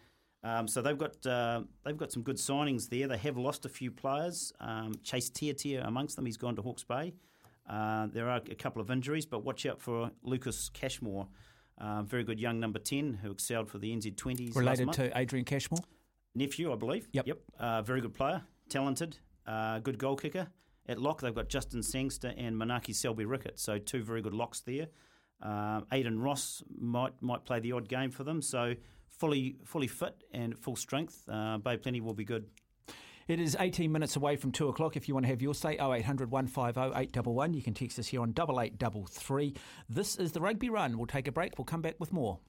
Um, 0.43 0.67
so 0.67 0.81
they've 0.81 0.97
got 0.97 1.25
uh, 1.25 1.61
they've 1.83 1.97
got 1.97 2.11
some 2.11 2.21
good 2.23 2.37
signings 2.37 2.89
there. 2.89 3.07
They 3.07 3.17
have 3.17 3.37
lost 3.37 3.65
a 3.65 3.69
few 3.69 3.91
players. 3.91 4.53
Um, 4.59 4.93
Chase 5.03 5.29
Tiatia 5.29 5.83
amongst 5.85 6.15
them. 6.15 6.25
He's 6.25 6.37
gone 6.37 6.55
to 6.55 6.61
Hawke's 6.61 6.83
Bay. 6.83 7.13
Uh, 7.67 8.07
there 8.13 8.29
are 8.29 8.41
a 8.49 8.55
couple 8.55 8.81
of 8.81 8.91
injuries, 8.91 9.25
but 9.25 9.43
watch 9.43 9.65
out 9.65 9.81
for 9.81 10.11
Lucas 10.21 10.69
Cashmore, 10.69 11.27
uh, 11.79 12.03
very 12.03 12.23
good 12.23 12.39
young 12.39 12.59
number 12.59 12.77
ten 12.77 13.15
who 13.15 13.31
excelled 13.31 13.69
for 13.69 13.79
the 13.79 13.91
NZ20s. 13.95 14.47
last 14.49 14.55
Related 14.57 14.85
month. 14.85 14.97
to 14.97 15.17
Adrian 15.17 15.45
Cashmore. 15.45 15.81
nephew, 16.35 16.71
I 16.71 16.75
believe. 16.75 17.07
Yep. 17.13 17.25
Yep. 17.27 17.39
Uh, 17.59 17.81
very 17.81 18.01
good 18.01 18.13
player, 18.13 18.43
talented, 18.69 19.17
uh, 19.47 19.79
good 19.79 19.97
goal 19.97 20.15
kicker. 20.15 20.47
At 20.87 20.99
lock, 20.99 21.21
they've 21.21 21.33
got 21.33 21.49
Justin 21.49 21.81
Sangster 21.81 22.33
and 22.37 22.55
Manaaki 22.55 22.93
Selby-Rickit, 22.93 23.59
so 23.59 23.79
two 23.79 24.03
very 24.03 24.21
good 24.21 24.33
locks 24.33 24.61
there. 24.61 24.87
Um, 25.41 25.85
Aidan 25.91 26.19
Ross 26.19 26.63
might 26.79 27.13
might 27.21 27.43
play 27.43 27.59
the 27.59 27.73
odd 27.73 27.89
game 27.89 28.11
for 28.11 28.23
them, 28.23 28.41
so 28.41 28.73
fully 29.09 29.57
fully 29.65 29.87
fit 29.87 30.23
and 30.31 30.57
full 30.57 30.75
strength. 30.75 31.23
Uh, 31.29 31.57
Bay 31.57 31.77
Plenty 31.77 32.01
will 32.01 32.13
be 32.13 32.25
good. 32.25 32.45
It 33.27 33.39
is 33.39 33.57
18 33.59 33.91
minutes 33.91 34.15
away 34.15 34.35
from 34.35 34.51
2 34.51 34.67
o'clock. 34.67 34.95
If 34.95 35.07
you 35.07 35.15
want 35.15 35.23
to 35.25 35.29
have 35.29 35.41
your 35.41 35.55
say, 35.55 35.79
0800 35.79 36.29
150 36.29 36.95
811. 36.95 37.55
You 37.55 37.63
can 37.63 37.73
text 37.73 37.97
us 37.97 38.05
here 38.05 38.21
on 38.21 38.29
8833. 38.29 39.55
This 39.89 40.15
is 40.17 40.31
the 40.31 40.41
Rugby 40.41 40.69
Run. 40.69 40.95
We'll 40.95 41.07
take 41.07 41.27
a 41.27 41.31
break. 41.31 41.57
We'll 41.57 41.65
come 41.65 41.81
back 41.81 41.95
with 41.99 42.13
more. 42.13 42.39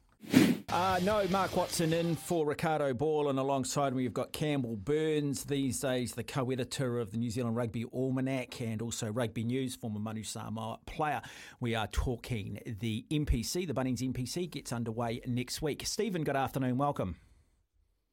Uh, 0.77 0.99
no, 1.05 1.27
Mark 1.31 1.57
Watson 1.57 1.93
in 1.93 2.17
for 2.17 2.45
Ricardo 2.45 2.93
Ball, 2.93 3.31
and 3.31 3.39
alongside 3.39 3.95
me, 3.95 4.03
we've 4.03 4.13
got 4.13 4.33
Campbell 4.33 4.77
Burnes, 4.77 5.45
these 5.45 5.81
days 5.81 6.13
the 6.13 6.25
co 6.25 6.51
editor 6.51 6.99
of 6.99 7.13
the 7.13 7.19
New 7.19 7.31
Zealand 7.31 7.57
Rugby 7.57 7.85
Almanac 7.95 8.61
and 8.61 8.83
also 8.83 9.11
Rugby 9.11 9.45
News, 9.45 9.75
former 9.75 10.01
Manu 10.01 10.23
Samoa 10.23 10.79
player. 10.85 11.23
We 11.61 11.75
are 11.75 11.87
talking 11.87 12.61
the 12.81 13.07
NPC, 13.11 13.67
the 13.67 13.73
Bunnings 13.73 14.01
NPC, 14.01 14.51
gets 14.51 14.73
underway 14.73 15.23
next 15.27 15.63
week. 15.63 15.83
Stephen, 15.87 16.25
good 16.25 16.37
afternoon. 16.37 16.77
Welcome. 16.77 17.17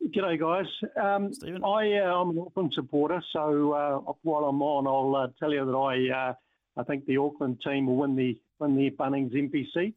G'day, 0.09 0.39
guys. 0.39 0.67
Um, 1.01 1.33
Stephen. 1.33 1.63
I, 1.63 1.97
uh, 1.97 2.21
I'm 2.21 2.29
an 2.29 2.39
Auckland 2.39 2.73
supporter, 2.73 3.23
so 3.31 3.73
uh, 3.73 4.13
while 4.21 4.45
I'm 4.45 4.61
on, 4.61 4.85
I'll 4.85 5.23
uh, 5.23 5.27
tell 5.39 5.51
you 5.51 5.65
that 5.65 5.75
I 5.75 6.29
uh, 6.29 6.33
I 6.77 6.83
think 6.83 7.05
the 7.05 7.17
Auckland 7.17 7.61
team 7.61 7.87
will 7.87 7.95
win 7.95 8.15
the 8.15 8.39
win 8.59 8.75
the 8.75 8.91
Bunnings 8.91 9.33
NPC. 9.33 9.93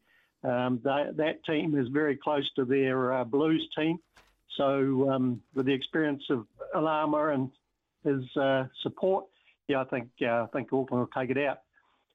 Um, 0.46 0.80
they, 0.84 1.06
that 1.16 1.44
team 1.44 1.78
is 1.78 1.88
very 1.88 2.16
close 2.16 2.48
to 2.56 2.64
their 2.64 3.12
uh, 3.12 3.24
Blues 3.24 3.68
team, 3.76 3.98
so 4.56 5.10
um, 5.10 5.42
with 5.54 5.66
the 5.66 5.72
experience 5.72 6.22
of 6.30 6.46
Alama 6.74 7.28
and 7.28 7.50
his 8.04 8.24
uh, 8.36 8.64
support, 8.82 9.24
yeah, 9.68 9.80
I 9.80 9.84
think 9.84 10.08
uh, 10.22 10.44
I 10.44 10.46
think 10.52 10.72
Auckland 10.72 11.00
will 11.00 11.20
take 11.22 11.30
it 11.30 11.38
out. 11.38 11.58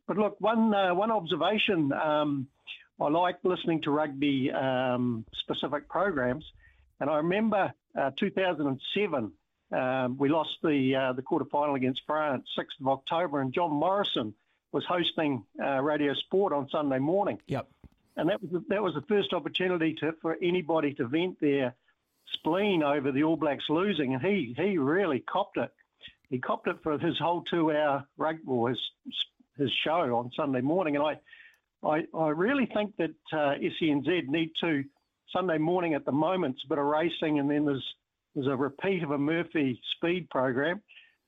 But 0.07 0.17
look, 0.17 0.37
one 0.39 0.73
uh, 0.73 0.93
one 0.93 1.11
observation. 1.11 1.91
Um, 1.93 2.47
I 2.99 3.09
like 3.09 3.37
listening 3.43 3.81
to 3.83 3.91
rugby 3.91 4.51
um, 4.51 5.25
specific 5.41 5.89
programs, 5.89 6.45
and 6.99 7.09
I 7.09 7.17
remember 7.17 7.73
uh, 7.99 8.11
2007 8.19 9.31
um, 9.71 10.17
we 10.17 10.29
lost 10.29 10.49
the 10.63 10.95
uh, 10.95 11.13
the 11.13 11.21
quarter 11.21 11.45
final 11.51 11.75
against 11.75 12.01
France, 12.05 12.45
6th 12.57 12.81
of 12.81 12.87
October, 12.87 13.41
and 13.41 13.53
John 13.53 13.71
Morrison 13.71 14.33
was 14.71 14.83
hosting 14.87 15.43
uh, 15.63 15.81
Radio 15.81 16.13
Sport 16.13 16.53
on 16.53 16.67
Sunday 16.71 16.99
morning. 16.99 17.39
Yep. 17.47 17.69
And 18.17 18.29
that 18.29 18.41
was 18.41 18.51
the, 18.51 18.63
that 18.69 18.83
was 18.83 18.93
the 18.93 19.05
first 19.07 19.33
opportunity 19.33 19.95
to, 20.01 20.13
for 20.21 20.37
anybody 20.41 20.93
to 20.95 21.07
vent 21.07 21.39
their 21.39 21.73
spleen 22.33 22.83
over 22.83 23.11
the 23.11 23.23
All 23.23 23.37
Blacks 23.37 23.63
losing, 23.69 24.13
and 24.13 24.21
he 24.21 24.53
he 24.57 24.77
really 24.77 25.19
copped 25.19 25.57
it. 25.57 25.71
He 26.29 26.39
copped 26.39 26.67
it 26.67 26.77
for 26.83 26.97
his 26.97 27.17
whole 27.17 27.43
two-hour 27.49 28.05
rugby, 28.17 28.43
or 28.47 28.69
his 28.69 28.79
his 29.57 29.71
show 29.83 30.15
on 30.17 30.31
Sunday 30.35 30.61
morning, 30.61 30.95
and 30.95 31.05
I 31.05 31.19
I, 31.83 32.03
I 32.15 32.29
really 32.29 32.67
think 32.73 32.95
that 32.97 33.15
uh, 33.33 33.55
SENZ 33.81 34.27
need 34.27 34.51
to 34.61 34.83
Sunday 35.33 35.57
morning 35.57 35.93
at 35.93 36.05
the 36.05 36.11
moment. 36.11 36.55
It's 36.55 36.65
a 36.65 36.69
bit 36.69 36.77
of 36.77 36.85
racing, 36.85 37.39
and 37.39 37.49
then 37.49 37.65
there's 37.65 37.85
there's 38.35 38.47
a 38.47 38.55
repeat 38.55 39.03
of 39.03 39.11
a 39.11 39.17
Murphy 39.17 39.79
Speed 39.95 40.29
program, 40.29 40.81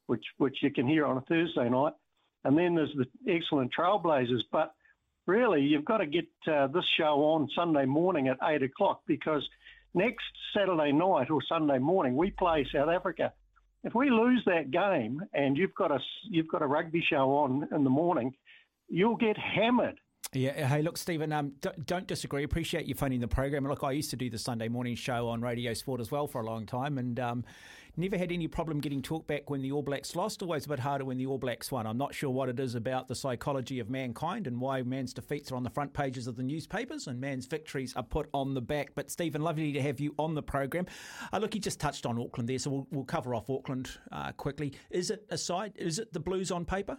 which 0.08 0.26
which 0.38 0.58
you 0.62 0.72
can 0.72 0.88
hear 0.88 1.06
on 1.06 1.18
a 1.18 1.22
Thursday 1.22 1.70
night, 1.70 1.94
and 2.44 2.58
then 2.58 2.76
there's 2.76 2.96
the 2.96 3.08
excellent 3.32 3.72
Trailblazers. 3.78 4.44
But 4.52 4.74
really, 5.26 5.62
you've 5.62 5.86
got 5.86 5.98
to 5.98 6.06
get 6.06 6.28
uh, 6.52 6.68
this 6.68 6.86
show 6.98 7.24
on 7.24 7.50
Sunday 7.56 7.86
morning 7.86 8.28
at 8.28 8.38
eight 8.44 8.64
o'clock 8.64 9.02
because 9.08 9.48
next 9.94 10.26
Saturday 10.56 10.92
night 10.92 11.30
or 11.30 11.40
Sunday 11.48 11.80
morning 11.80 12.16
we 12.16 12.32
play 12.32 12.68
South 12.74 12.90
Africa. 12.90 13.34
If 13.84 13.94
we 13.94 14.10
lose 14.10 14.42
that 14.46 14.72
game 14.72 15.22
and 15.34 15.58
you've 15.58 15.76
got 15.76 15.92
a 15.92 16.00
you've 16.30 16.48
got 16.48 16.62
a 16.62 16.68
rugby 16.68 17.04
show 17.08 17.32
on 17.36 17.68
in 17.74 17.84
the 17.84 17.90
morning, 17.90 18.34
you'll 18.88 19.18
get 19.18 19.38
hammered. 19.38 20.00
Yeah. 20.32 20.68
Hey, 20.68 20.82
look, 20.82 20.98
Stephen. 20.98 21.32
Um, 21.32 21.54
don't, 21.62 21.86
don't, 21.86 22.08
disagree. 22.08 22.44
Appreciate 22.44 22.86
you 22.86 22.96
phoning 22.96 23.20
the 23.20 23.28
program. 23.28 23.68
Look, 23.68 23.84
I 23.84 23.92
used 23.92 24.10
to 24.12 24.16
do 24.16 24.30
the 24.32 24.40
Sunday 24.40 24.68
morning 24.68 24.96
show 24.96 25.28
on 25.30 25.42
Radio 25.42 25.74
Sport 25.74 26.02
as 26.02 26.10
well 26.12 26.28
for 26.28 26.42
a 26.42 26.46
long 26.46 26.66
time, 26.66 26.98
and 26.98 27.20
um, 27.20 27.44
never 27.98 28.18
had 28.18 28.32
any 28.32 28.48
problem 28.48 28.80
getting 28.80 29.02
talk 29.02 29.28
back 29.28 29.50
when 29.50 29.62
the 29.62 29.72
All 29.72 29.82
Blacks 29.82 30.16
lost. 30.16 30.42
Always 30.42 30.66
a 30.66 30.70
bit 30.70 30.80
harder 30.80 31.06
when 31.06 31.18
the 31.18 31.26
All 31.26 31.38
Blacks 31.38 31.72
won. 31.72 31.86
I'm 31.86 31.98
not 31.98 32.14
sure 32.14 32.30
what 32.30 32.50
it 32.50 32.60
is 32.60 32.76
about 32.76 33.08
the 33.08 33.16
psychology 33.16 33.80
of 33.80 33.90
mankind 33.90 34.48
and 34.48 34.60
why 34.60 34.82
man's 34.82 35.14
defeats 35.14 35.52
are 35.52 35.56
on 35.56 35.64
the 35.64 35.70
front 35.70 35.94
pages 35.94 36.28
of 36.28 36.36
the 36.36 36.44
newspapers 36.44 37.08
and 37.08 37.20
man's 37.20 37.46
victories 37.46 37.94
are 37.96 38.04
put 38.04 38.30
on 38.34 38.54
the 38.54 38.62
back. 38.62 38.92
But 38.96 39.12
Stephen, 39.12 39.42
lovely 39.42 39.72
to 39.74 39.82
have 39.82 40.00
you 40.00 40.16
on 40.18 40.36
the 40.36 40.44
program. 40.44 40.86
Uh, 41.32 41.38
look, 41.38 41.56
you 41.56 41.62
just 41.62 41.80
touched 41.80 42.06
on 42.06 42.20
Auckland 42.20 42.50
there, 42.50 42.60
so 42.60 42.72
we'll, 42.72 42.88
we'll 42.92 43.06
cover 43.06 43.36
off 43.36 43.50
Auckland 43.50 43.90
uh, 44.12 44.32
quickly. 44.32 44.74
Is 44.90 45.12
it 45.12 45.26
a 45.30 45.38
side? 45.38 45.74
Is 45.76 46.00
it 46.00 46.14
the 46.14 46.20
Blues 46.20 46.52
on 46.52 46.66
paper? 46.66 46.98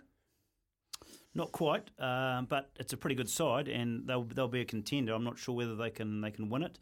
Not 1.35 1.51
quite, 1.51 1.91
uh, 1.99 2.43
but 2.43 2.71
it's 2.79 2.93
a 2.93 2.97
pretty 2.97 3.17
good 3.17 3.29
side, 3.29 3.67
and 3.67 4.07
they'll 4.07 4.23
they'll 4.23 4.47
be 4.47 4.61
a 4.61 4.65
contender. 4.65 5.13
I'm 5.15 5.25
not 5.25 5.37
sure 5.37 5.57
whether 5.57 5.75
they 5.75 5.91
can 5.91 6.21
they 6.21 6.31
can 6.31 6.49
win 6.49 6.63
it. 6.63 6.79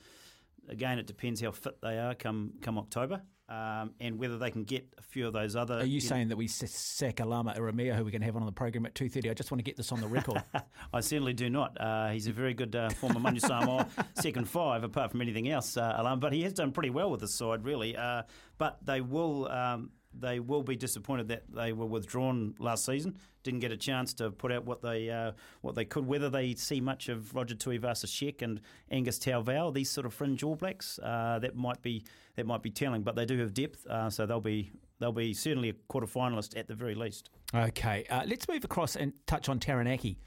Again, 0.68 0.98
it 0.98 1.06
depends 1.06 1.40
how 1.40 1.52
fit 1.52 1.80
they 1.80 1.98
are 1.98 2.14
come 2.14 2.52
come 2.60 2.76
October, 2.76 3.22
um, 3.48 3.92
and 4.00 4.18
whether 4.18 4.38
they 4.38 4.50
can 4.50 4.64
get 4.64 4.86
a 4.98 5.02
few 5.02 5.26
of 5.26 5.32
those 5.32 5.56
other. 5.56 5.78
Are 5.78 5.84
you, 5.84 5.94
you 5.94 6.00
saying 6.00 6.28
know, 6.28 6.30
that 6.30 6.36
we 6.36 6.46
sack 6.46 7.20
Alama 7.20 7.54
Ieremia, 7.54 7.94
who 7.94 8.04
we 8.04 8.10
can 8.10 8.22
have 8.22 8.36
on 8.36 8.46
the 8.46 8.52
program 8.52 8.86
at 8.86 8.94
two 8.94 9.08
thirty? 9.08 9.30
I 9.30 9.34
just 9.34 9.50
want 9.50 9.58
to 9.58 9.64
get 9.64 9.76
this 9.76 9.92
on 9.92 10.00
the 10.00 10.08
record. 10.08 10.42
I 10.92 11.00
certainly 11.00 11.32
do 11.32 11.50
not. 11.50 11.78
Uh, 11.80 12.10
he's 12.10 12.26
a 12.26 12.32
very 12.32 12.54
good 12.54 12.74
uh, 12.74 12.90
former 12.90 13.20
Manu 13.20 13.40
Samoa 13.40 13.88
second 14.14 14.48
five, 14.48 14.84
apart 14.84 15.10
from 15.10 15.20
anything 15.20 15.48
else, 15.48 15.76
uh, 15.76 15.94
Alama. 15.98 16.20
But 16.20 16.32
he 16.32 16.42
has 16.42 16.52
done 16.52 16.72
pretty 16.72 16.90
well 16.90 17.10
with 17.10 17.20
the 17.20 17.28
side, 17.28 17.64
really. 17.64 17.96
Uh, 17.96 18.22
but 18.58 18.78
they 18.84 19.00
will. 19.00 19.48
Um, 19.48 19.90
they 20.18 20.40
will 20.40 20.62
be 20.62 20.76
disappointed 20.76 21.28
that 21.28 21.44
they 21.48 21.72
were 21.72 21.86
withdrawn 21.86 22.54
last 22.58 22.84
season. 22.84 23.16
Didn't 23.42 23.60
get 23.60 23.72
a 23.72 23.76
chance 23.76 24.14
to 24.14 24.30
put 24.30 24.52
out 24.52 24.64
what 24.64 24.82
they 24.82 25.10
uh, 25.10 25.32
what 25.62 25.74
they 25.74 25.84
could. 25.84 26.06
Whether 26.06 26.30
they 26.30 26.54
see 26.54 26.80
much 26.80 27.08
of 27.08 27.34
Roger 27.34 27.54
Tuivasa-Sheck 27.54 28.42
and 28.42 28.60
Angus 28.90 29.18
Ta'avao, 29.18 29.74
these 29.74 29.90
sort 29.90 30.06
of 30.06 30.14
fringe 30.14 30.42
All 30.42 30.54
Blacks, 30.54 30.98
uh, 31.02 31.38
that 31.40 31.56
might 31.56 31.82
be 31.82 32.04
that 32.36 32.46
might 32.46 32.62
be 32.62 32.70
telling. 32.70 33.02
But 33.02 33.16
they 33.16 33.24
do 33.24 33.38
have 33.38 33.54
depth, 33.54 33.86
uh, 33.86 34.10
so 34.10 34.26
they'll 34.26 34.40
be 34.40 34.70
they'll 35.00 35.12
be 35.12 35.34
certainly 35.34 35.70
a 35.70 35.74
quarter 35.88 36.06
finalist 36.06 36.56
at 36.56 36.68
the 36.68 36.74
very 36.74 36.94
least. 36.94 37.30
Okay, 37.54 38.04
uh, 38.10 38.22
let's 38.26 38.48
move 38.48 38.64
across 38.64 38.96
and 38.96 39.12
touch 39.26 39.48
on 39.48 39.58
Taranaki. 39.58 40.18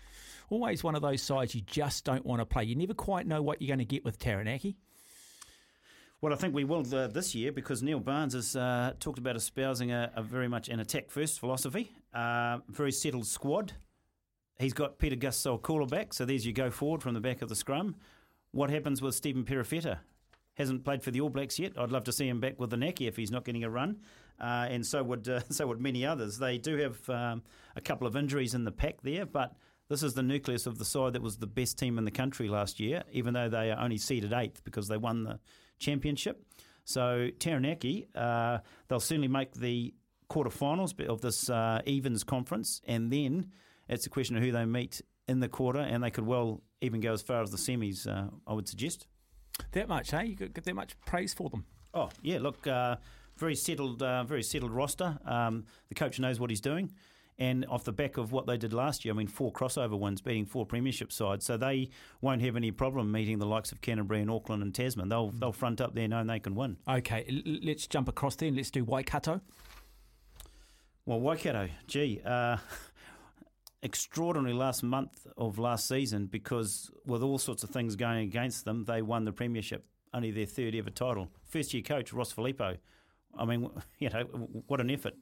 Always 0.49 0.83
one 0.83 0.93
of 0.93 1.01
those 1.01 1.21
sides 1.21 1.55
you 1.55 1.61
just 1.61 2.05
don't 2.05 2.25
want 2.25 2.39
to 2.39 2.45
play. 2.45 2.65
You 2.65 2.75
never 2.75 2.93
quite 2.93 3.25
know 3.25 3.41
what 3.41 3.61
you're 3.61 3.67
going 3.67 3.79
to 3.79 3.85
get 3.85 4.05
with 4.05 4.19
Taranaki. 4.19 4.77
Well, 6.25 6.33
I 6.33 6.37
think 6.37 6.55
we 6.55 6.63
will 6.63 6.83
uh, 6.91 7.05
this 7.05 7.35
year 7.35 7.51
because 7.51 7.83
Neil 7.83 7.99
Barnes 7.99 8.33
has 8.33 8.55
uh, 8.55 8.93
talked 8.99 9.19
about 9.19 9.35
espousing 9.35 9.91
a, 9.91 10.11
a, 10.15 10.23
very 10.23 10.47
much 10.47 10.69
an 10.69 10.79
attack 10.79 11.11
first 11.11 11.39
philosophy. 11.39 11.91
Uh, 12.15 12.57
very 12.67 12.91
settled 12.91 13.27
squad. 13.27 13.73
He's 14.57 14.73
got 14.73 14.97
Peter 14.97 15.15
Pita 15.15 15.27
Gus 15.27 15.39
Sowakula 15.39 15.87
back, 15.87 16.15
so 16.15 16.25
there's 16.25 16.43
you 16.43 16.51
go 16.51 16.71
forward 16.71 17.03
from 17.03 17.13
the 17.13 17.19
back 17.19 17.43
of 17.43 17.49
the 17.49 17.55
scrum. 17.55 17.97
What 18.49 18.71
happens 18.71 19.03
with 19.03 19.13
Stephen 19.13 19.43
Perofeta? 19.43 19.99
Hasn't 20.55 20.83
played 20.83 21.03
for 21.03 21.11
the 21.11 21.21
All 21.21 21.29
Blacks 21.29 21.59
yet. 21.59 21.73
I'd 21.77 21.91
love 21.91 22.05
to 22.05 22.11
see 22.11 22.27
him 22.27 22.39
back 22.39 22.59
with 22.59 22.71
the 22.71 22.77
Naki 22.77 23.05
if 23.05 23.15
he's 23.15 23.29
not 23.29 23.45
getting 23.45 23.63
a 23.63 23.69
run, 23.69 23.97
uh, 24.41 24.65
and 24.67 24.83
so 24.83 25.03
would 25.03 25.29
uh, 25.29 25.41
so 25.51 25.67
would 25.67 25.79
many 25.79 26.07
others. 26.07 26.39
They 26.39 26.57
do 26.57 26.75
have 26.77 27.07
um, 27.07 27.43
a 27.75 27.81
couple 27.81 28.07
of 28.07 28.15
injuries 28.15 28.55
in 28.55 28.63
the 28.63 28.71
pack 28.71 29.03
there, 29.03 29.27
but 29.27 29.53
this 29.89 30.01
is 30.01 30.15
the 30.15 30.23
nucleus 30.23 30.65
of 30.65 30.79
the 30.79 30.85
side 30.85 31.13
that 31.13 31.21
was 31.21 31.37
the 31.37 31.45
best 31.45 31.77
team 31.77 31.99
in 31.99 32.03
the 32.03 32.09
country 32.09 32.47
last 32.47 32.79
year, 32.79 33.03
even 33.11 33.35
though 33.35 33.47
they 33.47 33.69
are 33.69 33.79
only 33.79 33.99
seeded 33.99 34.33
eighth 34.33 34.63
because 34.63 34.87
they 34.87 34.97
won 34.97 35.23
the 35.23 35.39
Championship. 35.85 36.43
So 36.83 37.29
Taranaki, 37.39 38.07
uh, 38.15 38.59
they'll 38.87 38.99
certainly 38.99 39.27
make 39.27 39.53
the 39.53 39.93
quarterfinals 40.29 40.99
of 41.07 41.21
this 41.21 41.49
uh, 41.49 41.81
evens 41.85 42.23
conference, 42.23 42.81
and 42.87 43.11
then 43.11 43.51
it's 43.87 44.05
a 44.05 44.09
question 44.09 44.35
of 44.35 44.43
who 44.43 44.51
they 44.51 44.65
meet 44.65 45.01
in 45.27 45.39
the 45.39 45.49
quarter, 45.49 45.79
and 45.79 46.03
they 46.03 46.11
could 46.11 46.25
well 46.25 46.61
even 46.81 46.99
go 47.01 47.13
as 47.13 47.21
far 47.21 47.41
as 47.41 47.51
the 47.51 47.57
semis. 47.57 48.07
Uh, 48.07 48.29
I 48.47 48.53
would 48.53 48.67
suggest. 48.67 49.07
That 49.71 49.87
much, 49.87 50.13
eh? 50.13 50.23
You 50.23 50.35
get 50.35 50.63
that 50.63 50.75
much 50.75 50.99
praise 51.05 51.33
for 51.33 51.49
them. 51.49 51.65
Oh 51.93 52.09
yeah, 52.21 52.39
look, 52.39 52.67
uh, 52.67 52.97
very 53.37 53.55
settled, 53.55 54.01
uh, 54.01 54.23
very 54.23 54.43
settled 54.43 54.71
roster. 54.71 55.17
Um, 55.25 55.65
the 55.89 55.95
coach 55.95 56.19
knows 56.19 56.39
what 56.39 56.49
he's 56.49 56.61
doing. 56.61 56.91
And 57.37 57.65
off 57.65 57.83
the 57.83 57.91
back 57.91 58.15
of 58.15 58.31
what 58.31 58.47
they 58.47 58.55
did 58.55 58.71
last 58.71 59.03
year, 59.03 59.13
I 59.13 59.17
mean, 59.17 59.27
four 59.27 59.51
crossover 59.51 59.99
wins, 59.99 60.21
beating 60.21 60.45
four 60.45 60.65
premiership 60.65 61.11
sides, 61.11 61.45
so 61.45 61.57
they 61.57 61.89
won't 62.21 62.41
have 62.41 62.55
any 62.55 62.71
problem 62.71 63.11
meeting 63.11 63.39
the 63.39 63.45
likes 63.45 63.73
of 63.73 63.81
Canterbury 63.81 64.21
and 64.21 64.31
Auckland 64.31 64.63
and 64.63 64.73
Tasman. 64.73 65.09
They'll 65.09 65.31
they'll 65.31 65.51
front 65.51 65.81
up 65.81 65.93
there 65.95 66.07
knowing 66.07 66.27
they 66.27 66.39
can 66.39 66.55
win. 66.55 66.77
Okay, 66.87 67.25
l- 67.29 67.57
let's 67.61 67.87
jump 67.87 68.07
across 68.07 68.35
there 68.37 68.47
and 68.47 68.55
let's 68.55 68.71
do 68.71 68.85
Waikato. 68.85 69.41
Well, 71.05 71.19
Waikato, 71.19 71.67
gee, 71.87 72.21
uh, 72.25 72.55
extraordinary 73.83 74.55
last 74.55 74.81
month 74.81 75.27
of 75.37 75.59
last 75.59 75.87
season 75.87 76.27
because 76.27 76.89
with 77.05 77.21
all 77.21 77.37
sorts 77.37 77.63
of 77.63 77.69
things 77.69 77.97
going 77.97 78.19
against 78.23 78.63
them, 78.63 78.85
they 78.85 79.01
won 79.01 79.25
the 79.25 79.33
premiership, 79.33 79.85
only 80.13 80.31
their 80.31 80.45
third 80.45 80.73
ever 80.73 80.89
title. 80.89 81.29
First 81.43 81.73
year 81.73 81.83
coach 81.83 82.13
Ross 82.13 82.31
Filippo. 82.31 82.77
I 83.37 83.43
mean, 83.45 83.69
you 83.99 84.09
know, 84.09 84.23
what 84.67 84.79
an 84.79 84.89
effort. 84.89 85.15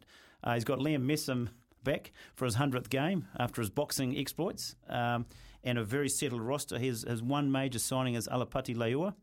Uh, 0.44 0.54
he's 0.54 0.64
got 0.64 0.78
Liam 0.78 1.04
Messam 1.06 1.50
back 1.84 2.12
for 2.36 2.46
his 2.46 2.56
100th 2.56 2.90
game 2.90 3.28
after 3.38 3.62
his 3.62 3.70
boxing 3.70 4.18
exploits 4.18 4.76
um, 4.90 5.26
and 5.64 5.78
a 5.78 5.84
very 5.84 6.10
settled 6.10 6.42
roster. 6.42 6.78
His, 6.78 7.04
his 7.08 7.22
one 7.22 7.52
major 7.52 7.80
signing 7.80 8.16
is 8.16 8.28
Alapati 8.28 8.76
Leua, 8.76 9.14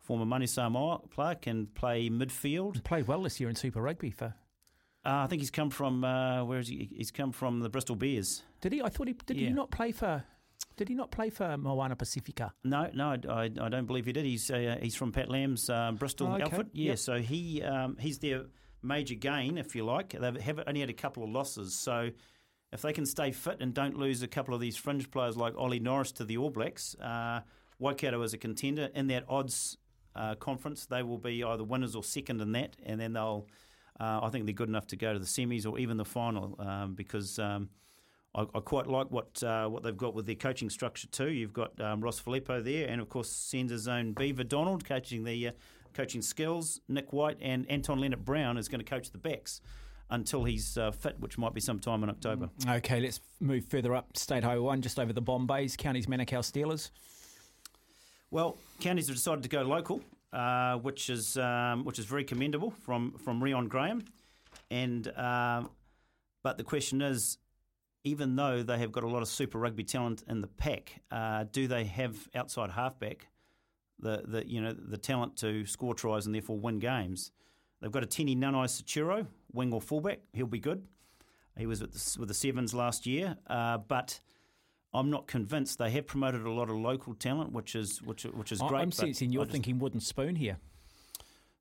former 0.00 0.24
Manu 0.24 0.46
Samoa 0.46 1.00
player, 1.10 1.34
can 1.34 1.66
play 1.66 2.08
midfield. 2.08 2.76
He 2.76 2.80
played 2.80 3.06
well 3.06 3.22
this 3.22 3.40
year 3.40 3.48
in 3.48 3.54
Super 3.54 3.80
Rugby 3.80 4.10
for. 4.10 4.34
Uh, 5.04 5.24
I 5.24 5.26
think 5.26 5.40
he's 5.40 5.50
come 5.50 5.70
from 5.70 6.04
uh, 6.04 6.44
where 6.44 6.58
is 6.58 6.68
he? 6.68 6.90
He's 6.94 7.10
come 7.10 7.32
from 7.32 7.60
the 7.60 7.68
Bristol 7.68 7.96
Bears. 7.96 8.42
Did 8.60 8.72
he? 8.72 8.82
I 8.82 8.88
thought 8.88 9.06
he 9.06 9.14
did. 9.14 9.36
Yeah. 9.36 9.48
He 9.48 9.54
not 9.54 9.70
play 9.70 9.92
for? 9.92 10.24
Did 10.76 10.88
he 10.88 10.94
not 10.94 11.10
play 11.10 11.30
for 11.30 11.56
Moana 11.56 11.96
Pacifica? 11.96 12.52
No, 12.62 12.88
no, 12.94 13.16
I, 13.28 13.50
I 13.60 13.68
don't 13.68 13.86
believe 13.86 14.06
he 14.06 14.12
did. 14.12 14.24
He's 14.24 14.50
uh, 14.50 14.76
he's 14.80 14.94
from 14.94 15.12
Pat 15.12 15.28
Lam's 15.28 15.68
uh, 15.68 15.92
Bristol 15.92 16.28
oh, 16.28 16.34
okay. 16.34 16.44
outfit. 16.44 16.68
Yeah, 16.72 16.90
yep. 16.90 16.98
so 16.98 17.18
he 17.18 17.62
um, 17.62 17.96
he's 17.98 18.18
their 18.18 18.44
major 18.82 19.14
gain, 19.14 19.58
if 19.58 19.74
you 19.74 19.84
like. 19.84 20.10
They 20.10 20.40
have 20.42 20.60
only 20.66 20.80
had 20.80 20.90
a 20.90 20.94
couple 20.94 21.24
of 21.24 21.30
losses, 21.30 21.74
so 21.74 22.10
if 22.72 22.82
they 22.82 22.92
can 22.92 23.06
stay 23.06 23.32
fit 23.32 23.58
and 23.60 23.72
don't 23.72 23.96
lose 23.96 24.22
a 24.22 24.28
couple 24.28 24.54
of 24.54 24.60
these 24.60 24.76
fringe 24.76 25.10
players 25.10 25.36
like 25.36 25.54
Ollie 25.56 25.80
Norris 25.80 26.12
to 26.12 26.24
the 26.24 26.36
All 26.36 26.50
Blacks, 26.50 26.94
uh, 26.96 27.40
Waikato 27.78 28.20
is 28.22 28.34
a 28.34 28.38
contender 28.38 28.90
in 28.94 29.06
that 29.08 29.24
odds 29.28 29.78
uh, 30.14 30.34
conference. 30.34 30.86
They 30.86 31.02
will 31.02 31.18
be 31.18 31.42
either 31.44 31.64
winners 31.64 31.94
or 31.94 32.02
second 32.02 32.40
in 32.40 32.52
that, 32.52 32.76
and 32.84 33.00
then 33.00 33.12
they'll. 33.12 33.46
Uh, 34.00 34.20
I 34.22 34.28
think 34.28 34.46
they're 34.46 34.54
good 34.54 34.68
enough 34.68 34.86
to 34.88 34.96
go 34.96 35.12
to 35.12 35.18
the 35.18 35.26
semis 35.26 35.66
or 35.66 35.76
even 35.76 35.96
the 35.96 36.04
final 36.04 36.54
um, 36.60 36.94
because 36.94 37.36
um, 37.40 37.68
I, 38.32 38.42
I, 38.42 38.60
quite 38.60 38.86
like 38.86 39.10
what 39.10 39.42
uh, 39.42 39.66
what 39.66 39.82
they've 39.82 39.96
got 39.96 40.14
with 40.14 40.24
their 40.24 40.36
coaching 40.36 40.70
structure 40.70 41.08
too. 41.08 41.30
You've 41.30 41.52
got 41.52 41.80
um, 41.80 42.00
Ross 42.00 42.20
Filippo 42.20 42.60
there, 42.60 42.88
and 42.88 43.00
of 43.00 43.08
course 43.08 43.28
Senza's 43.28 43.88
own 43.88 44.12
Beaver 44.12 44.44
Donald 44.44 44.84
coaching 44.84 45.24
the 45.24 45.48
uh, 45.48 45.52
coaching 45.94 46.22
skills. 46.22 46.80
Nick 46.88 47.12
White 47.12 47.38
and 47.40 47.68
Anton 47.70 48.00
Lienert-Brown 48.00 48.56
is 48.56 48.68
going 48.68 48.80
to 48.80 48.88
coach 48.88 49.10
the 49.10 49.18
backs 49.18 49.60
until 50.10 50.44
he's 50.44 50.78
uh, 50.78 50.90
fit, 50.90 51.18
which 51.20 51.36
might 51.38 51.54
be 51.54 51.60
sometime 51.60 52.02
in 52.02 52.10
October. 52.10 52.48
Mm. 52.60 52.76
Okay, 52.78 53.00
let's 53.00 53.20
move 53.40 53.66
further 53.66 53.94
up 53.94 54.16
State 54.16 54.44
Highway 54.44 54.60
1, 54.60 54.82
just 54.82 54.98
over 54.98 55.12
the 55.12 55.22
Bombays, 55.22 55.76
Counties 55.76 56.06
Manukau 56.06 56.40
Steelers. 56.40 56.90
Well, 58.30 58.58
counties 58.80 59.08
have 59.08 59.16
decided 59.16 59.42
to 59.42 59.48
go 59.48 59.62
local, 59.62 60.02
uh, 60.32 60.76
which 60.76 61.08
is 61.08 61.38
um, 61.38 61.84
which 61.84 61.98
is 61.98 62.04
very 62.04 62.24
commendable 62.24 62.70
from 62.70 63.12
from 63.12 63.42
Rion 63.42 63.68
Graham, 63.68 64.04
and 64.70 65.08
um, 65.16 65.70
but 66.42 66.58
the 66.58 66.64
question 66.64 67.00
is, 67.00 67.38
even 68.04 68.36
though 68.36 68.62
they 68.62 68.78
have 68.78 68.92
got 68.92 69.02
a 69.02 69.08
lot 69.08 69.22
of 69.22 69.28
Super 69.28 69.58
Rugby 69.58 69.84
talent 69.84 70.24
in 70.28 70.42
the 70.42 70.46
pack, 70.46 71.00
uh, 71.10 71.44
do 71.50 71.68
they 71.68 71.84
have 71.84 72.28
outside 72.34 72.70
halfback 72.70 73.28
the, 74.00 74.22
the 74.26 74.48
you 74.48 74.60
know 74.60 74.72
the 74.72 74.96
talent 74.98 75.36
to 75.38 75.64
score 75.66 75.94
tries 75.94 76.26
and 76.26 76.34
therefore 76.34 76.58
win 76.58 76.78
games. 76.78 77.32
They've 77.80 77.92
got 77.92 78.02
Etene 78.02 78.36
Nanai 78.36 78.64
Seturo, 78.66 79.26
wing 79.52 79.72
or 79.72 79.80
fullback. 79.80 80.20
He'll 80.32 80.46
be 80.46 80.58
good. 80.58 80.84
He 81.56 81.66
was 81.66 81.80
with 81.80 81.92
the, 81.92 82.20
with 82.20 82.28
the 82.28 82.34
Sevens 82.34 82.74
last 82.74 83.06
year, 83.06 83.36
uh, 83.48 83.78
but 83.78 84.20
I'm 84.94 85.10
not 85.10 85.26
convinced. 85.26 85.78
They 85.78 85.90
have 85.90 86.06
promoted 86.06 86.42
a 86.42 86.50
lot 86.50 86.70
of 86.70 86.76
local 86.76 87.14
talent, 87.14 87.52
which 87.52 87.74
is 87.74 88.00
which 88.02 88.24
which 88.24 88.52
is 88.52 88.60
great. 88.60 88.80
I'm 88.82 88.92
sensing 88.92 89.30
you're 89.32 89.44
just- 89.44 89.52
thinking 89.52 89.78
wooden 89.78 90.00
spoon 90.00 90.36
here. 90.36 90.58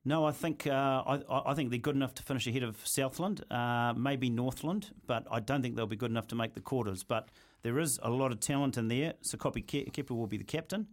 No, 0.05 0.23
I 0.25 0.31
think 0.31 0.65
uh, 0.65 0.71
I, 1.05 1.21
I 1.51 1.53
think 1.53 1.69
they're 1.69 1.79
good 1.79 1.95
enough 1.95 2.13
to 2.15 2.23
finish 2.23 2.47
ahead 2.47 2.63
of 2.63 2.77
Southland, 2.87 3.43
uh, 3.51 3.93
maybe 3.97 4.29
Northland, 4.29 4.91
but 5.05 5.27
I 5.29 5.41
don't 5.41 5.61
think 5.61 5.75
they'll 5.75 5.85
be 5.85 5.97
good 5.97 6.11
enough 6.11 6.27
to 6.27 6.35
make 6.35 6.53
the 6.53 6.61
quarters. 6.61 7.03
But 7.03 7.27
there 7.61 7.77
is 7.77 7.99
a 8.01 8.09
lot 8.09 8.31
of 8.31 8.39
talent 8.39 8.77
in 8.77 8.87
there. 8.87 9.15
Sakopi 9.21 9.61
Ke- 9.65 9.91
Kepa 9.91 10.11
will 10.11 10.27
be 10.27 10.37
the 10.37 10.45
captain, 10.45 10.87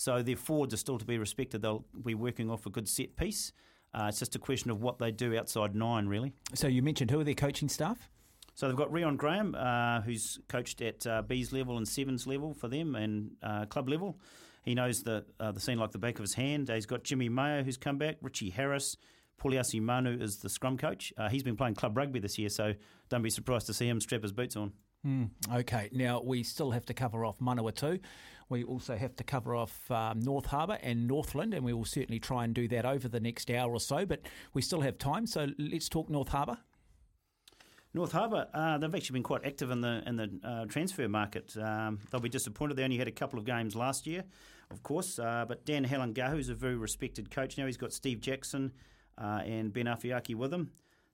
so 0.00 0.22
their 0.22 0.34
forwards 0.34 0.72
are 0.72 0.78
still 0.78 0.96
to 0.96 1.04
be 1.04 1.18
respected. 1.18 1.60
They'll 1.60 1.84
be 2.02 2.14
working 2.14 2.50
off 2.50 2.64
a 2.64 2.70
good 2.70 2.88
set 2.88 3.16
piece. 3.16 3.52
Uh, 3.92 4.06
it's 4.08 4.18
just 4.18 4.34
a 4.34 4.38
question 4.38 4.70
of 4.70 4.80
what 4.80 4.98
they 4.98 5.10
do 5.10 5.36
outside 5.36 5.74
nine, 5.74 6.06
really. 6.06 6.32
So 6.54 6.68
you 6.68 6.80
mentioned 6.82 7.10
who 7.10 7.20
are 7.20 7.24
their 7.24 7.34
coaching 7.34 7.68
staff? 7.68 8.08
So 8.54 8.66
they've 8.66 8.76
got 8.76 8.90
Rion 8.90 9.16
Graham, 9.16 9.54
uh, 9.54 10.00
who's 10.00 10.38
coached 10.48 10.80
at 10.80 11.06
uh, 11.06 11.20
B's 11.20 11.52
level 11.52 11.76
and 11.76 11.86
Sevens 11.86 12.26
level 12.26 12.54
for 12.54 12.66
them 12.66 12.94
and 12.94 13.32
uh, 13.42 13.66
club 13.66 13.90
level. 13.90 14.18
He 14.62 14.74
knows 14.74 15.02
the 15.02 15.26
uh, 15.38 15.52
the 15.52 15.60
scene 15.60 15.78
like 15.78 15.90
the 15.90 15.98
back 15.98 16.14
of 16.14 16.22
his 16.22 16.32
hand. 16.32 16.70
He's 16.70 16.86
got 16.86 17.04
Jimmy 17.04 17.28
Mayo, 17.28 17.62
who's 17.62 17.76
come 17.76 17.98
back. 17.98 18.16
Richie 18.22 18.48
Harris. 18.48 18.96
Pauliasi 19.38 19.82
Manu 19.82 20.18
is 20.18 20.38
the 20.38 20.48
scrum 20.48 20.78
coach. 20.78 21.12
Uh, 21.18 21.28
he's 21.28 21.42
been 21.42 21.56
playing 21.56 21.74
club 21.74 21.96
rugby 21.96 22.20
this 22.20 22.38
year, 22.38 22.48
so 22.48 22.72
don't 23.10 23.22
be 23.22 23.30
surprised 23.30 23.66
to 23.66 23.74
see 23.74 23.88
him 23.88 24.00
strap 24.00 24.22
his 24.22 24.32
boots 24.32 24.56
on. 24.56 24.72
Okay, 25.54 25.88
now 25.92 26.20
we 26.22 26.42
still 26.42 26.70
have 26.72 26.84
to 26.86 26.94
cover 26.94 27.24
off 27.24 27.38
Manawatu. 27.38 28.00
We 28.50 28.64
also 28.64 28.96
have 28.96 29.14
to 29.16 29.24
cover 29.24 29.54
off 29.54 29.90
um, 29.92 30.20
North 30.20 30.46
Harbour 30.46 30.76
and 30.82 31.06
Northland, 31.06 31.54
and 31.54 31.64
we 31.64 31.72
will 31.72 31.84
certainly 31.84 32.18
try 32.18 32.44
and 32.44 32.52
do 32.52 32.66
that 32.68 32.84
over 32.84 33.08
the 33.08 33.20
next 33.20 33.48
hour 33.50 33.72
or 33.72 33.78
so, 33.80 34.04
but 34.04 34.22
we 34.52 34.60
still 34.60 34.80
have 34.80 34.98
time, 34.98 35.26
so 35.26 35.46
let's 35.56 35.88
talk 35.88 36.10
North 36.10 36.28
Harbour. 36.28 36.58
North 37.94 38.12
Harbour, 38.12 38.46
uh, 38.52 38.78
they've 38.78 38.94
actually 38.94 39.14
been 39.14 39.22
quite 39.24 39.44
active 39.44 39.70
in 39.70 39.80
the 39.80 40.02
in 40.06 40.16
the 40.16 40.30
uh, 40.44 40.64
transfer 40.66 41.08
market. 41.08 41.56
Um, 41.56 41.98
they'll 42.10 42.20
be 42.20 42.28
disappointed. 42.28 42.76
They 42.76 42.84
only 42.84 42.98
had 42.98 43.08
a 43.08 43.12
couple 43.12 43.38
of 43.38 43.44
games 43.44 43.74
last 43.74 44.06
year, 44.06 44.24
of 44.70 44.82
course. 44.82 45.18
Uh, 45.18 45.44
but 45.46 45.64
Dan 45.64 45.84
Halangahu 45.84 46.38
is 46.38 46.48
a 46.50 46.54
very 46.54 46.76
respected 46.76 47.30
coach 47.30 47.58
now. 47.58 47.66
He's 47.66 47.76
got 47.76 47.92
Steve 47.92 48.20
Jackson 48.20 48.72
uh, 49.18 49.42
and 49.44 49.72
Ben 49.72 49.86
Afeaki 49.86 50.34
with 50.36 50.52
him. 50.54 50.70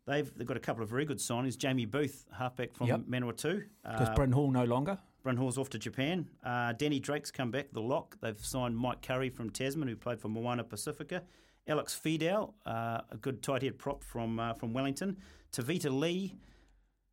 They've 0.06 0.30
they've 0.36 0.46
got 0.46 0.58
a 0.58 0.60
couple 0.60 0.82
of 0.82 0.90
very 0.90 1.06
good 1.06 1.18
signings. 1.18 1.56
Jamie 1.56 1.86
Booth, 1.86 2.26
halfback 2.36 2.74
from 2.74 2.88
Yep. 2.88 3.00
Manawatu. 3.08 3.64
Because 3.82 4.08
Uh, 4.08 4.14
Bryn 4.14 4.32
Hall 4.32 4.50
no 4.50 4.64
longer. 4.64 4.98
Bryn 5.26 5.38
Hall's 5.38 5.58
off 5.58 5.68
to 5.70 5.78
Japan. 5.80 6.28
Uh, 6.44 6.72
Danny 6.74 7.00
Drake's 7.00 7.32
come 7.32 7.50
back, 7.50 7.72
the 7.72 7.80
lock. 7.80 8.16
They've 8.20 8.38
signed 8.38 8.76
Mike 8.76 9.02
Curry 9.02 9.28
from 9.28 9.50
Tasman, 9.50 9.88
who 9.88 9.96
played 9.96 10.20
for 10.20 10.28
Moana 10.28 10.62
Pacifica. 10.62 11.24
Alex 11.66 12.00
Fidow, 12.00 12.52
uh, 12.64 13.00
a 13.10 13.16
good 13.20 13.42
tight 13.42 13.62
head 13.62 13.76
prop 13.76 14.04
from 14.04 14.38
uh, 14.38 14.54
from 14.54 14.72
Wellington. 14.72 15.16
Tevita 15.52 15.90
Li, 15.90 16.36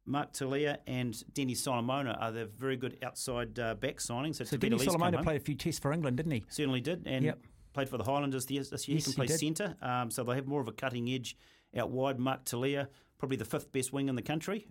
Mark 0.06 0.32
Telea, 0.32 0.78
and 0.86 1.24
Denny 1.34 1.56
Solomona 1.56 2.16
are 2.22 2.32
the 2.32 2.46
very 2.46 2.78
good 2.78 3.00
outside 3.02 3.58
uh, 3.58 3.74
back 3.74 3.98
signings. 3.98 4.36
So 4.36 4.44
Tavita 4.44 4.60
Denny 4.60 4.76
Lee's 4.76 4.84
Solomona 4.84 5.24
played 5.24 5.38
a 5.38 5.44
few 5.44 5.56
tests 5.56 5.80
for 5.80 5.92
England, 5.92 6.18
didn't 6.18 6.34
he? 6.34 6.44
Certainly 6.50 6.82
did, 6.82 7.08
and 7.08 7.26
Yep. 7.26 7.40
played 7.74 7.90
for 7.90 7.98
the 7.98 8.04
Highlanders 8.04 8.46
this 8.46 8.70
this 8.70 8.88
year. 8.88 8.98
Yes, 8.98 9.08
he 9.08 9.14
can 9.14 9.26
play 9.26 9.36
centre, 9.36 9.76
um, 9.82 10.12
so 10.12 10.24
they 10.24 10.36
have 10.36 10.46
more 10.46 10.62
of 10.62 10.68
a 10.68 10.72
cutting 10.72 11.10
edge 11.10 11.36
out 11.76 11.90
wide. 11.90 12.20
Mark 12.20 12.46
Telea, 12.46 12.90
probably 13.18 13.38
the 13.38 13.46
fifth 13.46 13.72
best 13.72 13.92
wing 13.92 14.08
in 14.08 14.14
the 14.14 14.22
country. 14.22 14.68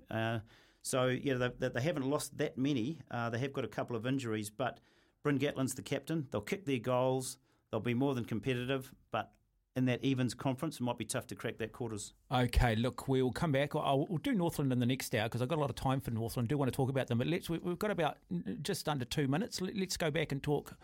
So 0.83 1.07
yeah, 1.07 1.35
they, 1.35 1.51
they, 1.59 1.69
they 1.69 1.81
haven't 1.81 2.09
lost 2.09 2.37
that 2.39 2.59
many. 2.59 2.99
Uh, 3.11 3.31
they 3.31 3.39
have 3.39 3.53
got 3.53 3.65
a 3.65 3.69
couple 3.69 3.97
of 3.97 4.07
injuries, 4.07 4.51
but 4.51 4.81
Bryn 5.23 5.39
Gatland's 5.39 5.75
the 5.75 5.83
captain. 5.83 6.27
They'll 6.31 6.41
kick 6.41 6.67
their 6.67 6.79
goals. 6.79 7.39
They'll 7.71 7.81
be 7.81 7.95
more 7.95 8.15
than 8.15 8.25
competitive, 8.25 8.93
but 9.13 9.33
in 9.75 9.87
that 9.87 10.05
evens 10.05 10.35
conference, 10.35 10.81
it 10.81 10.83
might 10.83 10.99
be 10.99 11.05
tough 11.05 11.27
to 11.29 11.35
crack 11.35 11.57
that 11.59 11.73
quarters. 11.73 12.13
Okay, 12.31 12.77
look, 12.77 13.09
we'll 13.09 13.31
come 13.31 13.53
back. 13.53 13.75
I'll, 13.75 14.07
we'll 14.09 14.19
do 14.19 14.35
Northland 14.35 14.73
in 14.73 14.79
the 14.79 14.87
next 14.87 15.15
hour 15.15 15.25
because 15.25 15.41
I've 15.41 15.49
got 15.49 15.57
a 15.57 15.61
lot 15.61 15.71
of 15.71 15.77
time 15.77 16.01
for 16.01 16.11
Northland. 16.11 16.49
I 16.49 16.51
do 16.51 16.59
want 16.59 16.71
to 16.71 16.77
talk 16.77 16.91
about 16.91 17.07
them, 17.07 17.19
but 17.19 17.27
let's 17.27 17.49
we, 17.49 17.59
we've 17.59 17.79
got 17.79 17.91
about 17.91 18.19
just 18.63 18.89
under 18.89 19.05
two 19.05 19.29
minutes. 19.29 19.61
Let, 19.61 19.75
us 19.75 19.97
go 19.97 20.11
back 20.11 20.33
and 20.33 20.43
talk 20.43 20.75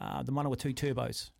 uh, 0.00 0.22
the 0.22 0.32
Manawatu 0.32 0.74
Turbos. 0.74 1.30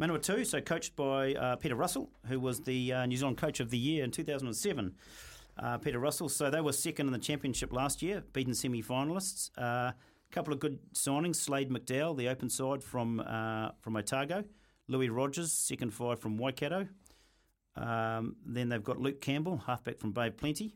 Manawatu, 0.00 0.46
so 0.46 0.60
coached 0.60 0.94
by 0.96 1.34
uh, 1.34 1.56
Peter 1.56 1.74
Russell, 1.74 2.10
who 2.26 2.38
was 2.38 2.60
the 2.60 2.92
uh, 2.92 3.06
New 3.06 3.16
Zealand 3.16 3.36
Coach 3.36 3.60
of 3.60 3.68
the 3.70 3.78
Year 3.78 4.04
in 4.04 4.10
2007. 4.10 4.94
Uh, 5.58 5.78
Peter 5.78 5.98
Russell, 5.98 6.28
so 6.28 6.50
they 6.50 6.60
were 6.60 6.72
second 6.72 7.06
in 7.06 7.12
the 7.12 7.18
championship 7.18 7.72
last 7.72 8.02
year, 8.02 8.22
beaten 8.32 8.54
semi-finalists. 8.54 9.50
A 9.56 9.94
couple 10.30 10.52
of 10.52 10.60
good 10.60 10.78
signings: 10.94 11.36
Slade 11.36 11.70
McDowall, 11.70 12.16
the 12.16 12.28
open 12.28 12.48
side 12.48 12.82
from 12.82 13.20
uh, 13.20 13.70
from 13.80 13.96
Otago, 13.96 14.44
Louis 14.86 15.08
Rogers, 15.08 15.52
second 15.52 15.92
five 15.92 16.20
from 16.20 16.38
Waikato. 16.38 16.86
Um, 17.76 18.36
then 18.44 18.68
they've 18.68 18.82
got 18.82 18.98
Luke 18.98 19.20
Campbell, 19.20 19.62
halfback 19.66 19.98
from 19.98 20.12
Bay 20.12 20.30
Plenty. 20.30 20.74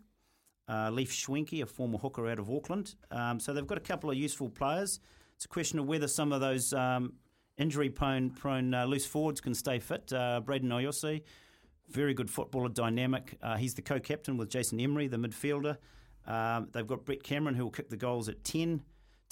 Uh, 0.68 0.90
Leaf 0.90 1.12
Schwenke, 1.12 1.62
a 1.62 1.66
former 1.66 1.98
hooker 1.98 2.28
out 2.28 2.38
of 2.38 2.48
Auckland. 2.48 2.94
Um, 3.10 3.40
so 3.40 3.52
they've 3.52 3.66
got 3.66 3.78
a 3.78 3.82
couple 3.82 4.10
of 4.10 4.16
useful 4.16 4.48
players. 4.48 5.00
It's 5.34 5.44
a 5.44 5.48
question 5.48 5.78
of 5.80 5.86
whether 5.86 6.06
some 6.06 6.32
of 6.32 6.40
those 6.40 6.72
um, 6.72 7.14
injury 7.58 7.90
prone, 7.90 8.30
prone 8.30 8.72
uh, 8.72 8.84
loose 8.86 9.04
forwards 9.04 9.40
can 9.40 9.54
stay 9.54 9.80
fit. 9.80 10.12
Uh, 10.12 10.40
Brayden 10.44 10.68
Iose, 10.68 11.22
very 11.92 12.14
good 12.14 12.30
footballer, 12.30 12.68
dynamic. 12.68 13.36
Uh, 13.42 13.56
he's 13.56 13.74
the 13.74 13.82
co-captain 13.82 14.36
with 14.36 14.48
Jason 14.48 14.80
Emery, 14.80 15.08
the 15.08 15.16
midfielder. 15.16 15.76
Um, 16.26 16.68
they've 16.72 16.86
got 16.86 17.04
Brett 17.04 17.22
Cameron, 17.22 17.54
who 17.54 17.64
will 17.64 17.70
kick 17.70 17.90
the 17.90 17.96
goals 17.96 18.28
at 18.28 18.42
10. 18.44 18.82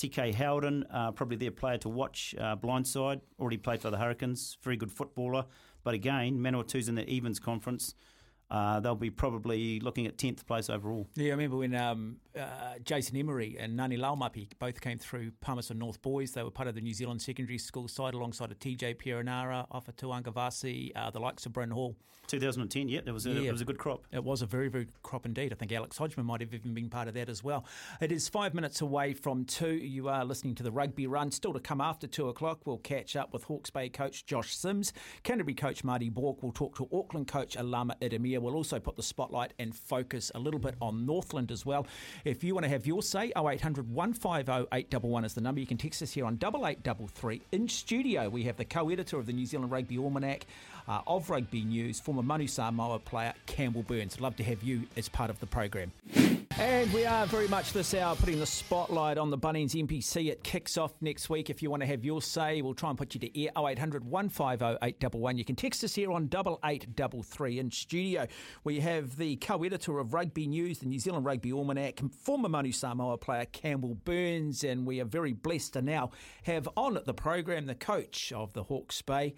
TK 0.01 0.33
Howden, 0.33 0.85
uh, 0.91 1.13
probably 1.13 1.37
their 1.37 1.51
player 1.51 1.77
to 1.77 1.89
watch, 1.91 2.35
uh, 2.41 2.57
blindside, 2.57 3.21
already 3.39 3.59
played 3.59 3.83
for 3.83 3.91
the 3.91 3.99
Hurricanes, 3.99 4.57
very 4.63 4.79
good 4.79 4.91
footballer. 4.91 5.45
But 5.85 5.93
again, 5.93 6.39
Manawatu's 6.39 6.89
in 6.89 6.95
the 6.95 7.07
Evens 7.07 7.39
Conference. 7.39 7.95
Uh, 8.51 8.81
they'll 8.81 8.95
be 8.97 9.11
probably 9.11 9.79
looking 9.81 10.07
at 10.07 10.17
10th 10.17 10.45
place 10.47 10.69
overall. 10.69 11.07
Yeah, 11.15 11.29
I 11.29 11.31
remember 11.31 11.59
when 11.59 11.75
um, 11.75 12.17
uh, 12.39 12.43
Jason 12.85 13.17
Emery 13.17 13.57
and 13.59 13.79
Ngani 13.79 13.99
Laumape 13.99 14.49
both 14.59 14.81
came 14.81 14.99
through 14.99 15.31
Palmerston 15.41 15.79
North 15.79 16.03
Boys. 16.03 16.33
They 16.33 16.43
were 16.43 16.51
part 16.51 16.69
of 16.69 16.75
the 16.75 16.81
New 16.81 16.95
Zealand 16.95 17.23
secondary 17.23 17.59
school 17.59 17.87
side 17.89 18.15
alongside 18.15 18.51
of 18.51 18.59
TJ 18.59 18.97
Perenara, 18.97 19.67
Ofa 19.71 19.93
Tu'ungafasi, 19.93 20.93
uh, 20.97 21.11
the 21.11 21.21
likes 21.21 21.47
of 21.47 21.53
Bryn 21.53 21.71
Hall. 21.71 21.97
2010, 22.27 22.89
yeah, 22.89 23.01
it 23.05 23.11
was 23.11 23.27
a, 23.27 23.31
Yeah. 23.31 23.49
it 23.49 23.53
was 23.53 23.61
a 23.61 23.65
good 23.65 23.79
crop. 23.79 24.07
It 24.13 24.23
was 24.23 24.41
a 24.41 24.47
very, 24.47 24.69
very 24.69 24.85
good 24.85 25.03
crop 25.03 25.27
indeed. 25.27 25.53
I 25.53 25.57
think 25.57 25.73
Alex 25.73 25.99
Hodgman 25.99 26.27
might 26.27 26.41
have 26.41 26.55
even 26.55 26.75
been 26.75 26.89
part 26.89 27.09
of 27.09 27.15
that 27.15 27.29
as 27.29 27.43
well. 27.43 27.65
It 28.01 28.13
is 28.13 28.29
five 28.29 28.55
minutes 28.55 28.81
away 28.81 29.15
from 29.15 29.45
two. 29.45 29.73
You 29.75 30.09
are 30.09 30.25
listening 30.25 30.55
to 30.57 30.63
the 30.63 30.71
rugby 30.71 31.09
run. 31.09 31.33
Still 31.33 31.53
to 31.55 31.61
come 31.61 31.81
after 31.81 32.07
two 32.07 32.29
o'clock, 32.29 32.61
we'll 32.67 32.79
catch 32.79 33.17
up 33.17 33.33
with 33.33 33.45
Hawke's 33.45 33.71
Bay 33.71 33.89
coach 33.89 34.27
Josh 34.27 34.55
Sims, 34.55 34.93
Canterbury 35.25 35.55
coach 35.55 35.83
Marty 35.83 36.09
Bourke. 36.09 36.41
We'll 36.43 36.53
talk 36.53 36.77
to 36.77 36.89
Auckland 36.93 37.27
coach 37.27 37.57
Alama 37.57 37.97
Ieremia. 38.01 38.40
We'll 38.41 38.55
also 38.55 38.79
put 38.79 38.97
the 38.97 39.03
spotlight 39.03 39.53
and 39.59 39.75
focus 39.75 40.31
a 40.35 40.39
little 40.39 40.61
bit 40.61 40.75
on 40.81 41.07
Northland 41.07 41.51
as 41.51 41.65
well. 41.67 41.87
If 42.25 42.43
you 42.43 42.55
want 42.55 42.65
to 42.65 42.71
have 42.71 42.87
your 42.87 43.03
say, 43.03 43.33
0800 43.37 43.93
150 43.93 44.69
811 44.73 45.25
is 45.25 45.35
the 45.35 45.41
number. 45.41 45.61
You 45.61 45.67
can 45.67 45.77
text 45.77 46.03
us 46.03 46.13
here 46.13 46.25
on 46.25 46.35
8833. 46.35 47.43
In 47.53 47.69
studio, 47.69 48.29
we 48.29 48.45
have 48.45 48.57
the 48.57 48.65
co 48.65 48.89
editor 48.91 49.19
of 49.19 49.27
the 49.27 49.33
New 49.33 49.47
Zealand 49.47 49.71
Rugby 49.71 49.99
Almanac. 49.99 50.47
Uh, 50.89 51.03
of 51.07 51.31
rugby 51.31 51.63
news, 51.63 52.01
former 52.01 52.23
Manu 52.23 52.49
Samoa 52.49 52.99
player 52.99 53.33
Campbell 53.47 53.83
Burnes. 53.83 54.21
Love 54.21 54.35
to 54.37 54.43
have 54.43 54.63
you 54.65 54.89
as 54.97 55.09
part 55.09 55.31
of 55.31 55.39
the 55.39 55.47
program. 55.47 55.93
And 56.61 56.93
we 56.93 57.07
are 57.07 57.25
very 57.25 57.49
much 57.49 57.73
this 57.73 57.95
hour 57.95 58.15
putting 58.15 58.39
the 58.39 58.45
spotlight 58.45 59.17
on 59.17 59.31
the 59.31 59.39
Bunnings 59.39 59.73
NPC. 59.73 60.31
It 60.31 60.45
kicks 60.45 60.77
off 60.77 60.93
next 61.01 61.31
week. 61.31 61.49
If 61.49 61.63
you 61.63 61.71
want 61.71 61.81
to 61.81 61.87
have 61.87 62.05
your 62.05 62.21
say, 62.21 62.61
we'll 62.61 62.75
try 62.75 62.91
and 62.91 62.99
put 62.99 63.15
you 63.15 63.21
to 63.21 63.43
air 63.43 63.51
0800 63.57 64.05
150 64.05 64.77
811. 64.83 65.39
You 65.39 65.45
can 65.47 65.57
text 65.57 65.83
us 65.85 65.95
here 65.95 66.13
on 66.13 66.25
8833 66.25 67.61
in 67.61 67.71
studio. 67.71 68.27
We 68.63 68.79
have 68.81 69.17
the 69.17 69.37
co 69.37 69.65
editor 69.65 69.99
of 70.01 70.13
Rugby 70.13 70.47
News, 70.49 70.81
the 70.81 70.87
New 70.87 70.99
Zealand 70.99 71.25
Rugby 71.25 71.51
Almanac, 71.51 72.03
former 72.13 72.51
Manu 72.51 72.73
Samoa 72.73 73.17
player 73.17 73.47
Campbell 73.47 73.95
Burnes. 73.95 74.63
And 74.63 74.87
we 74.87 75.01
are 75.01 75.07
very 75.07 75.33
blessed 75.33 75.73
to 75.73 75.83
now 75.83 76.11
have 76.43 76.69
on 76.77 76.99
the 77.07 77.15
program 77.15 77.65
the 77.65 77.75
coach 77.75 78.35
of 78.35 78.53
the 78.53 78.65
Hawke's 78.65 79.01
Bay, 79.01 79.35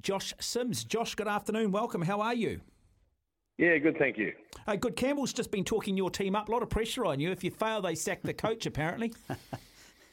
Josh 0.00 0.34
Sims. 0.38 0.84
Josh, 0.84 1.16
good 1.16 1.26
afternoon. 1.26 1.72
Welcome. 1.72 2.02
How 2.02 2.20
are 2.20 2.34
you? 2.34 2.60
Yeah, 3.60 3.76
good, 3.76 3.98
thank 3.98 4.16
you. 4.16 4.32
Uh, 4.66 4.76
good. 4.76 4.96
Campbell's 4.96 5.34
just 5.34 5.50
been 5.50 5.64
talking 5.64 5.94
your 5.94 6.08
team 6.08 6.34
up. 6.34 6.48
A 6.48 6.52
lot 6.52 6.62
of 6.62 6.70
pressure 6.70 7.04
on 7.04 7.20
you. 7.20 7.30
If 7.30 7.44
you 7.44 7.50
fail, 7.50 7.82
they 7.82 7.94
sack 7.94 8.22
the 8.22 8.32
coach. 8.32 8.66
Apparently. 8.66 9.12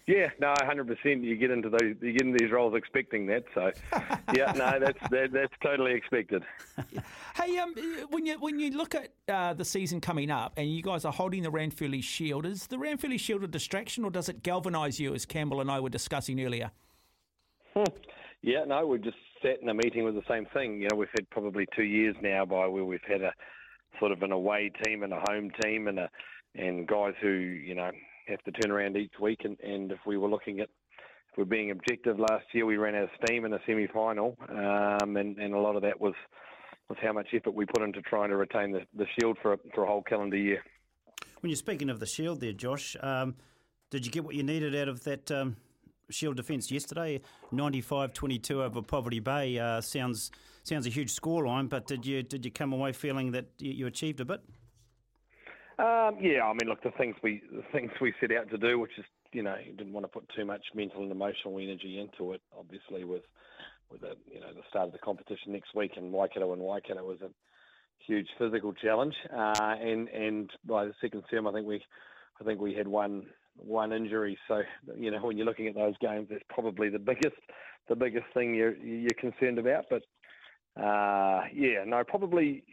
Yeah, 0.10 0.30
no, 0.40 0.54
hundred 0.62 0.88
percent. 0.88 1.26
You 1.26 1.36
get 1.36 1.52
into 1.52 1.68
those, 1.68 1.96
you 2.02 2.14
get 2.14 2.22
into 2.22 2.38
these 2.40 2.50
roles 2.50 2.74
expecting 2.78 3.26
that. 3.26 3.44
So, 3.54 3.74
yeah, 4.34 4.54
no, 4.54 4.80
that's 4.80 4.98
that, 5.12 5.34
that's 5.34 5.54
totally 5.62 5.92
expected. 5.96 6.44
Hey, 7.36 7.58
um, 7.58 7.76
when 8.10 8.26
you 8.26 8.40
when 8.40 8.58
you 8.58 8.72
look 8.72 8.96
at 8.96 9.10
uh, 9.28 9.54
the 9.54 9.66
season 9.66 10.00
coming 10.00 10.32
up, 10.32 10.54
and 10.56 10.74
you 10.74 10.82
guys 10.82 11.04
are 11.04 11.12
holding 11.12 11.44
the 11.44 11.52
Ranfurly 11.52 12.02
Shield, 12.02 12.46
is 12.46 12.68
the 12.68 12.78
Ranfurly 12.78 13.20
Shield 13.20 13.44
a 13.44 13.48
distraction, 13.48 14.06
or 14.06 14.10
does 14.10 14.30
it 14.30 14.44
galvanise 14.44 14.98
you, 14.98 15.14
as 15.14 15.26
Campbell 15.26 15.60
and 15.60 15.70
I 15.70 15.82
were 15.82 15.90
discussing 15.90 16.42
earlier? 16.42 16.72
Yeah, 18.42 18.64
no, 18.64 18.88
we've 18.88 19.04
just 19.04 19.18
sat 19.42 19.62
in 19.62 19.70
a 19.70 19.74
meeting 19.74 20.04
with 20.04 20.16
the 20.16 20.24
same 20.30 20.46
thing. 20.54 20.82
You 20.82 20.88
know, 20.90 20.98
we've 20.98 21.10
had 21.18 21.30
probably 21.30 21.68
two 21.76 21.84
years 21.84 22.16
now 22.22 22.46
by 22.46 22.68
where 22.68 22.86
we've 22.86 23.00
had 23.08 23.22
a 23.22 23.32
sort 24.00 24.12
of 24.12 24.22
an 24.22 24.32
away 24.32 24.72
team 24.84 25.04
and 25.04 25.14
a 25.14 25.22
home 25.28 25.52
team, 25.62 25.88
and 25.88 26.00
a 26.00 26.10
and 26.56 26.88
guys 26.88 27.14
who 27.22 27.30
you 27.30 27.76
know 27.76 27.92
have 28.28 28.44
to 28.44 28.52
turn 28.52 28.72
around 28.72 28.98
each 28.98 29.14
week. 29.22 29.42
And, 29.44 29.60
and 29.62 29.92
if 29.92 30.00
we 30.06 30.18
were 30.18 30.30
looking 30.30 30.60
at 30.60 30.70
if 31.32 31.38
we're 31.38 31.46
being 31.46 31.72
objective, 31.72 32.20
last 32.20 32.46
year 32.54 32.66
we 32.66 32.78
ran 32.78 32.96
out 32.96 33.04
of 33.04 33.10
steam 33.24 33.46
in 33.46 33.52
the 33.52 33.60
semi 33.66 33.88
final, 33.88 34.38
um, 34.50 35.18
and 35.18 35.38
and 35.38 35.54
a 35.54 35.60
lot 35.60 35.76
of 35.76 35.82
that 35.84 36.00
was 36.00 36.14
was 36.90 36.98
how 37.02 37.14
much 37.14 37.28
effort 37.34 37.54
we 37.54 37.66
put 37.66 37.82
into 37.82 38.02
trying 38.02 38.30
to 38.30 38.38
retain 38.38 38.72
the, 38.72 38.82
the 38.96 39.06
shield 39.18 39.38
for 39.42 39.54
a, 39.54 39.58
for 39.76 39.84
a 39.84 39.88
whole 39.88 40.04
calendar 40.04 40.38
year. 40.38 40.64
When 41.42 41.50
you're 41.50 41.58
speaking 41.58 41.90
of 41.90 42.00
the 42.00 42.06
Shield 42.08 42.40
there, 42.40 42.54
Josh, 42.54 42.96
um, 43.02 43.36
Did 43.90 44.06
you 44.06 44.12
get 44.12 44.24
what 44.24 44.36
you 44.36 44.44
needed 44.44 44.76
out 44.76 44.88
of 44.88 45.04
that 45.04 45.32
um, 45.32 45.58
Shield 46.10 46.38
defence 46.38 46.72
yesterday? 46.72 47.22
95-22 47.54 48.52
over 48.52 48.82
Poverty 48.82 49.20
Bay 49.20 49.60
uh, 49.60 49.82
sounds 49.82 50.32
sounds 50.64 50.86
a 50.86 50.90
huge 50.90 51.16
scoreline, 51.16 51.70
but 51.70 51.88
did 51.88 52.06
you 52.06 52.24
did 52.24 52.46
you 52.46 52.52
come 52.52 52.74
away 52.74 52.92
feeling 52.92 53.32
that 53.32 53.46
you, 53.60 53.72
you 53.72 53.88
achieved 53.88 54.20
a 54.20 54.26
bit? 54.26 54.42
Um, 55.80 56.18
yeah, 56.20 56.44
I 56.44 56.54
mean, 56.54 56.68
look, 56.68 56.82
the 56.82 56.92
things 56.98 57.16
we 57.22 57.42
the 57.52 57.64
things 57.72 57.92
we 58.02 58.14
set 58.20 58.32
out 58.32 58.50
to 58.50 58.58
do, 58.58 58.80
which 58.80 58.98
is 58.98 59.06
you 59.32 59.44
know, 59.44 59.56
didn't 59.78 59.94
want 59.94 60.04
to 60.04 60.08
put 60.08 60.28
too 60.36 60.46
much 60.46 60.64
mental 60.74 61.04
and 61.04 61.12
emotional 61.12 61.60
energy 61.60 62.00
into 62.00 62.34
it. 62.34 62.42
Obviously, 62.58 63.04
with 63.04 63.24
with 63.92 64.02
the 64.02 64.16
you 64.32 64.40
know 64.40 64.54
the 64.54 64.64
start 64.70 64.88
of 64.88 64.94
the 64.94 65.00
competition 65.00 65.54
next 65.54 65.76
week, 65.76 65.92
and 65.96 66.12
Waikato 66.12 66.54
and 66.54 66.62
Waikato 66.62 67.06
was 67.06 67.22
a 67.22 67.30
huge 68.00 68.28
physical 68.38 68.74
challenge. 68.74 69.16
Uh, 69.32 69.76
and 69.80 70.08
and 70.10 70.50
by 70.66 70.86
the 70.86 70.94
second 71.02 71.24
term, 71.30 71.48
I 71.48 71.54
think 71.54 71.68
we 71.68 71.82
I 72.40 72.44
think 72.44 72.60
we 72.60 72.74
had 72.74 72.88
one 72.88 73.28
one 73.58 73.92
injury. 73.92 74.38
So 74.48 74.62
you 74.96 75.12
know 75.12 75.20
when 75.20 75.38
you're 75.38 75.46
looking 75.46 75.68
at 75.68 75.76
those 75.76 75.96
games, 76.00 76.28
that's 76.30 76.44
probably 76.50 76.90
the 76.90 77.00
biggest 77.00 77.36
the 77.90 77.96
biggest 77.96 78.26
thing 78.34 78.54
you're 78.54 78.76
you're 78.76 79.10
concerned 79.20 79.60
about. 79.60 79.86
But 79.90 80.04
uh, 80.82 81.44
yeah, 81.54 81.84
no, 81.86 82.04
probably 82.08 82.64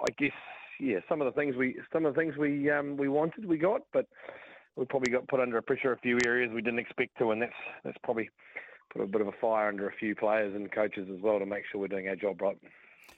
I 0.00 0.12
guess 0.18 0.32
yeah 0.80 0.98
some 1.08 1.20
of 1.20 1.26
the 1.32 1.38
things 1.38 1.56
we 1.56 1.76
some 1.92 2.06
of 2.06 2.14
the 2.14 2.20
things 2.20 2.36
we 2.36 2.70
um, 2.70 2.96
we 2.96 3.08
wanted 3.08 3.44
we 3.44 3.58
got, 3.58 3.82
but 3.92 4.06
we 4.76 4.84
probably 4.84 5.12
got 5.12 5.26
put 5.28 5.40
under 5.40 5.58
a 5.58 5.62
pressure 5.62 5.92
a 5.92 5.98
few 5.98 6.18
areas 6.24 6.50
we 6.54 6.62
didn't 6.62 6.78
expect 6.78 7.18
to, 7.18 7.30
and 7.30 7.42
that's 7.42 7.52
that's 7.84 7.98
probably 8.04 8.28
put 8.92 9.02
a 9.02 9.06
bit 9.06 9.20
of 9.20 9.28
a 9.28 9.32
fire 9.40 9.68
under 9.68 9.88
a 9.88 9.92
few 9.92 10.14
players 10.14 10.54
and 10.54 10.72
coaches 10.72 11.08
as 11.14 11.20
well 11.20 11.38
to 11.38 11.46
make 11.46 11.64
sure 11.70 11.80
we're 11.80 11.88
doing 11.88 12.08
our 12.08 12.16
job 12.16 12.40
right. 12.40 12.58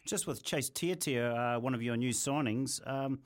Just 0.07 0.27
with 0.27 0.43
Chase 0.43 0.71
Tiatia, 0.71 1.57
uh, 1.57 1.61
one 1.61 1.75
of 1.75 1.83
your 1.83 1.97
new 1.97 2.11
signings, 2.11 2.81
um, 2.89 3.21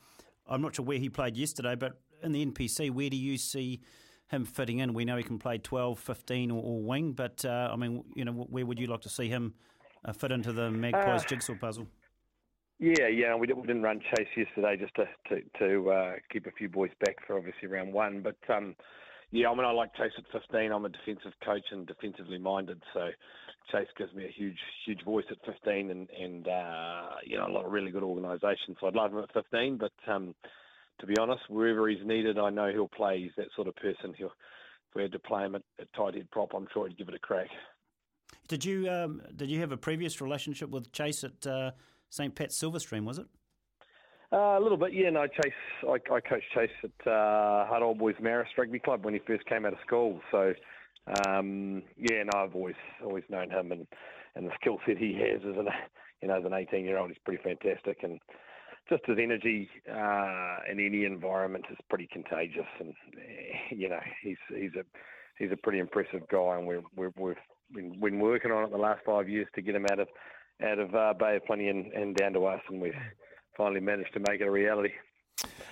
I'm 0.47 0.61
not 0.61 0.75
sure 0.75 0.85
where 0.85 0.99
he 0.99 1.09
played 1.09 1.37
yesterday, 1.37 1.75
but 1.75 2.01
in 2.23 2.33
the 2.33 2.45
NPC, 2.45 2.91
where 2.91 3.11
do 3.11 3.17
you 3.17 3.37
see 3.37 3.81
him 4.29 4.45
fitting 4.45 4.79
in? 4.79 4.95
We 4.95 5.05
know 5.05 5.17
he 5.17 5.23
can 5.23 5.39
play 5.39 5.59
12, 5.59 5.99
15 5.99 6.51
or, 6.51 6.63
or 6.63 6.83
wing, 6.83 7.13
but 7.13 7.45
uh, 7.45 7.71
I 7.73 7.77
mean, 7.77 8.05
you 8.15 8.25
know, 8.25 8.33
where 8.33 8.67
would 8.67 8.79
you 8.79 8.87
like 8.87 9.03
to 9.03 9.09
see 9.09 9.29
him 9.29 9.55
uh, 10.05 10.13
fit 10.13 10.33
into 10.33 10.53
the 10.53 10.71
Magpies 10.71 11.23
uh, 11.23 11.29
jigsaw 11.29 11.55
puzzle? 11.55 11.87
Yeah, 12.79 13.07
yeah, 13.07 13.37
we, 13.37 13.47
did, 13.47 13.57
we 13.57 13.67
didn't 13.67 13.83
run 13.83 14.01
chase 14.01 14.29
yesterday 14.37 14.77
just 14.77 14.95
to 14.97 15.05
to, 15.29 15.43
to 15.61 15.91
uh, 15.91 16.13
keep 16.33 16.47
a 16.47 16.51
few 16.51 16.69
boys 16.69 16.91
back 17.05 17.17
for 17.27 17.39
obviously 17.39 17.69
round 17.69 17.93
one. 17.93 18.21
But 18.21 18.37
um, 18.53 18.75
yeah, 19.31 19.49
I 19.49 19.55
mean, 19.55 19.65
I 19.65 19.71
like 19.71 19.95
Chase 19.95 20.13
at 20.19 20.25
15. 20.33 20.73
I'm 20.73 20.85
a 20.85 20.89
defensive 20.89 21.33
coach 21.45 21.65
and 21.71 21.87
defensively 21.87 22.39
minded, 22.39 22.83
so 22.93 23.09
Chase 23.73 23.89
gives 23.97 24.13
me 24.13 24.25
a 24.25 24.29
huge 24.29 24.59
huge 24.85 25.05
voice 25.05 25.25
at 25.31 25.39
15, 25.47 25.91
and 25.91 26.09
and 26.11 26.49
uh, 26.49 27.11
you 27.25 27.37
know 27.37 27.47
a 27.47 27.53
lot 27.53 27.65
of 27.65 27.73
really 27.73 27.91
good 27.91 28.03
organisation. 28.03 28.77
So 28.81 28.87
I'd 28.87 28.95
love 28.95 29.13
him 29.13 29.19
at 29.19 29.33
15, 29.33 29.79
but 29.79 29.93
um, 30.07 30.35
to 31.01 31.07
be 31.07 31.17
honest, 31.19 31.43
wherever 31.49 31.89
he's 31.89 32.05
needed, 32.05 32.39
I 32.39 32.51
know 32.51 32.71
he'll 32.71 32.89
play. 32.89 33.21
He's 33.21 33.33
that 33.37 33.49
sort 33.57 33.69
of 33.69 33.77
person. 33.77 34.15
He'll 34.17 34.29
if 34.29 34.95
we 34.95 35.03
had 35.03 35.13
to 35.13 35.19
play 35.19 35.45
him 35.45 35.55
at, 35.55 35.63
at 35.81 35.93
tight 35.93 36.15
head 36.15 36.31
prop, 36.31 36.53
I'm 36.55 36.69
sure 36.73 36.87
he'd 36.87 36.97
give 36.97 37.09
it 37.09 37.15
a 37.15 37.19
crack. 37.19 37.49
Did 38.49 38.65
you 38.65 38.89
um, 38.91 39.23
did 39.35 39.51
you 39.51 39.61
have 39.61 39.73
a 39.73 39.77
previous 39.77 40.21
relationship 40.21 40.71
with 40.71 40.93
Chase 40.93 41.25
at? 41.25 41.47
Uh 41.47 41.71
St. 42.15 42.33
Pat's 42.33 42.57
Silverstream, 42.57 43.05
was 43.05 43.19
it? 43.19 43.27
Uh, 44.33 44.57
a 44.59 44.61
little 44.61 44.79
bit, 44.79 44.93
yeah. 44.93 45.11
No, 45.11 45.27
Chase. 45.27 45.53
I, 45.83 45.95
I 46.13 46.21
coached 46.21 46.47
Chase 46.55 46.71
at 46.85 47.11
uh, 47.11 47.67
Hutt 47.67 47.83
Old 47.83 47.99
Boys 47.99 48.15
Marist 48.23 48.57
Rugby 48.57 48.79
Club 48.79 49.05
when 49.05 49.15
he 49.15 49.21
first 49.27 49.45
came 49.47 49.67
out 49.67 49.73
of 49.73 49.81
school. 49.85 50.21
So, 50.31 50.55
um, 51.27 51.83
yeah, 51.97 52.23
no, 52.23 52.45
I've 52.45 52.55
always 52.55 52.77
always 53.05 53.25
known 53.29 53.51
him 53.51 53.73
and, 53.73 53.87
and 54.37 54.47
the 54.47 54.53
skill 54.61 54.79
set 54.87 54.97
he 54.97 55.15
has 55.15 55.41
as 55.41 55.59
an 55.59 55.69
you 56.23 56.29
know 56.29 56.39
as 56.39 56.45
an 56.45 56.55
18 56.55 56.85
year 56.85 56.99
old, 56.99 57.11
he's 57.11 57.19
pretty 57.25 57.43
fantastic 57.43 57.99
and 58.03 58.21
just 58.89 59.07
his 59.07 59.19
energy 59.21 59.69
uh, 59.91 60.57
in 60.71 60.79
any 60.81 61.05
environment 61.05 61.65
is 61.71 61.79
pretty 61.89 62.09
contagious. 62.13 62.67
And 62.81 62.95
you 63.71 63.89
know, 63.89 64.01
he's 64.23 64.37
he's 64.49 64.75
a 64.79 64.85
he's 65.39 65.53
a 65.53 65.57
pretty 65.57 65.79
impressive 65.79 66.29
guy, 66.31 66.57
and 66.57 66.67
we're, 66.67 66.83
we're, 66.97 67.11
we've 67.17 67.37
been, 67.73 68.01
been 68.01 68.21
working 68.21 68.51
on 68.51 68.65
it 68.65 68.71
the 68.71 68.79
last 68.79 69.01
five 69.05 69.29
years 69.29 69.47
to 69.55 69.63
get 69.63 69.75
him 69.75 69.87
out 69.91 70.01
of 70.01 70.09
out 70.63 70.79
of 70.79 70.95
uh, 70.95 71.13
Bay 71.19 71.37
of 71.37 71.45
Plenty 71.47 71.69
and, 71.69 71.93
and 71.93 72.15
down 72.15 72.33
to 72.35 72.47
us, 72.47 72.61
and 72.69 72.81
we've 72.81 72.95
finally 73.57 73.81
managed 73.81 74.13
to 74.15 74.21
make 74.21 74.41
it 74.41 74.47
a 74.47 74.51
reality. 74.51 74.91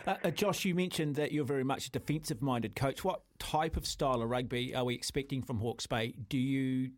Uh, 0.07 0.17
uh, 0.25 0.31
Josh, 0.31 0.65
you 0.65 0.75
mentioned 0.75 1.15
that 1.15 1.31
you're 1.31 1.45
very 1.45 1.63
much 1.63 1.87
a 1.87 1.91
defensive 1.91 2.43
minded 2.43 2.75
coach. 2.75 3.05
What 3.05 3.23
type 3.39 3.77
of 3.77 3.87
style 3.87 4.21
of 4.21 4.29
rugby 4.29 4.75
are 4.75 4.85
we 4.85 4.95
expecting 4.95 5.43
from 5.43 5.59
Hawke's 5.59 5.87
Bay? 5.87 6.15
Do 6.29 6.39
you 6.39 6.91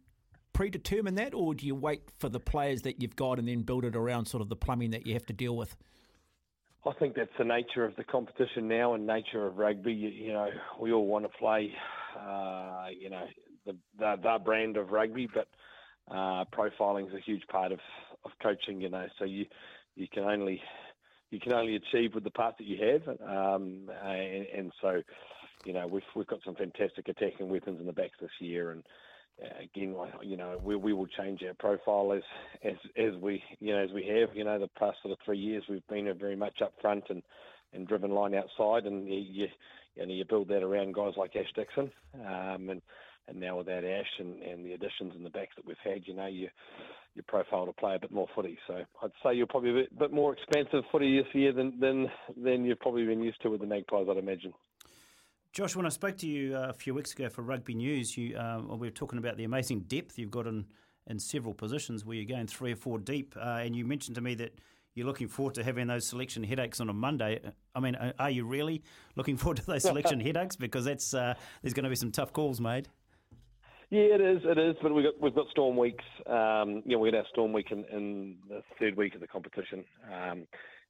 predetermine 0.54 1.16
that, 1.16 1.34
or 1.34 1.54
do 1.54 1.66
you 1.66 1.74
wait 1.74 2.10
for 2.18 2.30
the 2.30 2.40
players 2.40 2.82
that 2.82 3.02
you've 3.02 3.16
got 3.16 3.38
and 3.38 3.46
then 3.46 3.62
build 3.62 3.84
it 3.84 3.94
around 3.94 4.26
sort 4.26 4.40
of 4.40 4.48
the 4.48 4.56
plumbing 4.56 4.92
that 4.92 5.06
you 5.06 5.12
have 5.12 5.26
to 5.26 5.34
deal 5.34 5.56
with? 5.56 5.76
I 6.86 6.92
think 6.98 7.14
that's 7.14 7.30
the 7.38 7.44
nature 7.44 7.84
of 7.84 7.96
the 7.96 8.04
competition 8.04 8.68
now 8.68 8.94
and 8.94 9.06
nature 9.06 9.46
of 9.46 9.56
rugby. 9.56 9.92
You, 9.92 10.08
you 10.08 10.32
know, 10.32 10.48
we 10.78 10.92
all 10.92 11.06
want 11.06 11.24
to 11.24 11.38
play, 11.38 11.72
uh, 12.18 12.86
you 12.98 13.08
know, 13.08 13.26
the, 13.64 13.74
the, 13.98 14.16
the 14.22 14.38
brand 14.44 14.76
of 14.76 14.90
rugby, 14.90 15.28
but 15.32 15.48
uh, 16.10 16.44
profiling 16.52 17.08
is 17.08 17.14
a 17.14 17.20
huge 17.20 17.46
part 17.48 17.72
of, 17.72 17.80
of 18.24 18.32
coaching, 18.42 18.80
you 18.80 18.90
know. 18.90 19.06
So 19.18 19.24
you 19.24 19.46
you 19.96 20.06
can 20.12 20.24
only 20.24 20.60
you 21.30 21.40
can 21.40 21.54
only 21.54 21.76
achieve 21.76 22.14
with 22.14 22.24
the 22.24 22.30
part 22.30 22.58
that 22.58 22.66
you 22.66 22.76
have, 22.84 23.08
um, 23.26 23.90
and, 24.04 24.46
and, 24.54 24.72
so 24.82 25.02
you 25.64 25.72
know 25.72 25.86
we've 25.86 26.02
we've 26.14 26.26
got 26.26 26.40
some 26.44 26.54
fantastic 26.54 27.08
attacking 27.08 27.48
weapons 27.48 27.80
in 27.80 27.86
the 27.86 27.92
backs 27.92 28.18
this 28.20 28.30
year, 28.40 28.72
and 28.72 28.82
again, 29.40 29.94
you 30.22 30.36
know, 30.36 30.60
we 30.62 30.76
we 30.76 30.92
will 30.92 31.06
change 31.06 31.42
our 31.42 31.54
profile 31.54 32.12
as 32.12 32.22
as 32.64 32.76
as 32.96 33.20
we 33.20 33.42
you 33.60 33.74
know 33.74 33.82
as 33.82 33.90
we 33.92 34.06
have, 34.06 34.34
you 34.36 34.44
know, 34.44 34.58
the 34.58 34.68
past 34.78 34.98
sort 35.02 35.12
of 35.12 35.18
three 35.24 35.38
years 35.38 35.64
we've 35.68 35.86
been 35.88 36.12
very 36.18 36.36
much 36.36 36.62
up 36.62 36.72
front 36.80 37.04
and 37.10 37.22
and 37.72 37.88
driven 37.88 38.10
line 38.10 38.34
outside, 38.34 38.86
and 38.86 39.08
you 39.08 39.18
you, 39.18 39.48
you 39.96 40.06
know 40.06 40.12
you 40.12 40.24
build 40.24 40.48
that 40.48 40.62
around 40.62 40.94
guys 40.94 41.14
like 41.16 41.36
Ash 41.36 41.52
Dixon, 41.54 41.90
um, 42.14 42.70
and 42.70 42.82
and 43.28 43.40
now 43.40 43.58
with 43.58 43.66
that 43.66 43.84
Ash 43.84 44.18
and, 44.18 44.42
and 44.42 44.64
the 44.64 44.74
additions 44.74 45.14
in 45.16 45.24
the 45.24 45.30
backs 45.30 45.54
that 45.56 45.66
we've 45.66 45.76
had, 45.82 46.06
you 46.06 46.14
know, 46.14 46.26
you 46.26 46.48
your 47.14 47.24
profile 47.28 47.64
to 47.64 47.72
play 47.72 47.94
a 47.94 47.98
bit 47.98 48.10
more 48.10 48.26
footy. 48.34 48.58
So 48.66 48.82
I'd 49.02 49.10
say 49.22 49.34
you're 49.34 49.46
probably 49.46 49.70
a 49.70 49.74
bit, 49.74 49.98
bit 49.98 50.12
more 50.12 50.32
expensive 50.32 50.82
footy 50.90 51.18
this 51.18 51.32
year 51.32 51.52
than, 51.52 51.78
than 51.78 52.10
than 52.42 52.64
you've 52.64 52.80
probably 52.80 53.06
been 53.06 53.22
used 53.22 53.40
to 53.42 53.50
with 53.50 53.60
the 53.60 53.66
Magpies, 53.66 54.06
I'd 54.10 54.16
imagine. 54.16 54.52
Josh, 55.54 55.76
when 55.76 55.86
I 55.86 55.90
spoke 55.90 56.16
to 56.18 56.26
you 56.26 56.56
uh, 56.56 56.70
a 56.70 56.72
few 56.72 56.94
weeks 56.94 57.12
ago 57.12 57.28
for 57.28 57.42
Rugby 57.42 57.74
News, 57.74 58.18
you 58.18 58.36
uh, 58.36 58.60
we 58.70 58.88
were 58.88 58.90
talking 58.90 59.20
about 59.20 59.36
the 59.36 59.44
amazing 59.44 59.82
depth 59.82 60.18
you've 60.18 60.32
got 60.32 60.48
in, 60.48 60.64
in 61.06 61.16
several 61.20 61.54
positions 61.54 62.04
where 62.04 62.16
you're 62.16 62.24
going 62.24 62.48
three 62.48 62.72
or 62.72 62.76
four 62.76 62.98
deep, 62.98 63.36
uh, 63.36 63.60
and 63.62 63.76
you 63.76 63.84
mentioned 63.84 64.16
to 64.16 64.20
me 64.20 64.34
that 64.34 64.58
you're 64.96 65.06
looking 65.06 65.28
forward 65.28 65.54
to 65.54 65.62
having 65.62 65.86
those 65.86 66.04
selection 66.08 66.42
headaches 66.42 66.80
on 66.80 66.88
a 66.88 66.92
Monday. 66.92 67.38
I 67.72 67.78
mean, 67.78 67.94
are 67.94 68.30
you 68.30 68.44
really 68.44 68.82
looking 69.14 69.36
forward 69.36 69.58
to 69.58 69.66
those 69.66 69.84
selection 69.84 70.18
headaches? 70.26 70.56
Because 70.56 70.86
that's 70.86 71.14
uh, 71.14 71.34
there's 71.62 71.72
going 71.72 71.84
to 71.84 71.90
be 71.90 71.94
some 71.94 72.10
tough 72.10 72.32
calls 72.32 72.60
made. 72.60 72.88
Yeah, 73.90 74.00
it 74.00 74.20
is. 74.20 74.42
It 74.42 74.58
is. 74.58 74.74
But 74.82 74.92
we've 74.92 75.04
got 75.04 75.20
we've 75.20 75.36
got 75.36 75.48
storm 75.50 75.76
weeks. 75.76 76.04
Um, 76.26 76.82
you 76.84 76.96
know, 76.96 76.98
we 76.98 77.06
had 77.06 77.14
our 77.14 77.26
storm 77.30 77.52
week 77.52 77.70
in, 77.70 77.84
in 77.92 78.38
the 78.48 78.64
third 78.80 78.96
week 78.96 79.14
of 79.14 79.20
the 79.20 79.28
competition, 79.28 79.84
um, 80.12 80.48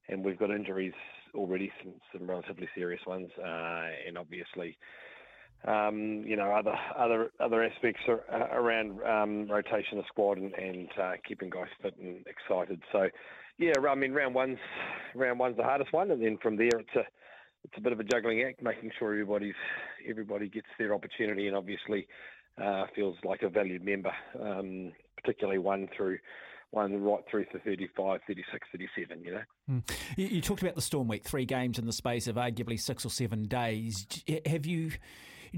and 0.08 0.24
we've 0.24 0.38
got 0.38 0.50
injuries 0.50 0.92
already, 1.34 1.72
some, 1.82 1.94
some 2.12 2.28
relatively 2.28 2.68
serious 2.74 3.00
ones, 3.06 3.30
uh, 3.38 3.88
and 4.06 4.16
obviously, 4.18 4.76
um, 5.66 6.22
you 6.26 6.36
know, 6.36 6.52
other 6.52 6.74
other 6.98 7.30
other 7.40 7.62
aspects 7.64 8.02
are, 8.06 8.22
uh, 8.32 8.54
around 8.54 9.02
um, 9.02 9.50
rotation 9.50 9.98
of 9.98 10.04
squad 10.08 10.36
and, 10.36 10.52
and 10.54 10.88
uh, 11.00 11.12
keeping 11.26 11.48
guys 11.48 11.68
fit 11.82 11.96
and 11.98 12.24
excited. 12.26 12.82
So, 12.92 13.08
yeah, 13.58 13.72
I 13.88 13.94
mean, 13.94 14.12
round 14.12 14.34
one's 14.34 14.58
round 15.14 15.38
one's 15.38 15.56
the 15.56 15.62
hardest 15.62 15.92
one, 15.92 16.10
and 16.10 16.22
then 16.22 16.38
from 16.42 16.56
there 16.56 16.68
it's 16.78 16.96
a 16.96 17.04
it's 17.64 17.74
a 17.78 17.80
bit 17.80 17.92
of 17.92 18.00
a 18.00 18.04
juggling 18.04 18.42
act, 18.42 18.62
making 18.62 18.90
sure 18.98 19.12
everybody's 19.12 19.54
everybody 20.08 20.48
gets 20.48 20.66
their 20.78 20.94
opportunity, 20.94 21.46
and 21.46 21.56
obviously 21.56 22.06
uh, 22.62 22.84
feels 22.94 23.16
like 23.24 23.42
a 23.42 23.48
valued 23.48 23.84
member, 23.84 24.12
um, 24.40 24.92
particularly 25.16 25.58
one 25.58 25.88
through 25.96 26.18
one 26.74 27.02
right 27.02 27.22
through 27.30 27.44
to 27.46 27.58
35, 27.60 28.20
36, 28.26 28.68
37, 28.72 29.24
you 29.24 29.32
know. 29.32 29.42
Mm. 29.70 29.82
You, 30.16 30.26
you, 30.26 30.40
talked 30.40 30.62
about 30.62 30.74
the 30.74 30.82
Storm 30.82 31.08
Week, 31.08 31.24
three 31.24 31.44
games 31.44 31.78
in 31.78 31.86
the 31.86 31.92
space 31.92 32.26
of 32.26 32.36
arguably 32.36 32.80
six 32.80 33.04
or 33.04 33.10
seven 33.10 33.44
days. 33.44 34.06
Have 34.46 34.66
you, 34.66 34.92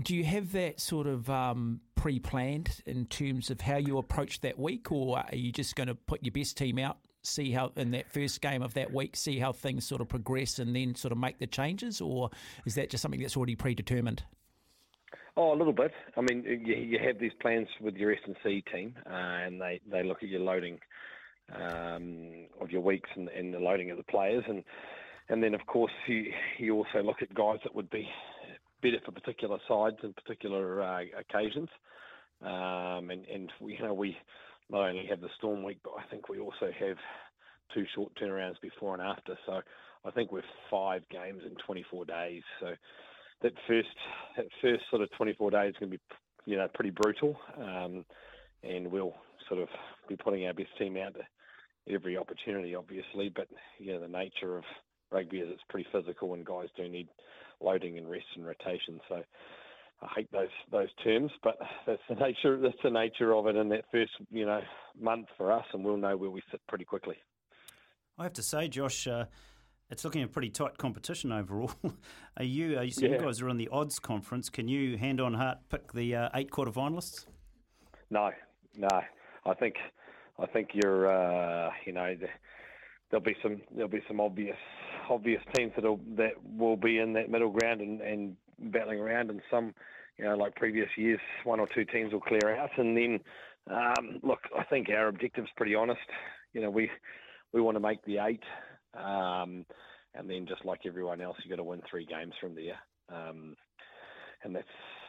do 0.01 0.15
you 0.15 0.25
have 0.25 0.53
that 0.53 0.81
sort 0.81 1.07
of 1.07 1.29
um, 1.31 1.81
pre-planned 1.95 2.83
in 2.87 3.07
terms 3.07 3.51
of 3.51 3.61
how 3.61 3.77
you 3.77 3.99
approach 3.99 4.41
that 4.43 4.59
week 4.59 4.93
or 4.93 5.19
are 5.19 5.35
you 5.35 5.51
just 5.51 5.75
going 5.75 5.89
to 5.89 5.95
put 5.95 6.23
your 6.23 6.33
best 6.33 6.57
team 6.57 6.79
out, 6.79 6.99
see 7.23 7.51
how 7.51 7.73
in 7.77 7.91
that 7.93 8.13
first 8.13 8.41
game 8.41 8.63
of 8.63 8.75
that 8.75 8.93
week, 8.93 9.17
see 9.17 9.39
how 9.39 9.53
things 9.53 9.87
sort 9.87 10.01
of 10.01 10.09
progress 10.09 10.59
and 10.59 10.77
then 10.77 10.95
sort 10.95 11.13
of 11.13 11.19
make 11.19 11.39
the 11.39 11.47
changes 11.47 12.01
or 12.01 12.31
is 12.65 12.75
that 12.75 12.91
just 12.91 13.03
something 13.03 13.21
that's 13.21 13.37
already 13.37 13.57
predetermined? 13.57 14.23
Oh, 15.39 15.53
a 15.53 15.57
little 15.57 15.73
bit. 15.73 15.93
I 16.17 16.23
mean, 16.23 16.45
you, 16.45 16.75
you 16.75 16.99
have 17.05 17.19
these 17.19 17.33
plans 17.41 17.69
with 17.81 17.97
your 17.97 18.13
S 18.13 18.19
and 18.27 18.37
C 18.43 18.65
team, 18.73 18.95
uh, 19.05 19.13
and 19.13 19.61
they, 19.61 19.81
they 19.91 20.03
look 20.03 20.23
at 20.23 20.31
your 20.31 20.41
loading 20.41 20.79
um, 21.55 22.47
of 22.61 22.71
your 22.71 22.81
weeks 22.81 23.11
and, 23.15 23.29
and, 23.29 23.53
the 23.53 23.59
loading 23.59 23.91
of 23.91 23.99
the 23.99 24.03
players, 24.05 24.45
and 24.49 24.65
and 25.29 25.43
then 25.43 25.55
of 25.55 25.65
course 25.67 25.93
you 26.09 26.33
you 26.59 26.75
also 26.75 27.03
look 27.03 27.23
at 27.23 27.33
guys 27.35 27.59
that 27.65 27.75
would 27.75 27.91
be 27.91 28.09
better 28.83 28.99
for 29.05 29.13
particular 29.13 29.59
sides 29.69 29.97
and 30.03 30.17
particular 30.17 30.83
uh, 30.83 31.03
occasions, 31.19 31.69
um, 32.43 33.11
and 33.11 33.27
and 33.27 33.53
we, 33.61 33.75
you 33.75 33.83
know 33.83 33.95
we 33.95 34.17
not 34.71 34.89
only 34.89 35.07
have 35.07 35.21
the 35.21 35.29
storm 35.37 35.63
week, 35.63 35.79
but 35.85 35.93
I 35.99 36.03
think 36.11 36.29
we 36.29 36.41
also 36.41 36.71
have 36.81 36.97
two 37.75 37.85
short 37.95 38.13
turnarounds 38.21 38.61
before 38.61 38.95
and 38.95 39.03
after. 39.03 39.39
So 39.47 39.61
I 40.05 40.11
think 40.11 40.33
we're 40.33 40.43
five 40.71 41.03
games 41.11 41.43
in 41.45 41.55
24 41.65 42.05
days. 42.07 42.43
So 42.61 42.75
that 43.43 43.53
first 43.67 43.89
that 44.37 44.47
first 44.63 44.83
sort 44.91 45.03
of 45.03 45.11
24 45.13 45.51
days 45.51 45.71
is 45.71 45.77
going 45.79 45.93
to 45.93 45.99
be 45.99 46.03
you 46.45 46.57
know 46.57 46.69
pretty 46.75 46.91
brutal, 46.91 47.37
um, 47.59 48.05
and 48.63 48.91
we'll 48.91 49.15
sort 49.49 49.61
of 49.61 49.69
be 50.09 50.17
putting 50.17 50.47
our 50.47 50.55
best 50.55 50.71
team 50.79 50.97
out 50.97 51.17
every 51.89 52.17
opportunity, 52.17 52.75
obviously. 52.75 53.31
But 53.35 53.49
you 53.79 53.93
know 53.93 54.01
the 54.01 54.09
nature 54.09 54.57
of 54.57 54.65
rugby 55.11 55.39
is 55.39 55.49
it's 55.51 55.63
pretty 55.69 55.89
physical, 55.93 56.35
and 56.35 56.45
guys 56.45 56.69
do 56.77 56.89
need 56.89 57.09
loading 57.61 57.99
and 57.99 58.11
rest 58.11 58.27
and 58.37 58.47
rotation. 58.47 59.01
So 59.09 59.23
I 60.03 60.09
hate 60.17 60.33
those 60.33 60.49
those 60.71 60.93
terms, 61.05 61.31
but 61.43 61.59
that's 61.87 62.03
the 62.09 62.15
nature 62.21 62.59
that's 62.61 62.83
the 62.83 62.91
nature 62.91 63.35
of 63.35 63.47
it 63.47 63.57
in 63.57 63.69
that 63.71 63.85
first 63.93 64.13
you 64.31 64.47
know 64.47 64.61
month 64.99 65.27
for 65.37 65.53
us, 65.53 65.65
and 65.73 65.85
we'll 65.85 65.97
know 65.97 66.17
where 66.17 66.31
we 66.31 66.43
sit 66.51 66.61
pretty 66.69 66.85
quickly. 66.85 67.17
I 68.19 68.25
have 68.25 68.33
to 68.35 68.43
say, 68.43 68.69
Josh. 68.69 69.07
Uh, 69.07 69.27
it's 69.91 70.05
looking 70.05 70.23
a 70.23 70.29
pretty 70.29 70.51
tight 70.51 70.79
competition 70.79 71.33
overall. 71.33 71.71
are 72.37 72.45
you? 72.45 72.79
Are 72.79 72.85
you, 72.85 72.91
so 72.91 73.07
yeah. 73.07 73.13
you 73.13 73.19
guys 73.19 73.41
are 73.41 73.49
on 73.49 73.57
the 73.57 73.69
odds 73.71 73.99
conference. 73.99 74.49
Can 74.49 74.69
you, 74.69 74.97
hand 74.97 75.21
on 75.21 75.35
heart, 75.35 75.59
pick 75.71 75.93
the 75.93 76.15
uh, 76.15 76.29
eight 76.35 76.51
quarter 76.51 76.73
finalists? 76.73 77.27
No, 78.11 78.31
no. 78.77 78.89
I 79.45 79.55
think, 79.55 79.77
I 80.39 80.47
think 80.47 80.71
you're. 80.75 81.11
Uh, 81.11 81.71
you 81.85 81.93
know, 81.93 82.15
there'll 83.11 83.25
be 83.25 83.37
some 83.43 83.61
there'll 83.75 83.91
be 83.91 84.03
some 84.09 84.21
obvious 84.21 84.57
obvious 85.09 85.43
teams 85.55 85.73
that'll 85.77 86.01
that 86.17 86.33
will 86.57 86.77
be 86.77 86.99
in 86.99 87.13
that 87.13 87.31
middle 87.31 87.51
ground 87.51 87.81
and, 87.81 88.01
and 88.01 88.37
battling 88.59 88.99
around, 88.99 89.31
and 89.31 89.41
some, 89.51 89.75
you 90.19 90.25
know, 90.25 90.37
like 90.37 90.55
previous 90.57 90.89
years, 90.97 91.21
one 91.45 91.61
or 91.61 91.69
two 91.75 91.85
teams 91.85 92.13
will 92.13 92.21
clear 92.21 92.57
out, 92.57 92.71
and 92.79 92.97
then 92.97 93.21
um, 93.71 94.21
look, 94.23 94.41
I 94.57 94.65
think 94.65 94.89
our 94.89 95.09
objective's 95.09 95.51
pretty 95.57 95.75
honest. 95.75 96.01
You 96.53 96.63
know, 96.63 96.71
we 96.71 96.91
we 97.53 97.61
want 97.61 97.77
to 97.77 97.81
make 97.81 98.05
the 98.05 98.19
eight, 98.19 98.43
um, 98.97 99.65
and 100.15 100.29
then 100.29 100.47
just 100.49 100.65
like 100.65 100.81
everyone 100.87 101.21
else, 101.21 101.37
you've 101.43 101.51
got 101.51 101.57
to 101.57 101.65
win 101.65 101.83
three 101.91 102.07
games 102.07 102.33
from 102.41 102.55
there, 102.55 102.79
um, 103.15 103.57
and 104.43 104.55
that's 104.55 104.67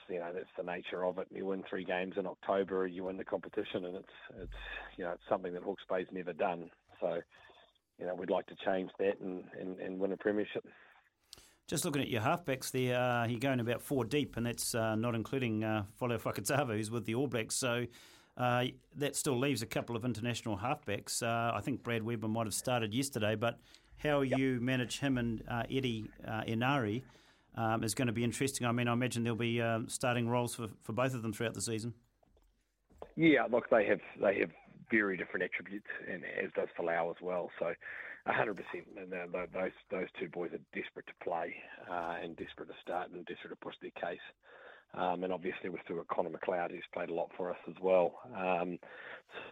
you 0.09 0.19
know 0.19 0.31
that's 0.33 0.45
the 0.57 0.63
nature 0.63 1.05
of 1.05 1.17
it. 1.17 1.27
You 1.31 1.45
win 1.45 1.63
three 1.69 1.85
games 1.85 2.13
in 2.17 2.27
October, 2.27 2.87
you 2.87 3.03
win 3.05 3.17
the 3.17 3.23
competition, 3.23 3.85
and 3.85 3.95
it's 3.95 4.41
it's 4.41 4.51
you 4.97 5.03
know 5.03 5.11
it's 5.11 5.29
something 5.29 5.53
that 5.53 5.63
Hawke's 5.63 5.83
Bay's 5.89 6.07
never 6.11 6.33
done. 6.33 6.69
So 7.01 7.21
you 7.99 8.05
know, 8.05 8.15
we'd 8.15 8.29
like 8.29 8.45
to 8.47 8.55
change 8.65 8.91
that 8.99 9.19
and, 9.19 9.43
and, 9.59 9.79
and 9.79 9.99
win 9.99 10.11
a 10.11 10.17
premiership. 10.17 10.65
Just 11.67 11.83
looking 11.83 12.01
at 12.01 12.09
your 12.09 12.21
halfbacks 12.21 12.71
there, 12.71 12.97
uh, 12.97 13.27
you're 13.27 13.39
going 13.39 13.59
about 13.59 13.81
four 13.81 14.05
deep, 14.05 14.37
and 14.37 14.45
that's 14.45 14.73
uh, 14.73 14.95
not 14.95 15.15
including 15.15 15.63
uh, 15.63 15.83
Folau 15.99 16.21
Fakatava, 16.21 16.77
who's 16.77 16.89
with 16.89 17.05
the 17.05 17.15
All 17.15 17.27
Blacks. 17.27 17.55
So 17.55 17.85
uh, 18.37 18.65
that 18.95 19.15
still 19.15 19.37
leaves 19.37 19.61
a 19.61 19.65
couple 19.65 19.95
of 19.95 20.05
international 20.05 20.57
halfbacks. 20.57 21.23
Uh, 21.23 21.55
I 21.55 21.61
think 21.61 21.83
Brad 21.83 22.03
Weber 22.03 22.27
might 22.27 22.45
have 22.45 22.53
started 22.53 22.93
yesterday, 22.93 23.35
but 23.35 23.59
how 23.97 24.21
yep. 24.21 24.37
you 24.37 24.59
manage 24.61 24.99
him 24.99 25.17
and 25.17 25.43
uh, 25.49 25.63
Eddie 25.71 26.09
uh, 26.25 26.43
Enari 26.47 27.03
um, 27.55 27.83
is 27.83 27.95
going 27.95 28.05
to 28.07 28.13
be 28.13 28.23
interesting. 28.23 28.67
I 28.67 28.71
mean, 28.71 28.87
I 28.87 28.93
imagine 28.93 29.23
there'll 29.23 29.37
be 29.37 29.61
um, 29.61 29.89
starting 29.89 30.29
roles 30.29 30.55
for, 30.55 30.67
for 30.83 30.93
both 30.93 31.15
of 31.15 31.23
them 31.23 31.33
throughout 31.33 31.55
the 31.55 31.61
season. 31.61 31.93
Yeah, 33.15 33.45
look, 33.51 33.69
they 33.71 33.85
have 33.85 33.99
they 34.21 34.39
have 34.39 34.51
very 34.91 35.17
different 35.17 35.43
attributes, 35.43 35.87
and 36.07 36.23
as 36.23 36.51
does 36.55 36.67
Folau 36.77 37.09
as 37.09 37.17
well. 37.19 37.49
So, 37.57 37.73
100%. 38.27 38.55
And 38.95 39.11
those 39.11 39.71
those 39.89 40.07
two 40.19 40.29
boys 40.29 40.51
are 40.53 40.79
desperate 40.79 41.07
to 41.07 41.13
play 41.23 41.55
uh, 41.89 42.15
and 42.21 42.35
desperate 42.35 42.69
to 42.69 42.75
start 42.81 43.09
and 43.09 43.25
desperate 43.25 43.49
to 43.49 43.55
push 43.55 43.75
their 43.81 43.91
case. 43.91 44.21
Um, 44.93 45.23
and 45.23 45.33
obviously, 45.33 45.69
still 45.83 45.97
got 45.97 46.07
Connor 46.07 46.29
McLeod, 46.29 46.71
who's 46.71 46.83
played 46.93 47.09
a 47.09 47.13
lot 47.13 47.29
for 47.37 47.51
us 47.51 47.57
as 47.67 47.75
well. 47.81 48.19
Um, 48.35 48.79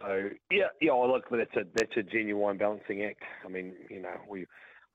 so 0.00 0.30
yeah, 0.50 0.68
yeah, 0.80 0.92
look, 0.92 1.24
that's 1.30 1.54
a 1.56 1.64
that's 1.74 1.96
a 1.96 2.02
genuine 2.02 2.56
balancing 2.56 3.04
act. 3.04 3.22
I 3.44 3.48
mean, 3.48 3.74
you 3.90 4.02
know, 4.02 4.16
we 4.28 4.46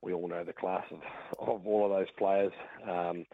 we 0.01 0.13
all 0.13 0.27
know 0.27 0.43
the 0.43 0.53
class 0.53 0.83
of, 0.91 0.99
of 1.39 1.65
all 1.65 1.85
of 1.85 1.91
those 1.91 2.11
players. 2.17 2.51
Um, 2.83 3.25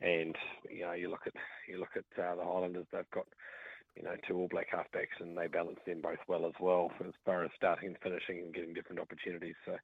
and 0.00 0.36
you 0.70 0.82
know, 0.82 0.92
you 0.92 1.10
look 1.10 1.26
at 1.26 1.34
you 1.68 1.78
look 1.78 1.96
at 1.96 2.22
uh, 2.22 2.36
the 2.36 2.44
Highlanders; 2.44 2.86
they've 2.92 3.10
got 3.12 3.26
you 3.96 4.02
know, 4.02 4.14
two 4.26 4.36
All 4.36 4.48
Black 4.48 4.68
halfbacks, 4.70 5.20
and 5.20 5.36
they 5.36 5.46
balance 5.46 5.78
them 5.86 6.00
both 6.02 6.18
well 6.28 6.46
as 6.46 6.52
well 6.60 6.90
as 7.06 7.12
far 7.24 7.44
as 7.44 7.50
starting 7.56 7.88
and 7.88 7.98
finishing 8.02 8.38
and 8.38 8.54
getting 8.54 8.74
different 8.74 9.00
opportunities. 9.00 9.54
So 9.66 9.76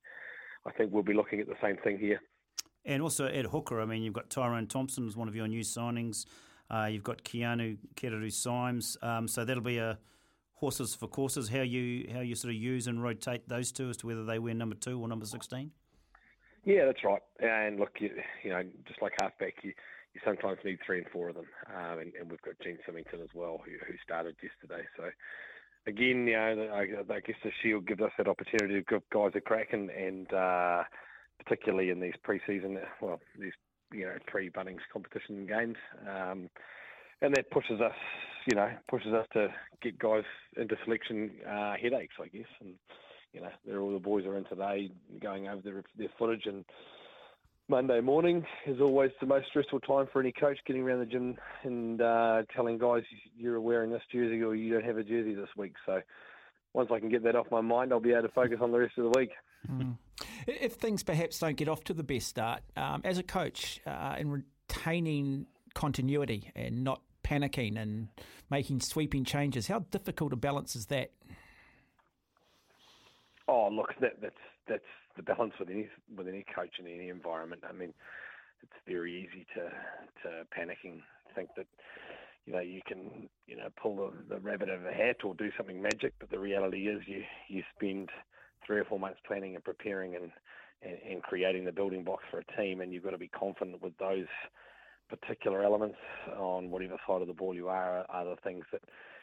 I 0.67 0.73
think 0.73 0.93
we'll 0.93 1.03
be 1.03 1.15
looking 1.15 1.41
at 1.41 1.47
the 1.47 1.57
same 1.63 1.77
thing 1.79 1.99
here. 1.99 2.21
And 2.85 3.03
also 3.03 3.27
at 3.27 3.47
hooker, 3.47 3.81
I 3.81 3.85
mean, 3.85 4.03
you've 4.03 4.15
got 4.15 4.31
Tyrone 4.31 4.67
Thompson 4.67 5.07
as 5.07 5.17
one 5.17 5.29
of 5.29 5.37
your 5.37 5.47
new 5.47 5.61
signings. 5.61 6.25
Uh, 6.71 6.89
you've 6.91 7.05
got 7.05 7.25
Keanu 7.25 7.79
Kereru 7.95 8.33
Symes. 8.33 8.97
Um, 9.03 9.29
so 9.29 9.45
that'll 9.45 9.63
be 9.63 9.79
a 9.79 9.99
horses 10.55 10.95
for 10.95 11.07
courses. 11.07 11.49
How 11.49 11.63
you 11.63 12.09
how 12.13 12.21
you 12.21 12.35
sort 12.35 12.55
of 12.55 12.61
use 12.61 12.87
and 12.87 13.03
rotate 13.03 13.49
those 13.49 13.73
two 13.73 13.89
as 13.89 13.97
to 13.99 14.07
whether 14.07 14.25
they 14.25 14.39
wear 14.39 14.55
number 14.55 14.77
two 14.77 15.01
or 15.01 15.09
number 15.09 15.27
sixteen. 15.27 15.71
Yeah, 16.65 16.85
that's 16.85 17.05
right. 17.05 17.23
And 17.41 17.79
look, 17.79 17.93
you, 18.01 18.11
you 18.43 18.51
know, 18.51 18.63
just 18.87 19.01
like 19.01 19.13
halfback, 19.21 19.55
you 19.63 19.73
you 20.15 20.21
sometimes 20.25 20.59
need 20.65 20.79
three 20.85 20.99
and 20.99 21.07
four 21.09 21.29
of 21.29 21.37
them. 21.37 21.47
Um, 21.75 21.99
and, 22.01 22.13
and, 22.15 22.31
we've 22.31 22.43
got 22.43 22.55
Gene 22.63 22.79
Symington 22.85 23.21
as 23.21 23.29
well, 23.35 23.61
who, 23.65 23.73
who 23.87 23.95
started 24.03 24.37
yesterday. 24.43 24.87
So 24.97 25.05
again, 25.87 26.27
you 26.27 26.35
know, 26.35 26.69
I, 26.73 27.15
I, 27.15 27.21
guess 27.21 27.37
the 27.45 27.51
Shield 27.63 27.87
gives 27.87 28.01
us 28.01 28.13
that 28.19 28.29
opportunity 28.29 28.75
to 28.75 28.83
give 28.83 29.03
guys 29.11 29.33
a 29.35 29.41
crack, 29.41 29.73
and, 29.73 29.91
and 29.91 30.33
uh, 30.33 30.85
particularly 31.43 31.91
in 31.91 32.01
these 32.01 32.15
pre-season, 32.23 32.79
well, 33.01 33.21
these 33.39 33.53
you 33.93 34.05
know 34.05 34.17
pre-Bunnings 34.27 34.81
competition 34.93 35.47
games. 35.47 35.77
Um, 36.09 36.51
and 37.21 37.35
that 37.35 37.51
pushes 37.51 37.81
us, 37.81 37.95
you 38.47 38.57
know, 38.57 38.71
pushes 38.89 39.13
us 39.13 39.27
to 39.33 39.49
get 39.83 39.99
guys 39.99 40.23
into 40.57 40.77
selection 40.85 41.33
uh, 41.49 41.75
headaches, 41.81 42.15
I 42.23 42.29
guess. 42.29 42.47
And 42.61 42.75
you 43.33 43.41
know, 43.41 43.51
they're 43.67 43.81
all 43.81 43.93
the 43.93 43.99
boys 43.99 44.25
are 44.25 44.37
in 44.37 44.45
today, 44.45 44.91
going 45.21 45.49
over 45.49 45.61
their 45.63 45.83
their 45.97 46.09
footage 46.19 46.47
and 46.47 46.65
Monday 47.71 48.01
morning 48.01 48.47
is 48.67 48.81
always 48.81 49.11
the 49.21 49.27
most 49.27 49.47
stressful 49.49 49.81
time 49.81 50.09
for 50.11 50.21
any 50.21 50.33
coach 50.33 50.59
getting 50.67 50.83
around 50.83 51.01
the 51.01 51.07
gym 51.07 51.37
and 51.65 52.01
uh, 52.01 52.43
telling 52.57 52.79
guys 52.79 53.03
you're 53.37 53.61
wearing 53.61 53.91
this 53.91 54.01
jersey 54.11 54.43
or 54.43 54.55
you 54.55 54.73
don't 54.73 54.87
have 54.87 54.97
a 54.97 55.05
jersey 55.05 55.35
this 55.35 55.51
week. 55.55 55.75
So 55.85 56.01
once 56.73 56.89
I 56.91 56.99
can 56.99 57.11
get 57.11 57.23
that 57.25 57.37
off 57.37 57.47
my 57.51 57.61
mind, 57.61 57.93
I'll 57.93 58.01
be 58.01 58.13
able 58.13 58.23
to 58.23 58.29
focus 58.31 58.61
on 58.63 58.73
the 58.73 58.79
rest 58.79 58.97
of 58.97 59.05
the 59.05 59.19
week. 59.19 59.33
Mm. 59.67 59.97
If 60.47 60.75
things 60.75 61.03
perhaps 61.03 61.39
don't 61.39 61.57
get 61.57 61.69
off 61.69 61.85
to 61.85 61.95
the 61.95 62.03
best 62.03 62.29
start, 62.29 62.63
um, 62.77 63.01
as 63.05 63.19
a 63.19 63.23
coach, 63.23 63.81
uh, 63.87 64.17
in 64.19 64.31
retaining 64.31 65.47
continuity 65.75 66.51
and 66.55 66.85
not 66.85 67.03
panicking 67.25 67.81
and 67.81 68.09
making 68.51 68.81
sweeping 68.81 69.25
changes, 69.25 69.69
how 69.69 69.81
difficult 69.91 70.33
a 70.33 70.37
balance 70.37 70.75
is 70.75 70.87
that? 70.87 71.11
Oh, 73.47 73.69
look, 73.71 73.95
that, 74.01 74.21
that's 74.21 74.35
that's 74.69 74.83
the 75.17 75.23
balance 75.23 75.55
with 75.59 75.71
any 75.71 75.89
with 76.17 76.29
any 76.29 76.45
coach 76.55 76.77
in 76.79 76.87
any 76.87 77.09
environment. 77.09 77.63
I 77.69 77.73
mean, 77.73 77.95
it's 78.63 78.73
very 78.87 79.13
easy 79.15 79.47
to 79.55 79.71
to 80.23 80.45
panic 80.51 80.79
and 80.85 81.01
think 81.35 81.51
that 81.57 81.67
you 82.47 82.53
know 82.53 82.61
you 82.61 82.81
can 82.87 83.29
you 83.47 83.57
know 83.57 83.69
pull 83.81 83.97
the, 83.97 84.35
the 84.35 84.41
rabbit 84.41 84.69
out 84.69 84.77
of 84.77 84.87
a 84.87 84.93
hat 84.93 85.25
or 85.25 85.35
do 85.35 85.51
something 85.57 85.81
magic, 85.81 86.15
but 86.19 86.31
the 86.31 86.39
reality 86.39 86.89
is 86.89 87.03
you 87.07 87.23
you 87.49 87.63
spend 87.77 88.11
three 88.69 88.79
or 88.79 88.85
four 88.85 89.01
months 89.01 89.19
planning 89.27 89.57
and 89.57 89.65
preparing 89.65 90.15
and, 90.15 90.31
and, 90.83 90.99
and 91.11 91.23
creating 91.25 91.65
the 91.65 91.73
building 91.73 92.05
blocks 92.05 92.23
for 92.31 92.39
a 92.39 92.57
team, 92.57 92.81
and 92.81 92.93
you've 92.93 93.03
got 93.03 93.11
to 93.11 93.19
be 93.19 93.29
confident 93.29 93.83
with 93.83 93.99
those 93.99 94.27
particular 95.09 95.65
elements 95.65 95.97
on 96.39 96.71
whatever 96.71 96.97
side 97.07 97.23
of 97.23 97.27
the 97.27 97.35
ball 97.35 97.55
you 97.55 97.69
are 97.69 98.05
are 98.11 98.25
the 98.27 98.37
things 98.45 98.65
that 98.71 98.83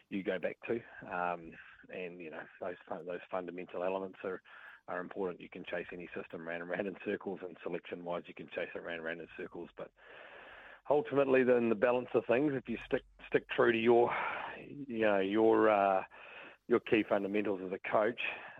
you 0.09 0.23
go 0.23 0.37
back 0.39 0.57
to, 0.67 0.73
um, 1.13 1.51
and 1.95 2.19
you 2.19 2.31
know 2.31 2.43
those 2.59 2.75
those 3.07 3.19
fundamental 3.31 3.83
elements 3.83 4.17
are 4.23 4.41
are 4.87 4.99
important. 4.99 5.41
You 5.41 5.49
can 5.49 5.63
chase 5.63 5.85
any 5.93 6.09
system 6.19 6.47
round 6.47 6.61
and 6.61 6.69
round 6.69 6.87
in 6.87 6.95
circles, 7.05 7.39
and 7.43 7.55
selection-wise, 7.63 8.23
you 8.27 8.33
can 8.33 8.47
chase 8.47 8.69
it 8.75 8.83
round 8.83 8.97
and 8.97 9.05
round 9.05 9.21
in 9.21 9.27
circles. 9.37 9.69
But 9.77 9.89
ultimately, 10.89 11.43
then 11.43 11.69
the 11.69 11.75
balance 11.75 12.09
of 12.13 12.25
things, 12.25 12.53
if 12.55 12.67
you 12.67 12.77
stick 12.85 13.03
stick 13.27 13.45
true 13.55 13.71
to 13.71 13.77
your, 13.77 14.11
you 14.87 15.05
know, 15.05 15.19
your 15.19 15.69
uh, 15.69 16.01
your 16.67 16.79
key 16.79 17.03
fundamentals 17.07 17.61
as 17.65 17.71
a 17.71 17.89
coach, 17.89 18.19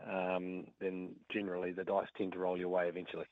um, 0.09 0.65
then 0.79 1.15
generally 1.31 1.71
the 1.71 1.83
dice 1.83 2.07
tend 2.17 2.33
to 2.33 2.39
roll 2.39 2.57
your 2.57 2.69
way 2.69 2.87
eventually. 2.87 3.25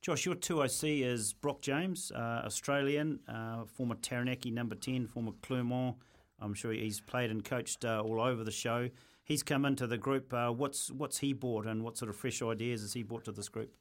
Josh, 0.00 0.26
your 0.26 0.36
2OC 0.36 1.04
is 1.04 1.32
Brock 1.32 1.60
James, 1.60 2.12
uh, 2.14 2.42
Australian, 2.44 3.18
uh, 3.28 3.64
former 3.64 3.96
Taranaki 3.96 4.50
number 4.50 4.76
10, 4.76 5.08
former 5.08 5.32
Clermont. 5.42 5.96
I'm 6.40 6.54
sure 6.54 6.72
he's 6.72 7.00
played 7.00 7.30
and 7.30 7.44
coached 7.44 7.84
uh, 7.84 8.00
all 8.00 8.20
over 8.20 8.44
the 8.44 8.52
show 8.52 8.90
he's 9.28 9.42
come 9.42 9.64
into 9.64 9.86
the 9.86 9.98
group. 9.98 10.32
Uh, 10.32 10.50
what's 10.50 10.90
what's 10.90 11.18
he 11.18 11.32
brought, 11.32 11.66
and 11.66 11.84
what 11.84 11.96
sort 11.96 12.08
of 12.08 12.16
fresh 12.16 12.42
ideas 12.42 12.80
has 12.80 12.94
he 12.94 13.04
brought 13.04 13.24
to 13.24 13.32
this 13.32 13.48
group? 13.48 13.72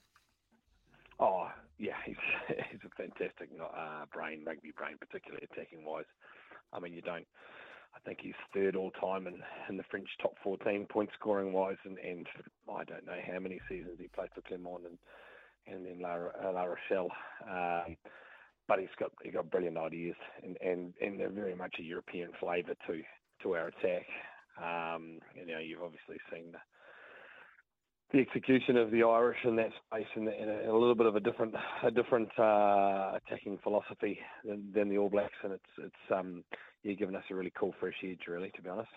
Oh 1.20 1.50
yeah, 1.80 1.96
he's 2.06 2.18
he's 2.48 2.82
a 2.86 2.90
fantastic 2.96 3.50
uh, 3.60 4.06
brain, 4.14 4.44
rugby 4.46 4.72
brain, 4.78 4.98
particularly 5.00 5.48
attacking 5.52 5.84
wise. 5.84 6.06
I 6.74 6.80
mean, 6.80 6.94
you 6.94 7.02
don't. 7.02 7.26
I 7.96 8.00
think 8.06 8.20
he's 8.22 8.34
third 8.54 8.76
all 8.76 8.92
time 8.92 9.28
in, 9.28 9.36
in 9.70 9.78
the 9.78 9.84
French 9.90 10.08
top 10.22 10.36
14 10.44 10.86
point 10.90 11.10
scoring 11.20 11.54
wise, 11.54 11.78
and, 11.84 11.98
and 12.00 12.28
I 12.70 12.84
don't 12.84 13.06
know 13.06 13.20
how 13.32 13.40
many 13.40 13.60
seasons 13.70 13.98
he 14.00 14.08
played 14.08 14.30
for 14.34 14.42
Clermont 14.42 14.84
and 14.86 14.98
and 15.68 15.86
then 15.86 16.00
La, 16.00 16.16
La 16.50 16.64
Rochelle. 16.64 17.12
Um, 17.50 17.98
but 18.68 18.80
he's 18.80 18.90
got 19.00 19.12
he 19.24 19.32
got 19.32 19.50
brilliant 19.50 19.78
ideas, 19.78 20.16
and, 20.44 20.58
and, 20.62 20.94
and 21.02 21.20
they're 21.20 21.30
very 21.30 21.56
much 21.56 21.76
a 21.80 21.84
European 21.84 22.30
flavour 22.40 22.76
to 22.88 23.02
to 23.44 23.56
our 23.56 23.68
attack. 23.68 24.06
Um, 24.62 25.20
you 25.36 25.46
know, 25.46 25.60
you've 25.60 25.84
obviously 25.84 26.18
seen 26.32 26.52
the 26.52 26.60
the 28.14 28.20
execution 28.20 28.78
of 28.78 28.90
the 28.92 29.04
Irish 29.04 29.40
in 29.44 29.58
that 29.58 29.72
space 29.86 30.08
and, 30.16 30.30
and 30.30 30.50
a, 30.50 30.72
a, 30.72 30.78
little 30.78 30.96
bit 30.96 31.08
of 31.08 31.16
a 31.16 31.20
different 31.20 31.54
a 31.84 31.92
different 31.92 32.30
uh, 32.40 33.18
attacking 33.18 33.58
philosophy 33.64 34.20
than, 34.46 34.72
than, 34.74 34.90
the 34.90 34.98
All 34.98 35.10
Blacks, 35.10 35.34
and 35.44 35.54
it's 35.54 35.72
it's 35.78 36.12
um, 36.14 36.44
yeah, 36.88 36.94
given 36.94 37.16
us 37.16 37.24
a 37.30 37.36
really 37.36 37.52
cool 37.58 37.76
fresh 37.80 37.96
edge, 38.04 38.22
really, 38.28 38.50
to 38.56 38.62
be 38.62 38.70
honest. 38.70 38.90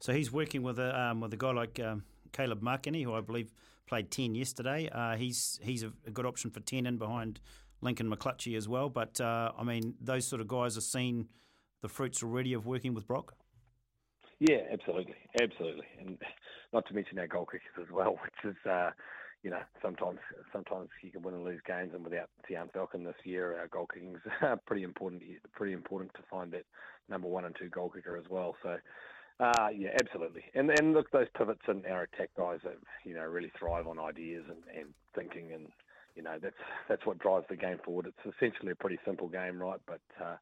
So 0.00 0.12
he's 0.12 0.30
working 0.30 0.62
with 0.62 0.78
a 0.78 0.98
um, 1.00 1.20
with 1.20 1.32
a 1.32 1.36
guy 1.36 1.52
like 1.52 1.80
um, 1.80 2.04
Caleb 2.32 2.60
Makene, 2.62 3.02
who 3.02 3.14
I 3.14 3.20
believe 3.20 3.52
played 3.86 4.10
ten 4.10 4.34
yesterday. 4.34 4.88
Uh, 4.90 5.16
he's 5.16 5.58
he's 5.62 5.82
a, 5.82 5.92
good 6.12 6.26
option 6.26 6.50
for 6.50 6.60
ten 6.60 6.86
in 6.86 6.98
behind 6.98 7.40
Lincoln 7.80 8.10
McClutchie 8.10 8.56
as 8.56 8.68
well. 8.68 8.88
But 8.90 9.20
uh, 9.20 9.52
I 9.58 9.64
mean, 9.64 9.94
those 10.00 10.26
sort 10.26 10.40
of 10.40 10.48
guys 10.48 10.76
are 10.76 10.82
seen 10.82 11.28
the 11.80 11.88
fruits 11.88 12.22
already 12.22 12.52
of 12.52 12.66
working 12.66 12.94
with 12.94 13.06
Brock. 13.06 13.34
Yeah, 14.38 14.58
absolutely, 14.72 15.14
absolutely, 15.40 15.86
and 16.00 16.18
not 16.72 16.86
to 16.88 16.94
mention 16.94 17.18
our 17.18 17.28
goal 17.28 17.46
kickers 17.46 17.86
as 17.86 17.92
well, 17.92 18.12
which 18.22 18.52
is, 18.52 18.70
uh, 18.70 18.90
you 19.42 19.50
know, 19.50 19.60
sometimes 19.80 20.18
sometimes 20.52 20.88
you 21.02 21.10
can 21.10 21.22
win 21.22 21.34
and 21.34 21.44
lose 21.44 21.60
games, 21.66 21.90
and 21.94 22.04
without 22.04 22.30
Tiaan 22.48 22.72
Falcon 22.72 23.04
this 23.04 23.14
year, 23.24 23.58
our 23.58 23.68
goal 23.68 23.88
kicking 23.92 24.14
is 24.14 24.58
pretty 24.66 24.82
important. 24.82 25.22
Pretty 25.52 25.72
important 25.72 26.12
to 26.14 26.20
find 26.30 26.52
that 26.52 26.64
number 27.08 27.28
one 27.28 27.44
and 27.44 27.56
two 27.58 27.68
goal 27.68 27.90
kicker 27.90 28.16
as 28.16 28.24
well. 28.30 28.56
So. 28.62 28.76
Uh, 29.40 29.68
yeah, 29.76 29.88
absolutely. 30.00 30.44
And 30.54 30.70
and 30.70 30.92
look, 30.92 31.10
those 31.10 31.26
pivots 31.36 31.62
and 31.66 31.84
our 31.86 32.02
attack 32.02 32.30
guys 32.36 32.60
that 32.62 32.76
you 33.04 33.14
know 33.14 33.22
really 33.22 33.50
thrive 33.58 33.88
on 33.88 33.98
ideas 33.98 34.44
and, 34.46 34.58
and 34.78 34.94
thinking, 35.16 35.52
and 35.52 35.66
you 36.14 36.22
know 36.22 36.36
that's 36.40 36.54
that's 36.88 37.04
what 37.06 37.18
drives 37.18 37.46
the 37.48 37.56
game 37.56 37.78
forward. 37.84 38.06
It's 38.06 38.36
essentially 38.36 38.70
a 38.70 38.76
pretty 38.76 39.00
simple 39.04 39.28
game, 39.28 39.60
right? 39.60 39.80
But 39.86 40.00
uh, 40.22 40.36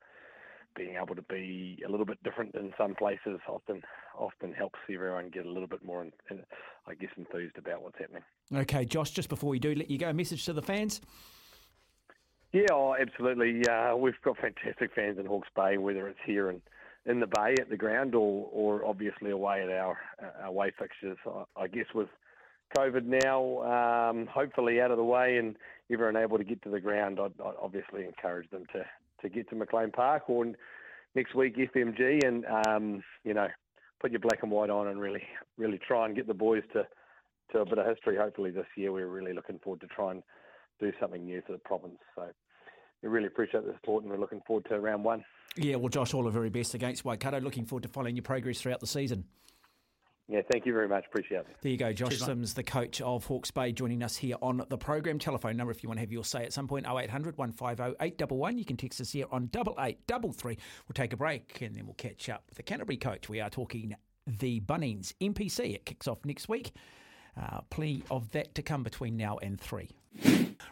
being 0.77 0.97
able 0.97 1.15
to 1.15 1.23
be 1.23 1.83
a 1.87 1.91
little 1.91 2.07
bit 2.07 2.23
different 2.23 2.55
in 2.55 2.73
some 2.79 2.95
places 2.95 3.41
often 3.49 3.83
often 4.19 4.53
helps 4.53 4.79
everyone 4.93 5.31
get 5.31 5.47
a 5.47 5.51
little 5.51 5.69
bit 5.69 5.85
more, 5.85 6.03
in, 6.03 6.13
in, 6.31 6.41
I 6.87 6.95
guess, 6.95 7.11
enthused 7.17 7.57
about 7.57 7.83
what's 7.83 7.99
happening. 7.99 8.23
Okay, 8.55 8.85
Josh. 8.85 9.11
Just 9.11 9.29
before 9.29 9.51
we 9.51 9.59
do 9.59 9.75
let 9.75 9.91
you 9.91 9.99
go, 9.99 10.11
a 10.11 10.13
message 10.13 10.45
to 10.45 10.53
the 10.53 10.63
fans. 10.63 11.01
Yeah, 12.53 12.67
oh, 12.73 12.97
absolutely. 13.01 13.67
Uh, 13.67 13.97
we've 13.97 14.21
got 14.25 14.37
fantastic 14.39 14.91
fans 14.95 15.19
in 15.19 15.27
Hawke's 15.27 15.49
Bay, 15.55 15.79
whether 15.79 16.09
it's 16.09 16.19
here 16.27 16.51
in, 16.51 16.61
in 17.07 17.21
the 17.21 17.27
Bay 17.27 17.55
at 17.61 17.71
the 17.71 17.77
ground 17.77 18.15
or, 18.15 18.49
or 18.53 18.85
obviously 18.85 19.31
away 19.31 19.63
at 19.63 19.71
our, 19.71 19.97
our 20.21 20.47
away 20.47 20.73
fixtures. 20.77 21.19
I, 21.27 21.63
I 21.63 21.69
guess 21.69 21.87
with 21.95 22.09
COVID 22.77 23.05
now, 23.05 24.11
um, 24.11 24.27
hopefully 24.27 24.81
out 24.81 24.91
of 24.91 24.97
the 24.97 25.05
way 25.05 25.39
and 25.39 25.57
everyone 25.93 26.17
able 26.17 26.39
to 26.39 26.45
get 26.45 26.63
to 26.63 26.71
the 26.71 26.81
ground, 26.81 27.19
I'd, 27.21 27.41
I'd 27.41 27.55
obviously 27.61 28.05
encourage 28.05 28.51
them 28.51 28.65
to, 28.73 28.85
to 29.23 29.29
get 29.29 29.49
to 29.51 29.57
McLean 29.57 29.91
Park 29.91 30.29
or 30.29 30.47
next 31.15 31.35
week 31.35 31.57
FMG 31.57 32.25
and 32.27 32.45
um, 32.67 33.03
you 33.25 33.35
know 33.35 33.49
put 34.01 34.11
your 34.11 34.21
black 34.21 34.43
and 34.43 34.51
white 34.51 34.71
on 34.71 34.89
and 34.89 35.01
really 35.01 35.23
really 35.59 35.79
try 35.79 36.07
and 36.07 36.17
get 36.17 36.27
the 36.27 36.35
boys 36.35 36.63
to 36.73 36.87
to 37.53 37.61
a 37.61 37.65
bit 37.65 37.79
of 37.79 37.87
history. 37.87 38.17
Hopefully 38.17 38.51
this 38.51 38.67
year 38.77 38.93
we're 38.93 39.09
really 39.09 39.33
looking 39.33 39.59
forward 39.59 39.81
to 39.81 39.87
try 39.89 40.13
and 40.13 40.23
do 40.79 40.93
something 41.01 41.25
new 41.25 41.43
for 41.47 41.53
the 41.53 41.59
province. 41.59 41.99
So 42.15 42.27
we 43.03 43.09
really 43.09 43.27
appreciate 43.27 43.67
the 43.67 43.75
support 43.75 44.03
and 44.03 44.13
we're 44.13 44.19
looking 44.19 44.41
forward 44.47 44.67
to 44.69 44.79
round 44.81 45.05
one. 45.05 45.25
Yeah, 45.57 45.77
well, 45.77 45.89
Josh, 45.89 46.15
all 46.15 46.23
the 46.23 46.31
very 46.31 46.51
best 46.51 46.75
against 46.75 47.05
Waikato. 47.05 47.41
Looking 47.41 47.65
forward 47.65 47.83
to 47.83 47.89
following 47.89 48.15
your 48.15 48.23
progress 48.23 48.61
throughout 48.61 48.81
the 48.81 48.87
season. 48.87 49.25
Yeah, 50.31 50.43
thank 50.51 50.65
you 50.65 50.73
very 50.73 50.87
much. 50.87 51.07
Appreciate 51.07 51.41
it. 51.41 51.57
There 51.61 51.73
you 51.73 51.77
go. 51.77 51.93
Josh 51.93 52.11
Cheers, 52.11 52.25
Sims, 52.25 52.55
the 52.55 52.63
coach 52.63 53.01
of 53.01 53.25
Hawke's 53.25 53.51
Bay, 53.51 53.73
joining 53.73 54.01
us 54.01 54.17
here 54.17 54.37
on 54.41 54.65
the 54.69 54.79
program. 54.79 55.19
Telephone 55.19 55.57
number 55.57 55.73
if 55.73 55.83
you 55.83 55.89
want 55.89 55.97
to 55.97 56.03
have 56.03 56.13
your 56.13 56.25
say 56.25 56.45
at 56.45 56.53
some 56.53 56.69
point 56.69 56.87
0800 56.87 57.37
150 57.37 57.97
811. 58.01 58.59
You 58.59 58.65
can 58.65 58.77
text 58.77 59.01
us 59.01 59.11
here 59.11 59.27
on 59.33 59.51
8833. 59.53 60.57
We'll 60.87 60.95
take 60.95 61.13
a 61.13 61.17
break 61.17 61.61
and 61.63 61.75
then 61.75 61.85
we'll 61.85 61.95
catch 61.95 62.29
up 62.29 62.45
with 62.49 62.57
the 62.57 62.63
Canterbury 62.63 62.97
coach. 62.97 63.29
We 63.29 63.41
are 63.41 63.51
talking 63.51 63.97
the 64.25 64.61
Bunnings 64.61 65.15
NPC. 65.21 65.75
It 65.75 65.85
kicks 65.85 66.07
off 66.07 66.25
next 66.25 66.49
week. 66.49 66.73
Uh, 67.39 67.61
plenty 67.71 68.03
of 68.11 68.31
that 68.33 68.55
to 68.55 68.63
come 68.63 68.83
between 68.83 69.17
now 69.17 69.39
and 69.43 69.61
three. 69.61 69.91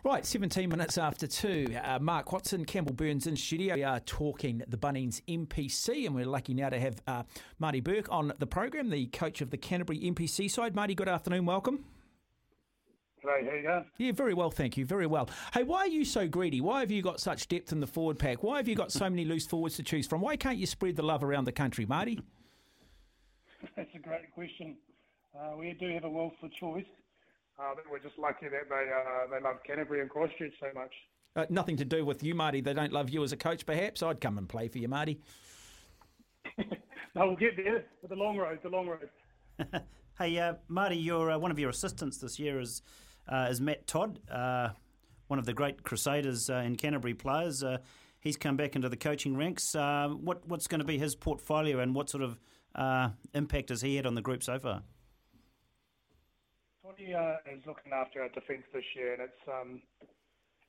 Right, 0.05 0.25
17 0.25 0.69
minutes 0.69 0.99
after 0.99 1.27
two. 1.27 1.67
Uh, 1.83 1.99
Mark 1.99 2.33
Watson, 2.33 2.65
Campbell 2.65 2.95
Burnes 2.95 3.27
in 3.27 3.37
studio. 3.37 3.75
We 3.75 3.85
are 3.85 4.01
talking 4.01 4.63
the 4.67 4.77
Bunnings 4.77 5.23
NPC, 5.29 6.07
and 6.07 6.15
we're 6.15 6.27
lucky 6.27 6.55
now 6.55 6.69
to 6.69 6.79
have 6.79 7.01
uh, 7.07 7.23
Marty 7.59 7.81
Bourke 7.81 8.11
on 8.11 8.33
the 8.39 8.47
program, 8.47 8.91
the 8.91 9.07
coach 9.07 9.41
of 9.41 9.51
the 9.51 9.57
Canterbury 9.57 10.01
NPC 10.01 10.51
side. 10.51 10.75
Marty, 10.75 10.95
good 10.95 11.09
afternoon. 11.09 11.47
Welcome. 11.47 11.85
G'day, 13.25 13.49
how 13.49 13.55
you 13.57 13.63
going? 13.63 13.85
Yeah, 13.97 14.13
very 14.13 14.35
well, 14.35 14.51
thank 14.51 14.77
you. 14.77 14.85
Very 14.85 15.07
well. 15.07 15.29
Hey, 15.53 15.65
why 15.65 15.81
are 15.81 15.89
you 15.89 16.05
so 16.05 16.29
greedy? 16.29 16.61
Why 16.61 16.81
have 16.81 16.91
you 16.91 17.03
got 17.03 17.21
such 17.21 17.49
depth 17.49 17.73
in 17.73 17.81
the 17.81 17.87
forward 17.87 18.19
pack? 18.19 18.43
Why 18.43 18.59
have 18.59 18.69
you 18.69 18.77
got 18.77 18.93
so 18.93 19.11
many 19.11 19.25
loose 19.25 19.47
forwards 19.47 19.77
to 19.77 19.83
choose 19.83 20.07
from? 20.07 20.21
Why 20.21 20.37
can't 20.37 20.59
you 20.59 20.67
spread 20.67 20.97
the 20.97 21.03
love 21.03 21.25
around 21.25 21.45
the 21.45 21.53
country, 21.53 21.85
Marty? 21.87 22.21
That's 23.77 23.91
a 23.95 23.99
great 23.99 24.33
question. 24.33 24.77
Uh, 25.35 25.57
we 25.57 25.77
do 25.79 25.93
have 25.93 26.05
a 26.05 26.11
wealth 26.11 26.33
for 26.41 26.49
choice. 26.49 26.87
Uh, 27.59 27.75
we're 27.91 27.99
just 27.99 28.19
lucky 28.19 28.47
that 28.49 28.69
they 28.69 28.75
uh, 28.75 29.27
they 29.31 29.43
love 29.43 29.57
Canterbury 29.67 30.01
and 30.01 30.09
Christchurch 30.09 30.53
so 30.61 30.69
much. 30.75 30.93
Uh, 31.35 31.47
nothing 31.51 31.77
to 31.77 31.85
do 31.85 32.05
with 32.05 32.23
you, 32.23 32.35
Marty. 32.35 32.61
They 32.61 32.73
don't 32.73 32.93
love 32.93 33.11
you 33.11 33.23
as 33.23 33.33
a 33.33 33.37
coach, 33.37 33.67
perhaps. 33.67 34.03
I'd 34.03 34.21
come 34.21 34.39
and 34.39 34.49
play 34.49 34.69
for 34.69 34.79
you, 34.79 34.89
Marty. 34.89 35.21
no, 36.59 36.67
we'll 37.17 37.37
get 37.37 37.57
there. 37.57 37.85
But 38.01 38.11
the 38.11 38.17
long 38.17 38.37
road, 38.37 38.61
the 38.63 38.69
long 38.69 38.89
road. 38.89 39.09
hey, 40.19 40.39
uh, 40.39 40.55
Marty, 40.69 40.97
your 40.97 41.33
uh, 41.33 41.39
one 41.39 41.51
of 41.51 41.59
your 41.59 41.71
assistants 41.71 42.19
this 42.19 42.39
year 42.39 42.61
is 42.61 42.83
uh, 43.29 43.49
is 43.51 43.61
Matt 43.61 43.87
Todd, 43.87 44.21
one 45.27 45.39
of 45.39 45.45
the 45.45 45.53
great 45.53 45.83
Crusaders 45.83 46.49
in 46.49 46.77
Canterbury 46.77 47.15
players. 47.15 47.65
he's 48.21 48.37
come 48.37 48.57
back 48.57 48.77
into 48.77 48.89
the 48.89 48.97
coaching 48.97 49.37
ranks. 49.37 49.75
what 49.75 50.47
what's 50.47 50.69
going 50.69 50.81
to 50.81 50.87
be 50.87 50.97
his 50.97 51.17
portfolio, 51.17 51.81
and 51.81 51.95
what 51.95 52.09
sort 52.09 52.23
of 52.23 52.39
impact 53.35 53.71
has 53.71 53.83
he 53.83 53.97
had 53.97 54.07
on 54.07 54.15
the 54.15 54.23
group 54.23 54.45
so 54.45 54.61
far? 54.61 54.83
Uh, 56.89 57.37
is 57.53 57.61
looking 57.67 57.93
after 57.93 58.23
our 58.23 58.31
defence 58.31 58.65
this 58.73 58.85
year, 58.97 59.13
and 59.13 59.21
it's 59.21 59.45
um, 59.47 59.83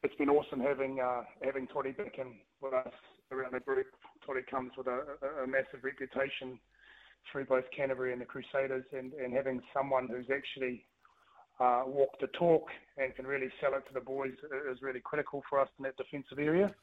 it's 0.04 0.14
been 0.16 0.30
awesome 0.30 0.60
having 0.60 1.00
uh, 1.00 1.22
having 1.42 1.66
Toddy 1.68 1.92
back 1.92 2.18
in 2.18 2.36
with 2.62 2.74
us 2.74 2.92
around 3.32 3.54
the 3.54 3.62
group. 3.62 3.88
Toddy 4.28 4.42
comes 4.52 4.72
with 4.78 4.88
a, 4.88 5.16
a, 5.24 5.44
a 5.46 5.48
massive 5.48 5.82
reputation 5.82 6.60
through 7.32 7.46
both 7.46 7.64
Canterbury 7.76 8.12
and 8.12 8.22
the 8.22 8.26
Crusaders, 8.26 8.84
and, 8.92 9.14
and 9.14 9.34
having 9.34 9.62
someone 9.74 10.10
who's 10.10 10.26
actually 10.30 10.84
uh, 11.62 11.84
walked 11.88 12.20
the 12.20 12.28
talk 12.38 12.68
and 12.98 13.16
can 13.16 13.26
really 13.26 13.50
sell 13.62 13.74
it 13.74 13.88
to 13.88 13.94
the 13.94 14.02
boys 14.02 14.34
is 14.70 14.82
really 14.82 15.00
critical 15.00 15.42
for 15.50 15.58
us 15.58 15.70
in 15.80 15.84
that 15.84 15.96
defensive 15.96 16.38
area. 16.38 16.76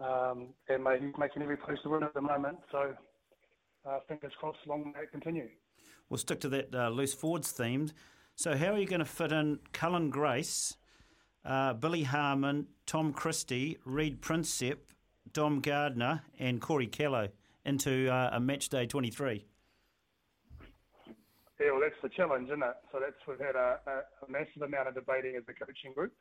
Um, 0.00 0.48
and 0.70 0.86
he's 0.98 1.12
making 1.18 1.42
every 1.42 1.58
post 1.58 1.82
to 1.82 1.90
win 1.90 2.02
at 2.02 2.14
the 2.14 2.22
moment, 2.22 2.56
so 2.72 2.94
uh, 3.86 3.98
fingers 4.08 4.32
crossed, 4.40 4.58
long 4.66 4.94
may 4.96 5.02
it 5.02 5.12
continue. 5.12 5.48
We'll 6.08 6.18
stick 6.18 6.40
to 6.40 6.48
that 6.48 6.74
uh, 6.74 6.88
loose 6.88 7.12
forwards 7.12 7.52
themed. 7.52 7.92
So, 8.40 8.56
how 8.56 8.72
are 8.72 8.78
you 8.78 8.86
going 8.86 9.00
to 9.00 9.04
fit 9.04 9.32
in 9.32 9.58
Cullen 9.74 10.08
Grace, 10.08 10.74
uh, 11.44 11.74
Billy 11.74 12.04
Harmon, 12.04 12.68
Tom 12.86 13.12
Christie, 13.12 13.76
Reid 13.84 14.22
Prinsep, 14.22 14.78
Dom 15.30 15.60
Gardner, 15.60 16.22
and 16.38 16.58
Corey 16.58 16.86
Kellow 16.86 17.28
into 17.66 18.10
uh, 18.10 18.30
a 18.32 18.40
match 18.40 18.70
day 18.70 18.86
23? 18.86 19.44
Yeah, 21.60 21.70
well, 21.70 21.82
that's 21.82 22.00
the 22.02 22.08
challenge, 22.08 22.48
isn't 22.48 22.62
it? 22.62 22.76
So 22.90 22.98
that's 22.98 23.12
we've 23.28 23.38
had 23.38 23.56
a, 23.56 23.78
a, 23.86 24.26
a 24.26 24.30
massive 24.30 24.62
amount 24.62 24.88
of 24.88 24.94
debating 24.94 25.36
as 25.36 25.42
a 25.46 25.52
coaching 25.52 25.92
group. 25.94 26.14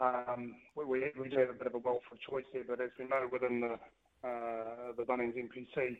Um, 0.00 0.54
we, 0.74 0.86
we, 0.86 1.28
do 1.28 1.38
have 1.38 1.50
a 1.50 1.52
bit 1.52 1.66
of 1.66 1.74
a 1.74 1.78
wealth 1.80 2.00
of 2.10 2.18
choice 2.18 2.46
here, 2.50 2.64
but 2.66 2.80
as 2.80 2.92
we 2.98 3.04
know 3.04 3.28
within 3.30 3.60
the 3.60 3.74
uh, 4.26 4.92
the 4.96 5.02
Bunnings 5.02 5.34
NPC, 5.36 5.98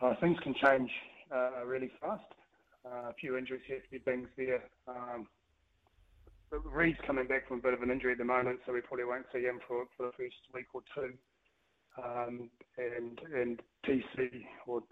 uh, 0.00 0.14
things 0.20 0.36
can 0.42 0.56
change 0.60 0.90
uh, 1.32 1.64
really 1.64 1.92
fast. 2.00 2.24
Uh, 2.84 3.10
a 3.10 3.14
few 3.20 3.36
injuries 3.36 3.62
here, 3.66 3.78
a 3.84 3.88
few 3.88 3.98
things 4.00 4.28
there. 4.36 4.64
Um, 4.88 5.26
Reid's 6.50 6.98
coming 7.06 7.26
back 7.26 7.46
from 7.46 7.58
a 7.58 7.62
bit 7.62 7.74
of 7.74 7.82
an 7.82 7.90
injury 7.90 8.12
at 8.12 8.18
the 8.18 8.24
moment, 8.24 8.60
so 8.66 8.72
we 8.72 8.80
probably 8.80 9.04
won't 9.04 9.26
see 9.32 9.42
him 9.42 9.60
for, 9.68 9.84
for 9.96 10.06
the 10.06 10.12
first 10.12 10.36
week 10.54 10.66
or 10.72 10.82
two. 10.94 11.12
Um, 11.98 12.50
and 12.78 13.20
and 13.34 13.60
TC 13.86 14.46
or 14.66 14.82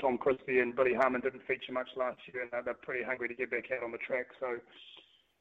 Tom 0.00 0.18
Christie 0.18 0.60
and 0.60 0.74
Billy 0.74 0.94
Harmon 0.94 1.20
didn't 1.20 1.46
feature 1.46 1.72
much 1.72 1.88
last 1.96 2.18
year, 2.32 2.42
and 2.42 2.50
they're, 2.64 2.74
pretty 2.74 3.04
hungry 3.04 3.28
to 3.28 3.34
get 3.34 3.50
back 3.50 3.70
out 3.70 3.84
on 3.84 3.92
the 3.92 3.98
track. 3.98 4.26
So 4.40 4.56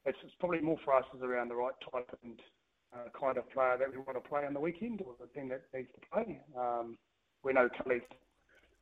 it's, 0.06 0.18
it's 0.24 0.36
probably 0.40 0.62
more 0.62 0.78
for 0.84 0.96
us 0.96 1.06
is 1.16 1.24
around 1.24 1.50
the 1.50 1.56
right 1.56 1.74
type 1.92 2.10
and 2.24 2.40
uh, 2.94 3.10
kind 3.18 3.38
of 3.38 3.50
player 3.52 3.78
that 3.78 3.92
we 3.92 3.98
want 3.98 4.22
to 4.22 4.30
play 4.30 4.46
on 4.46 4.54
the 4.54 4.60
weekend, 4.60 5.02
or 5.02 5.14
the 5.20 5.28
team 5.28 5.50
that 5.50 5.64
needs 5.74 5.90
to 5.94 6.02
play. 6.12 6.42
Um, 6.58 6.98
we 7.44 7.54
know 7.54 7.70
Kellow's 7.70 8.02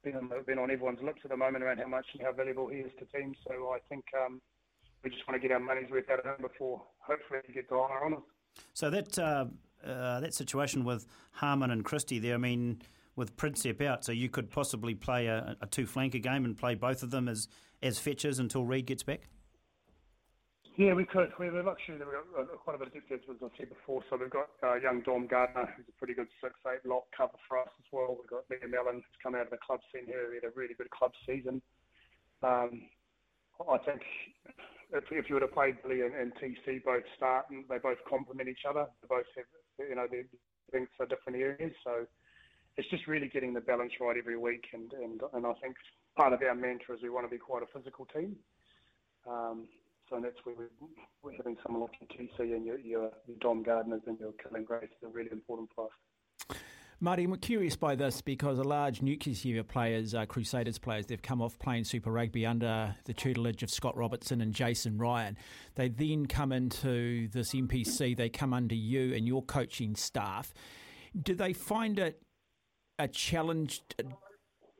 been 0.03 0.15
on, 0.15 0.29
been 0.45 0.59
on 0.59 0.71
everyone's 0.71 1.01
lips 1.03 1.21
at 1.23 1.31
the 1.31 1.37
moment 1.37 1.63
around 1.63 1.79
how 1.79 1.87
much 1.87 2.05
and 2.13 2.21
how 2.21 2.31
valuable 2.31 2.67
he 2.67 2.77
is 2.77 2.91
to 2.99 3.05
teams. 3.17 3.37
So 3.47 3.71
I 3.71 3.79
think 3.89 4.05
um, 4.25 4.41
we 5.03 5.09
just 5.09 5.27
want 5.27 5.41
to 5.41 5.47
get 5.47 5.53
our 5.53 5.59
money's 5.59 5.89
worth 5.89 6.09
out 6.09 6.19
of 6.19 6.25
him 6.25 6.41
before 6.41 6.81
hopefully 6.99 7.39
he 7.45 7.53
gets 7.53 7.69
the 7.69 7.75
honour 7.75 8.05
on 8.05 8.13
us. 8.15 8.19
So 8.73 8.89
that 8.89 9.19
uh, 9.19 9.45
uh, 9.85 10.19
that 10.19 10.33
situation 10.33 10.83
with 10.83 11.05
Harmon 11.31 11.71
and 11.71 11.85
Christie 11.85 12.19
there, 12.19 12.35
I 12.35 12.37
mean, 12.37 12.81
with 13.15 13.35
Prinsep 13.37 13.81
out, 13.81 14.03
so 14.03 14.11
you 14.11 14.29
could 14.29 14.49
possibly 14.49 14.95
play 14.95 15.27
a, 15.27 15.55
a 15.61 15.67
two 15.67 15.85
flanker 15.85 16.21
game 16.21 16.45
and 16.45 16.57
play 16.57 16.75
both 16.75 17.03
of 17.03 17.11
them 17.11 17.27
as 17.27 17.47
as 17.83 17.99
fetchers 17.99 18.39
until 18.39 18.65
Reid 18.65 18.85
gets 18.87 19.03
back. 19.03 19.29
Yeah, 20.77 20.93
we 20.93 21.09
could. 21.09 21.33
We 21.41 21.49
have 21.49 21.55
a 21.57 21.65
that 21.65 21.81
we've 21.89 21.97
got 21.97 22.37
uh, 22.37 22.53
quite 22.61 22.75
a 22.75 22.77
bit 22.77 22.93
of 22.93 22.93
depth, 22.93 23.25
as 23.25 23.41
I 23.41 23.49
said 23.57 23.73
before. 23.73 24.05
So 24.11 24.17
we've 24.21 24.29
got 24.29 24.53
uh, 24.61 24.77
young 24.77 25.01
Dom 25.01 25.25
Gardner, 25.25 25.65
who's 25.73 25.89
a 25.89 25.97
pretty 25.97 26.13
good 26.13 26.29
six-eight 26.37 26.85
lock 26.85 27.09
cover 27.17 27.33
for 27.49 27.57
us 27.57 27.73
as 27.81 27.89
well. 27.89 28.13
We've 28.13 28.29
got 28.29 28.45
Liam 28.45 28.77
Allen, 28.77 29.01
who's 29.01 29.21
come 29.23 29.33
out 29.33 29.49
of 29.49 29.53
the 29.57 29.57
club 29.57 29.81
scene 29.89 30.05
here. 30.05 30.29
We 30.29 30.37
had 30.37 30.45
a 30.45 30.53
really 30.53 30.77
good 30.77 30.93
club 30.93 31.17
season. 31.25 31.65
Um, 32.45 32.85
I 33.57 33.81
think 33.89 34.05
if, 34.93 35.09
if 35.09 35.25
you 35.33 35.41
were 35.41 35.49
to 35.49 35.49
play 35.49 35.73
Billy 35.81 36.05
and, 36.05 36.13
and 36.13 36.29
TC 36.37 36.85
both 36.85 37.01
start 37.17 37.49
and 37.49 37.65
they 37.65 37.81
both 37.81 37.97
complement 38.05 38.45
each 38.45 38.69
other, 38.69 38.85
they 39.01 39.09
both 39.09 39.25
have 39.33 39.49
you 39.81 39.97
know 39.97 40.05
their 40.05 40.29
strengths 40.69 40.93
are 41.01 41.09
different 41.09 41.41
areas. 41.41 41.73
So 41.81 42.05
it's 42.77 42.89
just 42.93 43.09
really 43.09 43.33
getting 43.33 43.49
the 43.57 43.65
balance 43.65 43.97
right 43.97 44.13
every 44.13 44.37
week. 44.37 44.69
And 44.77 44.93
and 44.93 45.25
and 45.33 45.41
I 45.41 45.57
think 45.57 45.73
part 46.13 46.37
of 46.37 46.41
our 46.45 46.53
mantra 46.53 46.93
is 46.93 47.01
we 47.01 47.09
want 47.09 47.25
to 47.25 47.33
be 47.33 47.41
quite 47.41 47.65
a 47.65 47.71
physical 47.73 48.05
team. 48.13 48.37
Um, 49.25 49.65
so 50.09 50.19
that's 50.21 50.37
where 50.43 50.55
we're, 50.55 50.69
we're 51.23 51.35
having 51.35 51.57
someone 51.63 51.81
like 51.81 51.91
you, 51.99 52.07
TC 52.07 52.55
and 52.55 52.65
your, 52.65 52.79
your, 52.79 53.11
your 53.27 53.37
Dom 53.39 53.63
Gardners 53.63 54.05
and 54.07 54.19
your 54.19 54.31
Cullen 54.33 54.63
Grace 54.63 54.83
is 54.83 55.07
a 55.07 55.07
really 55.07 55.31
important 55.31 55.69
for 55.75 55.85
us. 55.85 56.57
Marty, 56.99 57.25
I'm 57.25 57.35
curious 57.35 57.75
by 57.75 57.93
this 57.93 58.21
because 58.21 58.57
a 58.57 58.63
large 58.63 59.03
nucleus 59.03 59.45
of 59.45 59.67
players, 59.67 60.15
uh, 60.15 60.25
Crusaders 60.25 60.79
players, 60.79 61.05
they've 61.05 61.21
come 61.21 61.43
off 61.43 61.59
playing 61.59 61.83
Super 61.83 62.11
Rugby 62.11 62.43
under 62.43 62.95
the 63.05 63.13
tutelage 63.13 63.61
of 63.61 63.69
Scott 63.69 63.95
Robertson 63.95 64.41
and 64.41 64.51
Jason 64.51 64.97
Ryan. 64.97 65.37
They 65.75 65.89
then 65.89 66.25
come 66.25 66.51
into 66.51 67.27
this 67.27 67.53
NPC, 67.53 68.17
they 68.17 68.29
come 68.29 68.51
under 68.51 68.73
you 68.73 69.13
and 69.13 69.27
your 69.27 69.43
coaching 69.43 69.95
staff. 69.95 70.55
Do 71.21 71.35
they 71.35 71.53
find 71.53 71.99
it 71.99 72.19
a 72.97 73.07
challenge 73.07 73.83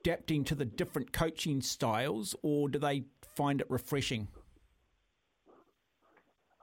adapting 0.04 0.44
to 0.46 0.56
the 0.56 0.66
different 0.66 1.14
coaching 1.14 1.62
styles 1.62 2.36
or 2.42 2.68
do 2.68 2.80
they 2.80 3.04
find 3.36 3.62
it 3.62 3.68
refreshing? 3.70 4.28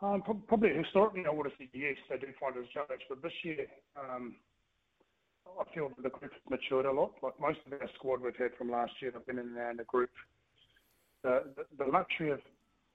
Um, 0.05 0.20
probably 0.20 0.74
historically, 0.76 1.24
I 1.24 1.32
would 1.32 1.46
have 1.46 1.57
said 1.57 1.72
yes, 1.72 1.96
they 2.11 2.18
do 2.18 2.28
find 2.38 2.55
it 2.57 2.68
a 2.68 2.72
challenge. 2.74 3.00
But 3.09 3.22
this 3.22 3.32
year, 3.42 3.64
um, 3.96 4.36
I 5.48 5.64
feel 5.72 5.88
that 5.88 6.02
the 6.02 6.11
group 6.11 6.30
has 6.32 6.44
matured 6.50 6.84
a 6.84 6.92
lot. 6.92 7.12
Like 7.22 7.40
most 7.40 7.61
of 7.64 7.72
our 7.72 7.88
squad 7.94 8.20
we've 8.20 8.36
had 8.36 8.52
from 8.59 8.70
last 8.70 8.92
year, 9.00 9.12
they've 9.12 9.24
been 9.24 9.38
in 9.38 9.57
and 9.57 9.78
the 9.78 9.84
group. 9.84 10.11
The, 11.22 11.44
the, 11.57 11.84
the 11.84 11.90
luxury 11.90 12.30
of 12.32 12.40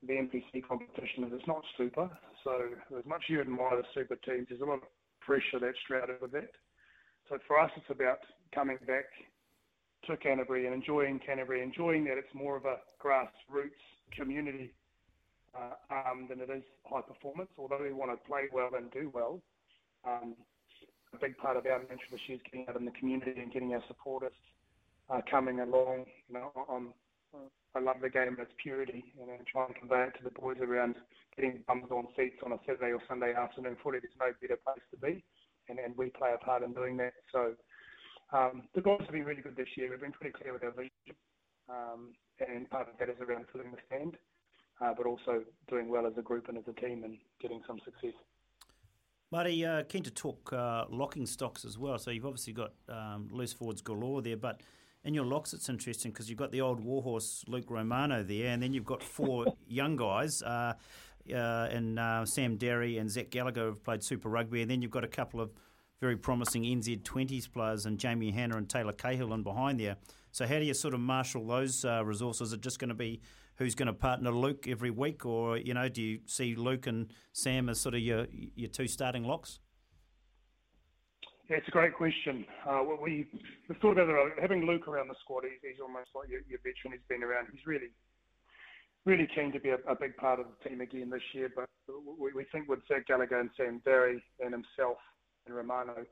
the 0.05 0.14
NPC 0.14 0.62
competition 0.68 1.24
is 1.24 1.34
it's 1.34 1.47
not 1.47 1.64
super. 1.78 2.10
So 2.43 2.70
as 2.95 3.05
much 3.05 3.24
as 3.26 3.30
you 3.30 3.41
admire 3.41 3.82
the 3.82 3.89
super 3.95 4.16
teams, 4.16 4.45
there's 4.49 4.62
a 4.62 4.66
lot 4.66 4.86
of 4.86 4.89
pressure 5.20 5.57
that's 5.60 5.78
shrouded 5.88 6.22
with 6.22 6.32
that. 6.34 6.51
So 7.28 7.39
for 7.47 7.60
us, 7.60 7.72
it's 7.76 7.89
about 7.89 8.20
coming 8.53 8.78
back 8.86 9.10
to 10.05 10.16
Canterbury 10.18 10.68
and 10.68 10.76
enjoying 10.76 11.20
Canterbury, 11.26 11.64
enjoying 11.64 12.03
that 12.05 12.20
it's 12.20 12.34
more 12.36 12.55
of 12.55 12.66
a 12.66 12.78
grassroots 13.01 13.82
community 14.16 14.74
uh, 15.56 16.12
um, 16.12 16.28
than 16.30 16.39
it 16.39 16.50
is 16.50 16.64
high 16.86 17.02
performance. 17.02 17.50
Although 17.58 17.84
we 17.84 17.93
want 17.93 18.12
to 18.12 18.28
play 18.28 18.43
well 18.52 18.72
and 18.76 18.91
do 18.91 19.12
well, 19.14 19.41
um, 20.06 20.36
a 21.14 21.18
big 21.18 21.38
part 21.38 21.58
of 21.58 21.66
our 21.66 21.80
mantra 21.80 22.10
this 22.12 22.22
year 22.28 22.38
is 22.38 22.43
getting 22.43 22.68
out 22.70 22.76
in 22.76 22.86
the 22.86 22.91
community 22.91 23.39
and 23.41 23.52
getting 23.52 23.74
our 23.74 23.84
supporters 23.88 24.34
uh, 25.10 25.22
coming 25.30 25.60
along. 25.60 26.06
You 26.28 26.36
know, 26.36 26.93
I 27.76 27.80
love 27.80 27.97
the 28.02 28.10
game 28.10 28.36
in 28.36 28.41
its 28.41 28.52
purity, 28.62 29.14
and 29.20 29.30
then 29.30 29.39
try 29.52 29.66
and 29.66 29.76
convey 29.76 30.10
it 30.10 30.18
to 30.18 30.24
the 30.24 30.32
boys 30.32 30.58
around 30.62 30.95
getting 31.36 31.64
bums 31.68 31.91
on 31.91 32.08
seats 32.18 32.41
on 32.43 32.52
a 32.54 32.58
Saturday 32.66 32.91
or 32.91 33.02
Sunday 33.08 33.34
afternoon 33.34 33.78
footy. 33.84 34.00
There's 34.02 34.18
no 34.20 34.34
better 34.41 34.58
place 34.58 34.82
to 34.91 34.97
be, 34.97 35.24
and, 35.70 35.78
and 35.78 35.95
we 35.95 36.10
play 36.10 36.34
a 36.34 36.43
part 36.43 36.64
in 36.64 36.74
doing 36.74 36.97
that. 36.97 37.14
So 37.32 37.54
um, 38.34 38.64
the 38.74 38.82
guys 38.82 39.02
have 39.02 39.12
been 39.12 39.26
really 39.26 39.41
good 39.41 39.56
this 39.56 39.70
year. 39.78 39.89
We've 39.89 40.02
been 40.02 40.12
pretty 40.12 40.34
clear 40.34 40.54
with 40.54 40.64
our 40.64 40.72
vision, 40.72 41.14
um, 41.70 42.14
and 42.41 42.70
part 42.70 42.89
of 42.89 42.97
that 42.97 43.10
is 43.10 43.22
around 43.22 43.45
filling 43.54 43.72
the 43.72 43.78
stand, 43.86 44.18
uh, 44.82 44.94
but 44.96 45.06
also 45.06 45.44
doing 45.68 45.90
well 45.90 46.06
as 46.06 46.14
a 46.18 46.22
group 46.22 46.48
and 46.48 46.58
as 46.58 46.64
a 46.68 46.74
team 46.74 47.04
and 47.04 47.18
getting 47.42 47.62
some 47.68 47.80
success. 47.84 48.14
Marty, 49.32 49.64
uh, 49.64 49.84
keen 49.84 50.02
to 50.04 50.12
talk 50.12 50.52
uh, 50.54 50.86
locking 50.90 51.26
stocks 51.26 51.64
as 51.64 51.78
well. 51.78 52.00
So 52.00 52.10
you've 52.10 52.26
obviously 52.26 52.54
got 52.54 52.72
um, 52.88 53.28
loose 53.32 53.54
forwards 53.54 53.82
galore 53.82 54.22
there, 54.22 54.38
but 54.38 54.62
in 55.04 55.14
your 55.14 55.26
locks 55.26 55.54
it's 55.54 55.70
interesting 55.70 56.12
because 56.12 56.30
you've 56.30 56.40
got 56.40 56.52
the 56.52 56.62
old 56.62 56.80
warhorse 56.80 57.44
Luke 57.48 57.70
Romano 57.70 58.24
there, 58.24 58.48
and 58.48 58.62
then 58.62 58.74
you've 58.74 58.86
got 58.86 59.04
four 59.04 59.46
young 59.68 59.96
guys. 59.96 60.42
Uh, 60.42 60.74
uh, 61.32 61.68
and 61.72 62.00
uh, 62.00 62.26
Sam 62.26 62.58
Darry 62.58 62.98
and 62.98 63.10
Zach 63.10 63.30
Gallagher 63.30 63.68
have 63.68 63.84
played 63.84 64.04
Super 64.04 64.30
Rugby, 64.30 64.62
and 64.62 64.72
then 64.72 64.82
you've 64.82 64.90
got 64.90 65.04
a 65.04 65.08
couple 65.08 65.40
of 65.42 65.52
very 66.02 66.18
promising 66.18 66.64
NZ20s 66.64 67.52
players 67.52 67.86
and 67.86 68.00
Jamie 68.00 68.32
Hannah 68.32 68.58
and 68.58 68.70
Taylor 68.70 68.94
Cahill 68.94 69.34
in 69.34 69.44
behind 69.44 69.80
there. 69.80 69.98
So 70.32 70.48
how 70.48 70.60
do 70.60 70.66
you 70.66 70.74
sort 70.74 70.94
of 70.94 71.02
marshal 71.02 71.46
those 71.46 71.84
uh, 71.84 72.04
resources? 72.06 72.50
Is 72.50 72.54
it 72.54 72.62
just 72.62 72.80
going 72.80 72.90
to 72.90 72.96
be 72.96 73.22
who's 73.60 73.76
going 73.76 73.88
to 73.88 73.93
partner 73.93 74.32
Luke 74.32 74.68
every 74.68 74.89
week, 74.89 75.26
or 75.26 75.57
you 75.57 75.74
know, 75.74 75.88
do 75.88 76.01
you 76.01 76.20
see 76.26 76.55
Luke 76.55 76.88
and 76.88 77.12
Sam 77.34 77.70
as 77.70 77.80
sort 77.80 77.93
of 77.93 78.01
your 78.01 78.26
your 78.32 78.70
two 78.70 78.88
starting 78.88 79.24
locks? 79.24 79.60
Yeah, 81.49 81.57
it's 81.57 81.68
a 81.68 81.72
great 81.72 81.93
question. 81.93 82.45
Uh, 82.68 82.84
we 83.01 83.28
we 83.68 83.76
thought 83.76 83.99
about 83.99 84.28
it. 84.28 84.34
Having 84.41 84.66
Luke 84.66 84.88
around 84.88 85.10
the 85.10 85.16
squad, 85.22 85.43
he's, 85.43 85.60
he's 85.62 85.82
almost 85.82 86.10
like 86.16 86.30
your, 86.30 86.41
your 86.47 86.60
veteran. 86.60 86.93
He's 86.93 87.07
been 87.07 87.24
around. 87.24 87.47
He's 87.51 87.68
really 87.68 87.91
really 89.05 89.28
keen 89.34 89.51
to 89.51 89.60
be 89.60 89.70
a, 89.70 89.78
a, 89.88 89.95
big 89.95 90.16
part 90.18 90.39
of 90.39 90.45
the 90.45 90.70
team 90.70 90.82
again 90.82 91.10
this 91.10 91.24
year. 91.34 91.49
But 91.55 91.70
we, 92.20 92.32
we 92.34 92.45
think 92.51 92.68
with 92.68 92.80
Zach 92.88 93.07
Gallagher 93.07 93.39
and 93.39 93.49
Sam 93.57 93.82
Darry 93.86 94.22
and 94.39 94.51
himself 94.51 94.97
and 95.47 95.55
Romano, 95.55 96.05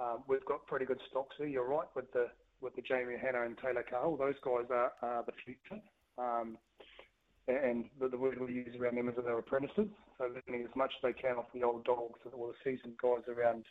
um, 0.00 0.24
we've 0.26 0.44
got 0.46 0.66
pretty 0.66 0.86
good 0.86 1.00
stocks 1.10 1.36
there. 1.38 1.46
You're 1.46 1.68
right 1.68 1.88
with 1.94 2.12
the 2.12 2.28
with 2.60 2.74
the 2.76 2.82
Jamie 2.82 3.14
Hannah 3.20 3.42
and 3.42 3.56
Taylor 3.58 3.84
Carl. 3.88 4.16
Those 4.16 4.34
guys 4.42 4.66
are, 4.70 4.92
are 5.02 5.22
the 5.24 5.32
future. 5.44 5.80
Um, 6.18 6.58
and 7.46 7.84
the, 8.00 8.08
the, 8.08 8.16
word 8.16 8.40
we 8.40 8.54
use 8.54 8.74
around 8.80 8.96
them 8.96 9.08
is 9.08 9.16
that 9.16 9.24
they're 9.26 9.38
apprentices, 9.38 9.88
so 10.16 10.24
learning 10.24 10.64
as 10.64 10.76
much 10.76 10.92
as 10.96 11.02
they 11.02 11.20
can 11.20 11.36
off 11.36 11.52
the 11.52 11.62
old 11.62 11.84
dogs 11.84 12.18
or 12.32 12.48
the 12.48 12.54
seasoned 12.64 12.96
guys 13.02 13.28
around 13.28 13.64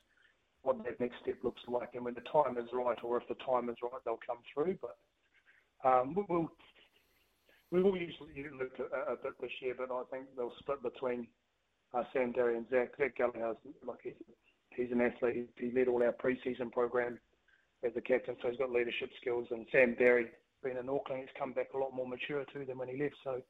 what 0.61 0.77
that 0.83 0.99
next 0.99 1.15
step 1.21 1.37
looks 1.43 1.61
like. 1.67 1.89
And 1.93 2.05
when 2.05 2.13
the 2.13 2.21
time 2.21 2.57
is 2.57 2.69
right, 2.71 2.97
or 3.03 3.17
if 3.17 3.27
the 3.27 3.35
time 3.43 3.69
is 3.69 3.77
right, 3.81 4.01
they'll 4.05 4.19
come 4.25 4.37
through. 4.53 4.77
But 4.81 4.97
um, 5.87 6.15
we'll, 6.29 6.51
we 7.71 7.81
will 7.81 7.97
usually 7.97 8.45
look 8.57 8.77
a, 8.79 9.13
a 9.13 9.15
bit 9.15 9.33
this 9.41 9.51
year, 9.61 9.75
but 9.77 9.91
I 9.91 10.03
think 10.11 10.25
they'll 10.37 10.53
split 10.59 10.83
between 10.83 11.27
uh, 11.93 12.03
Sam 12.13 12.31
Darry 12.31 12.57
and 12.57 12.65
Zach. 12.69 12.91
Zach 12.97 13.17
like 13.19 13.99
he's, 14.03 14.13
he's 14.75 14.91
an 14.91 15.01
athlete. 15.01 15.49
He 15.57 15.71
led 15.71 15.87
all 15.87 16.03
our 16.03 16.11
pre-season 16.11 16.69
program 16.69 17.19
as 17.83 17.91
a 17.97 18.01
captain, 18.01 18.35
so 18.41 18.49
he's 18.49 18.57
got 18.57 18.71
leadership 18.71 19.09
skills. 19.19 19.47
And 19.51 19.65
Sam 19.71 19.95
Darry, 19.97 20.27
being 20.63 20.77
in 20.77 20.89
Auckland, 20.89 21.21
he's 21.21 21.29
come 21.37 21.53
back 21.53 21.67
a 21.73 21.77
lot 21.77 21.93
more 21.93 22.07
mature 22.07 22.45
too 22.53 22.65
than 22.65 22.77
when 22.77 22.87
he 22.87 23.01
left. 23.01 23.15
So 23.23 23.41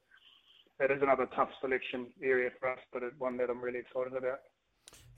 it 0.80 0.92
is 0.92 1.02
another 1.02 1.28
tough 1.36 1.50
selection 1.62 2.08
area 2.22 2.50
for 2.60 2.72
us, 2.72 2.80
but 2.92 3.04
one 3.20 3.38
that 3.38 3.50
I'm 3.50 3.62
really 3.62 3.80
excited 3.80 4.14
about. 4.18 4.40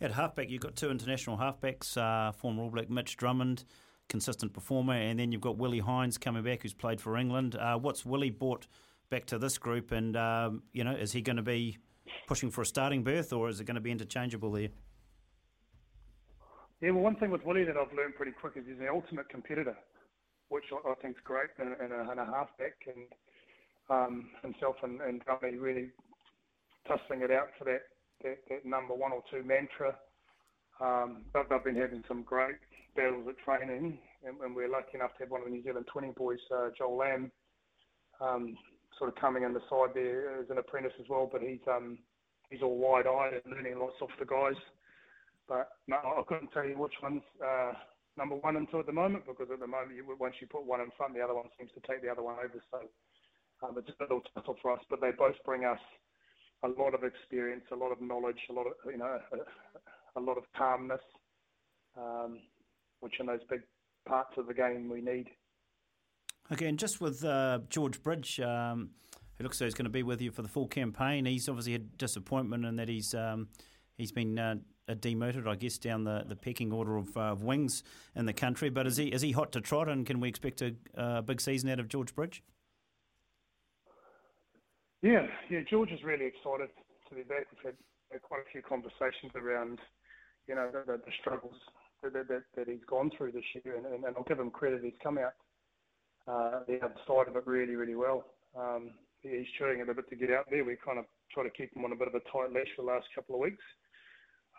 At 0.01 0.11
halfback, 0.11 0.49
you've 0.49 0.61
got 0.61 0.75
two 0.75 0.91
international 0.91 1.37
halfbacks, 1.37 1.95
uh, 1.97 2.33
former 2.33 2.63
All 2.63 2.69
Black 2.69 2.89
Mitch 2.89 3.15
Drummond, 3.15 3.63
consistent 4.09 4.53
performer, 4.53 4.93
and 4.93 5.19
then 5.19 5.31
you've 5.31 5.41
got 5.41 5.57
Willie 5.57 5.79
Heinz 5.79 6.17
coming 6.17 6.43
back, 6.43 6.63
who's 6.63 6.73
played 6.73 6.99
for 6.99 7.17
England. 7.17 7.55
Uh, 7.55 7.77
what's 7.77 8.05
Willie 8.05 8.29
brought 8.29 8.67
back 9.09 9.25
to 9.27 9.37
this 9.37 9.57
group, 9.57 9.91
and 9.91 10.17
um, 10.17 10.63
you 10.73 10.83
know, 10.83 10.91
is 10.91 11.13
he 11.13 11.21
going 11.21 11.37
to 11.37 11.43
be 11.43 11.77
pushing 12.27 12.51
for 12.51 12.61
a 12.61 12.65
starting 12.65 13.03
berth, 13.03 13.31
or 13.31 13.47
is 13.49 13.59
it 13.59 13.65
going 13.65 13.75
to 13.75 13.81
be 13.81 13.91
interchangeable 13.91 14.51
there? 14.51 14.69
Yeah, 16.81 16.91
well, 16.91 17.03
one 17.03 17.15
thing 17.15 17.31
with 17.31 17.45
Willie 17.45 17.63
that 17.63 17.77
I've 17.77 17.93
learned 17.93 18.15
pretty 18.15 18.33
quick 18.33 18.53
is 18.57 18.65
he's 18.67 18.79
an 18.79 18.89
ultimate 18.93 19.29
competitor, 19.29 19.77
which 20.49 20.65
I, 20.71 20.93
think 21.01 21.17
is 21.17 21.23
great 21.23 21.49
and, 21.57 21.75
in, 21.83 21.91
a, 21.91 22.11
in 22.11 22.19
a 22.19 22.25
halfback, 22.25 22.77
and 22.87 23.07
um, 23.89 24.29
himself 24.41 24.75
and, 24.83 25.01
and 25.01 25.21
really 25.59 25.89
tussling 26.87 27.21
it 27.21 27.31
out 27.31 27.49
for 27.57 27.65
that, 27.65 27.81
that, 28.23 28.37
that 28.49 28.65
number 28.65 28.93
one 28.93 29.11
or 29.11 29.23
two 29.31 29.43
mantra. 29.43 29.95
Um, 30.79 31.23
they've, 31.33 31.43
they've 31.49 31.63
been 31.63 31.81
having 31.81 32.03
some 32.07 32.23
great 32.23 32.57
battles 32.95 33.27
at 33.27 33.37
training, 33.39 33.97
and, 34.25 34.39
and, 34.41 34.55
we're 34.55 34.69
lucky 34.69 34.95
enough 34.95 35.13
to 35.17 35.23
have 35.23 35.31
one 35.31 35.41
of 35.41 35.47
the 35.47 35.53
New 35.53 35.63
Zealand 35.63 35.85
20 35.91 36.11
boys, 36.17 36.39
uh, 36.53 36.69
Joel 36.77 36.97
Lamb, 36.97 37.31
um, 38.21 38.57
sort 38.97 39.09
of 39.09 39.15
coming 39.15 39.43
in 39.43 39.53
the 39.53 39.61
side 39.69 39.93
there 39.93 40.39
as 40.39 40.49
an 40.49 40.57
apprentice 40.57 40.93
as 40.99 41.07
well. 41.09 41.29
But 41.31 41.41
he's 41.41 41.59
um, 41.67 41.97
he's 42.49 42.61
all 42.61 42.77
wide-eyed 42.77 43.41
and 43.43 43.53
learning 43.53 43.79
lots 43.79 43.95
off 44.01 44.09
the 44.19 44.25
guys. 44.25 44.59
But 45.47 45.69
no, 45.87 45.97
I 45.97 46.21
couldn't 46.27 46.51
tell 46.51 46.65
you 46.65 46.77
which 46.77 46.93
one's 47.01 47.23
uh, 47.43 47.73
number 48.17 48.35
one 48.35 48.55
until 48.55 48.79
at 48.79 48.85
the 48.85 48.93
moment 48.93 49.25
because 49.25 49.47
at 49.51 49.59
the 49.59 49.67
moment, 49.67 49.95
you, 49.95 50.05
once 50.19 50.35
you 50.39 50.47
put 50.47 50.65
one 50.65 50.81
in 50.81 50.89
front, 50.97 51.13
the 51.13 51.21
other 51.21 51.35
one 51.35 51.49
seems 51.57 51.71
to 51.73 51.81
take 51.87 52.01
the 52.01 52.09
other 52.09 52.23
one 52.23 52.35
over. 52.35 52.61
So 52.71 52.79
um, 53.65 53.75
it's 53.77 53.89
a 53.99 54.03
little 54.03 54.21
tussle 54.33 54.57
for 54.61 54.73
us, 54.73 54.81
but 54.89 55.01
they 55.01 55.11
both 55.17 55.35
bring 55.45 55.65
us 55.65 55.79
a 56.63 56.67
lot 56.67 56.93
of 56.93 57.03
experience, 57.03 57.63
a 57.71 57.75
lot 57.75 57.91
of 57.91 58.01
knowledge, 58.01 58.39
a 58.49 58.53
lot 58.53 58.67
of 58.67 58.73
you 58.85 58.97
know, 58.97 59.19
a, 59.33 60.19
a 60.19 60.21
lot 60.21 60.37
of 60.37 60.43
calmness, 60.57 61.01
um, 61.97 62.39
which 62.99 63.19
in 63.19 63.25
those 63.25 63.43
big 63.49 63.61
parts 64.07 64.31
of 64.37 64.47
the 64.47 64.53
game 64.53 64.89
we 64.89 65.01
need. 65.01 65.27
Okay, 66.51 66.67
and 66.67 66.77
just 66.77 67.01
with 67.01 67.23
uh, 67.23 67.59
George 67.69 68.03
Bridge, 68.03 68.39
um, 68.39 68.91
who 69.37 69.43
looks 69.43 69.59
like 69.59 69.65
he's 69.65 69.73
going 69.73 69.85
to 69.85 69.91
be 69.91 70.03
with 70.03 70.21
you 70.21 70.31
for 70.31 70.41
the 70.41 70.47
full 70.47 70.67
campaign, 70.67 71.25
he's 71.25 71.49
obviously 71.49 71.73
had 71.73 71.97
disappointment 71.97 72.65
in 72.65 72.75
that 72.75 72.87
he's 72.87 73.13
um, 73.13 73.49
he's 73.97 74.11
been 74.11 74.37
uh, 74.37 74.55
demoted, 74.93 75.47
I 75.47 75.55
guess, 75.55 75.79
down 75.79 76.03
the, 76.03 76.23
the 76.27 76.35
pecking 76.35 76.71
order 76.71 76.97
of, 76.97 77.17
uh, 77.17 77.35
wings 77.39 77.83
in 78.15 78.25
the 78.25 78.33
country. 78.33 78.69
But 78.69 78.85
is 78.85 78.97
he 78.97 79.07
is 79.07 79.21
he 79.21 79.31
hot 79.31 79.51
to 79.53 79.61
trot, 79.61 79.89
and 79.89 80.05
can 80.05 80.19
we 80.19 80.29
expect 80.29 80.61
a 80.61 80.75
uh, 80.95 81.21
big 81.21 81.41
season 81.41 81.69
out 81.69 81.79
of 81.79 81.87
George 81.87 82.13
Bridge? 82.13 82.43
Yeah, 85.01 85.27
yeah, 85.49 85.61
George 85.69 85.91
is 85.91 86.03
really 86.03 86.25
excited 86.25 86.69
to 87.09 87.15
be 87.15 87.23
back. 87.23 87.45
We've 87.53 87.73
had, 87.73 88.21
quite 88.21 88.41
a 88.41 88.51
few 88.51 88.61
conversations 88.61 89.33
around, 89.35 89.79
you 90.47 90.55
know, 90.55 90.69
the, 90.71 90.93
the, 90.97 91.11
struggles 91.19 91.53
that, 92.01 92.13
that, 92.13 92.43
that, 92.55 92.67
he's 92.67 92.83
gone 92.87 93.11
through 93.17 93.33
this 93.33 93.43
year, 93.53 93.75
and, 93.75 93.85
and, 93.85 94.05
and 94.05 94.15
I'll 94.15 94.23
give 94.23 94.39
him 94.39 94.49
credit. 94.49 94.81
He's 94.83 94.93
come 95.03 95.17
out 95.17 95.33
uh, 96.27 96.61
the 96.67 96.81
other 96.83 96.95
side 97.07 97.27
of 97.27 97.35
it 97.35 97.45
really, 97.45 97.75
really 97.75 97.95
well. 97.95 98.25
Um, 98.57 98.91
he's 99.21 99.45
chewing 99.59 99.79
it 99.79 99.89
a 99.89 99.93
bit 99.93 100.09
to 100.09 100.15
get 100.15 100.31
out 100.31 100.45
there. 100.49 100.63
We 100.63 100.77
kind 100.83 100.97
of 100.97 101.05
try 101.31 101.43
to 101.43 101.49
keep 101.49 101.75
him 101.75 101.85
on 101.85 101.91
a 101.91 101.95
bit 101.95 102.07
of 102.07 102.15
a 102.15 102.21
tight 102.31 102.53
leash 102.53 102.69
for 102.75 102.83
the 102.83 102.91
last 102.91 103.05
couple 103.13 103.35
of 103.35 103.41
weeks. 103.41 103.63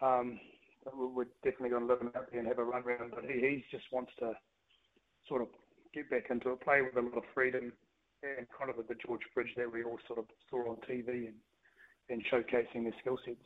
Um, 0.02 0.40
we're 0.94 1.26
definitely 1.42 1.70
going 1.70 1.86
to 1.86 1.92
let 1.92 2.00
him 2.00 2.12
out 2.16 2.30
there 2.30 2.40
and 2.40 2.48
have 2.48 2.58
a 2.58 2.64
run 2.64 2.82
around, 2.82 3.12
but 3.14 3.24
he, 3.24 3.40
he 3.40 3.64
just 3.70 3.84
wants 3.90 4.12
to 4.20 4.32
sort 5.28 5.42
of 5.42 5.48
get 5.94 6.08
back 6.10 6.26
into 6.30 6.50
it, 6.50 6.60
play 6.60 6.80
with 6.82 6.96
a 6.96 7.06
lot 7.06 7.16
of 7.16 7.24
freedom, 7.34 7.72
and 8.22 8.46
kind 8.56 8.70
of 8.70 8.76
the 8.86 8.94
George 8.94 9.22
Bridge 9.34 9.52
that 9.56 9.72
we 9.72 9.82
all 9.82 9.98
sort 10.06 10.18
of 10.18 10.26
saw 10.50 10.70
on 10.70 10.76
TV 10.88 11.28
and, 11.28 11.34
and 12.08 12.22
showcasing 12.32 12.84
their 12.84 12.94
skill 13.00 13.18
sets. 13.24 13.44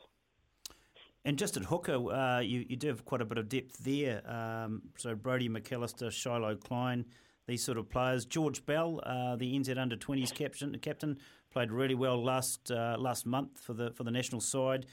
And 1.23 1.37
just 1.37 1.55
at 1.55 1.63
hooker, 1.63 2.11
uh, 2.11 2.39
you, 2.39 2.65
you 2.67 2.75
do 2.75 2.87
have 2.87 3.05
quite 3.05 3.21
a 3.21 3.25
bit 3.25 3.37
of 3.37 3.47
depth 3.47 3.77
there. 3.83 4.23
Um, 4.29 4.81
so 4.97 5.13
Brodie 5.13 5.49
McAllister, 5.49 6.07
Shilo 6.07 6.59
Klein, 6.59 7.05
these 7.47 7.63
sort 7.63 7.77
of 7.77 7.89
players. 7.89 8.25
George 8.25 8.65
Bell, 8.65 8.99
uh, 9.03 9.35
the 9.35 9.57
NZ 9.57 9.77
under 9.77 9.95
20s 9.95 10.33
captain, 10.33 10.75
captain, 10.79 11.17
played 11.51 11.71
really 11.71 11.95
well 11.95 12.23
last 12.23 12.71
uh, 12.71 12.95
last 12.97 13.25
month 13.25 13.59
for 13.59 13.73
the 13.73 13.91
for 13.91 14.03
the 14.03 14.11
national 14.11 14.41
side. 14.41 14.85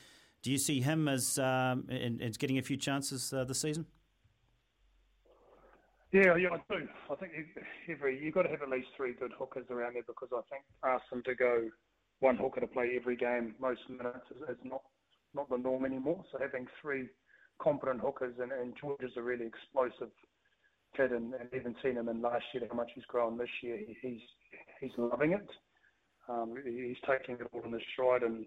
Do 0.49 0.53
you 0.53 0.57
see 0.57 0.81
him 0.81 1.09
as 1.09 1.39
um, 1.39 1.85
in, 1.91 2.23
in 2.23 2.33
getting 2.33 2.57
a 2.57 2.63
few 2.63 2.79
chances 2.79 3.35
uh, 3.35 3.45
this 3.45 3.61
season? 3.61 3.85
Yeah, 6.11 6.37
yeah, 6.37 6.49
I 6.55 6.75
do. 6.75 6.89
I 7.11 7.15
think 7.17 7.33
every 7.87 8.19
you've 8.19 8.33
got 8.33 8.45
to 8.45 8.49
have 8.49 8.63
at 8.63 8.71
least 8.71 8.87
three 8.97 9.13
good 9.13 9.33
hookers 9.39 9.67
around 9.69 9.97
there 9.97 10.05
because 10.07 10.31
I 10.33 10.41
think 10.49 10.65
ask 10.83 11.03
them 11.11 11.23
to 11.25 11.35
go 11.35 11.69
one 12.21 12.39
hooker 12.39 12.61
to 12.61 12.67
play 12.67 12.93
every 12.97 13.15
game 13.15 13.57
most 13.61 13.81
minutes 13.91 14.25
is, 14.31 14.57
is 14.57 14.57
not 14.65 14.81
not 15.35 15.51
the 15.51 15.59
norm 15.59 15.85
anymore. 15.85 16.25
So 16.33 16.39
having 16.41 16.67
three 16.81 17.09
competent 17.61 18.01
hookers 18.01 18.37
and, 18.41 18.51
and 18.51 18.73
George 18.81 19.03
is 19.03 19.13
a 19.19 19.23
really 19.23 19.45
explosive 19.45 20.09
kid, 20.97 21.13
and, 21.13 21.35
and 21.35 21.51
even 21.55 21.77
seen 21.83 21.99
him 21.99 22.09
in 22.09 22.23
last 22.23 22.45
year 22.55 22.67
how 22.71 22.75
much 22.75 22.93
he's 22.95 23.05
grown 23.05 23.37
this 23.37 23.51
year. 23.63 23.79
He's 24.01 24.23
he's 24.81 24.93
loving 24.97 25.33
it. 25.33 25.51
Um, 26.27 26.55
he's 26.65 26.97
taking 27.07 27.35
it 27.35 27.49
all 27.53 27.65
in 27.67 27.73
his 27.73 27.83
stride, 27.93 28.23
and 28.23 28.47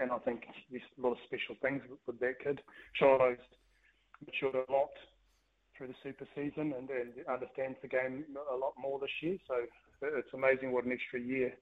and 0.00 0.10
I 0.10 0.18
think 0.18 0.44
there's 0.70 0.82
a 0.98 1.02
lot 1.02 1.12
of 1.12 1.18
special 1.26 1.56
things 1.62 1.82
with, 1.88 2.00
with 2.06 2.20
that 2.20 2.40
kid. 2.42 2.60
Shilo's 2.94 3.38
matured 4.24 4.54
a 4.54 4.72
lot 4.72 4.94
through 5.76 5.88
the 5.88 6.00
super 6.02 6.26
season 6.34 6.72
and, 6.76 6.88
and 6.90 7.12
understands 7.28 7.78
the 7.82 7.88
game 7.88 8.24
a 8.52 8.56
lot 8.56 8.74
more 8.80 8.98
this 9.00 9.10
year. 9.20 9.38
So 9.46 9.54
it's 10.02 10.32
amazing 10.34 10.72
what 10.72 10.84
an 10.84 10.92
extra 10.92 11.20
year 11.20 11.52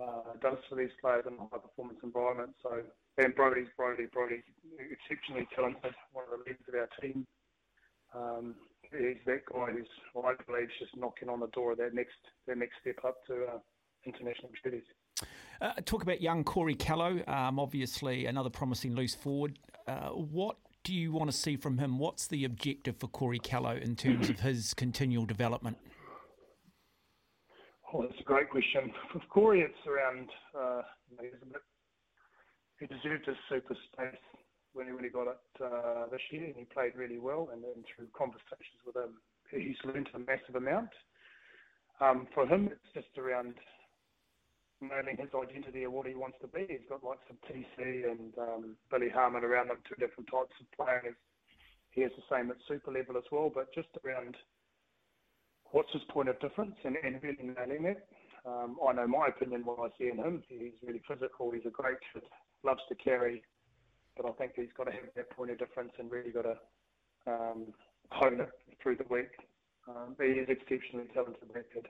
uh, 0.00 0.34
does 0.42 0.58
for 0.68 0.76
these 0.76 0.94
players 1.00 1.24
in 1.26 1.34
a 1.34 1.46
high 1.50 1.62
performance 1.62 2.00
environment. 2.02 2.50
So 2.62 2.82
and 3.18 3.34
Brodie's 3.34 3.68
Brodie, 3.76 4.06
Brodie's 4.12 4.42
exceptionally 4.78 5.46
talented, 5.54 5.94
one 6.12 6.24
of 6.24 6.38
the 6.38 6.44
leaders 6.44 6.66
of 6.66 6.74
our 6.74 6.90
team. 7.00 7.26
Um, 8.14 8.54
he's 8.90 9.22
that 9.26 9.46
guy 9.46 9.70
who's, 9.70 9.86
well, 10.14 10.26
I 10.26 10.34
believe, 10.42 10.68
just 10.78 10.96
knocking 10.96 11.28
on 11.28 11.40
the 11.40 11.48
door 11.48 11.72
of 11.72 11.78
that 11.78 11.94
next 11.94 12.18
that 12.46 12.58
next 12.58 12.74
step 12.80 13.04
up 13.04 13.24
to 13.26 13.34
uh, 13.34 13.58
international 14.04 14.50
duties. 14.62 14.86
Uh, 15.60 15.72
talk 15.84 16.02
about 16.02 16.20
young 16.20 16.44
Corey 16.44 16.74
Kellow, 16.74 17.26
um, 17.28 17.58
obviously 17.58 18.26
another 18.26 18.50
promising 18.50 18.94
loose 18.94 19.14
forward. 19.14 19.58
Uh, 19.86 20.08
what 20.10 20.56
do 20.82 20.92
you 20.92 21.12
want 21.12 21.30
to 21.30 21.36
see 21.36 21.56
from 21.56 21.78
him? 21.78 21.98
What's 21.98 22.26
the 22.26 22.44
objective 22.44 22.96
for 22.98 23.08
Corey 23.08 23.38
Kellow 23.38 23.80
in 23.80 23.96
terms 23.96 24.28
of 24.28 24.40
his 24.40 24.74
continual 24.74 25.24
development? 25.24 25.78
Oh, 27.92 28.02
that's 28.02 28.20
a 28.20 28.24
great 28.24 28.50
question. 28.50 28.92
For 29.12 29.20
Corey, 29.30 29.60
it's 29.60 29.86
around 29.86 30.28
uh, 30.58 30.82
he 32.80 32.86
deserved 32.86 33.26
his 33.26 33.36
super 33.48 33.76
space 33.92 34.20
when 34.72 34.86
he, 34.86 34.92
really 34.92 35.08
got 35.08 35.28
it 35.28 35.62
uh, 35.62 36.06
this 36.10 36.20
year, 36.30 36.44
and 36.44 36.54
he 36.56 36.64
played 36.64 36.96
really 36.96 37.18
well. 37.18 37.48
And 37.52 37.62
then 37.62 37.84
through 37.94 38.08
conversations 38.16 38.82
with 38.84 38.96
him, 38.96 39.14
he's 39.50 39.76
learned 39.84 40.08
a 40.14 40.18
massive 40.18 40.56
amount. 40.56 40.90
Um, 42.00 42.26
for 42.34 42.46
him, 42.46 42.68
it's 42.72 42.92
just 42.92 43.16
around 43.16 43.54
nailing 44.88 45.16
his 45.16 45.30
identity 45.34 45.84
of 45.84 45.92
what 45.92 46.06
he 46.06 46.14
wants 46.14 46.38
to 46.40 46.48
be. 46.48 46.66
He's 46.68 46.88
got 46.88 47.04
like 47.04 47.18
some 47.28 47.38
TC 47.48 48.10
and 48.10 48.32
um, 48.38 48.76
Billy 48.90 49.08
Harmon 49.08 49.44
around 49.44 49.68
them, 49.68 49.78
two 49.88 49.96
different 49.96 50.30
types 50.30 50.54
of 50.60 50.66
players. 50.76 51.16
He 51.90 52.02
has 52.02 52.10
the 52.16 52.26
same 52.30 52.50
at 52.50 52.56
super 52.66 52.90
level 52.90 53.16
as 53.16 53.24
well, 53.30 53.50
but 53.54 53.72
just 53.74 53.88
around 54.04 54.36
what's 55.70 55.92
his 55.92 56.02
point 56.08 56.28
of 56.28 56.38
difference 56.40 56.74
and, 56.84 56.96
and 57.02 57.22
really 57.22 57.54
nailing 57.54 57.84
it. 57.84 58.06
Um, 58.46 58.76
I 58.86 58.92
know 58.92 59.06
my 59.06 59.28
opinion 59.28 59.64
what 59.64 59.78
I 59.80 59.88
see 59.98 60.10
in 60.10 60.18
him. 60.18 60.42
He's 60.48 60.76
really 60.86 61.02
physical. 61.08 61.50
He's 61.50 61.66
a 61.66 61.70
great 61.70 61.98
kid 62.12 62.22
loves 62.62 62.82
to 62.88 62.94
carry, 62.94 63.42
but 64.16 64.26
I 64.26 64.32
think 64.32 64.52
he's 64.56 64.72
got 64.76 64.84
to 64.84 64.92
have 64.92 65.04
that 65.16 65.30
point 65.30 65.50
of 65.50 65.58
difference 65.58 65.92
and 65.98 66.10
really 66.10 66.30
got 66.30 66.42
to 66.42 66.56
um, 67.26 67.66
hone 68.10 68.40
it 68.40 68.50
through 68.82 68.96
the 68.96 69.06
week. 69.10 69.30
Um, 69.88 70.16
he 70.18 70.40
is 70.40 70.48
exceptionally 70.48 71.06
talented, 71.12 71.48
that 71.52 71.72
kid. 71.72 71.86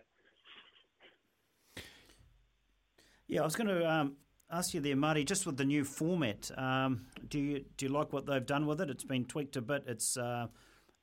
Yeah, 3.27 3.41
I 3.41 3.45
was 3.45 3.57
going 3.57 3.68
to 3.68 3.91
um, 3.91 4.16
ask 4.51 4.75
you 4.75 4.81
there, 4.81 4.97
Marty, 4.97 5.25
just 5.25 5.47
with 5.47 5.57
the 5.57 5.64
new 5.64 5.85
format, 5.85 6.51
um, 6.59 7.07
do 7.29 7.39
you 7.39 7.64
do 7.77 7.87
you 7.87 7.93
like 7.93 8.12
what 8.12 8.27
they've 8.27 8.45
done 8.45 8.66
with 8.66 8.81
it? 8.81 8.91
It's 8.91 9.05
been 9.05 9.25
tweaked 9.25 9.57
a 9.57 9.62
bit. 9.62 9.85
It's 9.87 10.16
uh, 10.16 10.49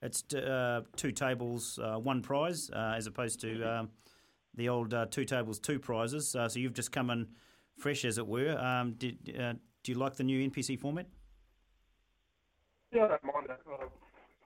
it's 0.02 0.24
uh, 0.34 0.82
two 0.96 1.12
tables, 1.12 1.80
uh, 1.82 1.98
one 1.98 2.22
prize, 2.22 2.70
uh, 2.72 2.94
as 2.96 3.08
opposed 3.08 3.42
to 3.42 3.64
um, 3.64 3.90
the 4.56 4.70
old 4.70 4.94
uh, 4.94 5.08
two 5.10 5.26
tables, 5.26 5.60
two 5.60 5.80
prizes. 5.80 6.36
Uh, 6.36 6.48
so 6.48 6.60
you've 6.60 6.74
just 6.74 6.92
come 6.92 7.10
in 7.10 7.28
fresh, 7.78 8.06
as 8.06 8.18
it 8.18 8.28
were. 8.28 8.58
Um, 8.58 8.94
did, 8.94 9.36
uh, 9.40 9.54
do 9.84 9.92
you 9.92 9.98
like 9.98 10.16
the 10.16 10.24
new 10.24 10.48
NPC 10.50 10.80
format? 10.80 11.08
Yeah, 12.92 13.06
I 13.06 13.08
don't 13.10 13.24
mind 13.24 13.48
it. 13.50 13.60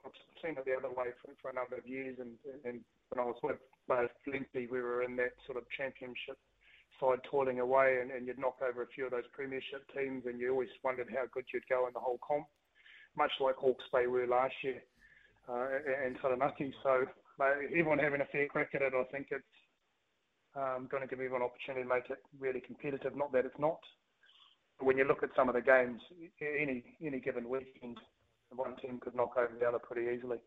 I've 0.04 0.12
seen 0.42 0.56
it 0.56 0.64
the 0.64 0.74
other 0.76 0.88
way 0.88 1.08
for, 1.22 1.32
for 1.42 1.50
a 1.50 1.54
number 1.54 1.76
of 1.76 1.86
years, 1.86 2.16
and, 2.20 2.32
and 2.64 2.80
when 3.10 3.20
I 3.20 3.26
was 3.26 3.36
with 3.42 3.58
both 3.88 4.10
Lindsay, 4.26 4.68
we 4.70 4.80
were 4.80 5.02
in 5.02 5.16
that 5.16 5.32
sort 5.46 5.58
of 5.58 5.64
championship 5.76 6.38
side 7.00 7.20
toiling 7.30 7.60
away, 7.60 7.98
and, 8.00 8.10
and 8.10 8.26
you'd 8.26 8.38
knock 8.38 8.56
over 8.66 8.82
a 8.82 8.86
few 8.94 9.06
of 9.06 9.12
those 9.12 9.28
premiership 9.32 9.84
teams, 9.94 10.24
and 10.26 10.40
you 10.40 10.50
always 10.50 10.68
wondered 10.82 11.08
how 11.10 11.24
good 11.32 11.44
you'd 11.52 11.68
go 11.68 11.86
in 11.86 11.92
the 11.92 12.00
whole 12.00 12.18
comp, 12.26 12.46
much 13.16 13.32
like 13.40 13.56
Hawke's 13.56 13.84
Bay 13.92 14.06
were 14.06 14.26
last 14.26 14.54
year, 14.62 14.82
uh, 15.48 15.68
and 16.04 16.16
Taranaki. 16.20 16.74
So 16.82 17.06
everyone 17.40 17.98
having 17.98 18.20
a 18.20 18.26
fair 18.26 18.46
crack 18.48 18.70
at 18.74 18.82
it, 18.82 18.92
I 18.94 19.04
think 19.12 19.28
it's 19.30 19.44
um, 20.56 20.88
going 20.90 21.02
to 21.02 21.08
give 21.08 21.20
everyone 21.20 21.42
an 21.42 21.48
opportunity 21.48 21.82
to 21.82 21.94
make 21.94 22.10
it 22.10 22.18
really 22.38 22.60
competitive. 22.60 23.16
Not 23.16 23.32
that 23.32 23.44
it's 23.44 23.58
not. 23.58 23.80
But 24.78 24.86
when 24.86 24.98
you 24.98 25.04
look 25.04 25.22
at 25.22 25.30
some 25.36 25.48
of 25.48 25.54
the 25.54 25.60
games, 25.60 26.00
any 26.40 26.84
any 27.04 27.20
given 27.20 27.48
weekend, 27.48 27.98
one 28.54 28.76
team 28.76 29.00
could 29.00 29.14
knock 29.14 29.36
over 29.36 29.52
the 29.58 29.66
other 29.66 29.78
pretty 29.78 30.14
easily. 30.14 30.38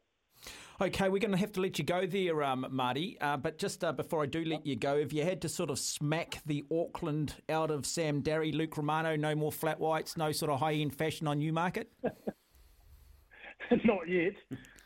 Okay, 0.82 1.10
we're 1.10 1.20
going 1.20 1.32
to 1.32 1.38
have 1.38 1.52
to 1.54 1.62
let 1.62 1.78
you 1.78 1.84
go 1.84 2.06
there, 2.06 2.42
um, 2.42 2.66
Marty. 2.72 3.18
Uh, 3.20 3.36
but 3.36 3.58
just 3.58 3.84
uh, 3.84 3.92
before 3.92 4.24
I 4.24 4.26
do 4.28 4.46
let 4.46 4.66
you 4.66 4.78
go, 4.78 4.96
if 4.96 5.12
you 5.12 5.26
had 5.26 5.42
to 5.42 5.50
sort 5.50 5.70
of 5.70 5.78
smack 5.78 6.42
the 6.46 6.64
Auckland 6.72 7.36
out 7.50 7.70
of 7.70 7.86
Sam 7.86 8.22
Darry, 8.22 8.54
Luke 8.54 8.78
Romano, 8.78 9.18
no 9.18 9.36
more 9.36 9.52
flat 9.52 9.80
whites, 9.80 10.16
no 10.16 10.32
sort 10.32 10.52
of 10.52 10.60
high 10.60 10.74
end 10.74 10.96
fashion 10.96 11.28
on 11.28 11.40
Newmarket? 11.40 11.92
Not 13.84 14.08
yet. 14.08 14.34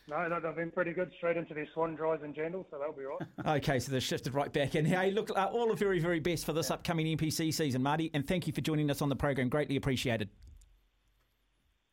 No, 0.10 0.28
no, 0.28 0.40
they've 0.40 0.56
been 0.56 0.72
pretty 0.72 0.92
good 0.92 1.12
straight 1.18 1.38
into 1.38 1.54
their 1.54 1.68
swan 1.74 1.96
dries 1.96 2.20
and 2.24 2.36
jandals, 2.36 2.66
so 2.70 2.78
they'll 2.78 2.92
be 2.92 3.04
right. 3.04 3.58
okay, 3.58 3.80
so 3.80 3.92
they've 3.92 4.04
shifted 4.04 4.34
right 4.34 4.52
back 4.52 4.76
in. 4.76 4.84
Hey, 4.84 5.12
look, 5.12 5.30
uh, 5.30 5.46
all 5.46 5.70
the 5.70 5.76
very, 5.76 6.00
very 6.00 6.20
best 6.20 6.46
for 6.46 6.52
this 6.52 6.70
yeah. 6.70 6.76
upcoming 6.76 7.06
NPC 7.18 7.54
season, 7.54 7.82
Marty, 7.82 8.12
and 8.14 8.28
thank 8.28 8.46
you 8.46 8.52
for 8.52 8.62
joining 8.62 8.90
us 8.92 9.02
on 9.02 9.10
the 9.10 9.16
program. 9.16 9.48
Greatly 9.48 9.78
appreciated. 9.78 10.30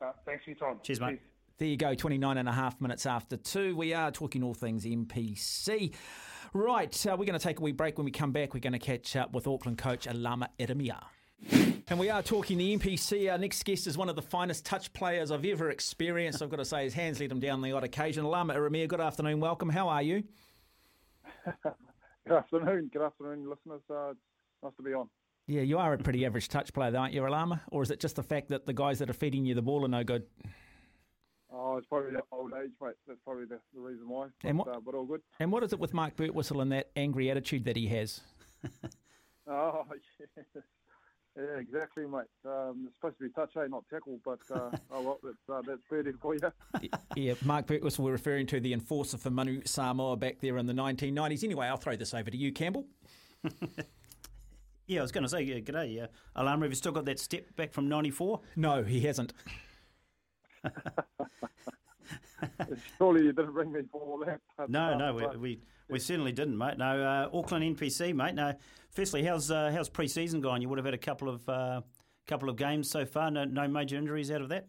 Uh, 0.03 0.13
thanks 0.27 0.43
for 0.45 0.51
your 0.51 0.59
time. 0.59 0.81
Cheers, 0.83 1.01
mate. 1.01 1.21
There 1.61 1.69
you 1.69 1.77
go, 1.77 1.95
29 1.95 2.39
and 2.39 2.49
a 2.49 2.53
half 2.53 2.81
minutes 2.81 3.05
after 3.05 3.37
two. 3.37 3.77
We 3.77 3.93
are 3.93 4.11
talking 4.11 4.43
all 4.43 4.55
things 4.55 4.87
NPC. 4.87 5.93
Right, 6.55 7.07
uh, 7.07 7.11
we're 7.19 7.27
going 7.27 7.39
to 7.39 7.45
take 7.45 7.59
a 7.59 7.63
wee 7.63 7.73
break. 7.73 7.99
When 7.99 8.07
we 8.07 8.11
come 8.11 8.33
back, 8.33 8.55
we're 8.55 8.61
going 8.61 8.73
to 8.73 8.79
catch 8.79 9.15
up 9.15 9.35
with 9.35 9.47
Auckland 9.47 9.77
coach 9.77 10.07
Alama 10.07 10.49
Ieremia. 10.59 11.03
And 11.89 11.99
we 11.99 12.09
are 12.09 12.23
talking 12.23 12.57
the 12.57 12.79
NPC. 12.79 13.31
Our 13.31 13.37
next 13.37 13.63
guest 13.67 13.87
is 13.87 13.99
one 13.99 14.09
of 14.09 14.17
the 14.17 14.23
finest 14.23 14.65
touch 14.65 14.91
players 14.95 15.31
I've 15.31 15.45
ever 15.45 15.69
experienced. 15.69 16.41
I've 16.41 16.49
got 16.49 16.61
to 16.61 16.65
say, 16.65 16.85
his 16.85 16.95
hands 16.95 17.21
let 17.21 17.31
him 17.31 17.41
down 17.41 17.61
the 17.61 17.73
odd 17.73 17.85
occasion. 17.85 18.25
Alama 18.25 18.55
Ieremia, 18.55 18.89
good 18.89 19.03
afternoon. 19.03 19.39
Welcome. 19.39 19.69
How 19.69 19.91
are 19.91 20.01
you? 20.01 20.25
good 22.27 22.37
afternoon. 22.39 22.89
Good 22.91 23.03
afternoon, 23.03 23.51
listeners. 23.51 23.83
Uh, 23.91 24.15
nice 24.63 24.73
to 24.79 24.83
be 24.83 24.95
on. 24.95 25.11
Yeah, 25.47 25.61
you 25.61 25.77
are 25.77 25.93
a 25.93 25.99
pretty 25.99 26.25
average 26.25 26.49
touch 26.49 26.73
player, 26.73 26.97
aren't 26.97 27.13
you, 27.13 27.21
Alama? 27.21 27.61
Or 27.71 27.83
is 27.83 27.91
it 27.91 28.01
just 28.01 28.17
the 28.17 28.23
fact 28.23 28.49
that 28.49 28.65
the 28.65 28.73
guys 28.73 28.99
that 29.01 29.11
are 29.11 29.13
feeding 29.13 29.45
you 29.45 29.55
the 29.55 29.61
ball 29.61 29.85
are 29.85 29.89
no 29.89 30.05
good? 30.05 30.23
Oh, 31.53 31.77
it's 31.77 31.87
probably 31.87 32.13
the 32.13 32.23
old 32.31 32.53
age, 32.63 32.71
mate. 32.81 32.95
That's 33.07 33.19
probably 33.25 33.47
the, 33.47 33.59
the 33.75 33.81
reason 33.81 34.09
why. 34.09 34.29
But, 34.41 34.49
and 34.49 34.59
what, 34.59 34.69
uh, 34.69 34.81
but 34.85 34.95
all 34.95 35.05
good. 35.05 35.21
And 35.41 35.51
what 35.51 35.65
is 35.65 35.73
it 35.73 35.81
with 35.81 35.93
Mark 35.93 36.17
Birtwistle 36.17 36.63
and 36.63 36.71
that 36.73 36.91
angry 36.95 37.31
attitude 37.31 37.65
that 37.65 37.77
he 37.77 37.89
has? 37.89 38.21
oh, 39.49 39.85
yeah. 40.19 40.63
Yeah, 41.37 41.61
exactly, 41.61 42.07
mate. 42.07 42.25
Um, 42.45 42.87
it's 42.87 42.97
supposed 42.97 43.19
to 43.19 43.25
be 43.25 43.31
touch, 43.31 43.53
eh, 43.57 43.67
not 43.69 43.85
tackle, 43.89 44.21
but 44.25 44.41
uh, 44.51 44.71
oh 44.91 45.03
well, 45.03 45.21
that's, 45.23 45.37
uh, 45.49 45.63
that's 45.65 45.81
fair 45.89 46.05
for 46.21 46.35
you. 46.35 46.41
yeah, 47.15 47.35
Mark 47.45 47.67
Birtwistle, 47.67 48.01
we're 48.01 48.13
referring 48.13 48.47
to 48.49 48.59
the 48.61 48.73
enforcer 48.73 49.17
for 49.17 49.31
Manu 49.31 49.63
Samoa 49.65 50.17
back 50.17 50.41
there 50.41 50.59
in 50.59 50.67
the 50.67 50.73
1990s. 50.73 51.45
Anyway, 51.45 51.67
I'll 51.67 51.77
throw 51.77 51.95
this 51.97 52.15
over 52.15 52.31
to 52.31 52.37
you, 52.37 52.53
Campbell. 52.53 52.87
yeah, 54.87 54.99
I 54.99 55.03
was 55.03 55.13
going 55.13 55.23
to 55.23 55.29
say, 55.29 55.43
yeah, 55.43 55.61
g'day. 55.61 55.95
Yeah. 55.95 56.07
Alama, 56.35 56.65
have 56.65 56.73
you 56.73 56.77
still 56.77 56.93
got 56.93 57.05
that 57.05 57.21
step 57.21 57.55
back 57.57 57.73
from 57.73 57.89
94? 57.89 58.41
No, 58.57 58.83
he 58.83 59.01
hasn't. 59.01 59.33
Surely 62.99 63.25
you 63.25 63.33
didn't 63.33 63.53
bring 63.53 63.73
me 63.73 63.81
for 63.91 64.01
all 64.01 64.25
that. 64.27 64.41
No, 64.69 64.97
no, 64.97 65.15
we, 65.15 65.37
we, 65.37 65.61
we 65.89 65.99
certainly 65.99 66.33
didn't, 66.33 66.57
mate. 66.57 66.79
No, 66.79 67.03
uh, 67.03 67.37
Auckland 67.37 67.77
NPC, 67.77 68.15
mate. 68.15 68.35
No, 68.35 68.55
firstly, 68.91 69.23
how's 69.25 69.51
uh, 69.51 69.71
how's 69.75 69.89
pre-season 69.89 70.41
gone? 70.41 70.63
You 70.63 70.69
would 70.69 70.79
have 70.79 70.85
had 70.85 70.95
a 70.95 70.99
couple 70.99 71.29
of 71.29 71.49
uh, 71.49 71.81
couple 72.27 72.49
of 72.49 72.57
games 72.57 72.91
so 72.91 73.05
far. 73.05 73.31
No, 73.31 73.45
no 73.45 73.69
major 73.69 73.97
injuries 73.97 74.31
out 74.31 74.41
of 74.41 74.49
that. 74.51 74.67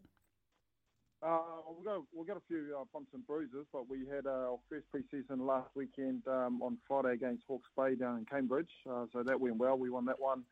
Uh, 1.24 1.40
we've 1.76 1.86
got 1.86 2.02
we've 2.16 2.28
got 2.28 2.38
a 2.38 2.42
few 2.48 2.76
uh, 2.80 2.84
bumps 2.92 3.12
and 3.14 3.26
bruises, 3.28 3.66
but 3.72 3.88
we 3.88 4.00
had 4.08 4.26
uh, 4.26 4.52
our 4.52 4.60
first 4.70 4.86
pre-season 4.90 5.46
last 5.46 5.70
weekend 5.76 6.24
um, 6.28 6.62
on 6.64 6.78
Friday 6.88 7.14
against 7.14 7.44
Hawke's 7.48 7.70
Bay 7.78 7.94
down 7.94 8.18
in 8.18 8.26
Cambridge, 8.26 8.70
uh, 8.90 9.06
so 9.14 9.22
that 9.24 9.40
went 9.40 9.58
well. 9.58 9.78
We 9.78 9.92
won 9.92 10.06
that 10.06 10.20
one, 10.20 10.44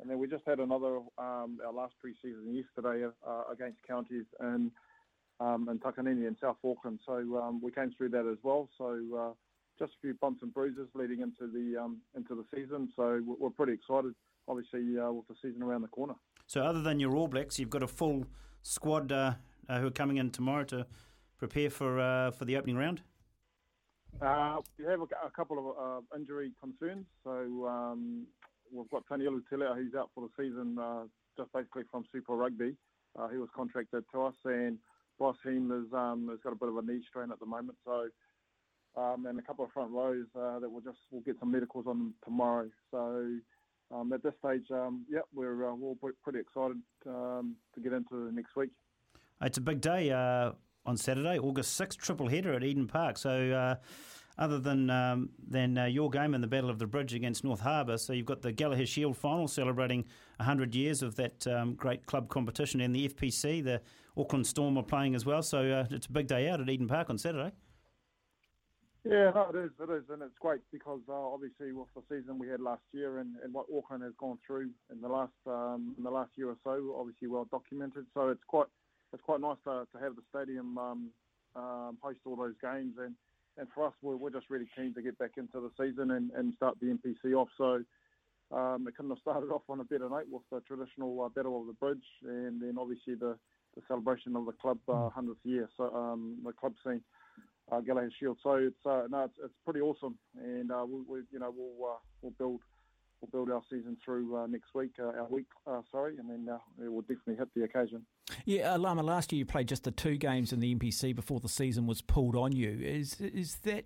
and 0.00 0.10
then 0.10 0.18
we 0.18 0.28
just 0.28 0.44
had 0.46 0.58
another 0.58 0.98
um, 1.16 1.58
our 1.64 1.72
last 1.72 1.94
pre-season 1.98 2.54
yesterday 2.54 3.06
uh, 3.26 3.42
against 3.50 3.78
counties 3.88 4.26
in 4.40 4.70
um, 5.40 5.68
in 5.68 5.78
Takanini 5.78 6.26
in 6.26 6.36
South 6.40 6.56
Auckland. 6.64 7.00
So 7.06 7.14
um, 7.42 7.60
we 7.62 7.70
came 7.70 7.92
through 7.96 8.10
that 8.10 8.26
as 8.30 8.38
well. 8.42 8.68
So 8.78 9.00
uh, 9.16 9.32
just 9.78 9.92
a 9.92 10.00
few 10.00 10.14
bumps 10.14 10.42
and 10.42 10.52
bruises 10.52 10.88
leading 10.94 11.20
into 11.20 11.50
the 11.52 11.80
um, 11.80 11.98
into 12.16 12.34
the 12.34 12.44
season. 12.54 12.88
So 12.96 13.20
we're 13.24 13.50
pretty 13.50 13.72
excited, 13.72 14.14
obviously, 14.48 14.98
uh, 14.98 15.12
with 15.12 15.26
the 15.28 15.34
season 15.42 15.62
around 15.62 15.82
the 15.82 15.88
corner. 15.88 16.14
So 16.46 16.62
other 16.62 16.82
than 16.82 16.98
your 16.98 17.14
All 17.14 17.28
Blacks, 17.28 17.58
you've 17.58 17.70
got 17.70 17.82
a 17.82 17.88
full 17.88 18.24
squad 18.62 19.12
uh, 19.12 19.34
who 19.68 19.86
are 19.86 19.90
coming 19.90 20.16
in 20.16 20.30
tomorrow 20.30 20.64
to 20.64 20.86
prepare 21.38 21.70
for 21.70 22.00
uh, 22.00 22.30
for 22.32 22.44
the 22.44 22.56
opening 22.56 22.76
round? 22.76 23.02
Uh, 24.20 24.56
we 24.78 24.84
have 24.84 25.00
a, 25.00 25.26
a 25.26 25.30
couple 25.34 25.58
of 25.58 25.66
uh, 25.78 26.16
injury 26.16 26.50
concerns. 26.60 27.06
So 27.22 27.66
um, 27.68 28.26
we've 28.72 28.90
got 28.90 29.04
Tony 29.08 29.26
Ilutila, 29.26 29.76
who's 29.76 29.94
out 29.94 30.10
for 30.14 30.26
the 30.26 30.42
season, 30.42 30.76
uh, 30.80 31.04
just 31.36 31.52
basically 31.52 31.84
from 31.90 32.04
Super 32.12 32.34
Rugby. 32.34 32.74
Uh, 33.18 33.28
he 33.28 33.36
was 33.36 33.48
contracted 33.54 34.04
to 34.12 34.22
us, 34.22 34.34
and 34.44 34.78
Bryce 35.18 35.36
Heem 35.44 35.70
has, 35.70 35.92
um, 35.92 36.28
has 36.30 36.38
got 36.42 36.52
a 36.52 36.56
bit 36.56 36.68
of 36.68 36.76
a 36.76 36.82
knee 36.82 37.02
strain 37.08 37.30
at 37.32 37.40
the 37.40 37.46
moment. 37.46 37.78
So 37.84 38.08
um, 38.96 39.26
and 39.26 39.38
a 39.38 39.42
couple 39.42 39.64
of 39.64 39.70
front 39.72 39.90
rows 39.90 40.26
uh, 40.36 40.58
that 40.58 40.70
we'll 40.70 40.80
just 40.80 40.98
we'll 41.10 41.22
get 41.22 41.36
some 41.38 41.52
medicals 41.52 41.86
on 41.86 42.14
tomorrow. 42.24 42.68
So 42.90 43.38
um, 43.94 44.12
at 44.12 44.22
this 44.22 44.34
stage, 44.44 44.64
um, 44.70 45.04
yeah, 45.10 45.20
we're 45.34 45.70
uh, 45.70 45.74
we're 45.74 46.12
pretty 46.22 46.40
excited 46.40 46.78
um, 47.06 47.56
to 47.74 47.80
get 47.80 47.92
into 47.92 48.32
next 48.32 48.56
week. 48.56 48.70
It's 49.42 49.58
a 49.58 49.60
big 49.60 49.80
day 49.80 50.10
uh, 50.10 50.52
on 50.84 50.96
Saturday, 50.96 51.38
August 51.38 51.80
6th, 51.80 51.96
triple 51.98 52.28
header 52.28 52.54
at 52.54 52.64
Eden 52.64 52.88
Park. 52.88 53.18
So, 53.18 53.52
uh, 53.52 53.76
other 54.38 54.58
than 54.58 54.88
um, 54.88 55.30
than 55.48 55.76
uh, 55.76 55.84
your 55.86 56.10
game 56.10 56.34
in 56.34 56.40
the 56.40 56.46
Battle 56.46 56.70
of 56.70 56.78
the 56.78 56.86
Bridge 56.86 57.12
against 57.12 57.44
North 57.44 57.60
Harbour, 57.60 57.98
so 57.98 58.12
you've 58.12 58.26
got 58.26 58.42
the 58.42 58.52
Gallagher 58.52 58.86
Shield 58.86 59.16
final 59.16 59.48
celebrating 59.48 60.04
100 60.36 60.74
years 60.74 61.02
of 61.02 61.16
that 61.16 61.46
um, 61.46 61.74
great 61.74 62.06
club 62.06 62.28
competition, 62.28 62.80
and 62.80 62.94
the 62.94 63.08
FPC, 63.08 63.64
the 63.64 63.80
Auckland 64.16 64.46
Storm, 64.46 64.78
are 64.78 64.82
playing 64.82 65.14
as 65.14 65.26
well. 65.26 65.42
So, 65.42 65.68
uh, 65.68 65.86
it's 65.90 66.06
a 66.06 66.12
big 66.12 66.28
day 66.28 66.48
out 66.48 66.60
at 66.60 66.68
Eden 66.68 66.86
Park 66.86 67.10
on 67.10 67.18
Saturday. 67.18 67.52
Yeah, 69.04 69.30
no, 69.34 69.48
it 69.54 69.56
is. 69.56 69.70
It 69.80 69.90
is, 69.90 70.04
and 70.10 70.22
it's 70.22 70.38
great 70.38 70.60
because 70.70 71.00
uh, 71.08 71.12
obviously 71.12 71.72
with 71.72 71.88
the 71.94 72.02
season 72.08 72.38
we 72.38 72.48
had 72.48 72.60
last 72.60 72.82
year 72.92 73.18
and, 73.18 73.36
and 73.42 73.54
what 73.54 73.66
Auckland 73.74 74.02
has 74.02 74.12
gone 74.18 74.38
through 74.46 74.70
in 74.92 75.00
the 75.00 75.08
last 75.08 75.32
um, 75.46 75.94
in 75.96 76.04
the 76.04 76.10
last 76.10 76.30
year 76.36 76.50
or 76.50 76.56
so, 76.62 76.96
obviously 76.98 77.26
well 77.26 77.48
documented. 77.50 78.06
So 78.12 78.28
it's 78.28 78.42
quite 78.46 78.66
it's 79.12 79.22
quite 79.22 79.40
nice 79.40 79.56
to, 79.64 79.86
to 79.92 79.98
have 80.02 80.14
the 80.16 80.22
stadium 80.28 80.76
um, 80.76 81.10
um, 81.56 81.96
host 82.02 82.18
all 82.26 82.36
those 82.36 82.54
games. 82.62 82.94
And, 82.98 83.14
and 83.58 83.68
for 83.74 83.86
us, 83.86 83.92
we're, 84.02 84.16
we're 84.16 84.30
just 84.30 84.50
really 84.50 84.68
keen 84.76 84.94
to 84.94 85.02
get 85.02 85.18
back 85.18 85.32
into 85.36 85.60
the 85.60 85.70
season 85.78 86.12
and, 86.12 86.30
and 86.32 86.54
start 86.56 86.76
the 86.80 86.86
NPC 86.86 87.34
off. 87.34 87.48
So 87.58 87.82
um, 88.56 88.86
it 88.88 88.96
couldn't 88.96 89.10
have 89.10 89.18
started 89.18 89.50
off 89.50 89.62
on 89.68 89.80
a 89.80 89.84
better 89.84 90.08
note 90.08 90.26
with 90.30 90.42
the 90.50 90.60
traditional 90.60 91.22
uh, 91.22 91.28
Battle 91.28 91.60
of 91.60 91.66
the 91.66 91.72
Bridge 91.74 92.04
and 92.24 92.62
then 92.62 92.76
obviously 92.78 93.14
the, 93.14 93.36
the 93.76 93.82
celebration 93.88 94.36
of 94.36 94.46
the 94.46 94.52
club 94.52 94.78
uh, 94.88 95.10
100th 95.16 95.36
year, 95.44 95.68
so 95.76 95.94
um, 95.94 96.38
the 96.44 96.52
club 96.52 96.74
scene. 96.84 97.02
Uh, 97.70 97.80
Gallagher 97.80 98.10
Shield. 98.18 98.38
So 98.42 98.52
it's 98.54 98.86
uh, 98.86 99.02
no, 99.10 99.24
it's, 99.24 99.34
it's 99.44 99.52
pretty 99.62 99.80
awesome, 99.80 100.16
and 100.42 100.72
uh, 100.72 100.86
we, 100.88 101.02
we 101.06 101.18
you 101.30 101.38
know 101.38 101.52
we'll 101.54 101.90
uh, 101.90 101.96
we'll 102.22 102.32
build 102.38 102.60
we'll 103.20 103.30
build 103.30 103.54
our 103.54 103.62
season 103.70 103.96
through 104.04 104.36
uh, 104.36 104.46
next 104.46 104.74
week, 104.74 104.92
uh, 105.00 105.18
our 105.18 105.26
week, 105.28 105.46
uh, 105.66 105.80
sorry, 105.90 106.16
and 106.18 106.28
then 106.28 106.48
uh, 106.52 106.84
it 106.84 106.92
will 106.92 107.02
definitely 107.02 107.36
hit 107.36 107.48
the 107.54 107.64
occasion. 107.64 108.04
Yeah, 108.44 108.74
uh, 108.74 108.78
Lama. 108.78 109.02
Last 109.02 109.32
year 109.32 109.38
you 109.38 109.46
played 109.46 109.68
just 109.68 109.84
the 109.84 109.90
two 109.90 110.16
games 110.16 110.52
in 110.52 110.60
the 110.60 110.74
NPC 110.74 111.14
before 111.14 111.40
the 111.40 111.48
season 111.48 111.86
was 111.86 112.02
pulled 112.02 112.36
on 112.36 112.52
you. 112.52 112.78
Is 112.82 113.20
is 113.20 113.56
that 113.64 113.84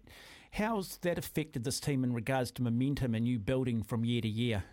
how's 0.53 0.99
that 0.99 1.19
affected 1.19 1.65
this 1.65 1.81
team 1.81 2.05
in 2.05 2.13
regards 2.13 2.51
to 2.53 2.63
momentum 2.63 3.15
and 3.15 3.27
you 3.27 3.39
building 3.39 3.83
from 3.83 4.05
year 4.05 4.21
to 4.23 4.29
year? 4.29 4.65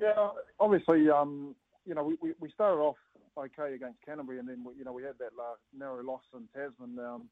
Yeah, 0.00 0.30
obviously, 0.60 1.08
um, 1.08 1.54
you 1.86 1.94
know, 1.94 2.02
we, 2.02 2.16
we, 2.20 2.32
we 2.40 2.50
started 2.50 2.80
off 2.80 2.96
okay 3.38 3.74
against 3.74 3.98
Canterbury, 4.04 4.38
and 4.38 4.48
then 4.48 4.64
we, 4.64 4.74
you 4.74 4.84
know 4.84 4.92
we 4.92 5.02
had 5.02 5.18
that 5.18 5.32
uh, 5.38 5.54
narrow 5.76 6.02
loss 6.02 6.22
in 6.34 6.48
Tasman. 6.54 6.98
Um, 6.98 7.28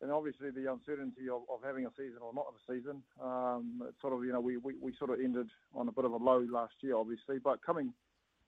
and 0.00 0.12
obviously 0.12 0.50
the 0.50 0.70
uncertainty 0.70 1.28
of, 1.28 1.42
of 1.50 1.60
having 1.64 1.86
a 1.86 1.90
season 1.90 2.18
or 2.22 2.32
not 2.32 2.46
of 2.48 2.54
a 2.54 2.72
season. 2.72 3.02
Um, 3.22 3.82
sort 4.00 4.12
of, 4.12 4.24
you 4.24 4.32
know, 4.32 4.40
we, 4.40 4.56
we, 4.56 4.74
we 4.80 4.94
sort 4.96 5.10
of 5.10 5.18
ended 5.20 5.48
on 5.74 5.88
a 5.88 5.92
bit 5.92 6.04
of 6.04 6.12
a 6.12 6.16
low 6.16 6.46
last 6.50 6.74
year, 6.80 6.96
obviously. 6.96 7.38
But 7.42 7.64
coming 7.64 7.92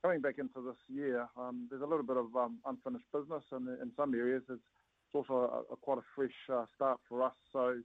coming 0.03 0.21
back 0.21 0.39
into 0.39 0.63
this 0.65 0.79
year, 0.89 1.27
um, 1.37 1.67
there's 1.69 1.83
a 1.83 1.87
little 1.87 2.05
bit 2.05 2.17
of 2.17 2.35
um, 2.37 2.59
unfinished 2.65 3.05
business, 3.13 3.45
and 3.53 3.69
in 3.69 3.91
some 3.97 4.15
areas 4.15 4.43
it's, 4.49 4.63
it's 4.63 5.15
also 5.15 5.67
a, 5.71 5.75
a 5.75 5.77
quite 5.77 5.99
a 5.99 6.07
fresh 6.15 6.31
uh, 6.53 6.65
start 6.75 6.99
for 7.09 7.23
us. 7.23 7.35
So 7.53 7.77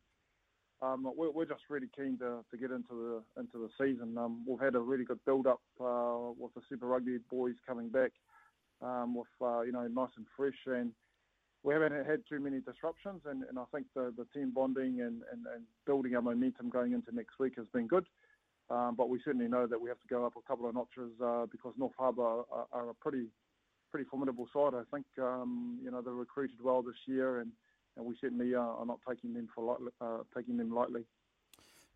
um, 0.82 1.12
we're, 1.16 1.32
we're, 1.32 1.46
just 1.46 1.64
really 1.70 1.88
keen 1.96 2.18
to, 2.20 2.46
to 2.52 2.58
get 2.58 2.72
into 2.72 3.24
the 3.36 3.42
into 3.42 3.58
the 3.58 3.70
season. 3.80 4.18
Um, 4.18 4.46
we've 4.48 4.60
had 4.60 4.76
a 4.76 4.80
really 4.80 5.06
good 5.06 5.20
build 5.26 5.48
up 5.48 5.62
uh, 5.82 6.32
with 6.38 6.54
the 6.54 6.62
Super 6.70 6.86
Rugby 6.86 7.18
boys 7.30 7.56
coming 7.68 7.90
back, 7.90 8.12
um, 8.82 9.16
with 9.16 9.28
uh, 9.42 9.62
you 9.62 9.72
know 9.72 9.88
nice 9.88 10.12
and 10.18 10.26
fresh 10.38 10.54
and 10.68 10.92
we 11.66 11.74
haven't 11.74 12.06
had 12.06 12.22
too 12.30 12.40
many 12.40 12.60
disruptions, 12.60 13.22
and, 13.26 13.44
and 13.50 13.58
I 13.58 13.64
think 13.74 13.88
the, 13.96 14.14
the 14.16 14.26
team 14.38 14.52
bonding 14.54 15.02
and, 15.02 15.24
and, 15.32 15.48
and 15.52 15.64
building 15.88 16.16
our 16.16 16.22
momentum 16.22 16.70
going 16.70 16.94
into 16.94 17.14
next 17.14 17.40
week 17.40 17.54
has 17.58 17.66
been 17.74 17.88
good. 17.88 18.06
Um, 18.70 18.94
but 18.96 19.10
we 19.10 19.20
certainly 19.26 19.48
know 19.48 19.66
that 19.66 19.82
we 19.82 19.90
have 19.90 20.00
to 20.00 20.08
go 20.08 20.26
up 20.26 20.34
a 20.38 20.48
couple 20.48 20.70
of 20.70 20.76
notches 20.76 21.12
uh, 21.24 21.48
because 21.52 21.74
North 21.78 21.94
Harbour 21.98 22.22
are, 22.24 22.68
are, 22.72 22.90
a 22.90 22.94
pretty 22.94 23.26
pretty 23.92 24.08
formidable 24.10 24.48
side. 24.54 24.74
I 24.74 24.84
think 24.94 25.06
um, 25.20 25.80
you 25.84 25.90
know 25.90 26.02
they 26.02 26.12
recruited 26.12 26.58
well 26.64 26.84
this 26.84 26.96
year, 27.08 27.40
and, 27.40 27.52
and 27.98 28.06
we 28.06 28.16
certainly 28.22 28.54
uh, 28.54 28.60
are 28.60 28.86
not 28.86 29.00
taking 29.08 29.34
them 29.34 29.48
for 29.54 29.64
lightly, 29.64 29.92
uh, 30.02 30.18
taking 30.36 30.58
them 30.58 30.74
lightly. 30.74 31.02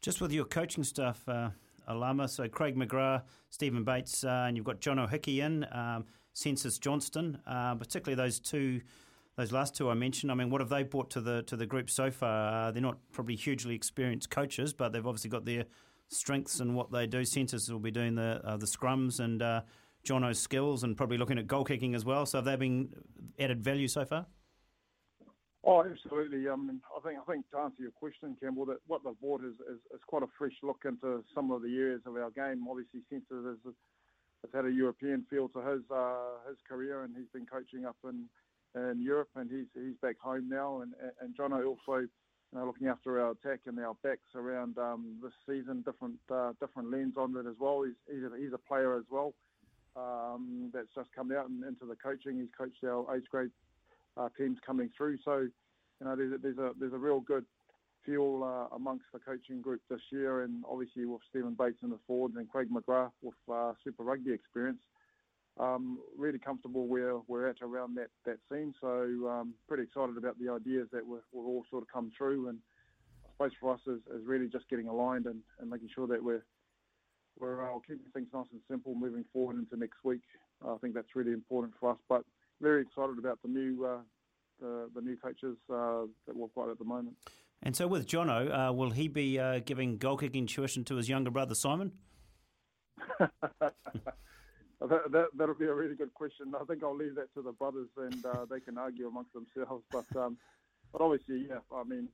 Just 0.02 0.20
with 0.20 0.32
your 0.32 0.46
coaching 0.46 0.84
staff, 0.84 1.22
uh, 1.28 1.50
Alama, 1.88 2.28
so 2.28 2.48
Craig 2.48 2.76
McGrath, 2.76 3.24
Stephen 3.50 3.84
Bates, 3.84 4.24
uh, 4.24 4.46
and 4.48 4.56
you've 4.56 4.66
got 4.66 4.80
Jono 4.80 5.10
Hickey 5.10 5.42
in, 5.42 5.66
um, 5.72 6.06
Census 6.34 6.78
Johnston, 6.78 7.40
uh, 7.48 7.76
particularly 7.76 8.16
those 8.16 8.40
two 8.40 8.82
those 9.40 9.54
last 9.54 9.74
two 9.74 9.90
I 9.90 9.94
mentioned. 9.94 10.34
I 10.34 10.36
mean, 10.36 10.50
what 10.50 10.60
have 10.60 10.70
they 10.70 10.84
brought 10.84 11.10
to 11.12 11.22
the 11.22 11.44
to 11.44 11.56
the 11.56 11.66
group 11.66 11.90
so 11.90 12.12
far? 12.12 12.68
Uh, 12.68 12.72
they're 12.72 12.82
not 12.82 12.98
probably 13.14 13.38
hugely 13.38 13.74
experienced 13.74 14.30
coaches, 14.30 14.74
but 14.74 14.92
they've 14.92 15.08
obviously 15.08 15.30
got 15.30 15.46
their 15.46 15.64
strengths 16.10 16.60
and 16.60 16.76
what 16.76 16.92
they 16.92 17.08
do. 17.08 17.24
Census 17.24 17.70
will 17.70 17.80
be 17.80 17.90
doing 17.90 18.16
the 18.16 18.42
uh, 18.44 18.58
the 18.58 18.66
scrums 18.66 19.22
and 19.22 19.42
uh, 19.42 19.62
Jono's 20.04 20.40
skills, 20.40 20.84
and 20.84 20.98
probably 20.98 21.18
looking 21.18 21.40
at 21.40 21.48
goal 21.48 21.64
kicking 21.64 21.96
as 21.96 22.04
well. 22.04 22.26
So 22.26 22.40
have 22.40 22.46
they 22.46 22.58
been 22.58 22.90
added 23.40 23.64
value 23.64 23.88
so 23.88 24.04
far? 24.04 24.26
Oh, 25.64 25.86
absolutely. 25.86 26.46
Um, 26.50 26.82
I 26.98 27.00
think 27.08 27.20
I 27.26 27.32
think 27.32 27.50
to 27.52 27.60
answer 27.60 27.82
your 27.82 27.92
question, 27.92 28.36
Campbell, 28.42 28.66
that 28.66 28.80
what 28.88 29.06
they've 29.06 29.22
brought 29.22 29.46
is, 29.46 29.54
is, 29.54 29.80
is 29.96 30.02
quite 30.06 30.24
a 30.24 30.28
fresh 30.38 30.56
look 30.64 30.82
into 30.84 31.24
some 31.34 31.50
of 31.52 31.62
the 31.62 31.74
areas 31.78 32.02
of 32.06 32.14
our 32.18 32.32
game. 32.32 32.68
Obviously, 32.70 33.00
Census 33.10 33.46
has, 33.46 33.74
has 34.44 34.52
had 34.54 34.66
a 34.66 34.72
European 34.72 35.26
feel 35.30 35.48
to 35.48 35.60
his 35.60 35.82
uh, 35.90 36.44
his 36.50 36.58
career, 36.68 37.04
and 37.04 37.16
he's 37.16 37.30
been 37.32 37.46
coaching 37.46 37.86
up 37.86 37.96
in 38.04 38.26
in 38.76 39.02
Europe, 39.02 39.30
and 39.36 39.50
he's 39.50 39.68
he's 39.74 39.96
back 40.02 40.20
home 40.20 40.48
now. 40.50 40.82
And 40.82 40.94
and 41.22 41.36
John 41.36 41.54
also, 41.54 42.00
you 42.00 42.10
know, 42.54 42.66
looking 42.66 42.88
after 42.88 43.20
our 43.22 43.32
attack 43.32 43.62
and 43.66 43.80
our 43.80 43.96
backs 44.04 44.36
around 44.36 44.78
um, 44.78 45.18
this 45.22 45.34
season, 45.48 45.82
different 45.82 46.20
uh, 46.32 46.54
different 46.60 46.92
lens 46.92 47.16
on 47.18 47.36
it 47.38 47.50
as 47.50 47.56
well. 47.60 47.84
He's 47.84 47.96
he's 48.14 48.24
a, 48.24 48.38
he's 48.38 48.54
a 48.54 48.58
player 48.58 48.98
as 48.98 49.06
well. 49.10 49.34
Um, 49.96 50.70
that's 50.74 50.94
just 50.96 51.10
come 51.16 51.32
out 51.32 51.50
and 51.50 51.64
into 51.64 51.86
the 51.86 51.96
coaching. 51.96 52.40
He's 52.40 52.50
coached 52.58 52.84
our 52.84 53.16
age 53.16 53.26
grade 53.30 53.52
uh, 54.18 54.30
teams 54.38 54.58
coming 54.66 54.90
through. 54.96 55.18
So, 55.26 55.40
you 55.40 56.06
know, 56.06 56.16
there's 56.16 56.34
a, 56.34 56.38
there's 56.38 56.58
a 56.58 56.72
there's 56.80 56.94
a 56.94 56.98
real 56.98 57.20
good 57.20 57.46
feel 58.06 58.44
uh, 58.44 58.76
amongst 58.76 59.06
the 59.12 59.20
coaching 59.20 59.62
group 59.62 59.82
this 59.90 60.02
year, 60.12 60.44
and 60.44 60.64
obviously 60.70 61.06
with 61.06 61.22
Stephen 61.30 61.56
Bates 61.56 61.80
in 61.84 61.90
the 61.90 62.00
forwards 62.08 62.36
and 62.38 62.50
Craig 62.50 62.68
McGrath 62.72 63.12
with 63.22 63.36
uh, 63.52 63.74
Super 63.84 64.04
Rugby 64.04 64.32
experience 64.32 64.80
um, 65.60 66.00
really 66.18 66.40
comfortable 66.40 66.88
where 66.88 67.18
we're 67.28 67.48
at 67.48 67.62
around 67.62 67.96
that, 67.98 68.10
that 68.26 68.38
scene. 68.50 68.74
So 68.80 69.30
um, 69.30 69.54
pretty 69.68 69.84
excited 69.84 70.18
about 70.18 70.40
the 70.40 70.52
ideas 70.52 70.88
that 70.94 71.06
we've, 71.06 71.20
all 71.34 71.66
sort 71.70 71.84
of 71.84 71.90
come 71.92 72.12
through. 72.18 72.50
And 72.50 72.60
I 73.26 73.30
suppose 73.34 73.52
for 73.60 73.74
us 73.74 73.82
is, 73.88 74.00
is 74.16 74.26
really 74.26 74.48
just 74.48 74.70
getting 74.70 74.88
aligned 74.88 75.26
and, 75.26 75.42
and 75.60 75.70
making 75.70 75.90
sure 75.94 76.08
that 76.08 76.24
we're 76.24 76.44
we're 77.38 77.64
uh, 77.64 77.80
keeping 77.88 78.06
things 78.14 78.28
nice 78.34 78.48
and 78.52 78.60
simple 78.70 78.96
moving 78.96 79.24
forward 79.32 79.58
into 79.58 79.78
next 79.78 80.04
week. 80.04 80.24
I 80.68 80.76
think 80.82 80.94
that's 80.94 81.16
really 81.16 81.32
important 81.32 81.74
for 81.80 81.92
us. 81.92 81.98
But 82.10 82.26
very 82.60 82.82
excited 82.82 83.18
about 83.18 83.40
the 83.42 83.48
new 83.48 83.86
uh, 83.86 84.00
the, 84.60 84.90
the 84.94 85.02
new 85.02 85.16
coaches 85.16 85.56
uh, 85.72 86.02
that 86.28 86.36
we've 86.36 86.54
got 86.54 86.70
at 86.70 86.78
the 86.80 86.86
moment. 86.86 87.16
And 87.64 87.76
so 87.76 87.88
with 87.88 88.08
Jono, 88.08 88.70
uh, 88.70 88.74
will 88.74 88.92
he 88.92 89.08
be 89.08 89.40
uh, 89.40 89.60
giving 89.66 89.98
goal 89.98 90.18
kicking 90.18 90.48
tuition 90.48 90.84
to 90.86 90.96
his 90.96 91.10
younger 91.10 91.32
brother 91.32 91.56
Simon? 91.56 91.94
That, 94.82 95.12
that, 95.12 95.26
that'll 95.36 95.56
be 95.56 95.66
a 95.66 95.74
really 95.74 95.96
good 95.96 96.14
question. 96.14 96.54
I 96.60 96.64
think 96.64 96.84
I'll 96.84 96.96
leave 96.96 97.16
that 97.16 97.34
to 97.34 97.42
the 97.42 97.52
brothers 97.52 97.90
and 97.98 98.26
uh, 98.26 98.46
they 98.50 98.62
can 98.62 98.78
argue 98.78 99.08
amongst 99.08 99.34
themselves. 99.34 99.84
But 99.92 100.06
um, 100.16 100.38
but 100.92 101.02
obviously, 101.02 101.48
yeah, 101.50 101.60
I 101.76 101.84
mean, 101.84 102.08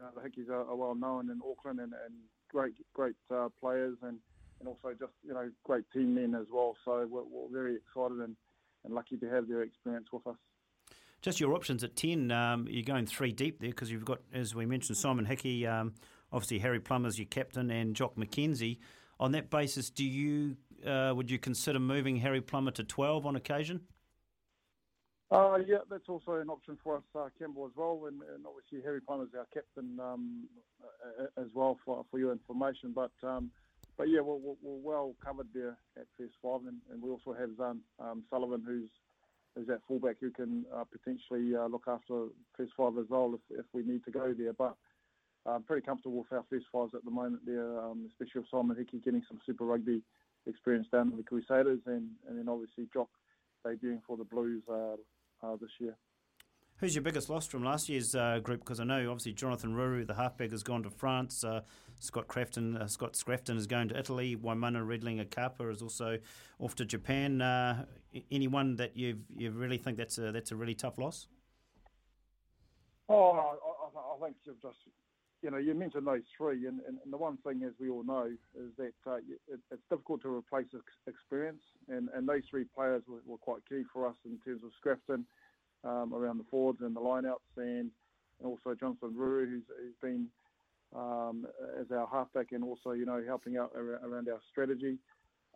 know, 0.00 0.08
the 0.14 0.28
Hickeys 0.28 0.48
are, 0.48 0.66
are 0.66 0.76
well 0.76 0.94
known 0.94 1.30
in 1.30 1.40
Auckland 1.48 1.80
and, 1.80 1.92
and 1.92 2.14
great 2.48 2.74
great 2.94 3.16
uh, 3.30 3.48
players. 3.60 3.96
And 4.02 4.18
and 4.60 4.68
also 4.68 4.90
just 4.98 5.12
you 5.26 5.34
know 5.34 5.50
great 5.64 5.84
team 5.92 6.14
men 6.14 6.34
as 6.34 6.46
well. 6.52 6.76
So 6.84 7.06
we're, 7.10 7.22
we're 7.22 7.50
very 7.52 7.76
excited 7.76 8.18
and, 8.18 8.36
and 8.84 8.94
lucky 8.94 9.16
to 9.16 9.28
have 9.28 9.48
their 9.48 9.62
experience 9.62 10.08
with 10.12 10.26
us. 10.26 10.36
Just 11.22 11.38
your 11.38 11.52
options 11.52 11.84
at 11.84 11.96
10, 11.96 12.30
um, 12.30 12.66
you're 12.66 12.82
going 12.82 13.04
three 13.04 13.30
deep 13.30 13.60
there 13.60 13.68
because 13.68 13.90
you've 13.90 14.06
got, 14.06 14.20
as 14.32 14.54
we 14.54 14.64
mentioned, 14.64 14.96
Simon 14.96 15.26
Hickey, 15.26 15.66
um, 15.66 15.92
obviously 16.32 16.58
Harry 16.60 16.80
Plummer's 16.80 17.18
your 17.18 17.26
captain, 17.26 17.70
and 17.70 17.94
Jock 17.94 18.16
McKenzie. 18.16 18.78
On 19.18 19.32
that 19.32 19.50
basis, 19.50 19.90
do 19.90 20.02
you 20.02 20.56
uh, 20.86 21.14
would 21.14 21.30
you 21.30 21.38
consider 21.38 21.78
moving 21.78 22.16
Harry 22.16 22.40
Plummer 22.40 22.70
to 22.72 22.84
12 22.84 23.26
on 23.26 23.36
occasion? 23.36 23.80
Uh, 25.30 25.58
yeah, 25.64 25.78
that's 25.88 26.08
also 26.08 26.32
an 26.34 26.48
option 26.48 26.76
for 26.82 26.96
us, 26.96 27.04
uh, 27.14 27.28
Campbell, 27.38 27.66
as 27.66 27.72
well. 27.76 28.02
And, 28.08 28.20
and 28.34 28.44
obviously, 28.44 28.82
Harry 28.82 29.00
Plummer 29.00 29.24
is 29.24 29.30
our 29.38 29.46
captain 29.54 29.98
um, 30.00 30.48
as 31.36 31.46
well 31.54 31.78
for, 31.84 32.04
for 32.10 32.18
your 32.18 32.32
information. 32.32 32.92
But 32.92 33.12
um, 33.22 33.50
but 33.96 34.08
yeah, 34.08 34.20
we're, 34.20 34.36
we're, 34.36 34.54
well 34.62 35.14
covered 35.24 35.48
there 35.54 35.76
at 35.96 36.06
first 36.18 36.32
five. 36.42 36.60
And, 36.66 36.78
and 36.90 37.02
we 37.02 37.10
also 37.10 37.32
have 37.38 37.50
Zarn 37.50 37.78
um, 38.00 38.24
Sullivan, 38.30 38.62
who's 38.66 38.88
is 39.56 39.66
that 39.66 39.80
fullback 39.86 40.16
who 40.20 40.30
can 40.30 40.64
uh, 40.74 40.84
potentially 40.84 41.54
uh, 41.56 41.66
look 41.66 41.84
after 41.86 42.26
first 42.56 42.72
five 42.76 42.96
as 42.98 43.06
well 43.08 43.34
if, 43.34 43.58
if 43.58 43.66
we 43.72 43.82
need 43.82 44.04
to 44.04 44.10
go 44.10 44.32
there. 44.36 44.52
But 44.52 44.74
I'm 45.46 45.62
pretty 45.62 45.84
comfortable 45.84 46.18
with 46.18 46.32
our 46.32 46.44
first 46.50 46.66
fives 46.72 46.94
at 46.94 47.04
the 47.04 47.10
moment 47.10 47.42
there, 47.46 47.80
um, 47.80 48.08
especially 48.10 48.40
with 48.40 48.50
Simon 48.50 48.76
Hickey 48.76 49.00
getting 49.04 49.22
some 49.28 49.40
Super 49.46 49.64
Rugby 49.64 50.02
experience 50.46 50.88
down 50.92 51.10
in 51.10 51.16
the 51.16 51.22
Crusaders 51.22 51.80
and, 51.86 52.08
and 52.28 52.38
then 52.38 52.48
obviously 52.48 52.88
Jock 52.92 53.08
debuting 53.66 54.00
for 54.06 54.16
the 54.16 54.24
Blues 54.24 54.62
uh, 54.68 54.96
uh, 55.42 55.56
this 55.60 55.70
year. 55.78 55.96
Who's 56.80 56.94
your 56.94 57.02
biggest 57.02 57.28
loss 57.28 57.46
from 57.46 57.62
last 57.62 57.90
year's 57.90 58.14
uh, 58.14 58.38
group? 58.42 58.60
Because 58.60 58.80
I 58.80 58.84
know 58.84 59.10
obviously 59.10 59.34
Jonathan 59.34 59.74
Ruru, 59.74 60.06
the 60.06 60.14
halfback, 60.14 60.50
has 60.50 60.62
gone 60.62 60.82
to 60.84 60.90
France. 60.90 61.44
Uh, 61.44 61.60
Scott 61.98 62.26
Crafton, 62.26 62.80
uh, 62.80 62.86
Scott 62.86 63.12
Scrafton 63.12 63.58
is 63.58 63.66
going 63.66 63.88
to 63.88 63.98
Italy. 63.98 64.34
Waimana 64.34 64.82
Riedlinger-Kapa 64.82 65.68
is 65.68 65.82
also 65.82 66.18
off 66.58 66.74
to 66.76 66.86
Japan. 66.86 67.42
Uh, 67.42 67.84
anyone 68.30 68.76
that 68.76 68.96
you 68.96 69.18
you 69.36 69.50
really 69.50 69.76
think 69.76 69.98
that's 69.98 70.16
a 70.16 70.32
that's 70.32 70.52
a 70.52 70.56
really 70.56 70.74
tough 70.74 70.96
loss? 70.96 71.28
Oh, 73.10 73.32
I, 73.32 74.24
I 74.24 74.24
think 74.24 74.36
you've 74.46 74.62
just 74.62 74.78
you 75.42 75.50
know, 75.50 75.56
you 75.56 75.74
mentioned 75.74 76.06
those 76.06 76.22
three, 76.36 76.66
and, 76.66 76.80
and, 76.86 76.98
and, 77.02 77.12
the 77.12 77.16
one 77.16 77.38
thing, 77.38 77.62
as 77.64 77.72
we 77.80 77.88
all 77.88 78.04
know, 78.04 78.24
is 78.26 78.70
that 78.76 78.92
uh, 79.06 79.16
it, 79.16 79.60
it's 79.70 79.82
difficult 79.88 80.22
to 80.22 80.34
replace 80.34 80.66
experience, 81.06 81.62
and, 81.88 82.08
and 82.14 82.28
those 82.28 82.42
three 82.50 82.64
players 82.74 83.02
were, 83.08 83.20
were 83.26 83.38
quite 83.38 83.60
key 83.68 83.82
for 83.92 84.06
us 84.06 84.14
in 84.24 84.38
terms 84.44 84.62
of 84.62 84.70
Scrafton 84.80 85.24
um, 85.84 86.12
around 86.14 86.38
the 86.38 86.44
forwards 86.50 86.80
and 86.82 86.94
the 86.94 87.00
lineouts, 87.00 87.56
and, 87.56 87.90
and 88.38 88.44
also 88.44 88.74
Johnson 88.78 89.14
Ruru, 89.16 89.48
who's, 89.48 89.62
who's 89.68 89.94
been 90.02 90.26
um, 90.94 91.46
as 91.80 91.86
our 91.90 92.06
halfback 92.06 92.52
and 92.52 92.64
also, 92.64 92.92
you 92.92 93.06
know, 93.06 93.22
helping 93.26 93.56
out 93.56 93.72
around 93.74 94.28
our 94.28 94.40
strategy. 94.50 94.98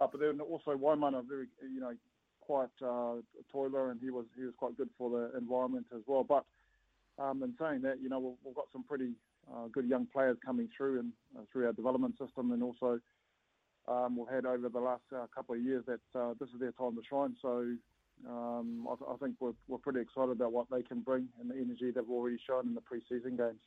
Uh, 0.00 0.06
but 0.10 0.20
then 0.20 0.40
also 0.40 0.72
Waimana, 0.76 1.22
very, 1.28 1.46
you 1.62 1.80
know, 1.80 1.92
quite 2.40 2.68
uh, 2.82 3.16
a 3.16 3.52
toiler, 3.52 3.90
and 3.90 4.00
he 4.00 4.10
was 4.10 4.26
he 4.36 4.44
was 4.44 4.54
quite 4.56 4.76
good 4.76 4.90
for 4.98 5.10
the 5.10 5.36
environment 5.38 5.86
as 5.94 6.02
well. 6.06 6.24
But 6.24 6.44
um, 7.18 7.42
in 7.42 7.54
saying 7.58 7.82
that, 7.82 8.00
you 8.02 8.08
know, 8.08 8.18
we've, 8.18 8.36
we've 8.44 8.54
got 8.54 8.66
some 8.72 8.84
pretty 8.84 9.12
good 9.72 9.88
young 9.88 10.06
players 10.12 10.36
coming 10.44 10.68
through 10.76 11.00
and 11.00 11.12
uh, 11.36 11.42
through 11.52 11.66
our 11.66 11.72
development 11.72 12.14
system, 12.18 12.52
and 12.52 12.62
also 12.62 12.98
um, 13.88 14.16
we've 14.16 14.28
had 14.28 14.46
over 14.46 14.68
the 14.68 14.80
last 14.80 15.02
uh, 15.14 15.26
couple 15.34 15.54
of 15.54 15.62
years 15.62 15.84
that 15.86 16.18
uh, 16.18 16.34
this 16.40 16.48
is 16.50 16.60
their 16.60 16.72
time 16.72 16.96
to 16.96 17.02
shine. 17.08 17.36
So 17.42 17.76
um, 18.28 18.86
I, 18.90 18.94
th- 18.96 19.10
I, 19.12 19.16
think 19.16 19.36
we're, 19.40 19.52
we're 19.68 19.78
pretty 19.78 20.00
excited 20.00 20.30
about 20.30 20.52
what 20.52 20.66
they 20.70 20.82
can 20.82 21.00
bring 21.00 21.28
and 21.40 21.50
the 21.50 21.54
energy 21.54 21.90
they've 21.90 22.08
already 22.08 22.38
shown 22.46 22.66
in 22.66 22.74
the 22.74 22.80
pre-season 22.80 23.36
games. 23.36 23.60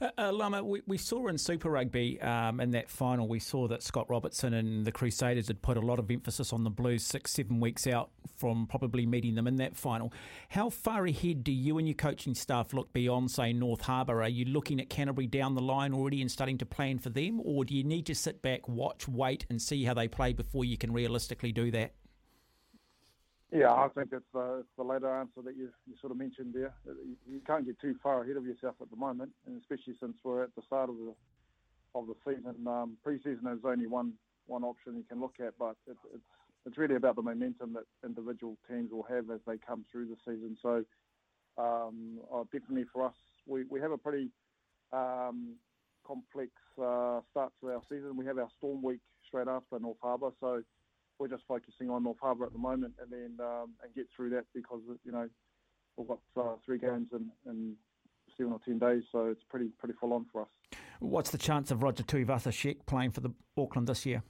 Uh, 0.00 0.10
uh, 0.18 0.32
Lama, 0.32 0.62
we, 0.62 0.82
we 0.86 0.98
saw 0.98 1.28
in 1.28 1.38
Super 1.38 1.70
Rugby 1.70 2.20
um, 2.20 2.60
in 2.60 2.70
that 2.72 2.90
final, 2.90 3.28
we 3.28 3.38
saw 3.38 3.68
that 3.68 3.82
Scott 3.82 4.08
Robertson 4.10 4.54
and 4.54 4.84
the 4.84 4.92
Crusaders 4.92 5.46
had 5.46 5.62
put 5.62 5.76
a 5.76 5.80
lot 5.80 5.98
of 5.98 6.10
emphasis 6.10 6.52
on 6.52 6.64
the 6.64 6.70
Blues 6.70 7.04
six, 7.04 7.32
seven 7.32 7.60
weeks 7.60 7.86
out 7.86 8.10
from 8.36 8.66
probably 8.66 9.06
meeting 9.06 9.34
them 9.34 9.46
in 9.46 9.56
that 9.56 9.76
final. 9.76 10.12
How 10.48 10.68
far 10.68 11.06
ahead 11.06 11.44
do 11.44 11.52
you 11.52 11.78
and 11.78 11.86
your 11.86 11.94
coaching 11.94 12.34
staff 12.34 12.72
look 12.72 12.92
beyond, 12.92 13.30
say, 13.30 13.52
North 13.52 13.82
Harbour? 13.82 14.22
Are 14.22 14.28
you 14.28 14.44
looking 14.46 14.80
at 14.80 14.90
Canterbury 14.90 15.26
down 15.26 15.54
the 15.54 15.62
line 15.62 15.94
already 15.94 16.20
and 16.20 16.30
starting 16.30 16.58
to 16.58 16.66
plan 16.66 16.98
for 16.98 17.10
them? 17.10 17.40
Or 17.44 17.64
do 17.64 17.74
you 17.74 17.84
need 17.84 18.06
to 18.06 18.14
sit 18.14 18.42
back, 18.42 18.68
watch, 18.68 19.06
wait, 19.06 19.46
and 19.48 19.62
see 19.62 19.84
how 19.84 19.94
they 19.94 20.08
play 20.08 20.32
before 20.32 20.64
you 20.64 20.76
can 20.76 20.92
realistically 20.92 21.52
do 21.52 21.70
that? 21.70 21.92
Yeah, 23.54 23.72
I 23.72 23.86
think 23.94 24.08
it's 24.12 24.26
the, 24.34 24.58
it's 24.60 24.76
the 24.76 24.82
later 24.82 25.08
answer 25.14 25.40
that 25.44 25.56
you, 25.56 25.68
you 25.86 25.94
sort 26.00 26.10
of 26.10 26.18
mentioned 26.18 26.54
there. 26.54 26.74
You, 26.84 27.16
you 27.30 27.40
can't 27.46 27.64
get 27.64 27.80
too 27.80 27.94
far 28.02 28.24
ahead 28.24 28.36
of 28.36 28.44
yourself 28.44 28.74
at 28.82 28.90
the 28.90 28.96
moment, 28.96 29.30
and 29.46 29.60
especially 29.60 29.94
since 30.00 30.14
we're 30.24 30.42
at 30.42 30.54
the 30.56 30.62
start 30.66 30.90
of 30.90 30.96
the 30.96 31.14
of 31.94 32.08
the 32.08 32.14
season. 32.26 32.66
Um, 32.66 32.96
pre-season 33.04 33.46
is 33.46 33.60
only 33.64 33.86
one 33.86 34.14
one 34.46 34.64
option 34.64 34.96
you 34.96 35.04
can 35.08 35.20
look 35.20 35.36
at, 35.38 35.54
but 35.56 35.76
it, 35.86 35.96
it's 36.12 36.24
it's 36.66 36.78
really 36.78 36.96
about 36.96 37.14
the 37.14 37.22
momentum 37.22 37.74
that 37.74 37.84
individual 38.04 38.56
teams 38.68 38.90
will 38.90 39.04
have 39.04 39.30
as 39.30 39.38
they 39.46 39.56
come 39.64 39.84
through 39.92 40.06
the 40.06 40.16
season. 40.24 40.56
So 40.60 40.84
um, 41.56 42.18
oh, 42.32 42.48
definitely 42.52 42.86
for 42.92 43.06
us, 43.06 43.14
we, 43.46 43.62
we 43.70 43.80
have 43.80 43.92
a 43.92 43.98
pretty 43.98 44.30
um, 44.92 45.54
complex 46.04 46.50
uh, 46.76 47.20
start 47.30 47.52
to 47.60 47.70
our 47.70 47.82
season. 47.88 48.16
We 48.16 48.26
have 48.26 48.38
our 48.38 48.48
Storm 48.58 48.82
Week 48.82 49.00
straight 49.28 49.46
after 49.46 49.78
North 49.78 49.98
Harbour, 50.02 50.30
so 50.40 50.62
we're 51.18 51.28
just 51.28 51.44
focusing 51.46 51.90
on 51.90 52.04
North 52.04 52.18
Harbour 52.20 52.44
at 52.44 52.52
the 52.52 52.58
moment, 52.58 52.94
and 53.00 53.10
then 53.10 53.44
um, 53.44 53.74
and 53.82 53.94
get 53.94 54.06
through 54.14 54.30
that 54.30 54.44
because 54.54 54.80
you 55.04 55.12
know 55.12 55.28
we've 55.96 56.08
got 56.08 56.18
uh, 56.36 56.56
three 56.64 56.78
games 56.78 57.08
in, 57.12 57.30
in 57.46 57.74
seven 58.36 58.52
or 58.52 58.60
ten 58.64 58.78
days, 58.78 59.02
so 59.12 59.26
it's 59.26 59.42
pretty 59.48 59.68
pretty 59.78 59.94
full 60.00 60.12
on 60.12 60.26
for 60.32 60.42
us. 60.42 60.48
What's 61.00 61.30
the 61.30 61.38
chance 61.38 61.70
of 61.70 61.82
Roger 61.82 62.02
Tuivasa-Sheck 62.02 62.86
playing 62.86 63.10
for 63.10 63.20
the 63.20 63.30
Auckland 63.56 63.88
this 63.88 64.06
year? 64.06 64.22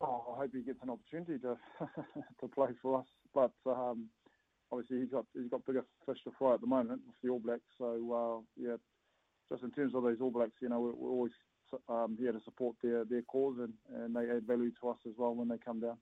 Oh, 0.00 0.34
I 0.34 0.40
hope 0.42 0.50
he 0.54 0.62
gets 0.62 0.82
an 0.82 0.90
opportunity 0.90 1.38
to 1.42 1.56
to 2.40 2.48
play 2.48 2.68
for 2.80 3.00
us, 3.00 3.06
but 3.34 3.52
um, 3.66 4.08
obviously 4.72 5.00
he's 5.00 5.10
got 5.10 5.26
he's 5.34 5.50
got 5.50 5.64
bigger 5.66 5.84
fish 6.06 6.18
to 6.24 6.32
fry 6.38 6.54
at 6.54 6.60
the 6.60 6.66
moment 6.66 7.00
with 7.06 7.16
the 7.22 7.28
All 7.28 7.38
Blacks. 7.38 7.62
So 7.78 7.86
uh, 8.10 8.40
yeah, 8.60 8.76
just 9.50 9.62
in 9.62 9.70
terms 9.70 9.94
of 9.94 10.02
those 10.02 10.18
All 10.20 10.30
Blacks, 10.30 10.56
you 10.60 10.68
know, 10.68 10.80
we're, 10.80 10.94
we're 10.94 11.10
always 11.10 11.32
um, 11.88 12.16
here 12.18 12.32
to 12.32 12.40
support 12.40 12.76
their, 12.82 13.04
their 13.04 13.22
cause 13.22 13.56
and, 13.58 13.72
and 14.02 14.14
they 14.14 14.30
add 14.34 14.46
value 14.46 14.70
to 14.80 14.88
us 14.88 14.98
as 15.06 15.12
well 15.16 15.34
when 15.34 15.48
they 15.48 15.58
come 15.58 15.80
down. 15.80 15.96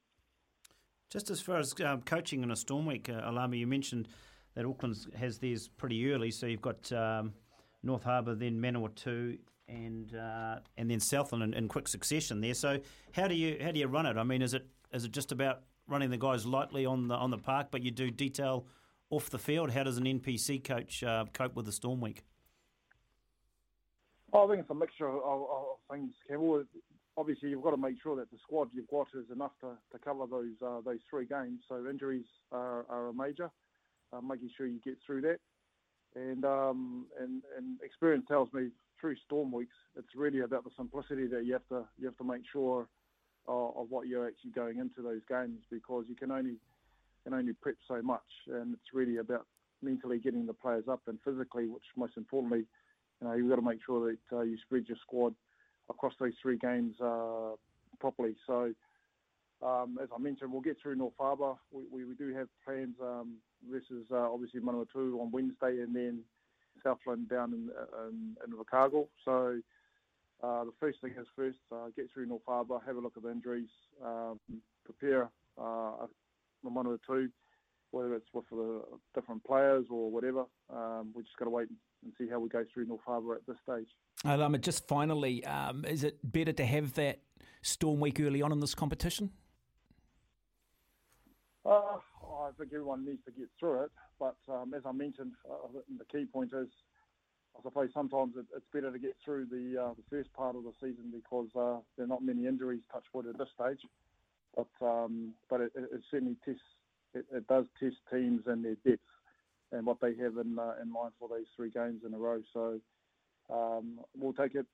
Just 1.11 1.31
as 1.31 1.41
far 1.41 1.59
as 1.59 1.75
um, 1.85 2.03
coaching 2.03 2.43
in 2.43 2.51
a 2.51 2.57
storm 2.57 2.87
week, 2.87 3.09
uh, 3.09 3.21
Alama, 3.25 3.57
you 3.57 3.67
mentioned 3.67 4.09
that 4.55 4.65
Auckland 4.65 4.97
has 5.17 5.39
theirs 5.39 5.69
pretty 5.69 6.13
early, 6.13 6.31
so 6.31 6.47
you've 6.47 6.63
got 6.63 6.91
um, 6.93 7.33
North 7.83 8.05
Harbour, 8.05 8.35
then 8.35 8.61
Manawatu, 8.61 9.39
and 9.69 10.15
uh, 10.15 10.59
and 10.77 10.91
then 10.91 11.01
Southland 11.01 11.43
in, 11.43 11.55
in, 11.55 11.69
quick 11.69 11.89
succession 11.89 12.41
there. 12.41 12.55
So 12.55 12.81
how 13.13 13.29
do 13.29 13.35
you 13.35 13.57
how 13.63 13.71
do 13.71 13.79
you 13.79 13.87
run 13.87 14.07
it? 14.07 14.17
I 14.17 14.25
mean, 14.25 14.43
is 14.43 14.55
it 14.55 14.67
is 14.93 15.05
it 15.05 15.13
just 15.13 15.33
about 15.33 15.63
running 15.87 16.11
the 16.11 16.19
guys 16.19 16.47
lightly 16.47 16.87
on 16.87 17.09
the 17.09 17.15
on 17.15 17.31
the 17.31 17.39
park, 17.39 17.69
but 17.71 17.83
you 17.83 17.91
do 17.91 18.11
detail 18.11 18.67
off 19.11 19.31
the 19.31 19.39
field? 19.39 19.71
How 19.71 19.85
does 19.85 19.99
an 19.99 20.05
NPC 20.05 20.63
coach 20.63 21.03
uh, 21.03 21.25
cope 21.33 21.55
with 21.55 21.67
the 21.67 21.73
storm 21.73 22.01
week? 22.01 22.23
I 24.33 24.47
think 24.47 24.61
it's 24.61 24.71
a 24.71 24.75
mixture 24.75 25.09
of, 25.09 25.17
of, 25.17 25.43
of 25.43 25.67
things, 25.91 26.13
Campbell. 26.29 26.65
Obviously, 27.17 27.51
you've 27.51 27.63
got 27.63 27.73
to 27.73 27.77
make 27.77 27.97
sure 28.03 28.17
that 28.17 28.31
the 28.31 28.39
squad 28.43 28.69
you've 28.73 28.89
got 28.89 29.09
is 29.15 29.31
enough 29.33 29.53
to, 29.61 29.73
to 29.93 29.99
cover 29.99 30.27
those 30.31 30.55
uh, 30.65 30.81
those 30.85 31.01
three 31.11 31.27
games. 31.27 31.61
So 31.69 31.87
injuries 31.89 32.27
are, 32.53 32.87
are 32.89 33.09
a 33.09 33.13
major, 33.15 33.51
uh, 34.13 34.21
making 34.21 34.51
sure 34.57 34.67
you 34.67 34.81
get 34.85 34.99
through 35.05 35.23
that. 35.23 35.39
And, 36.15 36.45
um, 36.45 37.07
and 37.21 37.43
and 37.57 37.81
experience 37.83 38.25
tells 38.29 38.53
me 38.53 38.69
through 39.01 39.17
storm 39.27 39.51
weeks, 39.53 39.75
it's 39.97 40.15
really 40.15 40.41
about 40.41 40.65
the 40.65 40.71
simplicity 40.77 41.27
that 41.29 41.45
you 41.45 41.53
have 41.55 41.67
to 41.69 41.85
you 41.99 42.07
have 42.07 42.17
to 42.19 42.25
make 42.25 42.43
sure 42.53 42.87
of, 43.49 43.77
of 43.77 43.87
what 43.91 44.07
you're 44.07 44.27
actually 44.27 44.51
going 44.51 44.79
into 44.79 45.03
those 45.03 45.23
games 45.29 45.61
because 45.71 46.05
you 46.09 46.15
can 46.15 46.31
only 46.31 46.57
can 47.25 47.35
only 47.35 47.53
prep 47.53 47.77
so 47.87 48.01
much, 48.01 48.23
and 48.49 48.75
it's 48.75 48.95
really 48.95 49.19
about 49.19 49.47
mentally 49.83 50.19
getting 50.19 50.47
the 50.47 50.53
players 50.53 50.85
up 50.89 51.01
and 51.07 51.19
physically, 51.25 51.67
which 51.67 51.83
most 51.97 52.17
importantly 52.17 52.65
you 53.21 53.29
know, 53.29 53.35
you've 53.35 53.49
got 53.49 53.57
to 53.57 53.63
make 53.63 53.81
sure 53.85 54.11
that 54.11 54.37
uh, 54.37 54.43
you 54.43 54.57
spread 54.65 54.85
your 54.89 54.97
squad 55.03 55.35
across 55.89 56.15
those 56.19 56.33
three 56.41 56.57
games 56.57 56.95
uh, 57.01 57.51
properly. 57.99 58.35
So, 58.47 58.73
um, 59.63 59.99
as 60.03 60.09
I 60.15 60.19
mentioned, 60.19 60.53
we'll 60.53 60.63
get 60.63 60.77
through 60.83 60.97
North 60.97 61.15
Harbour. 61.19 61.55
We, 61.71 61.83
we, 61.91 62.05
we 62.05 62.15
do 62.15 62.35
have 62.35 62.49
plans 62.65 62.95
um, 63.03 63.37
versus 63.71 64.07
uh, 64.11 64.33
obviously 64.33 64.61
Manawatu 64.61 65.21
on 65.21 65.31
Wednesday 65.31 65.83
and 65.83 65.95
then 65.95 66.21
Southland 66.83 67.29
down 67.29 67.53
in, 67.53 67.71
in, 68.09 68.37
in 68.47 68.53
Invercargill. 68.53 69.09
So, 69.25 69.61
uh, 70.43 70.65
the 70.65 70.73
first 70.81 71.01
thing 71.03 71.13
is 71.21 71.27
first, 71.37 71.59
uh, 71.71 71.89
get 71.95 72.09
through 72.13 72.27
North 72.27 72.43
Harbour, 72.47 72.79
have 72.87 72.97
a 72.97 73.01
look 73.01 73.13
at 73.17 73.23
the 73.23 73.31
injuries, 73.31 73.69
um, 74.03 74.41
prepare 74.85 75.29
uh, 75.61 76.07
Manawatu, 76.65 77.29
whether 77.91 78.15
it's 78.15 78.29
with 78.33 78.45
the 78.51 78.83
different 79.15 79.45
players 79.45 79.87
or 79.91 80.11
whatever. 80.11 80.45
Um, 80.73 81.11
we 81.15 81.23
just 81.23 81.37
got 81.37 81.47
to 81.47 81.51
wait 81.51 81.69
and 82.03 82.13
see 82.19 82.29
how 82.29 82.39
we 82.39 82.49
go 82.49 82.65
through 82.73 82.87
North 82.87 83.01
Harbour 83.05 83.35
at 83.35 83.47
this 83.47 83.57
stage. 83.63 83.89
Um, 84.25 84.57
just 84.61 84.87
finally, 84.87 85.45
um, 85.45 85.85
is 85.85 86.05
it 86.05 86.19
better 86.23 86.53
to 86.53 86.65
have 86.65 86.95
that 86.95 87.21
storm 87.63 88.01
week 88.01 88.21
early 88.21 88.43
on 88.43 88.53
in 88.53 88.61
this 88.61 88.75
competition? 88.75 89.31
Uh, 91.65 91.99
I 92.41 92.51
think 92.59 92.71
everyone 92.73 93.05
needs 93.05 93.23
to 93.27 93.33
get 93.33 93.49
through 93.59 93.85
it, 93.85 93.91
but 94.19 94.37
um, 94.49 94.73
as 94.75 94.83
I 94.87 94.93
mentioned, 94.93 95.33
uh, 95.49 95.69
the 95.99 96.05
key 96.07 96.25
point 96.25 96.53
is 96.55 96.69
I 97.59 97.63
suppose 97.63 97.91
sometimes 97.93 98.35
it, 98.37 98.47
it's 98.57 98.67
better 98.73 98.91
to 98.91 98.99
get 98.99 99.17
through 99.25 99.47
the 99.47 99.83
uh, 99.83 99.95
the 99.95 100.03
first 100.09 100.33
part 100.33 100.57
of 100.57 100.65
the 100.65 100.73
season 100.81 101.13
because 101.13 101.49
uh, 101.55 101.81
there 101.97 102.05
are 102.05 102.09
not 102.09 102.23
many 102.23 102.47
injuries 102.47 102.81
touch 102.93 103.05
wood 103.13 103.27
at 103.27 103.37
this 103.37 103.49
stage. 103.55 103.81
But 104.57 104.87
um, 104.87 105.35
but 105.49 105.61
it, 105.61 105.73
it 105.77 106.01
certainly 106.11 106.37
tests 106.45 106.63
it, 107.15 107.27
it, 107.33 107.47
does 107.47 107.65
test 107.79 107.97
teams 108.13 108.43
and 108.47 108.65
their 108.65 108.77
depth 108.87 109.03
and 109.73 109.87
what 109.87 110.01
they 110.01 110.15
have 110.17 110.37
in 110.37 110.59
uh, 110.59 110.75
in 110.83 110.91
mind 110.91 111.13
for 111.19 111.29
these 111.29 111.47
three 111.57 111.71
games 111.71 112.03
in 112.07 112.15
a 112.15 112.19
row. 112.19 112.41
So 112.53 112.81
um, 113.53 114.01
we'll 114.17 114.33
take 114.33 114.55
it. 114.55 114.67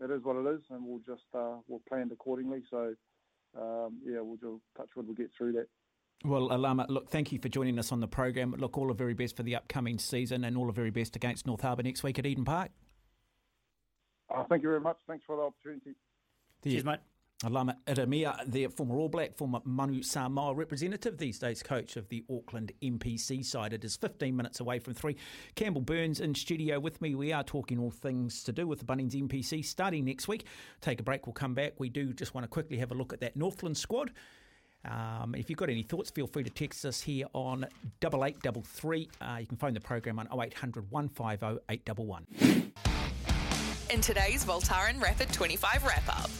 It 0.00 0.10
is 0.10 0.24
what 0.24 0.36
it 0.36 0.54
is, 0.54 0.62
and 0.70 0.84
we'll 0.84 1.00
just 1.06 1.22
uh, 1.34 1.56
we'll 1.68 1.82
plan 1.88 2.10
accordingly. 2.12 2.62
So 2.70 2.94
um, 3.60 3.98
yeah, 4.04 4.20
we'll 4.20 4.36
just 4.36 4.62
touch 4.76 4.88
wood. 4.96 5.06
We'll 5.06 5.16
get 5.16 5.30
through 5.36 5.52
that. 5.52 5.66
Well, 6.24 6.48
Alama, 6.52 6.86
look, 6.88 7.10
thank 7.10 7.32
you 7.32 7.38
for 7.38 7.48
joining 7.48 7.78
us 7.78 7.92
on 7.92 8.00
the 8.00 8.08
program. 8.08 8.54
Look, 8.56 8.78
all 8.78 8.88
the 8.88 8.94
very 8.94 9.14
best 9.14 9.36
for 9.36 9.42
the 9.42 9.56
upcoming 9.56 9.98
season 9.98 10.44
and 10.44 10.56
all 10.56 10.66
the 10.66 10.72
very 10.72 10.90
best 10.90 11.16
against 11.16 11.46
North 11.46 11.60
Harbour 11.60 11.82
next 11.82 12.02
week 12.02 12.18
at 12.18 12.24
Eden 12.24 12.46
Park. 12.46 12.70
Uh, 14.34 14.44
thank 14.48 14.62
you 14.62 14.70
very 14.70 14.80
much. 14.80 14.96
Thanks 15.06 15.24
for 15.26 15.36
the 15.36 15.42
opportunity. 15.42 15.94
Cheers, 16.62 16.84
mate. 16.84 17.00
Alama 17.44 17.76
Ieremia, 17.86 18.50
the 18.50 18.66
former 18.68 18.98
All 18.98 19.08
Black, 19.08 19.36
former 19.36 19.60
Manu 19.64 20.02
Samoa 20.02 20.54
representative, 20.54 21.18
these 21.18 21.38
days 21.38 21.62
coach 21.62 21.96
of 21.96 22.08
the 22.08 22.24
Auckland 22.30 22.72
NPC 22.82 23.44
side. 23.44 23.72
It 23.74 23.84
is 23.84 23.96
15 23.96 24.34
minutes 24.34 24.60
away 24.60 24.78
from 24.78 24.94
three. 24.94 25.16
Campbell 25.54 25.82
Burnes 25.82 26.20
in 26.20 26.34
studio 26.34 26.80
with 26.80 27.02
me. 27.02 27.14
We 27.14 27.32
are 27.32 27.44
talking 27.44 27.78
all 27.78 27.90
things 27.90 28.42
to 28.44 28.52
do 28.52 28.66
with 28.66 28.78
the 28.78 28.86
Bunnings 28.86 29.12
NPC 29.12 29.64
starting 29.64 30.06
next 30.06 30.26
week. 30.26 30.46
Take 30.80 31.00
a 31.00 31.02
break, 31.02 31.26
we'll 31.26 31.34
come 31.34 31.54
back. 31.54 31.74
We 31.78 31.90
do 31.90 32.14
just 32.14 32.34
want 32.34 32.44
to 32.44 32.48
quickly 32.48 32.78
have 32.78 32.92
a 32.92 32.94
look 32.94 33.12
at 33.12 33.20
that 33.20 33.36
Northland 33.36 33.76
squad. 33.76 34.12
Um, 34.86 35.34
if 35.34 35.50
you've 35.50 35.58
got 35.58 35.70
any 35.70 35.82
thoughts, 35.82 36.10
feel 36.10 36.26
free 36.26 36.44
to 36.44 36.50
text 36.50 36.84
us 36.84 37.00
here 37.00 37.26
on 37.34 37.64
8833. 38.02 39.08
Uh, 39.20 39.36
you 39.40 39.46
can 39.46 39.56
phone 39.56 39.74
the 39.74 39.80
program 39.80 40.18
on 40.18 40.28
0800 40.28 40.90
150 40.90 41.62
811. 41.68 42.72
In 43.90 44.00
today's 44.00 44.44
Voltaren 44.44 45.00
Rapid 45.00 45.32
25 45.32 45.84
wrap 45.84 46.08
up. 46.08 46.30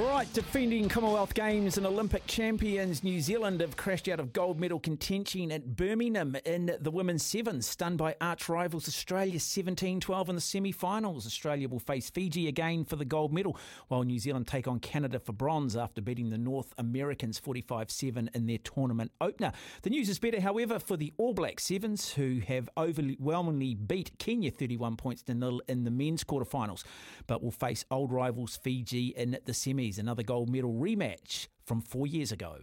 Right, 0.00 0.32
defending 0.32 0.88
Commonwealth 0.88 1.34
Games 1.34 1.76
and 1.76 1.86
Olympic 1.86 2.26
champions 2.26 3.04
New 3.04 3.20
Zealand 3.20 3.60
have 3.60 3.76
crashed 3.76 4.08
out 4.08 4.20
of 4.20 4.32
gold 4.32 4.58
medal 4.58 4.80
contention 4.80 5.52
at 5.52 5.76
Birmingham 5.76 6.34
in 6.46 6.74
the 6.80 6.90
women's 6.90 7.22
sevens, 7.22 7.66
stunned 7.66 7.98
by 7.98 8.16
arch 8.18 8.48
rivals 8.48 8.88
Australia 8.88 9.38
17 9.38 10.00
12 10.00 10.28
in 10.30 10.34
the 10.34 10.40
semi 10.40 10.72
finals. 10.72 11.26
Australia 11.26 11.68
will 11.68 11.78
face 11.78 12.08
Fiji 12.08 12.48
again 12.48 12.86
for 12.86 12.96
the 12.96 13.04
gold 13.04 13.34
medal, 13.34 13.58
while 13.88 14.02
New 14.02 14.18
Zealand 14.18 14.46
take 14.46 14.66
on 14.66 14.80
Canada 14.80 15.18
for 15.18 15.34
bronze 15.34 15.76
after 15.76 16.00
beating 16.00 16.30
the 16.30 16.38
North 16.38 16.72
Americans 16.78 17.38
45 17.38 17.90
7 17.90 18.30
in 18.32 18.46
their 18.46 18.58
tournament 18.58 19.12
opener. 19.20 19.52
The 19.82 19.90
news 19.90 20.08
is 20.08 20.18
better, 20.18 20.40
however, 20.40 20.78
for 20.78 20.96
the 20.96 21.12
All 21.18 21.34
Black 21.34 21.60
Sevens, 21.60 22.12
who 22.14 22.40
have 22.46 22.70
overwhelmingly 22.78 23.74
beat 23.74 24.18
Kenya 24.18 24.50
31 24.50 24.96
points 24.96 25.22
to 25.24 25.34
nil 25.34 25.60
in 25.68 25.84
the 25.84 25.90
men's 25.90 26.24
quarterfinals, 26.24 26.82
but 27.26 27.42
will 27.42 27.50
face 27.50 27.84
old 27.90 28.10
rivals 28.10 28.56
Fiji 28.56 29.08
in 29.08 29.36
the 29.44 29.52
semi 29.52 29.81
semis, 29.82 29.98
another 29.98 30.22
gold 30.22 30.48
medal 30.48 30.72
rematch 30.72 31.48
from 31.64 31.80
four 31.80 32.06
years 32.06 32.32
ago. 32.32 32.56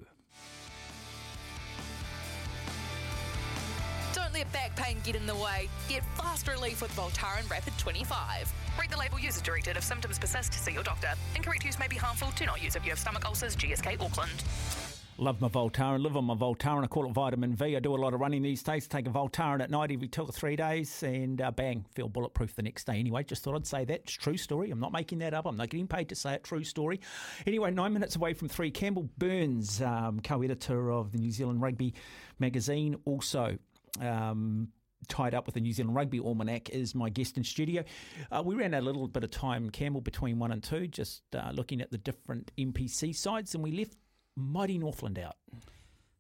Don't 4.14 4.34
let 4.34 4.52
back 4.52 4.76
pain 4.76 4.98
get 5.04 5.16
in 5.16 5.26
the 5.26 5.36
way. 5.36 5.70
Get 5.88 6.04
fast 6.16 6.48
relief 6.48 6.82
with 6.82 6.92
Voltaren 6.96 7.50
Rapid 7.50 7.78
25. 7.78 8.52
Read 8.80 8.90
the 8.90 8.98
label 8.98 9.20
user 9.20 9.42
directed. 9.42 9.78
If 9.78 9.84
symptoms 9.84 10.18
persist, 10.18 10.54
see 10.54 10.72
your 10.72 10.84
doctor. 10.84 11.10
Incorrect 11.36 11.64
use 11.64 11.78
may 11.80 11.88
be 11.88 11.98
harmful. 11.98 12.30
Do 12.36 12.46
not 12.46 12.64
use 12.64 12.76
if 12.76 12.84
you 12.84 12.92
have 12.92 13.00
stomach 13.00 13.26
ulcers. 13.26 13.56
GSK 13.56 14.02
Auckland. 14.02 14.89
Love 15.20 15.42
my 15.42 15.50
Voltaren, 15.50 16.02
live 16.02 16.16
on 16.16 16.24
my 16.24 16.34
Voltaren. 16.34 16.82
I 16.82 16.88
call 16.88 17.06
it 17.06 17.12
vitamin 17.12 17.54
V. 17.54 17.76
I 17.76 17.82
do 17.82 17.94
a 17.94 17.98
lot 17.98 18.14
of 18.14 18.22
running 18.22 18.42
these 18.42 18.64
days. 18.64 18.88
Take 18.88 19.06
a 19.06 19.10
Voltaren 19.10 19.60
at 19.60 19.70
night 19.70 19.92
every 19.92 20.08
two 20.08 20.22
or 20.22 20.32
three 20.32 20.56
days, 20.56 21.04
and 21.04 21.42
uh, 21.42 21.52
bang, 21.52 21.84
feel 21.94 22.08
bulletproof 22.08 22.56
the 22.56 22.62
next 22.62 22.86
day. 22.86 22.98
Anyway, 22.98 23.26
just 23.26 23.44
thought 23.44 23.54
I'd 23.54 23.68
say 23.68 23.84
that. 23.84 24.00
It's 24.04 24.14
true 24.14 24.38
story. 24.38 24.72
I'm 24.72 24.80
not 24.80 24.94
making 24.94 25.20
that 25.20 25.34
up. 25.34 25.46
I'm 25.46 25.58
not 25.58 25.68
getting 25.68 25.90
paid 25.90 26.08
to 26.08 26.16
say 26.16 26.36
it. 26.36 26.46
True 26.46 26.64
story. 26.64 27.02
Anyway, 27.46 27.70
nine 27.70 27.92
minutes 27.92 28.16
away 28.16 28.34
from 28.34 28.48
three. 28.48 28.72
Campbell 28.72 29.10
Burnes, 29.18 29.82
um, 29.82 30.22
co-editor 30.22 30.90
of 30.90 31.12
the 31.12 31.18
New 31.18 31.32
Zealand 31.32 31.62
Rugby 31.62 31.96
magazine, 32.40 32.96
also. 33.04 33.58
Um, 34.00 34.70
tied 35.10 35.34
up 35.34 35.46
with 35.48 35.56
the 35.56 35.62
New 35.62 35.74
Zealand 35.74 35.96
Rugby 35.96 36.20
Almanac 36.20 36.70
is 36.70 36.96
my 36.96 37.10
guest 37.10 37.36
in 37.36 37.44
studio. 37.44 37.84
Uh, 38.32 38.42
we 38.46 38.56
ran 38.56 38.74
a 38.74 38.80
little 38.80 39.08
bit 39.08 39.26
of 39.26 39.32
time, 39.32 39.70
Campbell, 39.70 40.02
between 40.02 40.40
one 40.40 40.54
and 40.54 40.64
two, 40.64 40.88
just 40.88 41.24
uh, 41.36 41.52
looking 41.54 41.82
at 41.82 41.92
the 41.92 41.98
different 41.98 42.52
NPC 42.58 43.14
sides, 43.14 43.54
and 43.54 43.62
we 43.62 43.72
left 43.72 43.98
mighty 44.40 44.78
Northland 44.78 45.20
out. 45.20 45.36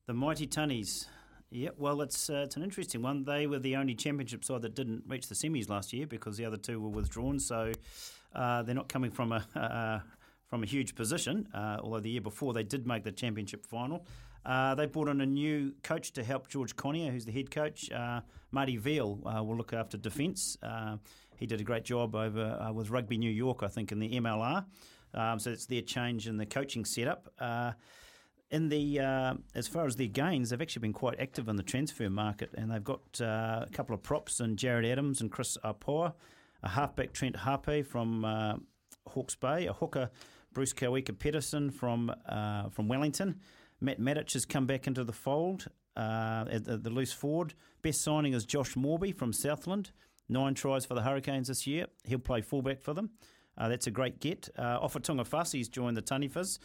The 0.05 0.13
mighty 0.13 0.47
Tunnies. 0.47 1.05
Yeah, 1.51 1.69
well, 1.77 2.01
it's 2.01 2.29
uh, 2.29 2.43
it's 2.45 2.57
an 2.57 2.63
interesting 2.63 3.01
one. 3.01 3.23
They 3.23 3.47
were 3.47 3.59
the 3.59 3.75
only 3.75 3.95
championship 3.95 4.43
side 4.43 4.61
that 4.61 4.75
didn't 4.75 5.03
reach 5.07 5.27
the 5.27 5.35
semis 5.35 5.69
last 5.69 5.93
year 5.93 6.05
because 6.05 6.37
the 6.37 6.45
other 6.45 6.57
two 6.57 6.79
were 6.79 6.89
withdrawn. 6.89 7.39
So 7.39 7.71
uh, 8.35 8.61
they're 8.63 8.75
not 8.75 8.89
coming 8.89 9.09
from 9.09 9.31
a 9.31 9.45
uh, 9.55 9.99
from 10.47 10.63
a 10.63 10.65
huge 10.65 10.95
position. 10.95 11.47
Uh, 11.53 11.77
although 11.81 11.99
the 11.99 12.09
year 12.09 12.21
before 12.21 12.53
they 12.53 12.63
did 12.63 12.85
make 12.85 13.03
the 13.03 13.11
championship 13.11 13.65
final. 13.65 14.05
Uh, 14.45 14.73
they 14.73 14.85
brought 14.85 15.09
in 15.09 15.19
a 15.19 15.25
new 15.25 15.73
coach 15.83 16.13
to 16.13 16.23
help 16.23 16.47
George 16.47 16.73
Konia, 16.75 17.11
who's 17.11 17.25
the 17.25 17.31
head 17.31 17.51
coach. 17.51 17.91
Uh, 17.91 18.21
Marty 18.51 18.77
Veale 18.77 19.19
will 19.45 19.57
look 19.57 19.73
after 19.73 19.97
defence. 19.97 20.57
he 21.35 21.45
did 21.45 21.59
a 21.59 21.63
great 21.63 21.83
job 21.83 22.15
over 22.15 22.71
with 22.73 22.89
Rugby 22.89 23.17
New 23.17 23.29
York, 23.29 23.63
I 23.63 23.67
think, 23.67 23.91
in 23.91 23.99
the 23.99 24.09
MLR. 24.09 24.65
Um, 25.13 25.39
so 25.39 25.51
it's 25.51 25.65
their 25.65 25.81
change 25.81 26.27
in 26.27 26.37
the 26.37 26.45
coaching 26.45 26.85
setup 26.85 27.29
in 28.51 28.69
the 28.69 28.99
uh, 28.99 29.33
as 29.55 29.67
far 29.67 29.85
as 29.85 29.95
their 29.95 30.07
gains, 30.07 30.49
they've 30.49 30.61
actually 30.61 30.81
been 30.81 30.93
quite 30.93 31.19
active 31.19 31.47
in 31.47 31.55
the 31.55 31.63
transfer 31.63 32.09
market, 32.09 32.49
and 32.55 32.71
they've 32.71 32.83
got 32.83 33.21
uh, 33.21 33.65
a 33.67 33.69
couple 33.71 33.93
of 33.93 34.01
props 34.01 34.39
in 34.39 34.55
Jared 34.55 34.85
Adams 34.85 35.21
and 35.21 35.31
Chris 35.31 35.57
Apoa, 35.63 36.13
a 36.63 36.69
halfback 36.69 37.13
Trent 37.13 37.37
Harpe 37.37 37.85
from 37.85 38.25
uh, 38.25 38.55
Hawke's 39.07 39.35
Bay, 39.35 39.67
a 39.67 39.73
hooker 39.73 40.09
Bruce 40.53 40.73
Kauika-Petersen 40.73 41.69
from 41.71 42.11
uh, 42.27 42.69
from 42.69 42.87
Wellington. 42.87 43.39
Matt 43.81 43.99
Matich 43.99 44.33
has 44.33 44.45
come 44.45 44.65
back 44.65 44.87
into 44.87 45.03
the 45.03 45.13
fold 45.13 45.67
uh, 45.95 46.45
at 46.51 46.65
the, 46.65 46.77
the, 46.77 46.89
loose 46.89 47.13
forward. 47.13 47.53
Best 47.81 48.01
signing 48.01 48.33
is 48.33 48.45
Josh 48.45 48.75
Moorby 48.75 49.13
from 49.13 49.31
Southland. 49.31 49.91
Nine 50.27 50.53
tries 50.53 50.85
for 50.85 50.95
the 50.95 51.01
Hurricanes 51.01 51.47
this 51.47 51.65
year. 51.65 51.87
He'll 52.03 52.19
play 52.19 52.41
fullback 52.41 52.81
for 52.81 52.93
them. 52.93 53.11
Uh, 53.57 53.67
that's 53.69 53.87
a 53.87 53.91
great 53.91 54.19
get. 54.19 54.49
Uh, 54.57 54.79
Ofa 54.79 55.01
Tu'ungafasi's 55.01 55.67
joined 55.67 55.97
the 55.97 56.01
Taniwhas 56.01 56.59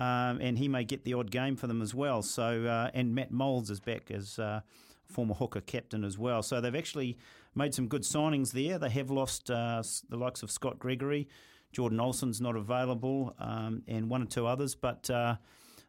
um, 0.00 0.40
and 0.40 0.58
he 0.58 0.66
may 0.66 0.82
get 0.82 1.04
the 1.04 1.14
odd 1.14 1.30
game 1.30 1.54
for 1.54 1.66
them 1.66 1.82
as 1.82 1.94
well. 1.94 2.22
So 2.22 2.64
uh, 2.64 2.90
and 2.94 3.14
Matt 3.14 3.30
Moulds 3.30 3.70
is 3.70 3.80
back 3.80 4.10
as 4.10 4.38
uh, 4.38 4.62
former 5.06 5.34
hooker 5.34 5.60
captain 5.60 6.02
as 6.02 6.18
well. 6.18 6.42
So 6.42 6.60
they've 6.60 6.74
actually 6.74 7.18
made 7.54 7.74
some 7.74 7.86
good 7.86 8.02
signings 8.02 8.52
there. 8.52 8.78
They 8.78 8.88
have 8.88 9.10
lost 9.10 9.50
uh, 9.50 9.82
the 10.08 10.16
likes 10.16 10.42
of 10.42 10.50
Scott 10.50 10.78
Gregory, 10.78 11.28
Jordan 11.70 12.00
Olsen's 12.00 12.40
not 12.40 12.56
available, 12.56 13.34
um, 13.38 13.82
and 13.86 14.08
one 14.08 14.22
or 14.22 14.26
two 14.26 14.46
others, 14.46 14.74
but. 14.74 15.08
Uh, 15.08 15.36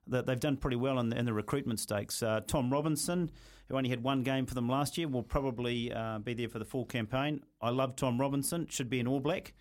they've 0.07 0.39
done 0.39 0.57
pretty 0.57 0.75
well 0.75 0.99
in 0.99 1.09
the, 1.09 1.17
in 1.17 1.25
the 1.25 1.31
recruitment 1.31 1.79
stakes. 1.79 2.21
Uh, 2.23 2.41
Tom 2.45 2.71
Robinson, 2.71 3.31
who 3.69 3.77
only 3.77 3.89
had 3.89 4.03
one 4.03 4.23
game 4.23 4.45
for 4.45 4.55
them 4.55 4.67
last 4.67 4.97
year, 4.97 5.07
will 5.07 5.23
probably 5.23 5.93
uh, 5.93 6.17
be 6.19 6.33
there 6.33 6.49
for 6.49 6.59
the 6.59 6.65
full 6.65 6.85
campaign. 6.85 7.41
I 7.61 7.69
love 7.69 7.95
Tom 7.95 8.19
Robinson; 8.19 8.67
should 8.67 8.89
be 8.89 8.99
an 8.99 9.07
All 9.07 9.21
Black 9.21 9.53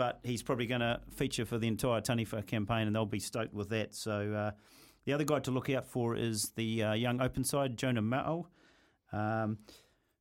but 0.00 0.18
he's 0.22 0.42
probably 0.42 0.64
going 0.64 0.80
to 0.80 0.98
feature 1.10 1.44
for 1.44 1.58
the 1.58 1.68
entire 1.68 2.00
Taniwha 2.00 2.46
campaign, 2.46 2.86
and 2.86 2.96
they'll 2.96 3.04
be 3.04 3.20
stoked 3.20 3.52
with 3.52 3.68
that. 3.68 3.94
So 3.94 4.32
uh, 4.32 4.50
the 5.04 5.12
other 5.12 5.24
guy 5.24 5.40
to 5.40 5.50
look 5.50 5.68
out 5.68 5.86
for 5.86 6.16
is 6.16 6.52
the 6.56 6.82
uh, 6.82 6.92
young 6.94 7.20
open 7.20 7.44
side, 7.44 7.76
Jonah 7.76 8.00
Mao, 8.00 8.46
um, 9.12 9.58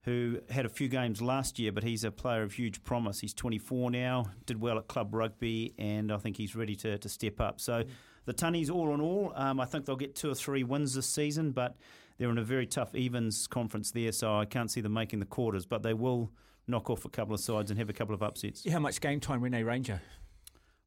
who 0.04 0.40
had 0.50 0.66
a 0.66 0.70
few 0.70 0.90
games 0.90 1.22
last 1.22 1.60
year, 1.60 1.72
but 1.72 1.84
he's 1.84 2.04
a 2.04 2.12
player 2.12 2.44
of 2.44 2.52
huge 2.52 2.84
promise. 2.84 3.22
He's 3.22 3.34
24 3.34 3.92
now, 3.92 4.26
did 4.46 4.60
well 4.60 4.78
at 4.78 4.90
club 4.90 5.16
rugby, 5.16 5.76
and 5.78 6.12
I 6.12 6.18
think 6.18 6.36
he's 6.36 6.58
ready 6.58 6.76
to, 6.76 6.98
to 6.98 7.08
step 7.08 7.40
up. 7.40 7.62
So 7.62 7.86
the 8.26 8.34
Tunnies, 8.34 8.70
all 8.70 8.94
in 8.94 9.00
all, 9.00 9.32
um, 9.34 9.62
I 9.62 9.66
think 9.66 9.86
they'll 9.86 9.96
get 9.96 10.14
two 10.14 10.30
or 10.30 10.36
three 10.36 10.66
wins 10.66 10.94
this 10.94 11.08
season, 11.08 11.54
but 11.54 11.78
they're 12.18 12.30
in 12.30 12.38
a 12.38 12.44
very 12.44 12.68
tough 12.68 12.96
evens 12.96 13.48
conference 13.48 13.92
there, 13.92 14.12
so 14.12 14.38
I 14.40 14.44
can't 14.44 14.70
see 14.70 14.82
them 14.82 14.92
making 14.92 15.20
the 15.20 15.26
quarters, 15.26 15.66
but 15.66 15.84
they 15.84 15.94
will– 15.94 16.34
knock 16.70 16.90
off 16.90 17.06
a 17.06 17.10
couple 17.10 17.34
of 17.34 17.40
sides 17.40 17.72
and 17.72 17.80
have 17.80 17.90
a 17.90 17.94
couple 17.94 18.16
of 18.16 18.24
upsets. 18.24 18.70
How 18.70 18.80
much 18.80 19.02
game 19.02 19.20
time, 19.20 19.42
Rene 19.42 19.64
Ranger? 19.64 20.02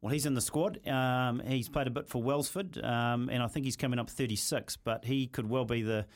Well, 0.00 0.12
he's 0.12 0.26
in 0.26 0.34
the 0.34 0.40
squad. 0.40 0.86
Um, 0.86 1.40
he's 1.46 1.68
played 1.68 1.86
a 1.86 1.90
bit 1.90 2.08
for 2.08 2.22
Wellsford, 2.22 2.82
um, 2.82 3.28
and 3.28 3.40
I 3.42 3.46
think 3.46 3.64
he's 3.64 3.76
coming 3.76 4.00
up 4.00 4.10
36. 4.10 4.76
But 4.78 5.04
he 5.04 5.28
could 5.28 5.48
well 5.48 5.64
be 5.64 5.82
the 5.82 6.06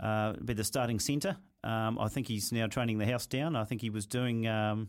uh, 0.00 0.32
be 0.44 0.54
the 0.54 0.64
starting 0.64 0.98
centre. 0.98 1.36
Um, 1.62 1.98
I 1.98 2.08
think 2.08 2.26
he's 2.26 2.52
now 2.52 2.66
training 2.66 2.98
the 2.98 3.06
house 3.06 3.26
down. 3.26 3.54
I 3.54 3.64
think 3.64 3.82
he 3.82 3.90
was 3.90 4.06
doing 4.06 4.48
um, 4.48 4.88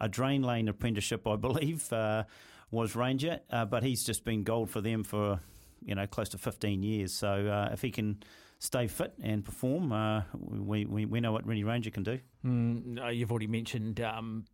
a 0.00 0.08
drain 0.08 0.42
lane 0.42 0.68
apprenticeship, 0.68 1.26
I 1.28 1.36
believe, 1.36 1.92
uh, 1.92 2.24
was 2.70 2.96
Ranger. 2.96 3.40
Uh, 3.50 3.64
but 3.66 3.84
he's 3.84 4.02
just 4.02 4.24
been 4.24 4.42
gold 4.42 4.68
for 4.68 4.80
them 4.80 5.04
for 5.04 5.40
you 5.84 5.94
know 5.94 6.06
close 6.08 6.28
to 6.30 6.38
15 6.38 6.82
years. 6.82 7.12
So 7.12 7.28
uh, 7.28 7.70
if 7.72 7.82
he 7.82 7.92
can 7.92 8.18
stay 8.58 8.86
fit 8.86 9.14
and 9.22 9.44
perform, 9.44 9.92
uh, 9.92 10.22
we, 10.34 10.84
we, 10.86 11.04
we 11.04 11.20
know 11.20 11.32
what 11.32 11.46
Rene 11.46 11.64
Ranger 11.64 11.90
can 11.90 12.02
do. 12.02 12.18
Mm, 12.44 13.16
you've 13.16 13.30
already 13.30 13.46
mentioned 13.46 14.00
um, 14.00 14.44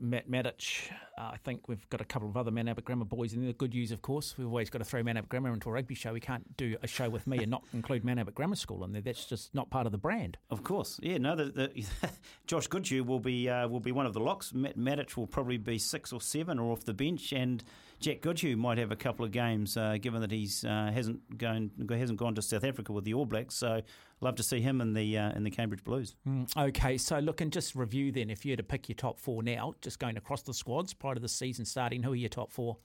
Matt 0.00 0.30
Matich. 0.30 0.90
Uh, 1.16 1.30
I 1.32 1.36
think 1.44 1.68
we've 1.68 1.88
got 1.90 2.00
a 2.00 2.04
couple 2.04 2.28
of 2.28 2.36
other 2.36 2.50
Mount 2.50 2.68
Albert 2.68 2.84
Grammar 2.84 3.04
boys, 3.04 3.34
and 3.34 3.46
the 3.46 3.52
good 3.52 3.74
news, 3.74 3.92
of 3.92 4.02
course, 4.02 4.36
we've 4.36 4.46
always 4.46 4.70
got 4.70 4.78
to 4.78 4.84
throw 4.84 5.02
Mount 5.02 5.18
Albert 5.18 5.28
Grammar 5.28 5.52
into 5.52 5.68
a 5.68 5.72
rugby 5.72 5.94
show. 5.94 6.12
We 6.12 6.20
can't 6.20 6.56
do 6.56 6.76
a 6.82 6.86
show 6.86 7.08
with 7.08 7.26
me 7.26 7.38
and 7.38 7.50
not 7.50 7.62
include 7.72 8.04
Mount 8.04 8.18
Albert 8.18 8.34
Grammar 8.34 8.56
School 8.56 8.84
in 8.84 8.92
there. 8.92 9.02
That's 9.02 9.24
just 9.26 9.54
not 9.54 9.70
part 9.70 9.86
of 9.86 9.92
the 9.92 9.98
brand. 9.98 10.38
Of 10.50 10.64
course, 10.64 10.98
yeah. 11.02 11.18
No, 11.18 11.36
the, 11.36 11.44
the, 11.44 11.86
Josh 12.46 12.66
Goodhue 12.66 13.04
will 13.04 13.20
be 13.20 13.48
uh, 13.48 13.68
will 13.68 13.80
be 13.80 13.92
one 13.92 14.06
of 14.06 14.12
the 14.12 14.20
locks. 14.20 14.52
Matt 14.52 14.78
Matich 14.78 15.16
will 15.16 15.26
probably 15.26 15.58
be 15.58 15.78
six 15.78 16.12
or 16.12 16.20
seven 16.20 16.58
or 16.58 16.72
off 16.72 16.84
the 16.84 16.94
bench, 16.94 17.32
and 17.32 17.62
Jack 18.04 18.20
Goodhue 18.20 18.54
might 18.54 18.76
have 18.76 18.92
a 18.92 18.96
couple 18.96 19.24
of 19.24 19.32
games, 19.32 19.78
uh, 19.78 19.96
given 19.98 20.20
that 20.20 20.30
he's 20.30 20.62
uh, 20.62 20.90
hasn't 20.92 21.38
gone 21.38 21.70
hasn't 21.88 22.18
gone 22.18 22.34
to 22.34 22.42
South 22.42 22.62
Africa 22.62 22.92
with 22.92 23.04
the 23.04 23.14
All 23.14 23.24
Blacks. 23.24 23.54
So 23.54 23.80
love 24.20 24.34
to 24.34 24.42
see 24.42 24.60
him 24.60 24.82
in 24.82 24.92
the 24.92 25.16
uh, 25.16 25.32
in 25.32 25.42
the 25.42 25.50
Cambridge 25.50 25.82
Blues. 25.82 26.14
Mm, 26.28 26.54
okay, 26.68 26.98
so 26.98 27.18
look 27.18 27.40
and 27.40 27.50
just 27.50 27.74
review 27.74 28.12
then. 28.12 28.28
If 28.28 28.44
you 28.44 28.52
had 28.52 28.58
to 28.58 28.62
pick 28.62 28.90
your 28.90 28.96
top 28.96 29.18
four 29.18 29.42
now, 29.42 29.74
just 29.80 29.98
going 29.98 30.18
across 30.18 30.42
the 30.42 30.52
squads 30.52 30.92
prior 30.92 31.14
to 31.14 31.20
the 31.20 31.30
season 31.30 31.64
starting, 31.64 32.02
who 32.02 32.12
are 32.12 32.14
your 32.14 32.28
top 32.28 32.52
four? 32.52 32.76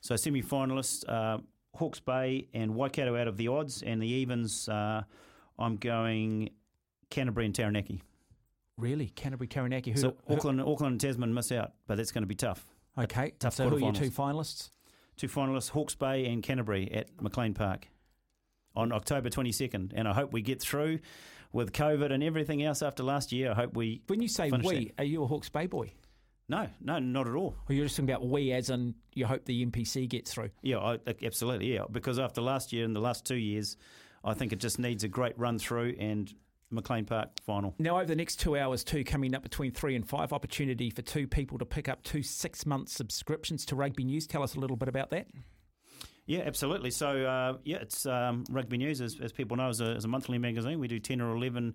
So 0.00 0.16
semi 0.16 0.42
finalists: 0.42 1.04
uh, 1.06 1.42
Hawke's 1.74 2.00
Bay 2.00 2.48
and 2.54 2.74
Waikato 2.74 3.14
out 3.14 3.28
of 3.28 3.36
the 3.36 3.48
odds, 3.48 3.82
and 3.82 4.00
the 4.00 4.08
evens. 4.08 4.70
Uh, 4.70 5.02
I'm 5.58 5.76
going 5.76 6.48
Canterbury 7.10 7.44
and 7.44 7.54
Taranaki. 7.54 8.00
Really, 8.78 9.08
Canterbury, 9.08 9.48
Taranaki. 9.48 9.90
Who, 9.90 10.00
so 10.00 10.16
Auckland, 10.30 10.60
who? 10.60 10.72
Auckland 10.72 10.92
and 10.92 11.00
Tasman 11.02 11.34
miss 11.34 11.52
out, 11.52 11.72
but 11.86 11.98
that's 11.98 12.10
going 12.10 12.22
to 12.22 12.26
be 12.26 12.34
tough. 12.34 12.66
Okay, 12.98 13.32
tough. 13.38 13.54
So 13.54 13.68
who 13.68 13.76
are 13.76 13.80
your 13.80 13.92
two 13.92 14.10
finalists? 14.10 14.70
Two 15.16 15.28
finalists: 15.28 15.70
Hawke's 15.70 15.94
Bay 15.94 16.26
and 16.26 16.42
Canterbury 16.42 16.90
at 16.92 17.08
McLean 17.20 17.54
Park 17.54 17.88
on 18.74 18.92
October 18.92 19.30
22nd, 19.30 19.92
and 19.94 20.06
I 20.06 20.12
hope 20.12 20.32
we 20.32 20.42
get 20.42 20.60
through 20.60 21.00
with 21.52 21.72
COVID 21.72 22.12
and 22.12 22.22
everything 22.22 22.62
else 22.62 22.82
after 22.82 23.02
last 23.02 23.32
year. 23.32 23.50
I 23.52 23.54
hope 23.54 23.76
we. 23.76 24.02
When 24.06 24.20
you 24.20 24.28
say 24.28 24.50
we, 24.50 24.86
that. 24.86 25.02
are 25.02 25.04
you 25.04 25.22
a 25.22 25.26
Hawke's 25.26 25.48
Bay 25.48 25.66
boy? 25.66 25.92
No, 26.48 26.68
no, 26.82 26.98
not 26.98 27.26
at 27.26 27.34
all. 27.34 27.56
Or 27.68 27.74
you're 27.74 27.86
just 27.86 27.96
talking 27.96 28.10
about 28.10 28.26
we 28.26 28.52
as 28.52 28.68
in 28.68 28.94
you 29.14 29.26
hope 29.26 29.44
the 29.46 29.64
NPC 29.64 30.08
gets 30.08 30.34
through? 30.34 30.50
Yeah, 30.60 30.78
I, 30.78 30.98
absolutely, 31.22 31.72
yeah. 31.72 31.84
Because 31.90 32.18
after 32.18 32.42
last 32.42 32.72
year 32.72 32.84
and 32.84 32.94
the 32.94 33.00
last 33.00 33.24
two 33.24 33.36
years, 33.36 33.76
I 34.24 34.34
think 34.34 34.52
it 34.52 34.58
just 34.58 34.78
needs 34.78 35.02
a 35.04 35.08
great 35.08 35.38
run 35.38 35.58
through 35.58 35.94
and 35.98 36.32
McLean 36.72 37.04
Park 37.04 37.30
final. 37.44 37.74
Now, 37.78 37.96
over 37.96 38.06
the 38.06 38.16
next 38.16 38.36
two 38.36 38.56
hours, 38.56 38.84
too, 38.84 39.04
coming 39.04 39.34
up 39.34 39.42
between 39.42 39.72
three 39.72 39.96
and 39.96 40.08
five, 40.08 40.32
opportunity 40.32 40.90
for 40.90 41.02
two 41.02 41.26
people 41.26 41.58
to 41.58 41.64
pick 41.64 41.88
up 41.88 42.02
two 42.02 42.22
six 42.22 42.66
month 42.66 42.88
subscriptions 42.88 43.64
to 43.66 43.76
Rugby 43.76 44.04
News. 44.04 44.26
Tell 44.26 44.42
us 44.42 44.54
a 44.54 44.60
little 44.60 44.76
bit 44.76 44.88
about 44.88 45.10
that. 45.10 45.26
Yeah, 46.26 46.40
absolutely. 46.40 46.90
So, 46.90 47.24
uh, 47.24 47.58
yeah, 47.64 47.78
it's 47.78 48.06
um, 48.06 48.44
Rugby 48.50 48.78
News, 48.78 49.00
as, 49.00 49.18
as 49.20 49.32
people 49.32 49.56
know, 49.56 49.68
is 49.68 49.80
a, 49.80 49.96
is 49.96 50.04
a, 50.04 50.08
monthly 50.08 50.38
magazine. 50.38 50.78
We 50.78 50.88
do 50.88 51.00
10 51.00 51.20
or 51.20 51.34
11 51.34 51.74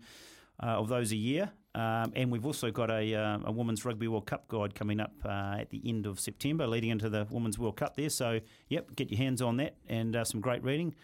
uh, 0.61 0.65
of 0.65 0.87
those 0.87 1.11
a 1.11 1.17
year. 1.17 1.51
Um, 1.75 2.11
and 2.15 2.31
we've 2.31 2.45
also 2.45 2.71
got 2.71 2.89
a, 2.89 3.13
uh, 3.13 3.39
a 3.45 3.51
Women's 3.51 3.85
Rugby 3.85 4.07
World 4.07 4.25
Cup 4.25 4.47
guide 4.47 4.73
coming 4.73 4.99
up 4.99 5.13
uh, 5.23 5.57
at 5.59 5.69
the 5.69 5.81
end 5.85 6.07
of 6.07 6.19
September, 6.19 6.65
leading 6.65 6.89
into 6.89 7.09
the 7.09 7.27
Women's 7.29 7.59
World 7.59 7.75
Cup 7.75 7.95
there. 7.95 8.09
So, 8.09 8.39
yep, 8.69 8.95
get 8.95 9.11
your 9.11 9.19
hands 9.19 9.41
on 9.41 9.57
that 9.57 9.75
and 9.87 10.15
uh, 10.15 10.23
some 10.23 10.41
great 10.41 10.63
reading. 10.63 10.95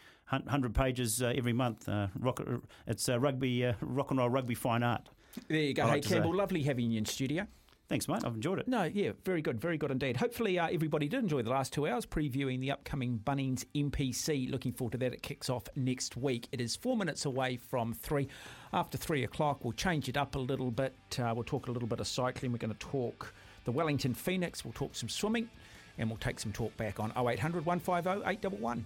100 0.42 0.74
pages 0.74 1.22
uh, 1.22 1.34
every 1.36 1.54
month. 1.54 1.88
rock, 2.20 2.42
it's 2.88 3.08
rugby, 3.10 3.74
rock 3.82 4.12
and 4.12 4.20
roll 4.20 4.30
rugby 4.30 4.56
fine 4.56 4.84
art. 4.84 5.10
There 5.48 5.58
you 5.58 5.74
go. 5.74 5.84
I 5.84 5.86
hey, 5.86 5.92
like 5.94 6.04
Campbell, 6.04 6.36
lovely 6.36 6.64
having 6.64 6.92
you 6.92 6.98
in 6.98 7.06
studio. 7.06 7.48
Thanks, 7.90 8.08
mate. 8.08 8.24
I've 8.26 8.34
enjoyed 8.34 8.60
it. 8.60 8.68
No, 8.68 8.84
yeah, 8.84 9.12
very 9.26 9.42
good, 9.42 9.60
very 9.60 9.78
good 9.78 9.92
indeed. 9.92 10.18
Hopefully, 10.18 10.58
uh, 10.58 10.68
everybody 10.68 11.08
did 11.08 11.20
enjoy 11.20 11.42
the 11.44 11.50
last 11.50 11.74
two 11.74 11.86
hours 11.86 12.06
previewing 12.06 12.60
the 12.62 12.72
upcoming 12.72 13.20
Bunnings 13.24 13.66
NPC. 13.76 14.50
Looking 14.50 14.72
forward 14.72 14.94
to 14.94 14.98
that. 15.00 15.14
It 15.14 15.22
kicks 15.22 15.50
off 15.50 15.64
next 15.76 16.16
week. 16.16 16.48
It 16.52 16.62
is 16.62 16.76
four 16.76 16.96
minutes 16.96 17.26
away 17.26 17.58
from 17.58 17.94
three. 17.94 18.30
After 18.72 18.98
three 18.98 19.26
o'clock, 19.26 19.64
we'll 19.64 19.74
change 19.74 20.08
it 20.08 20.18
up 20.18 20.36
a 20.36 20.40
little 20.40 20.72
bit. 20.72 20.96
Uh, 21.20 21.34
we'll 21.36 21.44
talk 21.44 21.68
a 21.68 21.72
little 21.72 21.88
bit 21.88 22.00
of 22.00 22.08
cycling. 22.08 22.52
We're 22.52 22.58
going 22.58 22.74
to 22.74 22.80
talk 22.80 23.34
the 23.66 23.72
Wellington 23.72 24.14
Phoenix. 24.14 24.64
We'll 24.64 24.74
talk 24.74 24.96
some 24.96 25.10
swimming, 25.10 25.50
and 25.98 26.10
we'll 26.10 26.18
take 26.18 26.40
some 26.40 26.54
talk 26.54 26.76
back 26.78 27.00
on 27.00 27.12
0800 27.12 27.66
150 27.66 28.28
811. 28.28 28.86